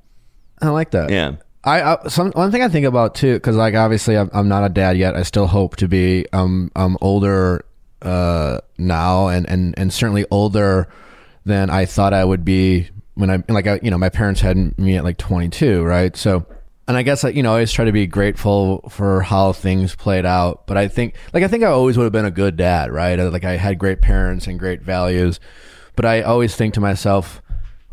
I 0.61 0.69
like 0.69 0.91
that. 0.91 1.09
Yeah. 1.09 1.35
I, 1.63 1.81
I 1.81 2.07
some 2.07 2.31
one 2.31 2.51
thing 2.51 2.63
I 2.63 2.69
think 2.69 2.85
about 2.85 3.15
too, 3.15 3.33
because 3.35 3.55
like 3.55 3.75
obviously 3.75 4.17
I'm, 4.17 4.29
I'm 4.33 4.47
not 4.47 4.63
a 4.63 4.69
dad 4.69 4.97
yet. 4.97 5.15
I 5.15 5.23
still 5.23 5.47
hope 5.47 5.75
to 5.77 5.87
be. 5.87 6.25
Um, 6.33 6.71
I'm 6.75 6.97
older 7.01 7.65
uh, 8.01 8.61
now, 8.77 9.27
and 9.27 9.47
and 9.47 9.77
and 9.77 9.93
certainly 9.93 10.25
older 10.31 10.87
than 11.45 11.69
I 11.69 11.85
thought 11.85 12.13
I 12.13 12.25
would 12.25 12.45
be 12.45 12.89
when 13.15 13.29
I 13.29 13.43
like 13.47 13.67
I, 13.67 13.79
you 13.83 13.91
know 13.91 13.97
my 13.97 14.09
parents 14.09 14.41
had 14.41 14.77
me 14.77 14.95
at 14.95 15.03
like 15.03 15.17
22, 15.17 15.83
right? 15.83 16.15
So, 16.15 16.45
and 16.87 16.97
I 16.97 17.03
guess 17.03 17.23
you 17.23 17.43
know 17.43 17.51
I 17.51 17.53
always 17.53 17.71
try 17.71 17.85
to 17.85 17.91
be 17.91 18.07
grateful 18.07 18.89
for 18.89 19.21
how 19.21 19.53
things 19.53 19.95
played 19.95 20.25
out. 20.25 20.67
But 20.67 20.77
I 20.77 20.87
think 20.87 21.15
like 21.33 21.43
I 21.43 21.47
think 21.47 21.63
I 21.63 21.67
always 21.67 21.97
would 21.97 22.03
have 22.03 22.13
been 22.13 22.25
a 22.25 22.31
good 22.31 22.57
dad, 22.57 22.91
right? 22.91 23.19
Uh, 23.19 23.29
like 23.29 23.45
I 23.45 23.57
had 23.57 23.77
great 23.77 24.01
parents 24.01 24.47
and 24.47 24.59
great 24.59 24.81
values, 24.81 25.39
but 25.95 26.05
I 26.05 26.21
always 26.21 26.55
think 26.55 26.73
to 26.75 26.79
myself 26.79 27.41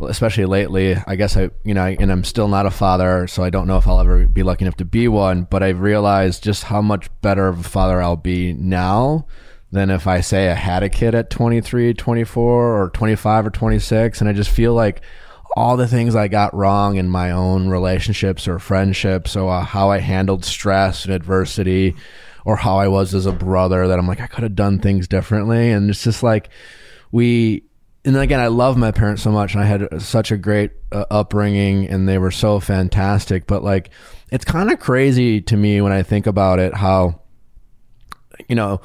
especially 0.06 0.44
lately. 0.44 0.96
I 1.06 1.16
guess 1.16 1.36
I, 1.36 1.50
you 1.64 1.74
know, 1.74 1.84
and 1.84 2.10
I'm 2.10 2.24
still 2.24 2.48
not 2.48 2.66
a 2.66 2.70
father, 2.70 3.26
so 3.26 3.42
I 3.42 3.50
don't 3.50 3.66
know 3.66 3.78
if 3.78 3.86
I'll 3.86 4.00
ever 4.00 4.26
be 4.26 4.42
lucky 4.42 4.64
enough 4.64 4.76
to 4.76 4.84
be 4.84 5.08
one. 5.08 5.44
But 5.44 5.62
I've 5.62 5.80
realized 5.80 6.44
just 6.44 6.64
how 6.64 6.82
much 6.82 7.08
better 7.20 7.48
of 7.48 7.60
a 7.60 7.68
father 7.68 8.00
I'll 8.00 8.16
be 8.16 8.52
now 8.52 9.26
than 9.70 9.90
if 9.90 10.06
I 10.06 10.20
say 10.20 10.50
I 10.50 10.54
had 10.54 10.82
a 10.82 10.88
kid 10.88 11.14
at 11.14 11.30
23, 11.30 11.94
24, 11.94 12.82
or 12.82 12.90
25 12.90 13.46
or 13.46 13.50
26. 13.50 14.20
And 14.20 14.30
I 14.30 14.32
just 14.32 14.50
feel 14.50 14.72
like 14.72 15.02
all 15.56 15.76
the 15.76 15.88
things 15.88 16.14
I 16.14 16.28
got 16.28 16.54
wrong 16.54 16.96
in 16.96 17.08
my 17.08 17.30
own 17.30 17.68
relationships 17.68 18.46
or 18.46 18.58
friendships, 18.58 19.36
or 19.36 19.50
uh, 19.50 19.64
how 19.64 19.90
I 19.90 19.98
handled 19.98 20.44
stress 20.44 21.04
and 21.04 21.14
adversity, 21.14 21.96
or 22.44 22.56
how 22.56 22.78
I 22.78 22.88
was 22.88 23.14
as 23.14 23.26
a 23.26 23.32
brother, 23.32 23.88
that 23.88 23.98
I'm 23.98 24.06
like, 24.06 24.20
I 24.20 24.26
could 24.26 24.42
have 24.42 24.54
done 24.54 24.78
things 24.78 25.08
differently. 25.08 25.70
And 25.70 25.90
it's 25.90 26.04
just 26.04 26.22
like, 26.22 26.50
we 27.10 27.64
and 28.04 28.16
again, 28.16 28.40
I 28.40 28.46
love 28.46 28.76
my 28.76 28.90
parents 28.90 29.22
so 29.22 29.30
much, 29.30 29.54
and 29.54 29.62
I 29.62 29.66
had 29.66 30.00
such 30.00 30.30
a 30.30 30.36
great 30.36 30.70
uh, 30.92 31.04
upbringing, 31.10 31.86
and 31.88 32.08
they 32.08 32.16
were 32.16 32.30
so 32.30 32.58
fantastic. 32.60 33.46
But 33.46 33.62
like, 33.62 33.90
it's 34.30 34.44
kind 34.44 34.70
of 34.70 34.78
crazy 34.78 35.40
to 35.42 35.56
me 35.56 35.80
when 35.80 35.92
I 35.92 36.02
think 36.02 36.26
about 36.26 36.58
it 36.58 36.74
how, 36.74 37.20
you 38.48 38.54
know, 38.54 38.80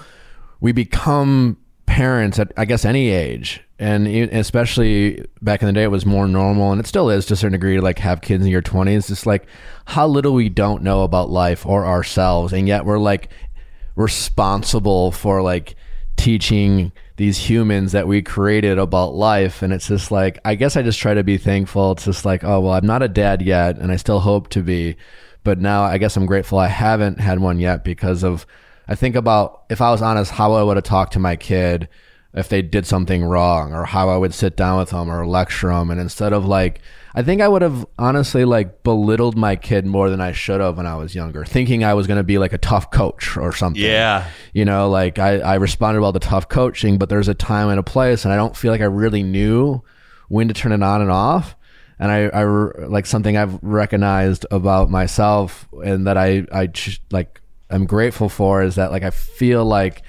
we 0.59 0.71
become 0.71 1.57
parents 1.85 2.39
at 2.39 2.51
I 2.57 2.65
guess 2.65 2.85
any 2.85 3.09
age, 3.09 3.61
and 3.79 4.07
especially 4.07 5.25
back 5.41 5.61
in 5.61 5.67
the 5.67 5.73
day, 5.73 5.83
it 5.83 5.91
was 5.91 6.05
more 6.05 6.27
normal, 6.27 6.71
and 6.71 6.79
it 6.79 6.87
still 6.87 7.09
is 7.09 7.25
to 7.27 7.33
a 7.33 7.37
certain 7.37 7.53
degree 7.53 7.75
to 7.75 7.81
like 7.81 7.99
have 7.99 8.21
kids 8.21 8.43
in 8.43 8.51
your 8.51 8.61
twenties. 8.61 9.09
It's 9.09 9.25
like 9.25 9.45
how 9.85 10.07
little 10.07 10.33
we 10.33 10.49
don't 10.49 10.83
know 10.83 11.03
about 11.03 11.29
life 11.29 11.65
or 11.65 11.85
ourselves, 11.85 12.53
and 12.53 12.67
yet 12.67 12.85
we're 12.85 12.99
like 12.99 13.29
responsible 13.95 15.11
for 15.11 15.41
like 15.41 15.75
teaching 16.15 16.91
these 17.17 17.37
humans 17.37 17.91
that 17.91 18.07
we 18.07 18.21
created 18.21 18.79
about 18.79 19.13
life 19.13 19.61
and 19.61 19.73
it's 19.73 19.87
just 19.87 20.11
like 20.11 20.39
i 20.45 20.55
guess 20.55 20.75
i 20.75 20.81
just 20.81 20.99
try 20.99 21.13
to 21.13 21.23
be 21.23 21.37
thankful 21.37 21.91
it's 21.91 22.05
just 22.05 22.25
like 22.25 22.43
oh 22.43 22.59
well 22.59 22.73
i'm 22.73 22.85
not 22.85 23.03
a 23.03 23.07
dad 23.07 23.41
yet 23.41 23.77
and 23.77 23.91
i 23.91 23.95
still 23.95 24.19
hope 24.19 24.47
to 24.47 24.61
be 24.61 24.95
but 25.43 25.59
now 25.59 25.83
i 25.83 25.97
guess 25.97 26.15
i'm 26.15 26.25
grateful 26.25 26.57
i 26.57 26.67
haven't 26.67 27.19
had 27.19 27.39
one 27.39 27.59
yet 27.59 27.83
because 27.83 28.23
of 28.23 28.45
i 28.87 28.95
think 28.95 29.15
about 29.15 29.63
if 29.69 29.81
i 29.81 29.91
was 29.91 30.01
honest 30.01 30.31
how 30.31 30.53
i 30.53 30.63
would 30.63 30.77
have 30.77 30.83
talked 30.83 31.13
to 31.13 31.19
my 31.19 31.35
kid 31.35 31.87
if 32.35 32.49
they 32.49 32.63
did 32.63 32.85
something 32.85 33.23
wrong 33.23 33.73
or 33.73 33.85
how 33.85 34.09
i 34.09 34.17
would 34.17 34.33
sit 34.33 34.55
down 34.55 34.79
with 34.79 34.89
them 34.89 35.09
or 35.09 35.25
lecture 35.25 35.69
them 35.69 35.91
and 35.91 36.01
instead 36.01 36.33
of 36.33 36.45
like 36.45 36.81
i 37.13 37.21
think 37.21 37.41
i 37.41 37.47
would 37.47 37.61
have 37.61 37.85
honestly 37.99 38.43
like 38.43 38.83
belittled 38.83 39.37
my 39.37 39.55
kid 39.55 39.85
more 39.85 40.09
than 40.09 40.19
i 40.19 40.31
should 40.31 40.59
have 40.59 40.77
when 40.77 40.87
i 40.87 40.95
was 40.95 41.13
younger 41.13 41.45
thinking 41.45 41.83
i 41.83 41.93
was 41.93 42.07
going 42.07 42.17
to 42.17 42.23
be 42.23 42.37
like 42.37 42.53
a 42.53 42.57
tough 42.57 42.89
coach 42.89 43.37
or 43.37 43.53
something. 43.53 43.81
Yeah. 43.81 44.27
you 44.51 44.65
know 44.65 44.89
like 44.89 45.19
I, 45.19 45.39
I 45.39 45.55
responded 45.55 46.01
well 46.01 46.13
to 46.13 46.19
tough 46.19 46.49
coaching 46.49 46.97
but 46.97 47.09
there's 47.09 47.27
a 47.27 47.35
time 47.35 47.69
and 47.69 47.79
a 47.79 47.83
place 47.83 48.25
and 48.25 48.33
i 48.33 48.35
don't 48.35 48.57
feel 48.57 48.71
like 48.71 48.81
i 48.81 48.85
really 48.85 49.23
knew 49.23 49.81
when 50.27 50.47
to 50.47 50.53
turn 50.53 50.71
it 50.71 50.81
on 50.81 51.01
and 51.01 51.11
off. 51.11 51.55
And 51.99 52.11
i, 52.11 52.23
I 52.25 52.43
like 52.87 53.05
something 53.05 53.37
i've 53.37 53.59
recognized 53.61 54.47
about 54.49 54.89
myself 54.89 55.67
and 55.85 56.07
that 56.07 56.17
i 56.17 56.45
i 56.51 56.69
like 57.11 57.39
i'm 57.73 57.85
grateful 57.85 58.29
for 58.29 58.63
is 58.63 58.75
that 58.75 58.91
like 58.91 59.03
i 59.03 59.09
feel 59.09 59.65
like 59.65 60.03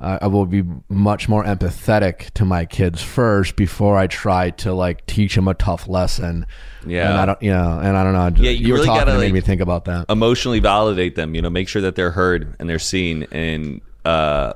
uh, 0.00 0.18
I 0.22 0.26
will 0.26 0.46
be 0.46 0.64
much 0.88 1.28
more 1.28 1.44
empathetic 1.44 2.30
to 2.32 2.44
my 2.44 2.66
kids 2.66 3.00
first 3.00 3.54
before 3.54 3.96
I 3.96 4.08
try 4.08 4.50
to 4.50 4.74
like 4.74 5.06
teach 5.06 5.36
them 5.36 5.46
a 5.46 5.54
tough 5.54 5.86
lesson. 5.86 6.46
Yeah. 6.84 7.10
and 7.10 7.20
I 7.20 7.26
don't, 7.26 7.42
you 7.42 7.50
know, 7.52 7.78
and 7.78 7.96
I 7.96 8.02
don't 8.02 8.12
know. 8.12 8.42
Yeah, 8.42 8.50
you 8.50 8.66
you, 8.66 8.72
were 8.72 8.78
talking 8.80 8.94
gotta, 8.94 9.12
to 9.12 9.18
made 9.18 9.26
like, 9.26 9.34
me 9.34 9.40
think 9.40 9.60
about 9.60 9.84
that. 9.84 10.06
Emotionally 10.10 10.58
validate 10.58 11.14
them, 11.14 11.34
you 11.34 11.42
know, 11.42 11.50
make 11.50 11.68
sure 11.68 11.82
that 11.82 11.94
they're 11.94 12.10
heard 12.10 12.56
and 12.58 12.68
they're 12.68 12.80
seen. 12.80 13.28
And 13.30 13.80
uh 14.04 14.54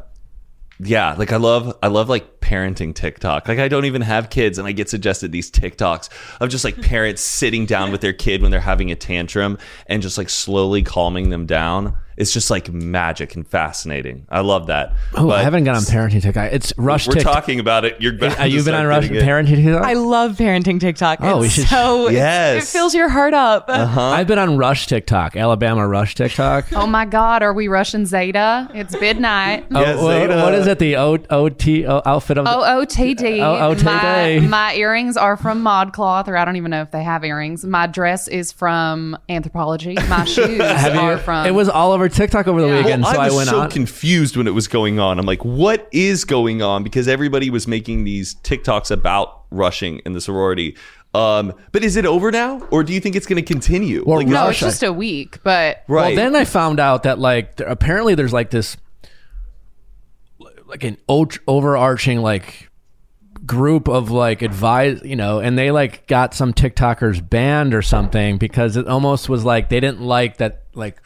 yeah, 0.80 1.14
like 1.14 1.32
I 1.32 1.36
love 1.36 1.76
I 1.82 1.86
love 1.86 2.08
like 2.08 2.40
parenting 2.40 2.94
TikTok. 2.94 3.46
Like 3.46 3.60
I 3.60 3.68
don't 3.68 3.84
even 3.84 4.02
have 4.02 4.30
kids 4.30 4.58
and 4.58 4.66
I 4.66 4.72
get 4.72 4.88
suggested 4.88 5.30
these 5.30 5.50
TikToks 5.50 6.08
of 6.40 6.48
just 6.48 6.64
like 6.64 6.80
parents 6.82 7.22
sitting 7.22 7.64
down 7.64 7.92
with 7.92 8.00
their 8.00 8.12
kid 8.12 8.42
when 8.42 8.50
they're 8.50 8.60
having 8.60 8.90
a 8.90 8.96
tantrum 8.96 9.58
and 9.86 10.02
just 10.02 10.18
like 10.18 10.28
slowly 10.28 10.82
calming 10.82 11.30
them 11.30 11.46
down. 11.46 11.96
It's 12.18 12.32
just 12.32 12.50
like 12.50 12.70
magic 12.72 13.36
and 13.36 13.46
fascinating. 13.46 14.26
I 14.28 14.40
love 14.40 14.66
that. 14.66 14.92
Oh, 15.14 15.30
I 15.30 15.42
haven't 15.44 15.62
got 15.64 15.76
on 15.76 15.82
parenting 15.82 16.20
TikTok. 16.20 16.52
It's 16.52 16.72
Rush 16.76 17.06
We're 17.06 17.14
TikTok. 17.14 17.32
talking 17.32 17.60
about 17.60 17.84
it. 17.84 18.00
You're 18.00 18.12
Uh, 18.22 18.44
you've 18.48 18.64
been 18.64 18.74
on 18.74 18.86
Rush 18.86 19.04
parenting 19.04 19.54
TikTok. 19.64 19.84
I 19.84 19.92
love 19.92 20.32
parenting 20.36 20.80
TikTok. 20.80 21.20
Oh, 21.22 21.38
we 21.40 21.48
should- 21.48 21.68
so 21.68 22.08
Yes. 22.10 22.64
it 22.64 22.66
fills 22.76 22.92
your 22.94 23.08
heart 23.08 23.34
up. 23.34 23.66
Uh-huh. 23.68 24.00
I've 24.00 24.26
been 24.26 24.38
on 24.40 24.56
Rush 24.56 24.88
TikTok, 24.88 25.36
Alabama 25.36 25.86
Rush 25.86 26.16
TikTok. 26.16 26.72
Oh 26.72 26.86
my 26.88 27.04
God, 27.04 27.42
are 27.44 27.52
we 27.52 27.68
Russian 27.68 28.04
Zeta? 28.04 28.68
It's 28.74 29.00
midnight. 29.00 29.66
Oh, 29.72 29.80
Yes, 29.80 30.02
what- 30.02 30.28
what 30.28 30.54
is 30.54 30.66
it? 30.66 30.80
The 30.80 30.96
O 30.96 31.18
O 31.30 31.48
T 31.48 31.86
O 31.86 32.02
outfit 32.04 32.38
of 32.38 32.46
the, 32.46 32.50
OOTD. 32.50 33.38
Oh, 33.40 33.74
OOTD. 33.74 33.84
My, 33.84 34.38
my 34.48 34.74
earrings 34.76 35.16
are 35.16 35.36
from 35.36 35.62
ModCloth, 35.62 36.26
or 36.26 36.36
I 36.36 36.44
don't 36.44 36.56
even 36.56 36.72
know 36.72 36.82
if 36.82 36.90
they 36.90 37.04
have 37.04 37.24
earrings. 37.24 37.64
My 37.64 37.86
dress 37.86 38.26
is 38.26 38.50
from 38.50 39.16
Anthropologie. 39.28 39.96
My 40.08 40.24
shoes 40.24 40.60
are 40.60 41.18
from. 41.18 41.46
it 41.46 41.52
was 41.54 41.68
all 41.68 41.92
over 41.92 42.07
TikTok 42.08 42.46
over 42.48 42.60
the 42.60 42.68
Yeah. 42.68 42.76
weekend, 42.78 43.02
Well, 43.02 43.14
so 43.14 43.20
I 43.20 43.24
I, 43.24 43.26
was 43.28 43.36
went 43.36 43.48
so 43.50 43.60
on. 43.60 43.70
confused 43.70 44.36
when 44.36 44.46
it 44.46 44.54
was 44.54 44.68
going 44.68 44.98
on. 45.00 45.18
I'm 45.18 45.26
like, 45.26 45.44
what 45.44 45.88
is 45.92 46.24
going 46.24 46.62
on? 46.62 46.82
Because 46.82 47.08
everybody 47.08 47.50
was 47.50 47.66
making 47.68 48.04
these 48.04 48.34
TikToks 48.36 48.90
about 48.90 49.42
rushing 49.50 50.00
in 50.06 50.12
the 50.12 50.20
sorority. 50.20 50.76
Um, 51.14 51.54
but 51.72 51.82
is 51.82 51.96
it 51.96 52.04
over 52.04 52.30
now, 52.30 52.60
or 52.70 52.84
do 52.84 52.92
you 52.92 53.00
think 53.00 53.16
it's 53.16 53.26
going 53.26 53.42
to 53.42 53.46
continue? 53.54 54.04
Well, 54.06 54.18
like, 54.18 54.26
no, 54.26 54.34
Rush, 54.46 54.56
it's 54.62 54.72
just 54.72 54.82
a 54.82 54.92
week, 54.92 55.42
but 55.42 55.82
right? 55.88 56.08
Well, 56.08 56.16
then 56.16 56.36
I 56.36 56.44
found 56.44 56.78
out 56.80 57.04
that 57.04 57.18
like 57.18 57.56
there, 57.56 57.66
apparently 57.66 58.14
there's 58.14 58.32
like 58.32 58.50
this, 58.50 58.76
like 60.66 60.84
an 60.84 60.98
o- 61.08 61.26
overarching 61.46 62.20
like 62.20 62.68
group 63.46 63.88
of 63.88 64.10
like 64.10 64.42
advise, 64.42 65.00
you 65.02 65.16
know, 65.16 65.38
and 65.40 65.56
they 65.58 65.70
like 65.70 66.06
got 66.06 66.34
some 66.34 66.52
TikTokers 66.52 67.26
banned 67.28 67.72
or 67.72 67.80
something 67.82 68.36
because 68.36 68.76
it 68.76 68.86
almost 68.86 69.28
was 69.30 69.44
like 69.44 69.70
they 69.70 69.80
didn't 69.80 70.02
like 70.02 70.36
that 70.38 70.64
like 70.74 71.00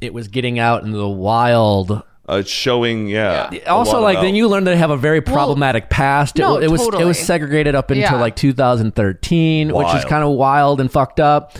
it 0.00 0.14
was 0.14 0.28
getting 0.28 0.58
out 0.58 0.82
into 0.84 0.96
the 0.98 1.08
wild. 1.08 2.02
Uh, 2.28 2.42
showing, 2.44 3.08
yeah. 3.08 3.50
a 3.52 3.66
Also, 3.66 4.00
like 4.00 4.20
then 4.20 4.36
you 4.36 4.46
learn 4.48 4.62
that 4.64 4.70
they 4.70 4.76
have 4.76 4.90
a 4.90 4.96
very 4.96 5.20
problematic 5.20 5.90
past. 5.90 6.38
It, 6.38 6.42
no, 6.42 6.58
it 6.58 6.70
was 6.70 6.80
it 6.80 6.84
totally. 6.84 7.04
was 7.06 7.18
segregated 7.18 7.74
up 7.74 7.90
until 7.90 8.02
Yeah. 8.12 8.20
like 8.20 8.36
2013, 8.36 9.68
which 9.74 9.86
is 9.88 9.92
Wild. 9.94 10.06
kind 10.06 10.22
of 10.24 10.30
wild 10.30 10.80
and 10.80 10.92
fucked 10.92 11.18
up. 11.18 11.56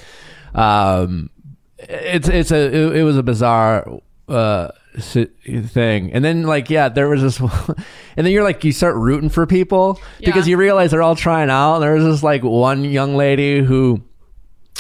Um, 0.55 1.31
it's 1.79 2.29
it's 2.29 2.51
a 2.53 2.57
it, 2.75 2.97
it 2.99 3.03
was 3.05 3.17
a 3.17 3.23
bizarre 3.23 3.87
uh 4.29 4.69
si- 4.99 5.25
thing 5.63 6.13
and 6.13 6.25
then 6.25 6.43
like 6.43 6.69
yeah 6.71 6.89
there 6.89 7.09
was 7.09 7.23
this 7.23 7.41
and 8.17 8.27
then 8.27 8.27
you're 8.27 8.45
like 8.45 8.63
you 8.65 8.71
start 8.73 8.95
rooting 8.97 9.29
for 9.31 9.47
people 9.47 9.99
because 10.21 10.47
Yeah. 10.47 10.51
you 10.53 10.57
realize 10.57 10.91
they're 10.91 11.03
all 11.03 11.17
trying 11.17 11.49
out 11.51 11.79
there 11.79 11.95
was 11.95 12.05
this 12.05 12.23
like 12.23 12.43
one 12.45 12.85
young 12.85 13.17
lady 13.17 13.61
who 13.61 14.03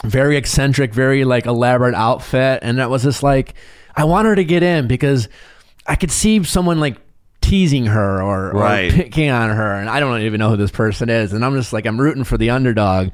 very 0.04 0.36
eccentric 0.36 0.94
very 0.94 1.24
like 1.24 1.46
elaborate 1.46 1.94
outfit 1.94 2.60
and 2.62 2.78
that 2.78 2.88
was 2.88 3.02
just 3.02 3.22
like 3.22 3.54
i 3.96 4.04
want 4.04 4.26
her 4.26 4.34
to 4.34 4.44
get 4.44 4.62
in 4.62 4.86
because 4.86 5.28
i 5.86 5.94
could 5.94 6.10
see 6.10 6.42
someone 6.44 6.80
like 6.80 6.96
teasing 7.42 7.86
her 7.86 8.22
or, 8.22 8.50
Right. 8.52 8.92
or 8.92 8.96
picking 8.96 9.28
on 9.30 9.50
her 9.50 9.74
and 9.74 9.90
i 9.90 10.00
don't 10.00 10.22
even 10.22 10.38
know 10.38 10.50
who 10.50 10.56
this 10.56 10.70
person 10.70 11.10
is 11.10 11.32
and 11.32 11.44
i'm 11.44 11.54
just 11.54 11.72
like 11.72 11.84
i'm 11.86 12.00
rooting 12.00 12.24
for 12.24 12.38
the 12.38 12.50
underdog 12.50 13.10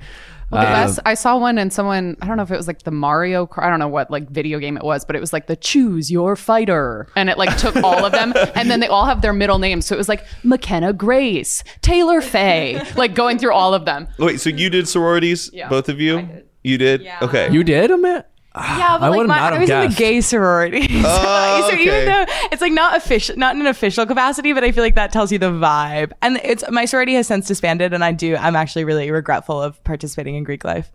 Well, 0.50 0.62
the 0.62 0.68
Uh, 0.68 0.86
best, 0.86 1.00
I 1.04 1.14
saw 1.14 1.38
one 1.38 1.58
and 1.58 1.72
someone, 1.72 2.16
I 2.22 2.28
don't 2.28 2.36
know 2.36 2.44
if 2.44 2.52
it 2.52 2.56
was 2.56 2.68
like 2.68 2.82
the 2.84 2.92
Mario, 2.92 3.48
I 3.56 3.68
don't 3.68 3.80
know 3.80 3.88
what 3.88 4.12
like 4.12 4.30
video 4.30 4.60
game 4.60 4.76
it 4.76 4.84
was, 4.84 5.04
but 5.04 5.16
it 5.16 5.20
was 5.20 5.32
like 5.32 5.48
the 5.48 5.56
choose 5.56 6.08
your 6.08 6.36
fighter. 6.36 7.08
And 7.16 7.28
it 7.28 7.36
like 7.36 7.58
took 7.58 7.74
all 7.78 8.04
of 8.04 8.12
them. 8.12 8.32
And 8.54 8.70
then 8.70 8.78
they 8.78 8.86
all 8.86 9.06
have 9.06 9.22
their 9.22 9.32
middle 9.32 9.58
names. 9.58 9.86
So 9.86 9.96
it 9.96 9.98
was 9.98 10.08
like 10.08 10.24
McKenna 10.44 10.92
Grace, 10.92 11.64
Taylor 11.82 12.20
Faye, 12.20 12.80
like 12.94 13.16
going 13.16 13.38
through 13.40 13.54
all 13.54 13.74
of 13.74 13.86
them. 13.86 14.06
Wait, 14.20 14.40
so 14.40 14.50
you 14.50 14.70
did 14.70 14.86
sororities, 14.86 15.50
Yeah, 15.52 15.68
both 15.68 15.88
of 15.88 16.00
you? 16.00 16.44
You 16.66 16.78
did? 16.78 17.06
Okay. 17.22 17.50
you 17.52 17.62
did 17.62 17.90
Amit? 17.90 18.24
Yeah, 18.54 18.96
but 18.98 19.06
I 19.06 19.08
like 19.08 19.18
would 19.18 19.28
my, 19.28 19.36
not 19.36 19.52
I 19.52 19.56
have 19.56 19.60
was 19.60 19.70
in 19.70 19.82
guessed. 19.82 19.96
the 19.96 20.02
gay 20.04 20.20
sorority. 20.20 20.88
so, 21.02 21.04
Oh, 21.06 21.68
so 21.70 21.76
even 21.76 22.06
though 22.06 22.24
it's 22.50 22.60
like 22.62 22.72
not 22.72 22.96
official, 22.96 23.36
not 23.36 23.54
in 23.54 23.60
an 23.60 23.66
official 23.66 24.06
capacity, 24.06 24.52
but 24.52 24.64
I 24.64 24.72
feel 24.72 24.82
like 24.82 24.94
that 24.96 25.12
tells 25.12 25.30
you 25.30 25.38
the 25.38 25.50
vibe. 25.50 26.12
And 26.22 26.40
it's 26.42 26.64
my 26.70 26.84
sorority 26.86 27.14
has 27.14 27.26
since 27.26 27.46
disbanded, 27.46 27.92
and 27.92 28.02
I 28.02 28.12
do. 28.12 28.34
I'm 28.36 28.56
actually 28.56 28.84
really 28.84 29.10
regretful 29.10 29.62
of 29.62 29.82
participating 29.84 30.34
in 30.34 30.44
Greek 30.44 30.64
life. 30.64 30.90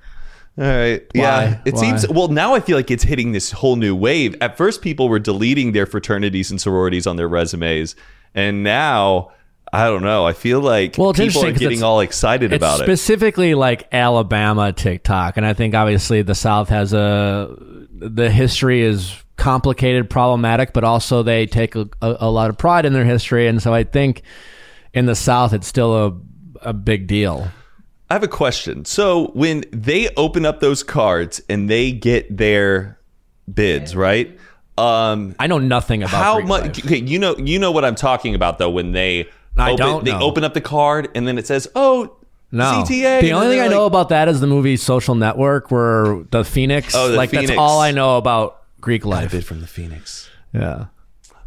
All 0.58 0.66
right. 0.66 1.06
Yeah. 1.14 1.62
It 1.64 1.76
Why? 1.76 1.80
seems 1.80 2.08
well 2.10 2.28
now 2.28 2.54
I 2.54 2.60
feel 2.60 2.76
like 2.76 2.92
it's 2.92 3.04
hitting 3.04 3.32
this 3.32 3.52
whole 3.52 3.78
new 3.78 3.96
wave. 3.96 4.36
At 4.42 4.58
first 4.58 4.82
people 4.82 5.08
were 5.08 5.20
deleting 5.20 5.72
their 5.72 5.86
fraternities 5.86 6.52
and 6.52 6.60
sororities 6.60 7.08
on 7.08 7.16
their 7.16 7.30
resumes. 7.30 7.96
And 8.36 8.62
now 8.64 9.32
I 9.74 9.86
don't 9.86 10.04
know. 10.04 10.26
I 10.26 10.34
feel 10.34 10.60
like 10.60 10.98
Well, 10.98 11.14
people 11.14 11.46
are 11.46 11.52
getting 11.54 11.82
all 11.82 12.02
excited 12.02 12.52
it's 12.52 12.60
about 12.62 12.82
it. 12.82 12.84
specifically 12.84 13.56
like 13.56 13.88
Alabama 13.94 14.74
TikTok, 14.74 15.38
and 15.38 15.46
I 15.46 15.54
think 15.54 15.74
obviously 15.76 16.22
the 16.24 16.36
South 16.36 16.70
has 16.70 16.94
a 16.94 17.56
the 17.94 18.30
history 18.30 18.82
is 18.82 19.16
complicated, 19.38 20.10
problematic, 20.10 20.74
but 20.74 20.84
also 20.84 21.24
they 21.24 21.46
take 21.46 21.76
a, 21.76 21.88
a, 22.02 22.18
a 22.22 22.30
lot 22.32 22.50
of 22.50 22.58
pride 22.58 22.86
in 22.86 22.94
their 22.94 23.06
history, 23.06 23.48
and 23.48 23.62
so 23.62 23.74
I 23.74 23.84
think 23.86 24.24
in 24.94 25.06
the 25.06 25.16
South 25.16 25.54
it's 25.54 25.68
still 25.68 25.96
a 26.08 26.18
a 26.64 26.74
big 26.74 27.08
deal. 27.08 27.48
I 28.10 28.14
have 28.14 28.24
a 28.24 28.28
question. 28.28 28.84
So 28.84 29.28
when 29.34 29.64
they 29.72 30.10
open 30.16 30.46
up 30.46 30.60
those 30.60 30.84
cards 30.84 31.42
and 31.48 31.70
they 31.70 31.94
get 31.94 32.36
their 32.36 33.00
bids, 33.52 33.96
right? 33.96 34.38
Um 34.78 35.34
I 35.40 35.48
know 35.48 35.60
nothing 35.60 36.04
about 36.04 36.22
how 36.24 36.40
much 36.42 36.84
okay, 36.86 36.98
you 36.98 37.20
know 37.20 37.38
you 37.38 37.58
know 37.58 37.72
what 37.72 37.86
I'm 37.86 37.96
talking 37.96 38.36
about 38.36 38.58
though 38.58 38.70
when 38.70 38.92
they 38.92 39.28
I 39.62 39.72
open, 39.74 39.86
don't 39.86 40.06
they 40.06 40.12
know. 40.12 40.22
open 40.22 40.44
up 40.44 40.54
the 40.54 40.62
card 40.62 41.10
and 41.16 41.28
then 41.28 41.38
it 41.38 41.48
says, 41.48 41.68
"Oh, 41.76 42.18
No, 42.52 42.84
CTA." 42.86 43.22
the 43.22 43.32
only 43.34 43.48
then 43.48 43.52
thing 43.56 43.60
I 43.62 43.68
they're 43.68 43.78
know 43.78 43.86
about 43.86 44.10
that 44.10 44.28
is 44.28 44.40
the 44.42 44.48
movie 44.48 44.76
Social 44.78 45.16
Network, 45.16 45.72
where 45.72 46.24
the 46.32 46.44
Phoenix. 46.44 46.94
Oh, 46.96 47.10
the 47.10 47.18
like 47.18 47.32
that's 47.32 47.52
all 47.52 47.80
I 47.80 47.92
know 47.92 48.18
about 48.18 48.62
Greek 48.82 49.06
life. 49.06 49.32
bid 49.32 49.46
from 49.46 49.62
the 49.62 49.68
Phoenix. 49.68 50.30
Yeah, 50.54 50.86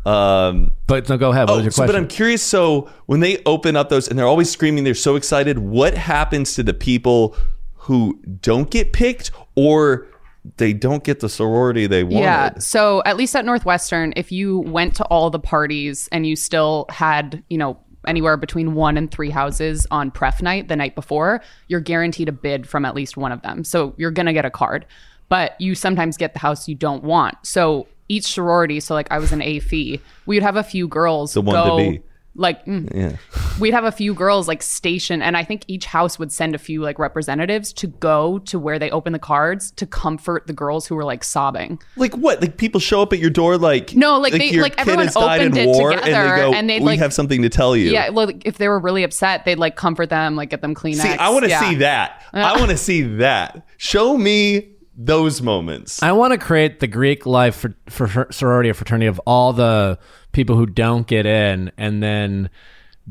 Um 0.07 0.73
but 0.87 1.09
no, 1.09 1.17
go 1.19 1.31
ahead. 1.31 1.49
What 1.49 1.57
was 1.57 1.61
Oh, 1.61 1.65
your 1.65 1.71
so, 1.73 1.87
but? 1.87 1.97
I'm 1.97 2.09
curious. 2.09 2.43
So 2.43 2.89
when 3.07 3.21
they 3.21 3.43
open 3.47 3.77
up 3.77 3.89
those 3.89 4.09
and 4.09 4.19
they're 4.19 4.27
always 4.27 4.51
screaming, 4.51 4.85
they're 4.85 4.95
so 4.95 5.17
excited. 5.17 5.59
What 5.59 5.95
happens 5.97 6.55
to 6.55 6.63
the 6.63 6.75
people 6.75 7.37
who 7.75 8.19
don't 8.41 8.71
get 8.71 8.93
picked 8.93 9.31
or 9.57 10.07
they 10.59 10.73
don't 10.75 11.05
get 11.05 11.21
the 11.21 11.29
sorority 11.29 11.87
they 11.87 12.05
wanted? 12.05 12.21
Yeah. 12.21 12.59
So 12.59 13.03
at 13.07 13.17
least 13.17 13.35
at 13.37 13.45
Northwestern, 13.47 14.13
if 14.17 14.31
you 14.33 14.59
went 14.61 14.95
to 14.97 15.05
all 15.07 15.31
the 15.31 15.39
parties 15.39 16.09
and 16.13 16.27
you 16.27 16.37
still 16.37 16.85
had, 16.91 17.43
you 17.49 17.57
know, 17.59 17.79
anywhere 18.07 18.37
between 18.37 18.75
one 18.75 18.97
and 18.97 19.11
three 19.11 19.31
houses 19.31 19.87
on 19.91 20.11
pref 20.11 20.43
night 20.43 20.69
the 20.69 20.77
night 20.77 20.95
before, 20.95 21.43
you're 21.69 21.81
guaranteed 21.81 22.29
a 22.29 22.33
bid 22.33 22.69
from 22.69 22.85
at 22.85 22.95
least 22.95 23.17
one 23.17 23.33
of 23.33 23.43
them. 23.43 23.65
So 23.65 23.95
you're 23.97 24.11
going 24.11 24.27
to 24.27 24.33
get 24.33 24.45
a 24.45 24.51
card, 24.51 24.87
but 25.29 25.61
you 25.61 25.75
sometimes 25.75 26.17
get 26.17 26.33
the 26.33 26.39
house 26.39 26.69
you 26.69 26.75
don't 26.75 27.05
want. 27.05 27.37
So 27.43 27.87
each 28.09 28.25
sorority, 28.25 28.81
so 28.81 28.95
like 28.95 29.11
I 29.11 29.19
was 29.19 29.33
in 29.33 29.43
A 29.43 29.61
Phi, 29.61 30.01
we 30.27 30.37
would 30.37 30.43
have 30.43 30.57
a 30.57 30.63
few 30.63 30.87
girls 30.89 31.35
The 31.35 31.41
one 31.41 31.69
to 31.69 31.77
be. 31.77 32.03
Like 32.37 32.65
mm, 32.67 32.89
Yeah. 32.95 33.17
we'd 33.61 33.73
have 33.75 33.85
a 33.85 33.93
few 33.93 34.13
girls 34.15 34.49
like 34.49 34.63
station 34.63 35.23
and 35.23 35.37
i 35.37 35.45
think 35.45 35.63
each 35.69 35.87
house 35.87 36.19
would 36.19 36.33
send 36.33 36.55
a 36.55 36.59
few 36.59 36.81
like 36.83 36.99
representatives 36.99 37.73
to 37.75 37.87
go 37.87 38.39
to 38.41 38.59
where 38.59 38.79
they 38.79 38.91
open 38.91 39.13
the 39.13 39.19
cards 39.19 39.71
to 39.73 39.87
comfort 39.87 40.47
the 40.47 40.53
girls 40.53 40.87
who 40.87 40.95
were 40.97 41.05
like 41.05 41.23
sobbing 41.23 41.79
Like 41.97 42.15
what? 42.17 42.41
Like 42.41 42.57
people 42.57 42.81
show 42.81 43.03
up 43.03 43.13
at 43.13 43.19
your 43.21 43.31
door 43.31 43.57
like 43.59 43.95
No, 43.95 44.19
like 44.19 44.33
they- 44.33 44.59
like, 44.59 44.75
everyone 44.81 45.09
opened 45.17 45.57
it 45.57 45.67
war 45.67 45.93
together, 45.93 46.11
and 46.11 46.31
they 46.33 46.37
go, 46.43 46.53
and 46.55 46.71
they'd, 46.71 46.81
we 46.81 46.87
like- 46.87 46.99
have 46.99 47.13
something 47.13 47.43
to 47.43 47.49
tell 47.49 47.77
you. 47.77 47.91
yeah 47.93 48.09
well, 48.11 48.27
like, 48.27 48.43
if 48.47 48.59
they 48.59 48.69
were 48.69 48.81
really 48.81 49.05
upset 49.05 49.45
they'd 49.45 49.59
like 49.59 49.77
comfort 49.77 50.11
them 50.11 50.35
like 50.37 50.51
get 50.51 50.61
them 50.61 50.75
clean 50.75 50.95
See, 50.95 51.09
I 51.09 51.29
want 51.31 51.45
to 51.45 51.51
Yeah. 51.51 51.69
see 51.69 51.75
that. 51.77 52.23
I 52.33 52.59
want 52.59 52.71
to 52.71 52.77
see 52.89 53.03
that. 53.19 53.67
Show 53.77 54.17
me 54.17 54.74
those 54.97 55.43
moments. 55.43 56.03
I 56.03 56.13
want 56.13 56.33
to 56.33 56.39
create 56.39 56.81
the 56.81 56.87
Greek 56.87 57.27
life 57.27 57.57
for, 57.57 57.75
for 57.89 58.29
sorority 58.31 58.71
or 58.71 58.75
fraternity 58.75 59.07
of 59.07 59.21
all 59.27 59.53
the 59.53 59.99
people 60.33 60.57
who 60.57 60.67
don't 60.67 61.07
get 61.07 61.27
in, 61.27 61.73
and 61.77 62.03
then 62.03 62.51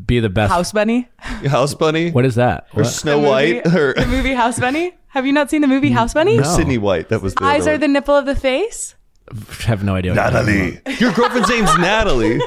be 0.05 0.19
the 0.19 0.29
best. 0.29 0.51
House 0.51 0.71
Bunny, 0.71 1.07
House 1.19 1.73
Bunny 1.75 2.11
What 2.11 2.25
is 2.25 2.35
that? 2.35 2.67
or 2.73 2.83
What? 2.83 2.89
Snow 2.91 3.17
The 3.17 3.17
movie- 3.21 3.29
White 3.63 3.67
or, 3.75 3.93
the 3.93 4.05
movie 4.07 4.33
House 4.43 4.59
Bunny. 4.59 4.93
Have 5.09 5.25
you 5.27 5.33
not 5.33 5.49
seen 5.51 5.61
the 5.61 5.67
movie 5.67 5.91
House 5.91 6.13
Bunny? 6.13 6.39
or 6.39 6.43
Sydney 6.43 6.77
White. 6.79 7.09
That 7.09 7.21
was 7.21 7.35
the 7.35 7.43
Eyes 7.43 7.67
are 7.67 7.71
one. 7.73 7.79
the 7.81 7.87
nipple 7.87 8.15
of 8.15 8.25
the 8.25 8.35
face. 8.35 8.95
I 9.31 9.35
have 9.67 9.83
no 9.83 9.95
idea. 9.95 10.13
what 10.13 10.33
Natalie. 10.33 10.81
Your 10.99 11.11
girlfriend's 11.13 11.47
name's 11.49 11.77
Natalie. 11.77 12.41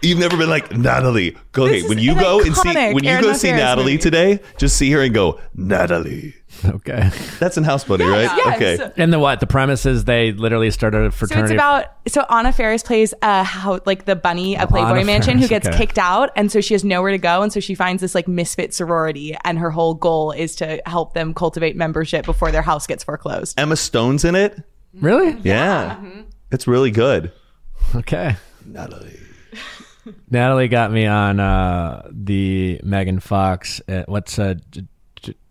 You've 0.00 0.18
never 0.18 0.36
been 0.36 0.48
like 0.48 0.70
Natalie. 0.76 1.36
Go 1.52 1.64
This 1.66 1.72
hey, 1.72 1.78
is 1.80 1.88
when 1.88 1.98
you 1.98 2.12
an 2.12 2.18
go 2.18 2.40
and 2.40 2.56
see 2.56 2.72
when 2.94 3.04
you 3.04 3.10
Aaron 3.10 3.22
go 3.24 3.32
see 3.34 3.48
Montera's 3.48 3.60
Natalie 3.70 3.92
movie. 3.92 3.98
today, 3.98 4.40
just 4.56 4.76
see 4.76 4.90
her 4.92 5.00
and 5.02 5.12
go 5.12 5.40
Natalie. 5.54 6.34
About. 6.64 6.74
Okay. 6.82 7.10
That's 7.38 7.56
in 7.56 7.64
House 7.64 7.84
Bunny, 7.84 8.04
right? 8.04 8.22
Yes. 8.22 8.56
Okay. 8.56 8.92
And 8.96 9.12
the 9.12 9.18
what? 9.18 9.40
The 9.40 9.46
premise 9.46 9.86
is 9.86 10.04
they 10.04 10.32
literally 10.32 10.70
started 10.70 11.06
a 11.06 11.12
So 11.12 11.26
it's 11.26 11.50
about 11.50 11.92
so 12.08 12.22
Anna 12.28 12.52
Faris 12.52 12.82
plays 12.82 13.14
uh 13.22 13.44
how 13.44 13.80
like 13.86 14.04
the 14.04 14.16
bunny 14.16 14.56
at 14.56 14.68
Playboy 14.68 14.88
Anna 14.88 15.04
Mansion 15.04 15.34
Faris, 15.34 15.44
who 15.44 15.48
gets 15.48 15.68
okay. 15.68 15.76
kicked 15.76 15.98
out 15.98 16.30
and 16.34 16.50
so 16.50 16.60
she 16.60 16.74
has 16.74 16.82
nowhere 16.82 17.12
to 17.12 17.18
go 17.18 17.42
and 17.42 17.52
so 17.52 17.60
she 17.60 17.74
finds 17.74 18.00
this 18.00 18.14
like 18.14 18.26
misfit 18.26 18.74
sorority 18.74 19.36
and 19.44 19.58
her 19.58 19.70
whole 19.70 19.94
goal 19.94 20.32
is 20.32 20.56
to 20.56 20.82
help 20.86 21.14
them 21.14 21.34
cultivate 21.34 21.76
membership 21.76 22.24
before 22.24 22.50
their 22.50 22.62
house 22.62 22.86
gets 22.86 23.04
foreclosed. 23.04 23.58
Emma 23.58 23.76
Stone's 23.76 24.24
in 24.24 24.34
it. 24.34 24.60
really? 24.94 25.38
Yeah. 25.42 26.02
It's 26.50 26.66
really 26.66 26.90
good. 26.90 27.32
Okay. 27.94 28.36
Natalie. 28.66 29.18
Natalie 30.30 30.68
got 30.68 30.90
me 30.90 31.06
on 31.06 31.38
uh, 31.38 32.08
the 32.10 32.80
Megan 32.82 33.20
Fox. 33.20 33.80
Uh, 33.88 34.02
what's 34.06 34.38
uh, 34.38 34.54
j- 34.70 34.80
j- 34.80 34.86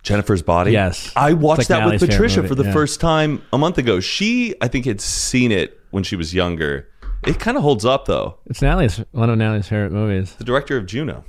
Jennifer's 0.04 0.42
Body. 0.42 0.72
Yes. 0.72 1.12
I 1.16 1.34
watched 1.34 1.60
like 1.60 1.68
that 1.68 1.86
with 1.86 2.02
Patricia 2.02 2.48
for 2.48 2.56
the 2.56 2.66
yeah. 2.66 2.74
first 2.74 3.00
time 3.00 3.42
a 3.54 3.58
month 3.58 3.78
ago. 3.78 4.00
She, 4.00 4.56
I 4.62 4.68
think, 4.68 4.86
had 4.86 5.02
seen 5.02 5.52
it 5.52 5.80
when 5.92 6.04
she 6.04 6.16
was 6.16 6.34
younger. 6.34 6.88
It 7.26 7.40
kind 7.40 7.56
of 7.56 7.62
holds 7.62 7.86
up 7.86 8.06
though. 8.06 8.40
it's 8.48 8.62
Natalie's 8.62 8.98
one 9.12 9.30
of 9.30 9.38
Natalie's 9.38 9.68
favorite 9.68 9.92
movies. 9.92 10.34
The 10.36 10.44
director 10.44 10.78
of 10.78 10.88
Juno. 10.88 11.24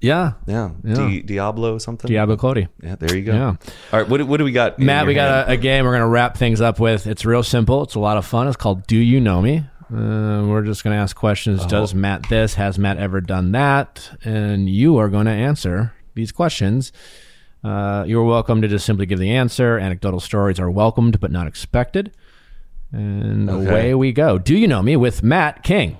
Yeah. 0.00 0.32
Yeah. 0.46 0.70
Yeah. 0.82 0.94
Di- 0.94 1.22
Diablo 1.22 1.78
something. 1.78 2.08
Diablo 2.08 2.36
Cody. 2.36 2.68
Yeah, 2.82 2.96
there 2.96 3.14
you 3.16 3.22
go. 3.22 3.32
Yeah. 3.32 3.56
All 3.92 4.00
right, 4.00 4.08
what, 4.08 4.22
what 4.22 4.38
do 4.38 4.44
we 4.44 4.52
got? 4.52 4.78
Matt, 4.78 5.06
we 5.06 5.14
got 5.14 5.48
a, 5.48 5.52
a 5.52 5.56
game 5.56 5.84
we're 5.84 5.92
going 5.92 6.00
to 6.00 6.08
wrap 6.08 6.36
things 6.36 6.60
up 6.60 6.80
with. 6.80 7.06
It's 7.06 7.24
real 7.24 7.42
simple. 7.42 7.82
It's 7.82 7.94
a 7.94 8.00
lot 8.00 8.16
of 8.16 8.24
fun. 8.24 8.48
It's 8.48 8.56
called 8.56 8.86
Do 8.86 8.96
You 8.96 9.20
Know 9.20 9.42
Me? 9.42 9.58
Uh, 9.92 10.46
we're 10.46 10.62
just 10.62 10.84
going 10.84 10.96
to 10.96 11.02
ask 11.02 11.14
questions. 11.16 11.66
Does 11.66 11.94
Matt 11.94 12.28
this? 12.28 12.54
Has 12.54 12.78
Matt 12.78 12.96
ever 12.96 13.20
done 13.20 13.52
that? 13.52 14.10
And 14.24 14.70
you 14.70 14.98
are 14.98 15.08
going 15.08 15.26
to 15.26 15.32
answer 15.32 15.92
these 16.14 16.32
questions. 16.32 16.92
Uh, 17.62 18.04
you're 18.06 18.24
welcome 18.24 18.62
to 18.62 18.68
just 18.68 18.86
simply 18.86 19.06
give 19.06 19.18
the 19.18 19.30
answer. 19.30 19.78
Anecdotal 19.78 20.20
stories 20.20 20.58
are 20.58 20.70
welcomed 20.70 21.20
but 21.20 21.30
not 21.30 21.46
expected. 21.46 22.10
And 22.92 23.48
Okay. 23.50 23.68
away 23.70 23.94
we 23.94 24.12
go. 24.12 24.38
Do 24.38 24.56
you 24.56 24.66
know 24.66 24.82
me 24.82 24.96
with 24.96 25.22
Matt 25.22 25.62
King? 25.62 25.98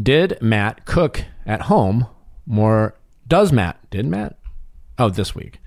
Did 0.00 0.38
Matt 0.42 0.84
cook 0.86 1.24
at 1.46 1.62
home 1.62 2.06
more? 2.46 2.94
Does 3.28 3.52
Matt? 3.52 3.78
Did 3.90 4.06
Matt? 4.06 4.36
Oh, 4.98 5.08
this 5.08 5.34
week. 5.34 5.60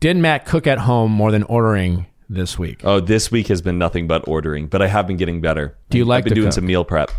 Did 0.00 0.16
Matt 0.16 0.46
cook 0.46 0.66
at 0.66 0.78
home 0.78 1.12
more 1.12 1.30
than 1.30 1.42
ordering 1.44 2.06
this 2.28 2.58
week? 2.58 2.80
Oh, 2.82 2.98
this 2.98 3.30
week 3.30 3.48
has 3.48 3.60
been 3.62 3.78
nothing 3.78 4.06
but 4.08 4.26
ordering, 4.26 4.66
but 4.66 4.82
I 4.82 4.88
have 4.88 5.06
been 5.06 5.16
getting 5.16 5.40
better. 5.40 5.76
Do 5.90 5.98
you 5.98 6.04
like 6.04 6.20
I've 6.20 6.24
been 6.24 6.30
to 6.30 6.34
doing 6.36 6.46
cook? 6.48 6.54
some 6.54 6.66
meal 6.66 6.84
prep. 6.84 7.10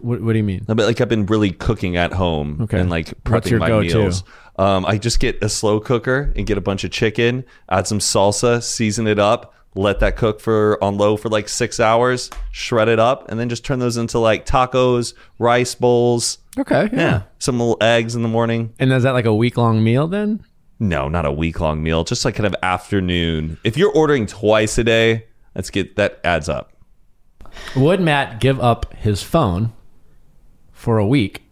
What, 0.00 0.20
what 0.20 0.32
do 0.32 0.38
you 0.38 0.44
mean? 0.44 0.64
I 0.68 0.74
mean, 0.74 0.86
like 0.86 1.00
I've 1.00 1.08
been 1.08 1.26
really 1.26 1.50
cooking 1.52 1.96
at 1.96 2.12
home 2.12 2.60
Okay. 2.62 2.78
and 2.80 2.90
like 2.90 3.08
prepping 3.24 3.50
your 3.50 3.60
my 3.60 3.68
go-to? 3.68 3.98
meals. 3.98 4.24
Um, 4.58 4.84
I 4.86 4.98
just 4.98 5.20
get 5.20 5.42
a 5.42 5.48
slow 5.48 5.80
cooker 5.80 6.32
and 6.36 6.46
get 6.46 6.58
a 6.58 6.60
bunch 6.60 6.84
of 6.84 6.90
chicken, 6.90 7.44
add 7.68 7.86
some 7.86 7.98
salsa, 7.98 8.62
season 8.62 9.06
it 9.06 9.18
up, 9.18 9.54
let 9.74 10.00
that 10.00 10.16
cook 10.16 10.40
for 10.40 10.82
on 10.82 10.96
low 10.96 11.16
for 11.18 11.28
like 11.28 11.48
six 11.48 11.78
hours, 11.80 12.30
shred 12.50 12.88
it 12.88 12.98
up, 12.98 13.30
and 13.30 13.38
then 13.38 13.48
just 13.50 13.64
turn 13.64 13.78
those 13.78 13.96
into 13.98 14.18
like 14.18 14.46
tacos, 14.46 15.12
rice 15.38 15.74
bowls. 15.74 16.38
Okay. 16.58 16.88
Yeah. 16.92 16.98
Yeah, 16.98 17.22
some 17.38 17.58
little 17.58 17.76
eggs 17.82 18.14
in 18.16 18.22
the 18.22 18.28
morning. 18.28 18.72
And 18.78 18.90
is 18.92 19.02
that 19.02 19.10
like 19.12 19.26
a 19.26 19.34
week 19.34 19.56
long 19.58 19.84
meal 19.84 20.08
then? 20.08 20.42
No, 20.78 21.08
not 21.08 21.24
a 21.26 21.32
week 21.32 21.60
long 21.60 21.82
meal, 21.82 22.04
just 22.04 22.24
like 22.24 22.34
kind 22.34 22.46
of 22.46 22.54
afternoon. 22.62 23.58
If 23.64 23.76
you're 23.76 23.92
ordering 23.92 24.26
twice 24.26 24.76
a 24.78 24.84
day, 24.84 25.26
let's 25.54 25.68
get 25.70 25.96
that 25.96 26.20
adds 26.24 26.48
up. 26.48 26.72
Would 27.76 28.00
Matt 28.00 28.40
give 28.40 28.58
up 28.60 28.92
his 28.94 29.22
phone 29.22 29.72
for 30.86 30.98
a 30.98 31.06
week 31.06 31.42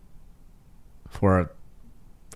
for 1.08 1.50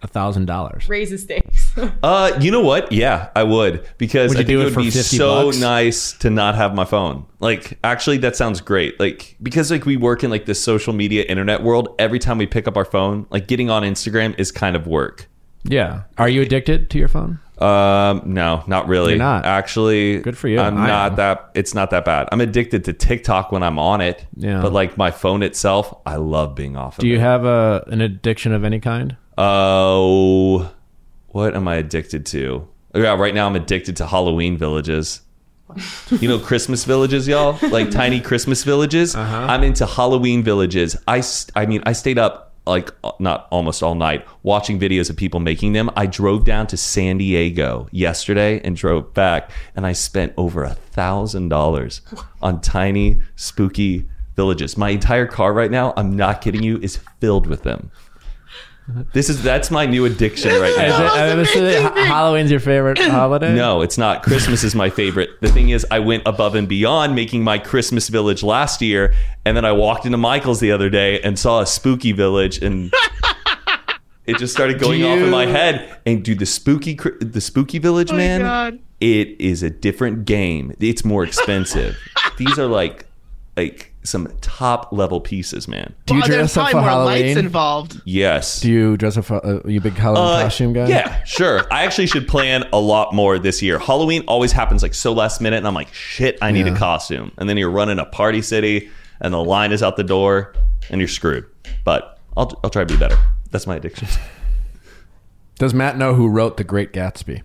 a 0.02 0.08
thousand 0.08 0.46
dollars? 0.46 0.88
Raise 0.88 1.10
the 1.10 1.18
stakes. 1.18 1.72
Uh, 2.02 2.36
you 2.40 2.50
know 2.50 2.60
what? 2.60 2.90
Yeah, 2.90 3.28
I 3.36 3.44
would 3.44 3.86
because 3.98 4.30
Would 4.30 4.38
I 4.38 4.40
think 4.40 4.48
do 4.48 4.58
it 4.58 4.62
it 4.62 4.64
would 4.64 4.74
for 4.74 4.80
be 4.80 4.90
50 4.90 5.16
so 5.16 5.44
bucks? 5.46 5.60
nice 5.60 6.12
to 6.14 6.28
not 6.28 6.56
have 6.56 6.74
my 6.74 6.84
phone. 6.84 7.24
Like, 7.38 7.78
actually, 7.84 8.18
that 8.18 8.34
sounds 8.34 8.60
great. 8.60 8.98
Like, 8.98 9.36
because 9.40 9.70
like 9.70 9.86
we 9.86 9.96
work 9.96 10.24
in 10.24 10.30
like 10.30 10.46
this 10.46 10.60
social 10.60 10.92
media 10.92 11.22
internet 11.22 11.62
world, 11.62 11.94
every 12.00 12.18
time 12.18 12.36
we 12.36 12.46
pick 12.48 12.66
up 12.66 12.76
our 12.76 12.84
phone, 12.84 13.26
like 13.30 13.46
getting 13.46 13.70
on 13.70 13.84
Instagram 13.84 14.36
is 14.40 14.50
kind 14.50 14.74
of 14.74 14.88
work. 14.88 15.28
Yeah. 15.62 16.02
Are 16.16 16.28
you 16.28 16.42
addicted 16.42 16.90
to 16.90 16.98
your 16.98 17.06
phone? 17.08 17.38
Um, 17.60 18.22
no, 18.26 18.62
not 18.66 18.86
really. 18.88 19.12
You're 19.14 19.18
not. 19.18 19.44
actually. 19.44 20.20
Good 20.20 20.38
for 20.38 20.48
you. 20.48 20.60
I'm 20.60 20.76
I 20.78 20.86
not 20.86 21.10
am. 21.12 21.16
that. 21.16 21.50
It's 21.54 21.74
not 21.74 21.90
that 21.90 22.04
bad. 22.04 22.28
I'm 22.30 22.40
addicted 22.40 22.84
to 22.84 22.92
TikTok 22.92 23.50
when 23.52 23.62
I'm 23.62 23.78
on 23.78 24.00
it. 24.00 24.24
Yeah. 24.36 24.62
But 24.62 24.72
like 24.72 24.96
my 24.96 25.10
phone 25.10 25.42
itself, 25.42 25.92
I 26.06 26.16
love 26.16 26.54
being 26.54 26.76
off 26.76 26.98
of 26.98 27.02
Do 27.02 27.08
you 27.08 27.16
it. 27.16 27.20
have 27.20 27.44
a 27.44 27.84
an 27.88 28.00
addiction 28.00 28.52
of 28.52 28.64
any 28.64 28.78
kind? 28.80 29.16
Oh, 29.36 30.70
what 31.28 31.54
am 31.54 31.66
I 31.68 31.76
addicted 31.76 32.26
to? 32.26 32.68
Yeah, 32.94 33.14
right 33.16 33.34
now 33.34 33.46
I'm 33.46 33.56
addicted 33.56 33.96
to 33.98 34.06
Halloween 34.06 34.56
villages. 34.56 35.22
You 36.10 36.28
know 36.28 36.38
Christmas 36.38 36.84
villages, 36.84 37.28
y'all? 37.28 37.58
Like 37.70 37.90
tiny 37.90 38.20
Christmas 38.20 38.64
villages. 38.64 39.14
I'm 39.14 39.62
into 39.62 39.84
Halloween 39.84 40.42
villages. 40.42 40.96
i 41.06 41.22
i 41.54 41.66
mean, 41.66 41.82
I 41.84 41.92
stayed 41.92 42.18
up 42.18 42.47
like 42.68 42.92
uh, 43.02 43.12
not 43.18 43.48
almost 43.50 43.82
all 43.82 43.94
night 43.94 44.26
watching 44.42 44.78
videos 44.78 45.10
of 45.10 45.16
people 45.16 45.40
making 45.40 45.72
them. 45.72 45.90
I 45.96 46.06
drove 46.06 46.44
down 46.44 46.66
to 46.68 46.76
San 46.76 47.18
Diego 47.18 47.88
yesterday 47.90 48.60
and 48.62 48.76
drove 48.76 49.14
back, 49.14 49.50
and 49.74 49.86
I 49.86 49.92
spent 49.92 50.32
over 50.36 50.64
a 50.64 50.74
thousand 50.74 51.48
dollars 51.48 52.02
on 52.42 52.60
tiny 52.60 53.20
spooky 53.36 54.06
villages. 54.36 54.76
My 54.76 54.90
entire 54.90 55.26
car 55.26 55.52
right 55.52 55.70
now, 55.70 55.92
I'm 55.96 56.14
not 56.14 56.40
kidding 56.40 56.62
you, 56.62 56.78
is 56.78 57.00
filled 57.20 57.48
with 57.48 57.64
them. 57.64 57.90
This 59.12 59.28
is 59.28 59.42
that's 59.42 59.70
my 59.70 59.84
new 59.84 60.06
addiction 60.06 60.50
right 60.50 60.70
Is 60.70 60.76
now. 60.78 61.04
it, 61.14 61.32
uh, 61.32 61.36
this 61.36 61.54
is- 61.54 61.82
Halloween's 61.82 62.50
your 62.50 62.60
favorite 62.60 62.98
holiday? 62.98 63.54
No, 63.54 63.82
it's 63.82 63.98
not. 63.98 64.22
Christmas 64.22 64.64
is 64.64 64.74
my 64.74 64.88
favorite. 64.88 65.28
The 65.42 65.48
thing 65.48 65.68
is, 65.68 65.86
I 65.90 65.98
went 65.98 66.22
above 66.24 66.54
and 66.54 66.66
beyond 66.66 67.14
making 67.14 67.44
my 67.44 67.58
Christmas 67.58 68.08
village 68.08 68.42
last 68.42 68.80
year, 68.80 69.12
and 69.44 69.54
then 69.56 69.66
I 69.66 69.72
walked 69.72 70.06
into 70.06 70.16
Michael's 70.16 70.60
the 70.60 70.72
other 70.72 70.88
day 70.88 71.20
and 71.20 71.38
saw 71.38 71.60
a 71.60 71.66
spooky 71.66 72.12
village, 72.12 72.62
and 72.62 72.90
it 74.26 74.38
just 74.38 74.54
started 74.54 74.78
going 74.80 75.04
off 75.04 75.18
in 75.18 75.28
my 75.30 75.44
head. 75.46 76.00
And 76.06 76.24
dude, 76.24 76.38
the 76.38 76.46
spooky, 76.46 76.94
the 77.20 77.40
spooky 77.42 77.78
village, 77.78 78.10
Oh 78.10 78.16
man, 78.16 78.40
God. 78.40 78.78
it 79.00 79.38
is 79.38 79.62
a 79.62 79.68
different 79.70 80.24
game. 80.24 80.74
It's 80.80 81.04
more 81.04 81.24
expensive. 81.24 81.96
These 82.38 82.58
are 82.58 82.66
like, 82.66 83.04
like 83.56 83.92
some 84.08 84.28
top 84.40 84.92
level 84.92 85.20
pieces, 85.20 85.68
man. 85.68 85.94
Do 86.06 86.14
you 86.14 86.20
Well, 86.20 86.28
dress 86.28 86.56
up 86.56 86.70
probably 86.70 86.72
for 86.72 86.94
more 86.96 87.04
lights 87.04 87.20
Halloween? 87.22 87.38
involved. 87.38 88.00
Yes. 88.04 88.60
Do 88.60 88.70
you 88.70 88.96
dress 88.96 89.16
up 89.16 89.24
for? 89.26 89.44
Uh, 89.46 89.60
are 89.64 89.70
you 89.70 89.78
a 89.78 89.82
big 89.82 89.94
Halloween 89.94 90.24
Uh, 90.38 90.42
costume 90.42 90.72
guy? 90.72 90.88
Yeah, 90.88 91.22
sure. 91.24 91.66
I 91.72 91.84
actually 91.84 92.06
should 92.06 92.26
plan 92.26 92.64
a 92.72 92.80
lot 92.80 93.14
more 93.14 93.38
this 93.38 93.62
year. 93.62 93.78
Halloween 93.78 94.24
always 94.26 94.52
happens 94.52 94.82
like 94.82 94.94
so 94.94 95.12
last 95.12 95.40
minute, 95.40 95.58
and 95.58 95.66
I'm 95.66 95.74
like, 95.74 95.92
shit, 95.92 96.38
I 96.42 96.50
need 96.50 96.66
Yeah. 96.66 96.74
a 96.74 96.78
costume. 96.78 97.30
And 97.38 97.48
then 97.48 97.56
you're 97.56 97.70
running 97.70 97.98
a 97.98 98.04
party 98.06 98.42
city, 98.42 98.88
and 99.20 99.32
the 99.34 99.42
line 99.44 99.72
is 99.72 99.82
out 99.82 99.96
the 99.96 100.04
door, 100.04 100.54
and 100.90 101.00
you're 101.00 101.08
screwed. 101.08 101.44
But 101.84 102.18
I'll, 102.36 102.58
I'll 102.64 102.70
try 102.70 102.84
to 102.84 102.92
be 102.92 102.98
better. 102.98 103.18
That's 103.50 103.66
my 103.66 103.76
addiction. 103.76 104.08
Does 105.58 105.74
Matt 105.74 105.98
know 105.98 106.14
who 106.14 106.28
wrote 106.28 106.56
The 106.56 106.64
Great 106.64 106.92
Gatsby? 106.92 107.42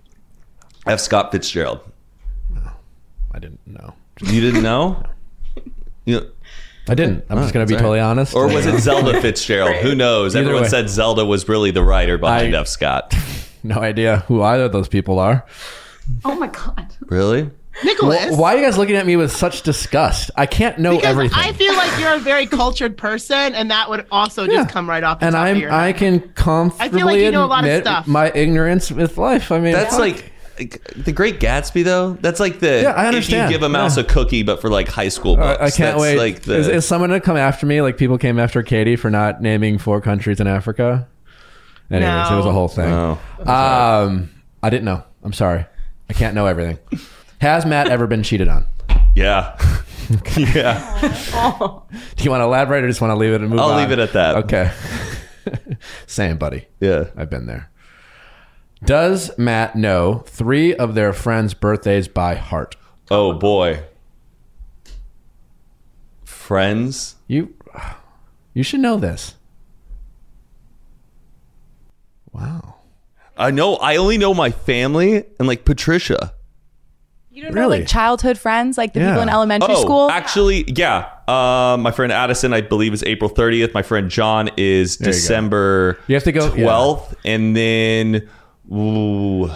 I 0.85 0.89
have 0.91 1.01
Scott 1.01 1.31
Fitzgerald. 1.31 1.79
No, 2.53 2.61
I 3.31 3.39
didn't 3.39 3.65
know. 3.65 3.93
You 4.21 4.41
didn't 4.41 4.63
know? 4.63 5.03
You 6.05 6.19
know, 6.19 6.27
I 6.89 6.95
didn't. 6.95 7.25
I'm 7.29 7.37
just 7.37 7.49
ah, 7.49 7.53
gonna 7.53 7.65
be 7.65 7.73
sorry. 7.73 7.81
totally 7.81 7.99
honest. 8.01 8.35
or 8.35 8.47
was 8.47 8.65
it 8.65 8.79
Zelda 8.81 9.21
Fitzgerald? 9.21 9.75
Who 9.77 9.95
knows? 9.95 10.35
Either 10.35 10.43
Everyone 10.45 10.63
way. 10.63 10.69
said 10.69 10.89
Zelda 10.89 11.25
was 11.25 11.47
really 11.47 11.71
the 11.71 11.83
writer 11.83 12.17
behind 12.17 12.55
I- 12.55 12.59
F. 12.59 12.67
Scott. 12.67 13.15
no 13.63 13.75
idea 13.77 14.17
who 14.27 14.41
either 14.43 14.65
of 14.65 14.71
those 14.73 14.89
people 14.89 15.19
are? 15.19 15.45
Oh 16.25 16.35
my 16.35 16.47
god. 16.47 16.93
Really? 17.05 17.49
Nicholas. 17.83 18.37
Why 18.37 18.53
are 18.53 18.57
you 18.57 18.63
guys 18.63 18.77
looking 18.77 18.95
at 18.97 19.05
me 19.05 19.15
with 19.15 19.31
such 19.31 19.63
disgust? 19.63 20.29
I 20.35 20.45
can't 20.45 20.77
know 20.77 20.91
Because 20.97 21.09
everything. 21.09 21.39
I 21.39 21.53
feel 21.53 21.73
like 21.73 21.99
you're 21.99 22.13
a 22.13 22.19
very 22.19 22.45
cultured 22.45 22.97
person, 22.97 23.55
and 23.55 23.71
that 23.71 23.89
would 23.89 24.05
also 24.11 24.43
Yeah. 24.43 24.57
just 24.63 24.69
come 24.69 24.87
right 24.87 25.03
off 25.03 25.19
the 25.21 25.25
and 25.27 25.33
top 25.33 25.47
of 25.47 25.55
I'm 25.55 25.57
your 25.61 25.71
I 25.71 25.87
head. 25.87 25.97
can 25.97 26.19
comfortably 26.33 27.23
you 27.25 27.31
know 27.31 27.45
a 27.45 27.47
lot 27.47 27.63
of 27.63 27.69
admit 27.69 27.83
stuff. 27.85 28.05
my 28.07 28.31
ignorance 28.35 28.91
with 28.91 29.17
life. 29.17 29.51
I 29.51 29.59
mean, 29.59 29.73
That's 29.73 29.91
fuck. 29.91 29.99
like, 30.01 30.15
like 30.15 30.32
the 30.57 31.11
Great 31.11 31.39
Gatsby, 31.39 31.83
though. 31.83 32.13
That's 32.13 32.39
like 32.39 32.59
the 32.59 32.81
Yeah, 32.83 32.91
I 32.91 33.07
understand. 33.07 33.45
If 33.45 33.51
you 33.51 33.55
give 33.57 33.63
a 33.63 33.69
mouse 33.69 33.97
Yeah. 33.97 34.03
a 34.03 34.05
cookie, 34.07 34.43
but 34.43 34.61
for 34.61 34.69
like 34.69 34.87
high 34.87 35.09
school 35.09 35.35
books. 35.35 35.59
I, 35.61 35.65
I 35.65 35.69
can't 35.71 35.97
That's 35.97 36.01
wait. 36.01 36.17
Like 36.17 36.41
the, 36.43 36.55
is, 36.57 36.67
is 36.67 36.85
someone 36.85 37.09
gonna 37.09 37.21
come 37.21 37.37
after 37.37 37.65
me? 37.65 37.81
Like 37.81 37.97
people 37.97 38.17
came 38.17 38.39
after 38.39 38.61
Katie 38.63 38.95
for 38.95 39.09
not 39.09 39.41
naming 39.41 39.77
four 39.77 40.01
countries 40.01 40.39
in 40.39 40.47
Africa. 40.47 41.07
Anyways, 41.91 42.31
it 42.31 42.35
was 42.35 42.45
a 42.45 42.51
whole 42.51 42.67
thing. 42.69 42.91
Oh. 42.91 43.19
Um, 43.45 44.29
I 44.63 44.69
didn't 44.69 44.85
know. 44.85 45.03
I'm 45.23 45.33
sorry. 45.33 45.65
I 46.09 46.13
can't 46.13 46.33
know 46.35 46.45
everything. 46.47 46.79
Has 47.39 47.65
Matt 47.65 47.87
ever 47.87 48.07
been 48.07 48.23
cheated 48.23 48.47
on? 48.47 48.65
yeah, 49.15 49.55
yeah. 50.37 51.81
Do 52.15 52.23
you 52.23 52.31
want 52.31 52.41
to 52.41 52.45
elaborate 52.45 52.83
or 52.83 52.87
just 52.87 53.01
want 53.01 53.11
to 53.11 53.15
leave 53.15 53.33
it 53.33 53.41
and 53.41 53.49
move 53.49 53.59
I'll 53.59 53.71
on? 53.71 53.77
leave 53.77 53.91
it 53.91 53.99
at 53.99 54.13
that. 54.13 54.35
Okay. 54.45 54.71
Same, 56.07 56.37
buddy. 56.37 56.65
Yeah. 56.79 57.05
I've 57.15 57.29
been 57.29 57.45
there. 57.45 57.69
Does 58.85 59.37
Matt 59.37 59.75
know 59.75 60.23
three 60.25 60.75
of 60.75 60.95
their 60.95 61.13
friends' 61.13 61.53
birthdays 61.53 62.07
by 62.07 62.35
heart? 62.35 62.75
Oh 63.09 63.33
boy. 63.33 63.83
Friends. 66.25 67.15
You, 67.27 67.53
you 68.53 68.63
should 68.63 68.81
know 68.81 68.97
this. 68.97 69.35
Wow. 72.33 72.75
I 73.37 73.51
know. 73.51 73.75
I 73.77 73.95
only 73.95 74.17
know 74.17 74.33
my 74.33 74.51
family 74.51 75.25
and 75.39 75.47
like 75.47 75.65
Patricia. 75.65 76.33
You 77.31 77.43
don't 77.43 77.55
know 77.55 77.67
like 77.67 77.87
childhood 77.87 78.37
friends, 78.37 78.77
like 78.77 78.93
the 78.93 78.99
Yeah. 78.99 79.09
people 79.11 79.23
in 79.23 79.29
elementary 79.29 79.73
oh, 79.73 79.81
school. 79.81 80.09
actually, 80.11 80.65
yeah. 80.67 81.09
Um, 81.27 81.81
my 81.81 81.91
friend 81.91 82.11
Addison, 82.11 82.53
I 82.53 82.61
believe, 82.61 82.93
is 82.93 83.01
April 83.03 83.27
30th. 83.29 83.73
My 83.73 83.81
friend 83.81 84.09
John 84.11 84.49
is 84.57 84.99
you 84.99 85.05
go. 85.05 85.11
December. 85.11 85.99
You 86.07 86.15
have 86.15 86.23
to 86.25 86.31
go- 86.31 86.53
yeah. 86.53 86.65
12th, 86.65 87.15
and 87.25 87.55
then. 87.55 88.29
Ooh, 88.71 89.49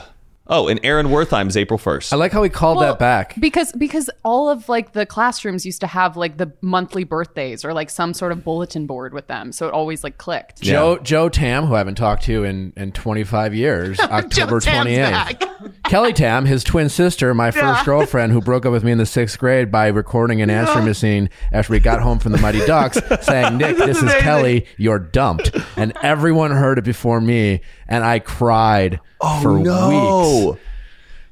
oh, 0.49 0.67
and 0.67 0.79
Aaron 0.83 1.07
Wertheim 1.07 1.47
is 1.47 1.57
April 1.57 1.77
1st. 1.79 2.13
I 2.13 2.15
like 2.15 2.31
how 2.31 2.43
he 2.43 2.49
called 2.49 2.77
Well, 2.77 2.93
that 2.93 2.99
back. 2.99 3.35
because 3.39 3.71
because 3.73 4.09
all 4.23 4.49
of 4.49 4.67
like 4.69 4.93
the 4.93 5.05
classrooms 5.05 5.65
used 5.65 5.81
to 5.81 5.87
have 5.87 6.17
like 6.17 6.37
the 6.37 6.51
monthly 6.61 7.03
birthdays 7.03 7.63
or 7.65 7.73
like 7.73 7.89
some 7.89 8.13
sort 8.13 8.31
of 8.31 8.43
bulletin 8.43 8.87
board 8.87 9.13
with 9.13 9.27
them, 9.27 9.51
so 9.51 9.67
it 9.67 9.73
always 9.73 10.03
like 10.03 10.17
clicked. 10.17 10.61
Joe 10.61 10.97
Joe 10.99 11.29
Tam, 11.29 11.65
who 11.65 11.75
I 11.75 11.79
haven't 11.79 11.95
talked 11.95 12.23
to 12.23 12.43
in, 12.43 12.73
in 12.75 12.91
25 12.91 13.53
years, 13.53 13.99
October 14.01 14.59
Joe 14.59 14.71
Tam's 14.71 14.89
28th. 14.89 15.39
back. 15.39 15.43
Kelly 15.85 16.13
Tam, 16.13 16.45
his 16.45 16.63
twin 16.63 16.89
sister, 16.89 17.33
my 17.33 17.51
first 17.51 17.79
Yeah. 17.79 17.85
girlfriend, 17.85 18.31
who 18.31 18.41
broke 18.41 18.65
up 18.65 18.71
with 18.71 18.83
me 18.83 18.91
in 18.91 18.97
the 18.97 19.05
sixth 19.05 19.39
grade 19.39 19.71
by 19.71 19.87
recording 19.87 20.41
an 20.41 20.49
answering 20.49 20.85
machine 20.85 21.29
after 21.51 21.71
we 21.73 21.79
got 21.79 22.01
home 22.01 22.19
from 22.19 22.31
the 22.31 22.37
Mighty 22.37 22.65
Ducks, 22.65 22.99
saying, 23.21 23.57
"Nick, 23.57 23.77
this 23.77 24.01
is. 24.01 24.13
Kelly. 24.15 24.65
You're 24.77 24.99
dumped." 24.99 25.51
And 25.75 25.93
everyone 26.01 26.51
heard 26.51 26.77
it 26.77 26.83
before 26.83 27.19
me, 27.21 27.61
and 27.87 28.03
I 28.03 28.19
cried 28.19 28.99
for 29.41 29.59
weeks. 29.59 30.61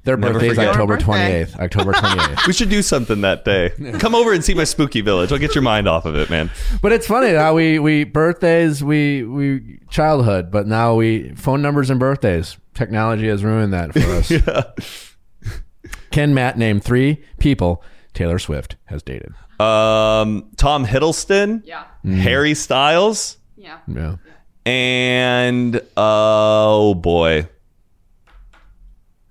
Their 0.04 0.18
Never 0.18 0.34
birthday's 0.34 0.52
forget. 0.52 0.68
October 0.70 0.94
Your 0.94 1.00
birthday. 1.00 1.46
28th. 1.46 1.60
October 1.60 1.92
28th. 1.94 2.42
We 2.48 2.54
should 2.54 2.70
do 2.70 2.84
something 2.84 3.22
that 3.22 3.44
day. 3.44 3.72
Come 4.00 4.14
over 4.14 4.34
and 4.34 4.44
see 4.44 4.54
my 4.54 4.64
spooky 4.64 5.02
village. 5.02 5.32
I'll 5.32 5.40
get 5.40 5.56
your 5.56 5.64
mind 5.64 5.88
off 5.88 6.06
of 6.06 6.16
it, 6.16 6.30
man. 6.30 6.52
But 6.84 6.92
it's 6.92 7.08
funny 7.08 7.34
how 7.34 7.56
we 7.56 7.80
we 7.80 8.04
birthdays 8.04 8.84
we 8.84 9.24
we 9.24 9.80
childhood, 9.90 10.52
but 10.52 10.68
now 10.68 10.94
we 10.94 11.30
phone 11.36 11.64
numbers 11.64 11.90
and 11.90 12.00
birthdays. 12.00 12.58
Technology 12.76 13.28
has 13.30 13.44
ruined 13.44 13.74
that 13.74 13.94
for 13.94 14.12
us. 14.12 15.02
Can 16.12 16.34
Matt 16.34 16.58
name 16.58 16.80
three 16.80 17.24
people 17.40 17.84
Taylor 18.14 18.38
Swift 18.40 18.76
has 18.86 19.02
dated? 19.04 19.34
Um, 19.60 20.49
Tom 20.57 20.86
Hiddleston, 20.86 21.64
Yeah. 21.66 21.84
Harry 22.03 22.53
Styles, 22.53 23.38
Yeah. 23.57 23.80
Yeah. 23.88 24.16
and 24.66 25.82
oh 25.98 26.94
boy, 26.95 27.48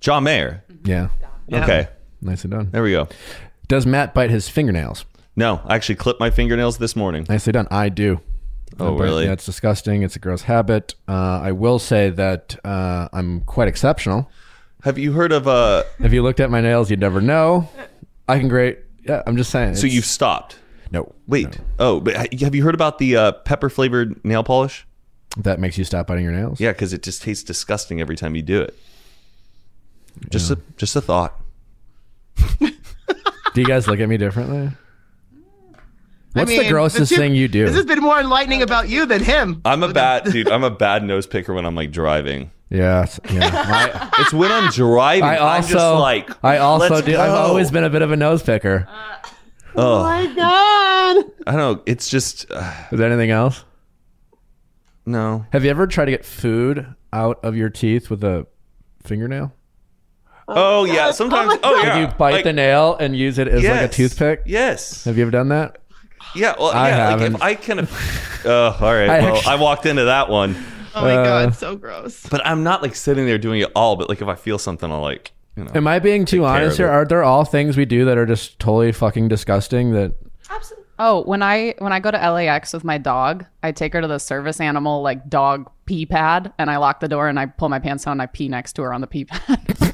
John 0.05 0.25
Mayer. 0.25 0.63
Yeah. 0.85 1.09
Yeah. 1.49 1.63
Okay, 1.65 1.89
Nicely 2.21 2.51
done. 2.51 2.69
there 2.71 2.83
we 2.83 2.91
go. 2.91 3.09
Does 3.69 3.87
Matt 3.87 4.13
bite 4.13 4.29
his 4.29 4.51
fingernails? 4.51 5.07
No, 5.35 5.63
I 5.65 5.75
actually 5.77 5.95
clipped 5.95 6.21
my 6.21 6.29
fingernails 6.29 6.77
this 6.77 6.95
morning. 6.95 7.25
Nicely 7.27 7.53
done. 7.55 7.67
I 7.71 7.89
do. 7.89 8.21
Oh, 8.79 8.99
But, 8.99 9.03
really? 9.03 9.25
Yeah, 9.25 9.33
it's 9.33 9.47
disgusting. 9.47 10.03
It's 10.03 10.15
a 10.15 10.19
gross 10.19 10.43
habit. 10.43 10.95
Uh, 11.09 11.41
I 11.43 11.53
will 11.53 11.79
say 11.79 12.11
that 12.11 12.55
uh, 12.67 13.09
I'm 13.15 13.41
quite 13.43 13.67
exceptional. 13.69 14.31
Have 14.83 14.99
you 14.99 15.13
heard 15.13 15.33
of 15.33 15.49
uh? 15.49 15.85
If 16.01 16.13
you 16.13 16.23
looked 16.23 16.41
at 16.41 16.51
my 16.51 16.61
nails, 16.61 16.91
you'd 16.91 17.01
never 17.01 17.23
know. 17.23 17.67
I 18.29 18.39
can 18.39 18.49
grade. 18.49 18.77
Yeah, 19.09 19.23
I'm 19.27 19.39
just 19.39 19.51
saying. 19.51 19.77
So 19.77 19.87
it's- 19.87 19.95
you've 19.95 20.05
stopped. 20.05 20.59
no 20.91 21.15
Wait. 21.27 21.59
Oh, 21.79 22.01
but 22.01 22.15
ha- 22.15 22.27
have 22.41 22.55
you 22.55 22.63
heard 22.63 22.75
about 22.75 22.99
the 22.99 23.17
uh, 23.17 23.33
pepper 23.33 23.71
flavored 23.71 24.23
nail 24.23 24.45
polish? 24.45 24.87
that 25.39 25.59
makes 25.59 25.79
you 25.79 25.85
stop 25.85 26.07
biting 26.09 26.25
your 26.25 26.35
nails. 26.35 26.61
Yeah, 26.61 26.73
because 26.73 26.93
it 26.93 27.03
just 27.03 27.23
tastes 27.23 27.43
disgusting 27.43 28.03
every 28.03 28.17
time 28.17 28.35
you 28.37 28.43
do 28.43 28.61
it. 28.61 28.79
Just 30.31 30.51
a 30.51 30.59
just 30.77 30.97
a 30.97 31.01
thought. 31.01 31.39
Do 32.61 33.61
you 33.61 33.65
guys 33.67 33.87
look 33.87 34.01
at 34.01 34.09
me 34.09 34.17
differently? 34.17 34.71
I 36.37 36.41
What's 36.41 36.51
the 36.51 36.59
mean, 36.59 36.71
grossest 36.73 37.11
this- 37.11 37.19
thing 37.19 37.35
you 37.37 37.47
do? 37.47 37.67
This 37.67 37.77
has 37.77 37.85
been 37.87 38.01
more 38.01 38.19
enlightening 38.19 38.63
about 38.63 38.89
you 38.89 39.07
than 39.07 39.23
him. 39.23 39.61
I'm 39.65 39.85
a 39.85 39.93
bad 39.93 40.25
dude. 40.33 40.49
I'm 40.49 40.65
a 40.65 40.71
bad 40.71 41.05
nose 41.05 41.27
picker 41.29 41.55
when 41.55 41.65
I'm 41.65 41.77
like 41.77 41.93
driving. 41.93 42.51
yeah, 42.71 43.03
it's- 43.05 43.21
yeah. 43.33 44.11
It's 44.19 44.33
when 44.33 44.51
I'm 44.51 44.71
driving. 44.73 45.23
I 45.25 45.37
I'm 45.37 45.63
also, 45.63 45.75
just 45.75 46.01
like 46.01 46.45
I 46.45 46.59
also 46.59 46.89
let's 46.95 47.07
do. 47.07 47.17
I've 47.17 47.31
always 47.31 47.71
been 47.71 47.85
a 47.85 47.91
bit 47.91 48.03
of 48.03 48.11
a 48.11 48.17
nose 48.17 48.43
picker. 48.43 48.89
Oh, 49.77 50.03
my 50.05 50.27
god. 50.27 51.25
I 51.47 51.53
don't 51.53 51.57
know. 51.57 51.83
It's 51.87 52.09
just 52.09 52.47
uh, 52.51 52.73
Is 52.93 52.99
there 52.99 53.09
anything 53.11 53.31
else? 53.31 53.65
no. 55.07 55.45
Have 55.53 55.65
you 55.65 55.71
ever 55.71 55.87
tried 55.87 56.07
to 56.07 56.11
get 56.13 56.25
food 56.25 56.95
out 57.13 57.39
of 57.45 57.57
your 57.57 57.71
teeth 57.71 58.09
with 58.11 58.25
a 58.25 58.47
fingernail? 59.05 59.53
Oh, 60.49 60.85
yeah. 60.85 61.11
Sometimes. 61.11 61.59
Oh 61.63 61.83
yeah. 61.83 62.01
you 62.01 62.07
bite 62.09 62.33
Like, 62.35 62.45
the 62.45 62.53
nail 62.53 62.97
and 62.97 63.17
use 63.17 63.39
it 63.39 63.49
as 63.49 63.63
like 63.65 63.81
a 63.83 63.89
toothpick? 63.89 64.43
Yes. 64.47 65.05
Have 65.05 65.17
you 65.17 65.23
ever 65.23 65.31
done 65.31 65.49
that? 65.49 65.79
Yeah. 66.35 66.55
Well, 66.59 66.71
I 66.71 66.89
yeah. 66.89 67.11
Haven't. 67.11 67.35
if 67.37 67.43
I 67.43 67.55
can. 67.55 67.89
Oh, 68.45 68.77
all 68.81 68.93
right. 68.93 69.09
I 69.09 69.21
well, 69.21 69.37
actually- 69.37 69.53
I 69.53 69.57
walked 69.57 69.87
into 69.87 70.05
that 70.05 70.29
one, 70.29 70.57
Oh 70.95 71.03
my 71.03 71.15
Uh, 71.17 71.25
god, 71.25 71.55
so 71.57 71.77
gross. 71.77 72.27
but 72.29 72.45
I'm 72.47 72.63
not 72.63 72.83
like 72.83 72.95
sitting 72.95 73.27
there 73.27 73.39
doing 73.39 73.61
it 73.61 73.71
all. 73.75 73.97
But 73.97 74.09
like 74.09 74.21
if 74.23 74.29
I 74.29 74.35
feel 74.35 74.59
something, 74.59 74.91
I'll 74.91 75.01
like 75.01 75.33
you 75.57 75.65
know. 75.65 75.71
Am 75.75 75.87
I 75.87 75.99
being 75.99 76.25
too 76.25 76.45
honest 76.45 76.73
of 76.73 76.79
here? 76.79 76.89
Are 76.89 77.05
there 77.05 77.23
all 77.25 77.45
things 77.45 77.77
we 77.77 77.85
do 77.85 78.05
that 78.05 78.19
are 78.19 78.27
just 78.27 78.59
totally 78.59 78.93
fucking 78.93 79.29
disgusting? 79.29 79.93
That 79.93 80.15
absolutely. 80.51 80.85
Oh, 80.99 81.23
when 81.25 81.43
I 81.43 81.75
when 81.79 81.93
I 81.93 81.99
go 82.01 82.11
to 82.13 82.17
LAX 82.19 82.73
with 82.73 82.85
my 82.85 82.99
dog, 82.99 83.45
I 83.63 83.73
take 83.73 83.93
her 83.95 84.01
to 84.01 84.07
the 84.07 84.19
service 84.19 84.61
animal 84.61 85.03
like 85.03 85.29
dog 85.29 85.69
pee 85.87 86.07
pad, 86.07 86.53
and 86.59 86.71
I 86.71 86.77
lock 86.77 87.01
the 87.01 87.09
door 87.09 87.29
and 87.29 87.39
I 87.39 87.47
pull 87.47 87.69
my 87.69 87.79
pants 87.81 88.05
down 88.05 88.13
and 88.13 88.23
I 88.23 88.27
pee 88.27 88.49
next 88.49 88.75
to 88.75 88.83
her 88.83 88.93
on 88.95 89.01
the 89.01 89.07
pee 89.09 89.25
pad. 89.25 89.94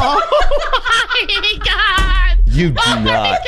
Oh 0.00 0.20
my 1.32 1.58
god. 1.64 2.38
You 2.46 2.68
do 2.70 2.74
not. 2.74 3.40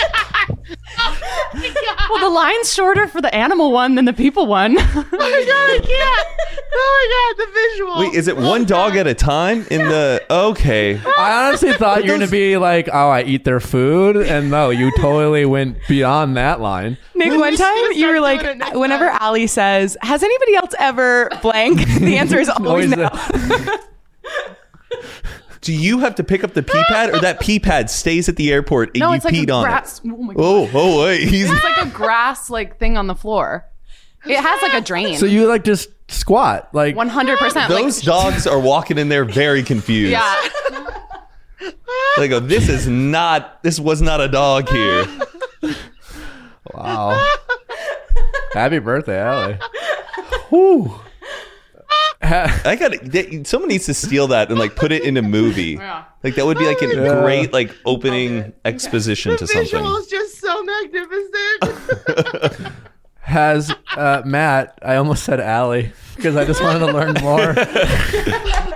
Oh 1.02 1.16
my 1.55 1.69
god! 1.69 2.11
well, 2.11 2.20
the 2.20 2.28
line's 2.28 2.73
shorter 2.73 3.07
for 3.09 3.20
the 3.20 3.35
animal 3.35 3.73
one 3.73 3.94
than 3.94 4.05
the 4.05 4.12
people 4.12 4.47
one. 4.47 4.77
Oh 4.78 4.82
my 4.82 5.44
god, 5.47 5.70
I 5.70 5.81
can't. 5.82 6.27
Oh 6.73 7.35
my 7.36 7.36
god, 7.36 7.47
the 7.47 7.52
visual. 7.52 7.98
Wait, 8.01 8.15
is 8.15 8.28
it 8.28 8.36
oh 8.36 8.48
one 8.48 8.65
dog 8.65 8.97
at 8.97 9.07
a 9.07 9.15
time 9.15 9.66
in 9.70 9.89
the? 9.89 10.23
Okay. 10.31 11.01
I 11.19 11.47
honestly 11.47 11.73
thought 11.73 12.05
you 12.05 12.12
were 12.12 12.19
gonna 12.19 12.31
be 12.31 12.57
like, 12.57 12.89
oh, 12.93 13.09
I 13.09 13.23
eat 13.23 13.44
their 13.44 13.61
food, 13.61 14.16
and 14.16 14.51
no, 14.51 14.70
you 14.70 14.93
totally 14.97 15.44
went 15.47 15.78
beyond 15.89 16.36
that 16.36 16.61
line. 16.61 16.97
Nick, 17.15 17.31
When 17.31 17.40
one 17.40 17.57
time 17.57 17.93
you 17.93 18.07
were 18.09 18.20
like, 18.20 18.43
whenever 18.74 19.07
time. 19.09 19.19
Ali 19.20 19.47
says, 19.47 19.97
"Has 20.02 20.23
anybody 20.23 20.57
else 20.57 20.74
ever 20.78 21.31
blank?" 21.43 21.78
the 22.01 22.16
answer 22.19 22.39
is 22.39 22.48
always 22.51 22.69
Always 22.69 22.90
no. 22.90 23.09
the- 23.09 23.81
Do 25.61 25.74
you 25.74 25.99
have 25.99 26.15
to 26.15 26.24
pick 26.24 26.43
up 26.43 26.55
the 26.55 26.62
pee 26.62 26.82
pad, 26.89 27.11
or 27.11 27.20
that 27.20 27.39
pee 27.41 27.61
pad 27.61 27.91
stays 27.91 28.28
at 28.28 28.37
the 28.37 28.51
airport 28.51 28.91
and 28.95 29.01
no, 29.01 29.11
you 29.11 29.16
it's 29.16 29.24
like 29.27 29.35
a 29.35 29.37
peed 29.37 29.55
on 29.55 29.65
it? 29.65 29.69
grass. 29.69 30.01
Oh 30.05 30.16
my 30.16 30.35
oh, 30.37 30.66
god. 30.66 30.70
Oh, 30.74 30.81
oh, 31.01 31.05
wait. 31.05 31.28
He's 31.28 31.51
It's 31.51 31.65
like 31.65 31.87
a 31.87 31.91
grass 31.95 32.49
like 32.49 32.78
thing 32.78 32.97
on 32.97 33.07
the 33.07 33.15
floor. 33.15 33.66
It 34.24 34.39
has 34.39 34.62
like 34.62 34.74
a 34.74 34.81
drain. 34.85 35.16
so 35.16 35.27
you 35.27 35.47
like 35.47 35.65
just 35.65 35.89
squat, 36.09 36.69
like 36.74 36.97
one 36.97 37.09
hundred 37.09 37.39
percent. 37.39 37.69
those 37.69 38.01
dogs 38.01 38.47
are 38.47 38.61
walking 38.61 38.99
in 38.99 39.09
there 39.09 39.24
very 39.24 39.62
confused. 39.62 40.12
Yeah. 40.12 40.49
They 42.16 42.28
go, 42.28 42.41
this 42.41 42.69
is 42.69 42.87
not. 42.87 43.62
This 43.62 43.78
was 43.78 44.03
not 44.03 44.20
a 44.20 44.28
dog 44.28 44.69
here. 44.69 45.07
wow. 46.74 47.28
Happy 48.53 48.78
birthday, 48.78 49.19
Allie. 49.19 49.59
Whew. 50.49 51.01
Ha- 52.22 52.62
I 52.64 52.76
got 52.76 52.92
to 52.92 53.44
Someone 53.44 53.68
needs 53.68 53.86
to 53.86 53.94
steal 53.94 54.28
that 54.28 54.51
and 54.51 54.59
like 54.59 54.76
put 54.76 54.92
it 54.92 55.05
in 55.05 55.16
a 55.16 55.22
movie. 55.22 55.78
Yeah. 55.90 56.05
Like 56.22 56.34
that 56.34 56.44
would 56.44 56.59
be 56.59 56.66
like 56.66 56.82
a 56.82 56.86
Yeah. 56.88 57.22
great 57.22 57.51
like 57.52 57.74
opening 57.86 58.52
exposition 58.66 59.36
to 59.38 59.47
something. 59.47 59.62
visual 59.64 59.97
is 59.97 60.06
just 60.06 60.38
so 60.38 60.62
magnificent. 60.62 62.72
Has 63.22 63.72
uh, 63.97 64.20
Matt? 64.26 64.78
I 64.82 64.97
almost 64.97 65.22
said 65.24 65.40
Allie 65.40 65.92
because 66.16 66.36
I 66.36 66.44
just 66.44 66.62
wanted 66.62 66.80
to 66.80 66.86
learn 66.92 67.14
more. 67.22 67.55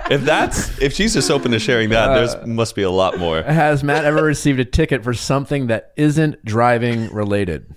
If 0.09 0.21
that's 0.23 0.79
if 0.81 0.93
she's 0.93 1.13
just 1.13 1.29
open 1.29 1.51
to 1.51 1.59
sharing 1.59 1.89
that, 1.89 2.15
there's 2.15 2.47
must 2.47 2.73
be 2.75 2.81
a 2.83 2.89
lot 2.89 3.19
more. 3.19 3.43
Has 3.43 3.83
Matt 3.83 4.05
ever 4.05 4.23
received 4.23 4.59
a 4.59 4.65
ticket 4.65 5.03
for 5.03 5.13
something 5.13 5.67
that 5.67 5.93
isn't 5.97 6.43
driving 6.45 7.11
related? 7.13 7.75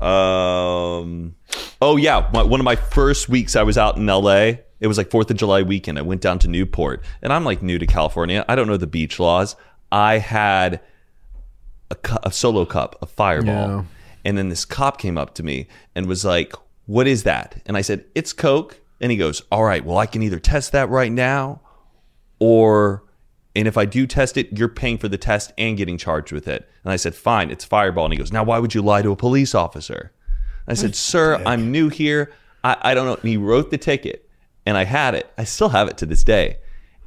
Um. 0.00 1.34
Oh 1.82 1.96
yeah, 1.96 2.30
my, 2.32 2.42
one 2.42 2.60
of 2.60 2.64
my 2.64 2.76
first 2.76 3.28
weeks 3.28 3.56
I 3.56 3.62
was 3.62 3.76
out 3.78 3.96
in 3.96 4.08
L.A. 4.08 4.62
It 4.86 4.88
was 4.88 4.98
like 4.98 5.10
Fourth 5.10 5.28
of 5.32 5.36
July 5.36 5.62
weekend. 5.62 5.98
I 5.98 6.02
went 6.02 6.20
down 6.20 6.38
to 6.38 6.48
Newport, 6.48 7.02
and 7.20 7.32
I'm 7.32 7.44
like 7.44 7.60
new 7.60 7.76
to 7.76 7.86
California. 7.86 8.44
I 8.48 8.54
don't 8.54 8.68
know 8.68 8.76
the 8.76 8.86
beach 8.86 9.18
laws. 9.18 9.56
I 9.90 10.18
had 10.18 10.80
a, 11.90 11.96
cu- 11.96 12.18
a 12.22 12.30
solo 12.30 12.64
cup, 12.64 12.94
a 13.02 13.06
Fireball, 13.06 13.52
Yeah. 13.68 13.84
and 14.24 14.38
then 14.38 14.48
this 14.48 14.64
cop 14.64 14.98
came 14.98 15.18
up 15.18 15.34
to 15.34 15.42
me 15.42 15.66
and 15.96 16.06
was 16.06 16.24
like, 16.24 16.52
"What 16.86 17.08
is 17.08 17.24
that?" 17.24 17.60
And 17.66 17.76
I 17.76 17.80
said, 17.80 18.04
"It's 18.14 18.32
Coke." 18.32 18.78
And 19.00 19.10
he 19.10 19.18
goes, 19.18 19.42
"All 19.50 19.64
right, 19.64 19.84
well 19.84 19.98
I 19.98 20.06
can 20.06 20.22
either 20.22 20.38
test 20.38 20.70
that 20.70 20.88
right 20.88 21.10
now, 21.10 21.60
or." 22.38 23.02
And 23.56 23.66
if 23.66 23.78
I 23.78 23.86
do 23.86 24.06
test 24.06 24.36
it, 24.36 24.56
you're 24.56 24.68
paying 24.68 24.98
for 24.98 25.08
the 25.08 25.16
test 25.16 25.50
and 25.56 25.78
getting 25.78 25.96
charged 25.96 26.30
with 26.30 26.46
it. 26.46 26.68
And 26.84 26.92
I 26.92 26.96
said, 26.96 27.14
fine, 27.14 27.50
it's 27.50 27.64
fireball. 27.64 28.04
And 28.04 28.12
he 28.12 28.18
goes, 28.18 28.30
now 28.30 28.44
why 28.44 28.58
would 28.58 28.74
you 28.74 28.82
lie 28.82 29.00
to 29.00 29.12
a 29.12 29.16
police 29.16 29.54
officer? 29.54 30.12
I 30.68 30.74
said, 30.74 30.94
sir, 30.94 31.42
I'm 31.46 31.72
new 31.72 31.88
here. 31.88 32.34
I, 32.62 32.76
I 32.82 32.92
don't 32.94 33.06
know. 33.06 33.14
And 33.14 33.26
he 33.30 33.38
wrote 33.38 33.70
the 33.70 33.78
ticket 33.78 34.25
and 34.66 34.76
I 34.76 34.84
had 34.84 35.14
it. 35.14 35.30
I 35.38 35.44
still 35.44 35.70
have 35.70 35.88
it 35.88 35.96
to 35.98 36.06
this 36.06 36.24
day. 36.24 36.58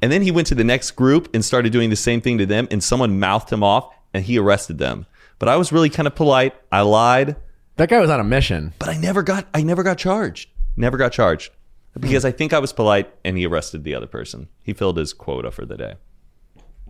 And 0.02 0.10
then 0.10 0.22
he 0.22 0.30
went 0.30 0.46
to 0.48 0.54
the 0.54 0.64
next 0.64 0.92
group 0.92 1.28
and 1.34 1.44
started 1.44 1.72
doing 1.72 1.90
the 1.90 1.96
same 1.96 2.20
thing 2.20 2.38
to 2.38 2.46
them. 2.46 2.66
And 2.70 2.82
someone 2.82 3.20
mouthed 3.20 3.52
him 3.52 3.62
off 3.62 3.94
and 4.14 4.24
he 4.24 4.38
arrested 4.38 4.78
them. 4.78 5.06
But 5.38 5.48
I 5.48 5.56
was 5.56 5.72
really 5.72 5.90
kind 5.90 6.06
of 6.06 6.14
polite. 6.14 6.54
I 6.72 6.80
lied, 6.80 7.36
That 7.76 7.90
guy 7.90 7.98
was 8.00 8.10
on 8.10 8.18
a 8.20 8.24
mission. 8.24 8.72
but 8.78 8.88
I 8.88 8.96
never 8.96 9.22
got 9.22 9.46
I 9.54 9.62
never 9.62 9.82
got 9.82 9.98
charged. 9.98 10.48
Never 10.76 10.96
got 10.96 11.12
charged. 11.12 11.52
Because 11.98 12.24
I 12.24 12.30
think 12.30 12.52
I 12.52 12.60
was 12.60 12.72
polite 12.72 13.12
and 13.24 13.36
he 13.36 13.46
arrested 13.46 13.84
the 13.84 13.94
other 13.94 14.06
person. 14.06 14.48
He 14.62 14.72
filled 14.72 14.96
his 14.96 15.12
quota 15.12 15.50
for 15.50 15.66
the 15.66 15.76
day. 15.76 15.94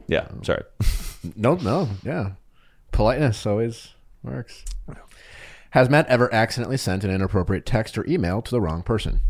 Yeah, 0.06 0.28
oh. 0.30 0.42
sorry. 0.42 0.64
No, 1.36 1.54
no, 1.56 1.86
yeah. 2.02 2.30
Politeness 2.92 3.44
always 3.44 3.88
works. 4.22 4.64
Has 5.70 5.90
Matt 5.90 6.06
ever 6.08 6.32
accidentally 6.34 6.78
sent 6.78 7.04
an 7.04 7.10
inappropriate 7.10 7.66
text 7.66 7.98
or 7.98 8.06
email 8.08 8.40
to 8.40 8.50
the 8.50 8.60
wrong 8.60 8.82
person? 8.82 9.20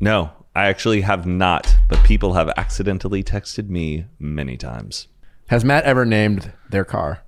No, 0.00 0.30
I 0.58 0.66
actually 0.66 1.02
have 1.02 1.24
not, 1.24 1.76
but 1.88 2.02
people 2.02 2.32
have 2.34 2.50
accidentally 2.56 3.22
texted 3.22 3.68
me 3.68 4.06
many 4.18 4.56
times. 4.56 5.06
Has 5.50 5.64
Matt 5.64 5.84
ever 5.84 6.04
named 6.04 6.52
their 6.68 6.84
car? 6.84 7.20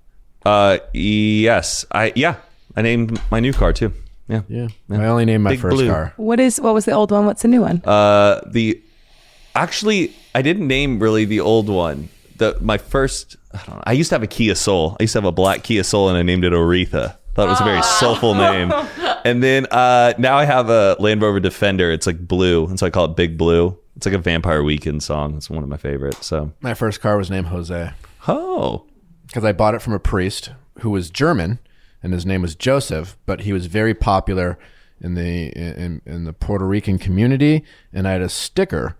Uh, 0.44 0.78
yes, 0.92 1.84
I 1.92 2.12
yeah, 2.16 2.34
I 2.74 2.82
named 2.82 3.20
my 3.30 3.38
new 3.38 3.52
car 3.52 3.72
too. 3.72 3.92
Yeah, 4.26 4.42
Yeah. 4.48 4.66
I 4.90 5.06
only 5.06 5.26
named 5.26 5.44
my 5.44 5.50
Big 5.50 5.60
first 5.60 5.76
Blue. 5.76 5.86
car. 5.88 6.12
What 6.16 6.40
is 6.40 6.60
what 6.60 6.74
was 6.74 6.86
the 6.86 6.92
old 6.92 7.12
one? 7.12 7.24
What's 7.24 7.42
the 7.42 7.48
new 7.48 7.60
one? 7.60 7.82
Uh, 7.84 8.40
the 8.50 8.82
actually, 9.54 10.12
I 10.34 10.42
didn't 10.42 10.66
name 10.66 10.98
really 10.98 11.24
the 11.24 11.38
old 11.38 11.68
one. 11.68 12.08
The 12.38 12.58
my 12.60 12.78
first, 12.78 13.36
I 13.54 13.58
don't 13.64 13.76
know. 13.76 13.82
I 13.86 13.92
used 13.92 14.08
to 14.08 14.16
have 14.16 14.24
a 14.24 14.26
Kia 14.26 14.56
Soul. 14.56 14.96
I 14.98 15.04
used 15.04 15.12
to 15.12 15.18
have 15.18 15.24
a 15.24 15.30
black 15.30 15.62
Kia 15.62 15.84
Soul, 15.84 16.08
and 16.08 16.18
I 16.18 16.22
named 16.22 16.42
it 16.44 16.52
Aretha. 16.52 17.16
Thought 17.40 17.46
it 17.46 17.52
was 17.52 17.60
a 17.62 17.64
very 17.64 17.82
soulful 17.82 18.34
name. 18.34 18.70
And 19.22 19.42
then 19.42 19.66
uh, 19.70 20.14
now 20.16 20.38
I 20.38 20.46
have 20.46 20.70
a 20.70 20.96
Land 20.98 21.20
Rover 21.20 21.40
Defender. 21.40 21.92
It's 21.92 22.06
like 22.06 22.26
blue, 22.26 22.66
and 22.66 22.78
so 22.78 22.86
I 22.86 22.90
call 22.90 23.04
it 23.04 23.16
Big 23.16 23.36
Blue. 23.36 23.76
It's 23.94 24.06
like 24.06 24.14
a 24.14 24.18
Vampire 24.18 24.62
Weekend 24.62 25.02
song. 25.02 25.36
It's 25.36 25.50
one 25.50 25.62
of 25.62 25.68
my 25.68 25.76
favorites. 25.76 26.26
So, 26.26 26.52
My 26.62 26.72
first 26.72 27.02
car 27.02 27.18
was 27.18 27.30
named 27.30 27.48
Jose 27.48 27.90
oh, 28.28 28.86
because 29.26 29.44
I 29.44 29.52
bought 29.52 29.74
it 29.74 29.82
from 29.82 29.92
a 29.92 29.98
priest 29.98 30.52
who 30.78 30.88
was 30.88 31.10
German 31.10 31.58
and 32.02 32.14
his 32.14 32.24
name 32.24 32.40
was 32.40 32.54
Joseph, 32.54 33.18
but 33.26 33.42
he 33.42 33.52
was 33.52 33.66
very 33.66 33.92
popular 33.92 34.58
in 34.98 35.14
the 35.14 35.48
in, 35.48 36.00
in 36.06 36.24
the 36.24 36.32
Puerto 36.32 36.66
Rican 36.66 36.98
community, 36.98 37.62
and 37.92 38.08
I 38.08 38.12
had 38.12 38.22
a 38.22 38.30
sticker 38.30 38.96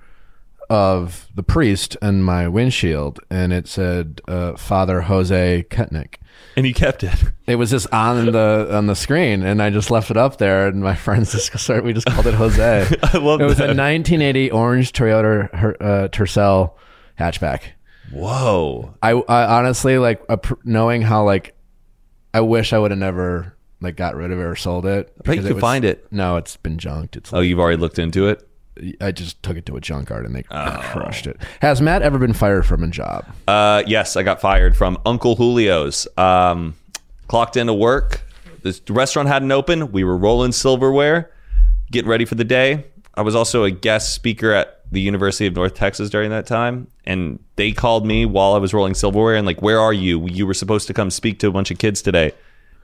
of 0.71 1.29
the 1.35 1.43
priest 1.43 1.97
and 2.01 2.25
my 2.25 2.49
windshield, 2.49 3.19
and 3.29 3.53
it 3.53 3.67
said 3.69 4.21
uh, 4.29 4.57
Father 4.57 5.03
Jose 5.03 5.67
Ketnick. 5.69 6.15
and 6.57 6.67
you 6.67 6.73
kept 6.73 7.03
it. 7.03 7.13
It 7.47 7.57
was 7.57 7.71
just 7.71 7.93
on 7.93 8.27
the 8.27 8.69
on 8.71 8.87
the 8.87 8.95
screen, 8.95 9.43
and 9.43 9.61
I 9.61 9.71
just 9.71 9.91
left 9.91 10.11
it 10.11 10.17
up 10.17 10.39
there. 10.39 10.69
And 10.69 10.81
my 10.83 10.95
friends 11.07 11.33
just 11.33 11.59
started. 11.59 11.85
We 11.85 11.93
just 11.93 12.07
called 12.07 12.27
it 12.27 12.35
Jose. 12.35 12.87
I 13.03 13.17
love 13.19 13.41
it 13.41 13.45
It 13.45 13.47
was 13.49 13.59
a 13.59 13.75
1980 13.75 14.51
orange 14.53 14.93
Toyota 14.93 15.53
uh, 15.81 16.09
Tercel 16.09 16.75
hatchback. 17.19 17.63
Whoa. 18.13 18.95
I, 19.03 19.11
I 19.13 19.59
honestly 19.59 19.99
like 19.99 20.23
knowing 20.65 21.03
how 21.03 21.25
like 21.25 21.55
I 22.33 22.41
wish 22.41 22.73
I 22.73 22.79
would 22.79 22.91
have 22.93 22.99
never 22.99 23.57
like 23.81 23.97
got 23.97 24.15
rid 24.15 24.31
of 24.31 24.39
it 24.39 24.43
or 24.43 24.57
sold 24.57 24.87
it. 24.87 25.13
bet 25.25 25.37
you 25.37 25.43
could 25.43 25.61
find 25.61 25.85
it. 25.85 26.07
No, 26.13 26.37
it's 26.37 26.57
been 26.57 26.79
junked. 26.79 27.17
It's 27.17 27.33
Oh, 27.33 27.41
you've 27.41 27.59
already 27.59 27.79
looked 27.79 27.99
into 27.99 28.29
it. 28.29 28.47
I 29.01 29.13
just 29.13 29.43
took 29.43 29.57
it 29.57 29.67
to 29.67 29.77
a 29.77 29.81
junkyard 29.81 30.25
and 30.27 30.35
they 30.35 30.45
Oh. 30.51 30.81
crushed 30.93 31.27
it. 31.27 31.37
Has 31.61 31.81
Matt 31.81 32.03
ever 32.03 32.19
been 32.19 32.33
fired 32.33 32.65
from 32.67 32.83
a 32.83 32.89
job? 32.89 33.25
Uh, 33.49 33.83
yes, 33.87 34.17
I 34.17 34.23
got 34.23 34.41
fired 34.41 34.77
from 34.77 34.99
Uncle 35.07 35.37
Julio's. 35.37 36.07
Um, 36.17 36.75
clocked 37.29 37.57
into 37.57 37.75
work. 37.75 38.23
This 38.63 38.81
restaurant 38.89 39.29
hadn't 39.29 39.53
opened. 39.53 39.93
We 39.93 40.05
were 40.05 40.17
rolling 40.17 40.53
silverware, 40.53 41.31
getting 41.91 42.11
ready 42.11 42.25
for 42.25 42.35
the 42.35 42.45
day. 42.45 42.85
I 43.15 43.23
was 43.23 43.35
also 43.35 43.65
a 43.65 43.71
guest 43.71 44.15
speaker 44.15 44.53
at 44.53 44.81
the 44.93 45.01
University 45.01 45.47
of 45.47 45.55
North 45.55 45.75
Texas 45.75 46.11
during 46.11 46.31
that 46.31 46.47
time, 46.47 46.89
and 47.05 47.39
they 47.57 47.73
called 47.73 48.05
me 48.07 48.27
while 48.27 48.55
I 48.55 48.59
was 48.59 48.75
rolling 48.75 48.95
silverware 48.95 49.37
and 49.37 49.47
like, 49.47 49.63
"Where 49.63 49.79
are 49.79 49.93
you? 49.93 50.27
You 50.29 50.47
were 50.47 50.55
supposed 50.55 50.87
to 50.89 50.95
come 50.95 51.11
speak 51.11 51.39
to 51.41 51.49
a 51.49 51.51
bunch 51.53 51.71
of 51.71 51.79
kids 51.79 52.03
today." 52.03 52.33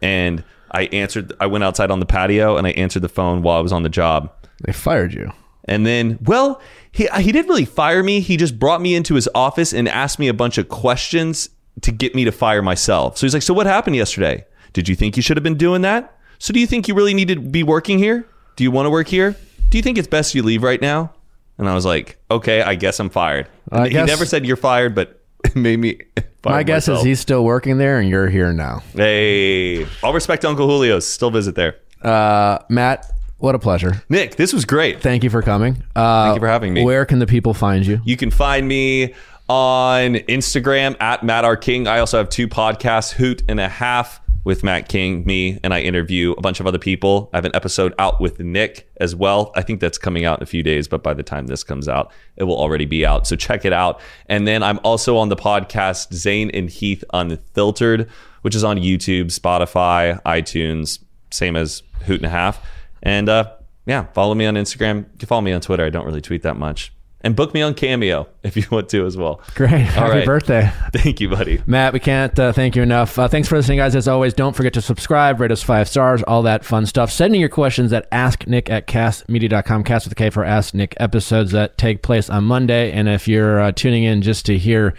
And 0.02 0.44
I 0.70 0.84
answered. 0.86 1.32
I 1.40 1.46
went 1.46 1.64
outside 1.64 1.90
on 1.90 2.00
the 2.00 2.06
patio 2.06 2.56
and 2.56 2.66
I 2.66 2.70
answered 2.70 3.02
the 3.02 3.08
phone 3.08 3.42
while 3.42 3.56
I 3.56 3.60
was 3.60 3.72
on 3.72 3.82
the 3.82 3.88
job. 3.88 4.30
They 4.64 4.72
fired 4.72 5.14
you. 5.14 5.32
And 5.68 5.84
then, 5.84 6.18
well, 6.22 6.60
he 6.92 7.08
he 7.20 7.32
didn't 7.32 7.48
really 7.48 7.64
fire 7.64 8.02
me. 8.02 8.20
He 8.20 8.36
just 8.36 8.58
brought 8.58 8.80
me 8.80 8.94
into 8.94 9.14
his 9.14 9.28
office 9.34 9.72
and 9.72 9.88
asked 9.88 10.18
me 10.18 10.28
a 10.28 10.34
bunch 10.34 10.58
of 10.58 10.68
questions 10.68 11.50
to 11.82 11.92
get 11.92 12.14
me 12.14 12.24
to 12.24 12.32
fire 12.32 12.62
myself. 12.62 13.18
So 13.18 13.26
he's 13.26 13.34
like, 13.34 13.42
"So 13.42 13.52
what 13.54 13.66
happened 13.66 13.96
yesterday? 13.96 14.44
Did 14.72 14.88
you 14.88 14.94
think 14.94 15.16
you 15.16 15.22
should 15.22 15.36
have 15.36 15.44
been 15.44 15.56
doing 15.56 15.82
that? 15.82 16.16
So 16.38 16.52
do 16.52 16.60
you 16.60 16.66
think 16.66 16.86
you 16.88 16.94
really 16.94 17.14
need 17.14 17.28
to 17.28 17.36
be 17.36 17.62
working 17.62 17.98
here? 17.98 18.26
Do 18.56 18.64
you 18.64 18.70
want 18.70 18.86
to 18.86 18.90
work 18.90 19.08
here? 19.08 19.34
Do 19.70 19.76
you 19.78 19.82
think 19.82 19.98
it's 19.98 20.08
best 20.08 20.34
you 20.34 20.42
leave 20.42 20.62
right 20.62 20.80
now?" 20.80 21.12
And 21.58 21.68
I 21.68 21.74
was 21.74 21.84
like, 21.84 22.18
"Okay, 22.30 22.62
I 22.62 22.74
guess 22.76 23.00
I'm 23.00 23.10
fired." 23.10 23.48
He 23.72 23.90
guess- 23.90 24.06
never 24.06 24.24
said 24.24 24.46
you're 24.46 24.56
fired, 24.56 24.94
but 24.94 25.20
it 25.44 25.56
made 25.56 25.78
me. 25.80 25.98
Fire 26.42 26.56
My 26.58 26.62
guess 26.62 26.86
myself. 26.86 26.98
is 27.00 27.04
he's 27.06 27.18
still 27.20 27.42
working 27.44 27.78
there 27.78 27.98
and 27.98 28.08
you're 28.08 28.28
here 28.28 28.52
now. 28.52 28.80
Hey, 28.94 29.84
I'll 30.04 30.12
respect 30.12 30.44
Uncle 30.44 30.68
Julio's. 30.68 31.04
Still 31.04 31.30
visit 31.32 31.56
there. 31.56 31.74
Uh, 32.02 32.58
Matt, 32.68 33.10
what 33.38 33.54
a 33.54 33.58
pleasure. 33.58 34.02
Nick, 34.08 34.36
this 34.36 34.52
was 34.52 34.64
great. 34.64 35.00
Thank 35.00 35.24
you 35.24 35.30
for 35.30 35.42
coming. 35.42 35.82
Uh, 35.94 36.24
Thank 36.26 36.36
you 36.36 36.40
for 36.40 36.48
having 36.48 36.72
me. 36.72 36.84
Where 36.84 37.04
can 37.04 37.18
the 37.18 37.26
people 37.26 37.54
find 37.54 37.86
you? 37.86 38.00
You 38.04 38.16
can 38.16 38.30
find 38.30 38.66
me 38.66 39.14
on 39.48 40.14
Instagram 40.14 41.00
at 41.00 41.22
Matt 41.22 41.44
R. 41.44 41.56
King. 41.56 41.86
I 41.86 42.00
also 42.00 42.18
have 42.18 42.28
two 42.28 42.48
podcasts, 42.48 43.12
Hoot 43.12 43.42
and 43.48 43.60
a 43.60 43.68
Half 43.68 44.20
with 44.44 44.62
Matt 44.62 44.88
King, 44.88 45.24
me, 45.24 45.58
and 45.64 45.74
I 45.74 45.80
interview 45.80 46.30
a 46.32 46.40
bunch 46.40 46.60
of 46.60 46.68
other 46.68 46.78
people. 46.78 47.28
I 47.32 47.38
have 47.38 47.44
an 47.44 47.54
episode 47.54 47.92
out 47.98 48.20
with 48.20 48.38
Nick 48.38 48.88
as 48.98 49.12
well. 49.14 49.50
I 49.56 49.62
think 49.62 49.80
that's 49.80 49.98
coming 49.98 50.24
out 50.24 50.38
in 50.38 50.42
a 50.44 50.46
few 50.46 50.62
days, 50.62 50.86
but 50.86 51.02
by 51.02 51.14
the 51.14 51.24
time 51.24 51.48
this 51.48 51.64
comes 51.64 51.88
out, 51.88 52.12
it 52.36 52.44
will 52.44 52.56
already 52.56 52.84
be 52.84 53.04
out. 53.04 53.26
So 53.26 53.34
check 53.34 53.64
it 53.64 53.72
out. 53.72 54.00
And 54.28 54.46
then 54.46 54.62
I'm 54.62 54.78
also 54.84 55.16
on 55.16 55.30
the 55.30 55.36
podcast 55.36 56.14
Zane 56.14 56.50
and 56.50 56.70
Heath 56.70 57.02
Unfiltered, 57.12 58.08
which 58.42 58.54
is 58.54 58.62
on 58.62 58.76
YouTube, 58.78 59.36
Spotify, 59.36 60.22
iTunes, 60.22 61.00
same 61.32 61.56
as 61.56 61.82
Hoot 62.04 62.18
and 62.20 62.26
a 62.26 62.30
Half. 62.30 62.64
And 63.06 63.28
uh, 63.28 63.52
yeah, 63.86 64.06
follow 64.14 64.34
me 64.34 64.46
on 64.46 64.54
Instagram. 64.54 64.98
You 65.12 65.18
can 65.20 65.28
follow 65.28 65.40
me 65.40 65.52
on 65.52 65.60
Twitter. 65.60 65.84
I 65.84 65.90
don't 65.90 66.04
really 66.04 66.20
tweet 66.20 66.42
that 66.42 66.56
much. 66.56 66.92
And 67.20 67.34
book 67.34 67.54
me 67.54 67.62
on 67.62 67.74
Cameo 67.74 68.28
if 68.42 68.56
you 68.56 68.64
want 68.68 68.88
to 68.90 69.06
as 69.06 69.16
well. 69.16 69.40
Great. 69.54 69.70
Happy 69.70 70.10
right. 70.10 70.26
birthday. 70.26 70.72
Thank 70.92 71.20
you, 71.20 71.28
buddy. 71.28 71.62
Matt, 71.66 71.92
we 71.92 72.00
can't 72.00 72.36
uh, 72.36 72.52
thank 72.52 72.74
you 72.74 72.82
enough. 72.82 73.16
Uh, 73.16 73.28
thanks 73.28 73.48
for 73.48 73.56
listening, 73.56 73.78
guys. 73.78 73.94
As 73.94 74.08
always, 74.08 74.34
don't 74.34 74.54
forget 74.56 74.74
to 74.74 74.82
subscribe, 74.82 75.40
rate 75.40 75.52
us 75.52 75.62
five 75.62 75.88
stars, 75.88 76.22
all 76.24 76.42
that 76.42 76.64
fun 76.64 76.84
stuff. 76.84 77.12
Send 77.12 77.32
in 77.32 77.40
your 77.40 77.48
questions 77.48 77.92
at 77.92 78.10
asknick 78.10 78.68
at 78.70 78.88
kastmedia.com. 78.88 79.84
Cast 79.84 80.06
with 80.06 80.12
a 80.12 80.16
K 80.16 80.30
for 80.30 80.44
Ask 80.44 80.74
Nick 80.74 80.94
episodes 80.98 81.52
that 81.52 81.78
take 81.78 82.02
place 82.02 82.28
on 82.28 82.44
Monday. 82.44 82.90
And 82.90 83.08
if 83.08 83.28
you're 83.28 83.60
uh, 83.60 83.72
tuning 83.72 84.02
in 84.02 84.20
just 84.20 84.46
to 84.46 84.58
hear 84.58 84.94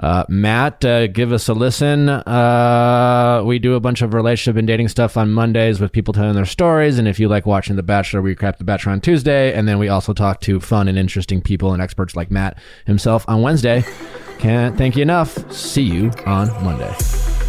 uh, 0.00 0.24
Matt, 0.28 0.84
uh, 0.84 1.06
give 1.08 1.30
us 1.30 1.48
a 1.48 1.54
listen. 1.54 2.08
Uh, 2.08 3.42
we 3.44 3.58
do 3.58 3.74
a 3.74 3.80
bunch 3.80 4.00
of 4.00 4.14
relationship 4.14 4.58
and 4.58 4.66
dating 4.66 4.88
stuff 4.88 5.16
on 5.16 5.30
Mondays 5.30 5.78
with 5.78 5.92
people 5.92 6.14
telling 6.14 6.34
their 6.34 6.46
stories. 6.46 6.98
And 6.98 7.06
if 7.06 7.20
you 7.20 7.28
like 7.28 7.44
watching 7.44 7.76
The 7.76 7.82
Bachelor, 7.82 8.22
we 8.22 8.34
recap 8.34 8.56
The 8.56 8.64
Bachelor 8.64 8.92
on 8.92 9.00
Tuesday. 9.02 9.52
And 9.52 9.68
then 9.68 9.78
we 9.78 9.88
also 9.88 10.14
talk 10.14 10.40
to 10.42 10.58
fun 10.58 10.88
and 10.88 10.98
interesting 10.98 11.42
people 11.42 11.74
and 11.74 11.82
experts 11.82 12.16
like 12.16 12.30
Matt 12.30 12.58
himself 12.86 13.24
on 13.28 13.42
Wednesday. 13.42 13.84
Can't 14.38 14.78
thank 14.78 14.96
you 14.96 15.02
enough. 15.02 15.52
See 15.52 15.82
you 15.82 16.10
on 16.24 16.48
Monday. 16.64 17.39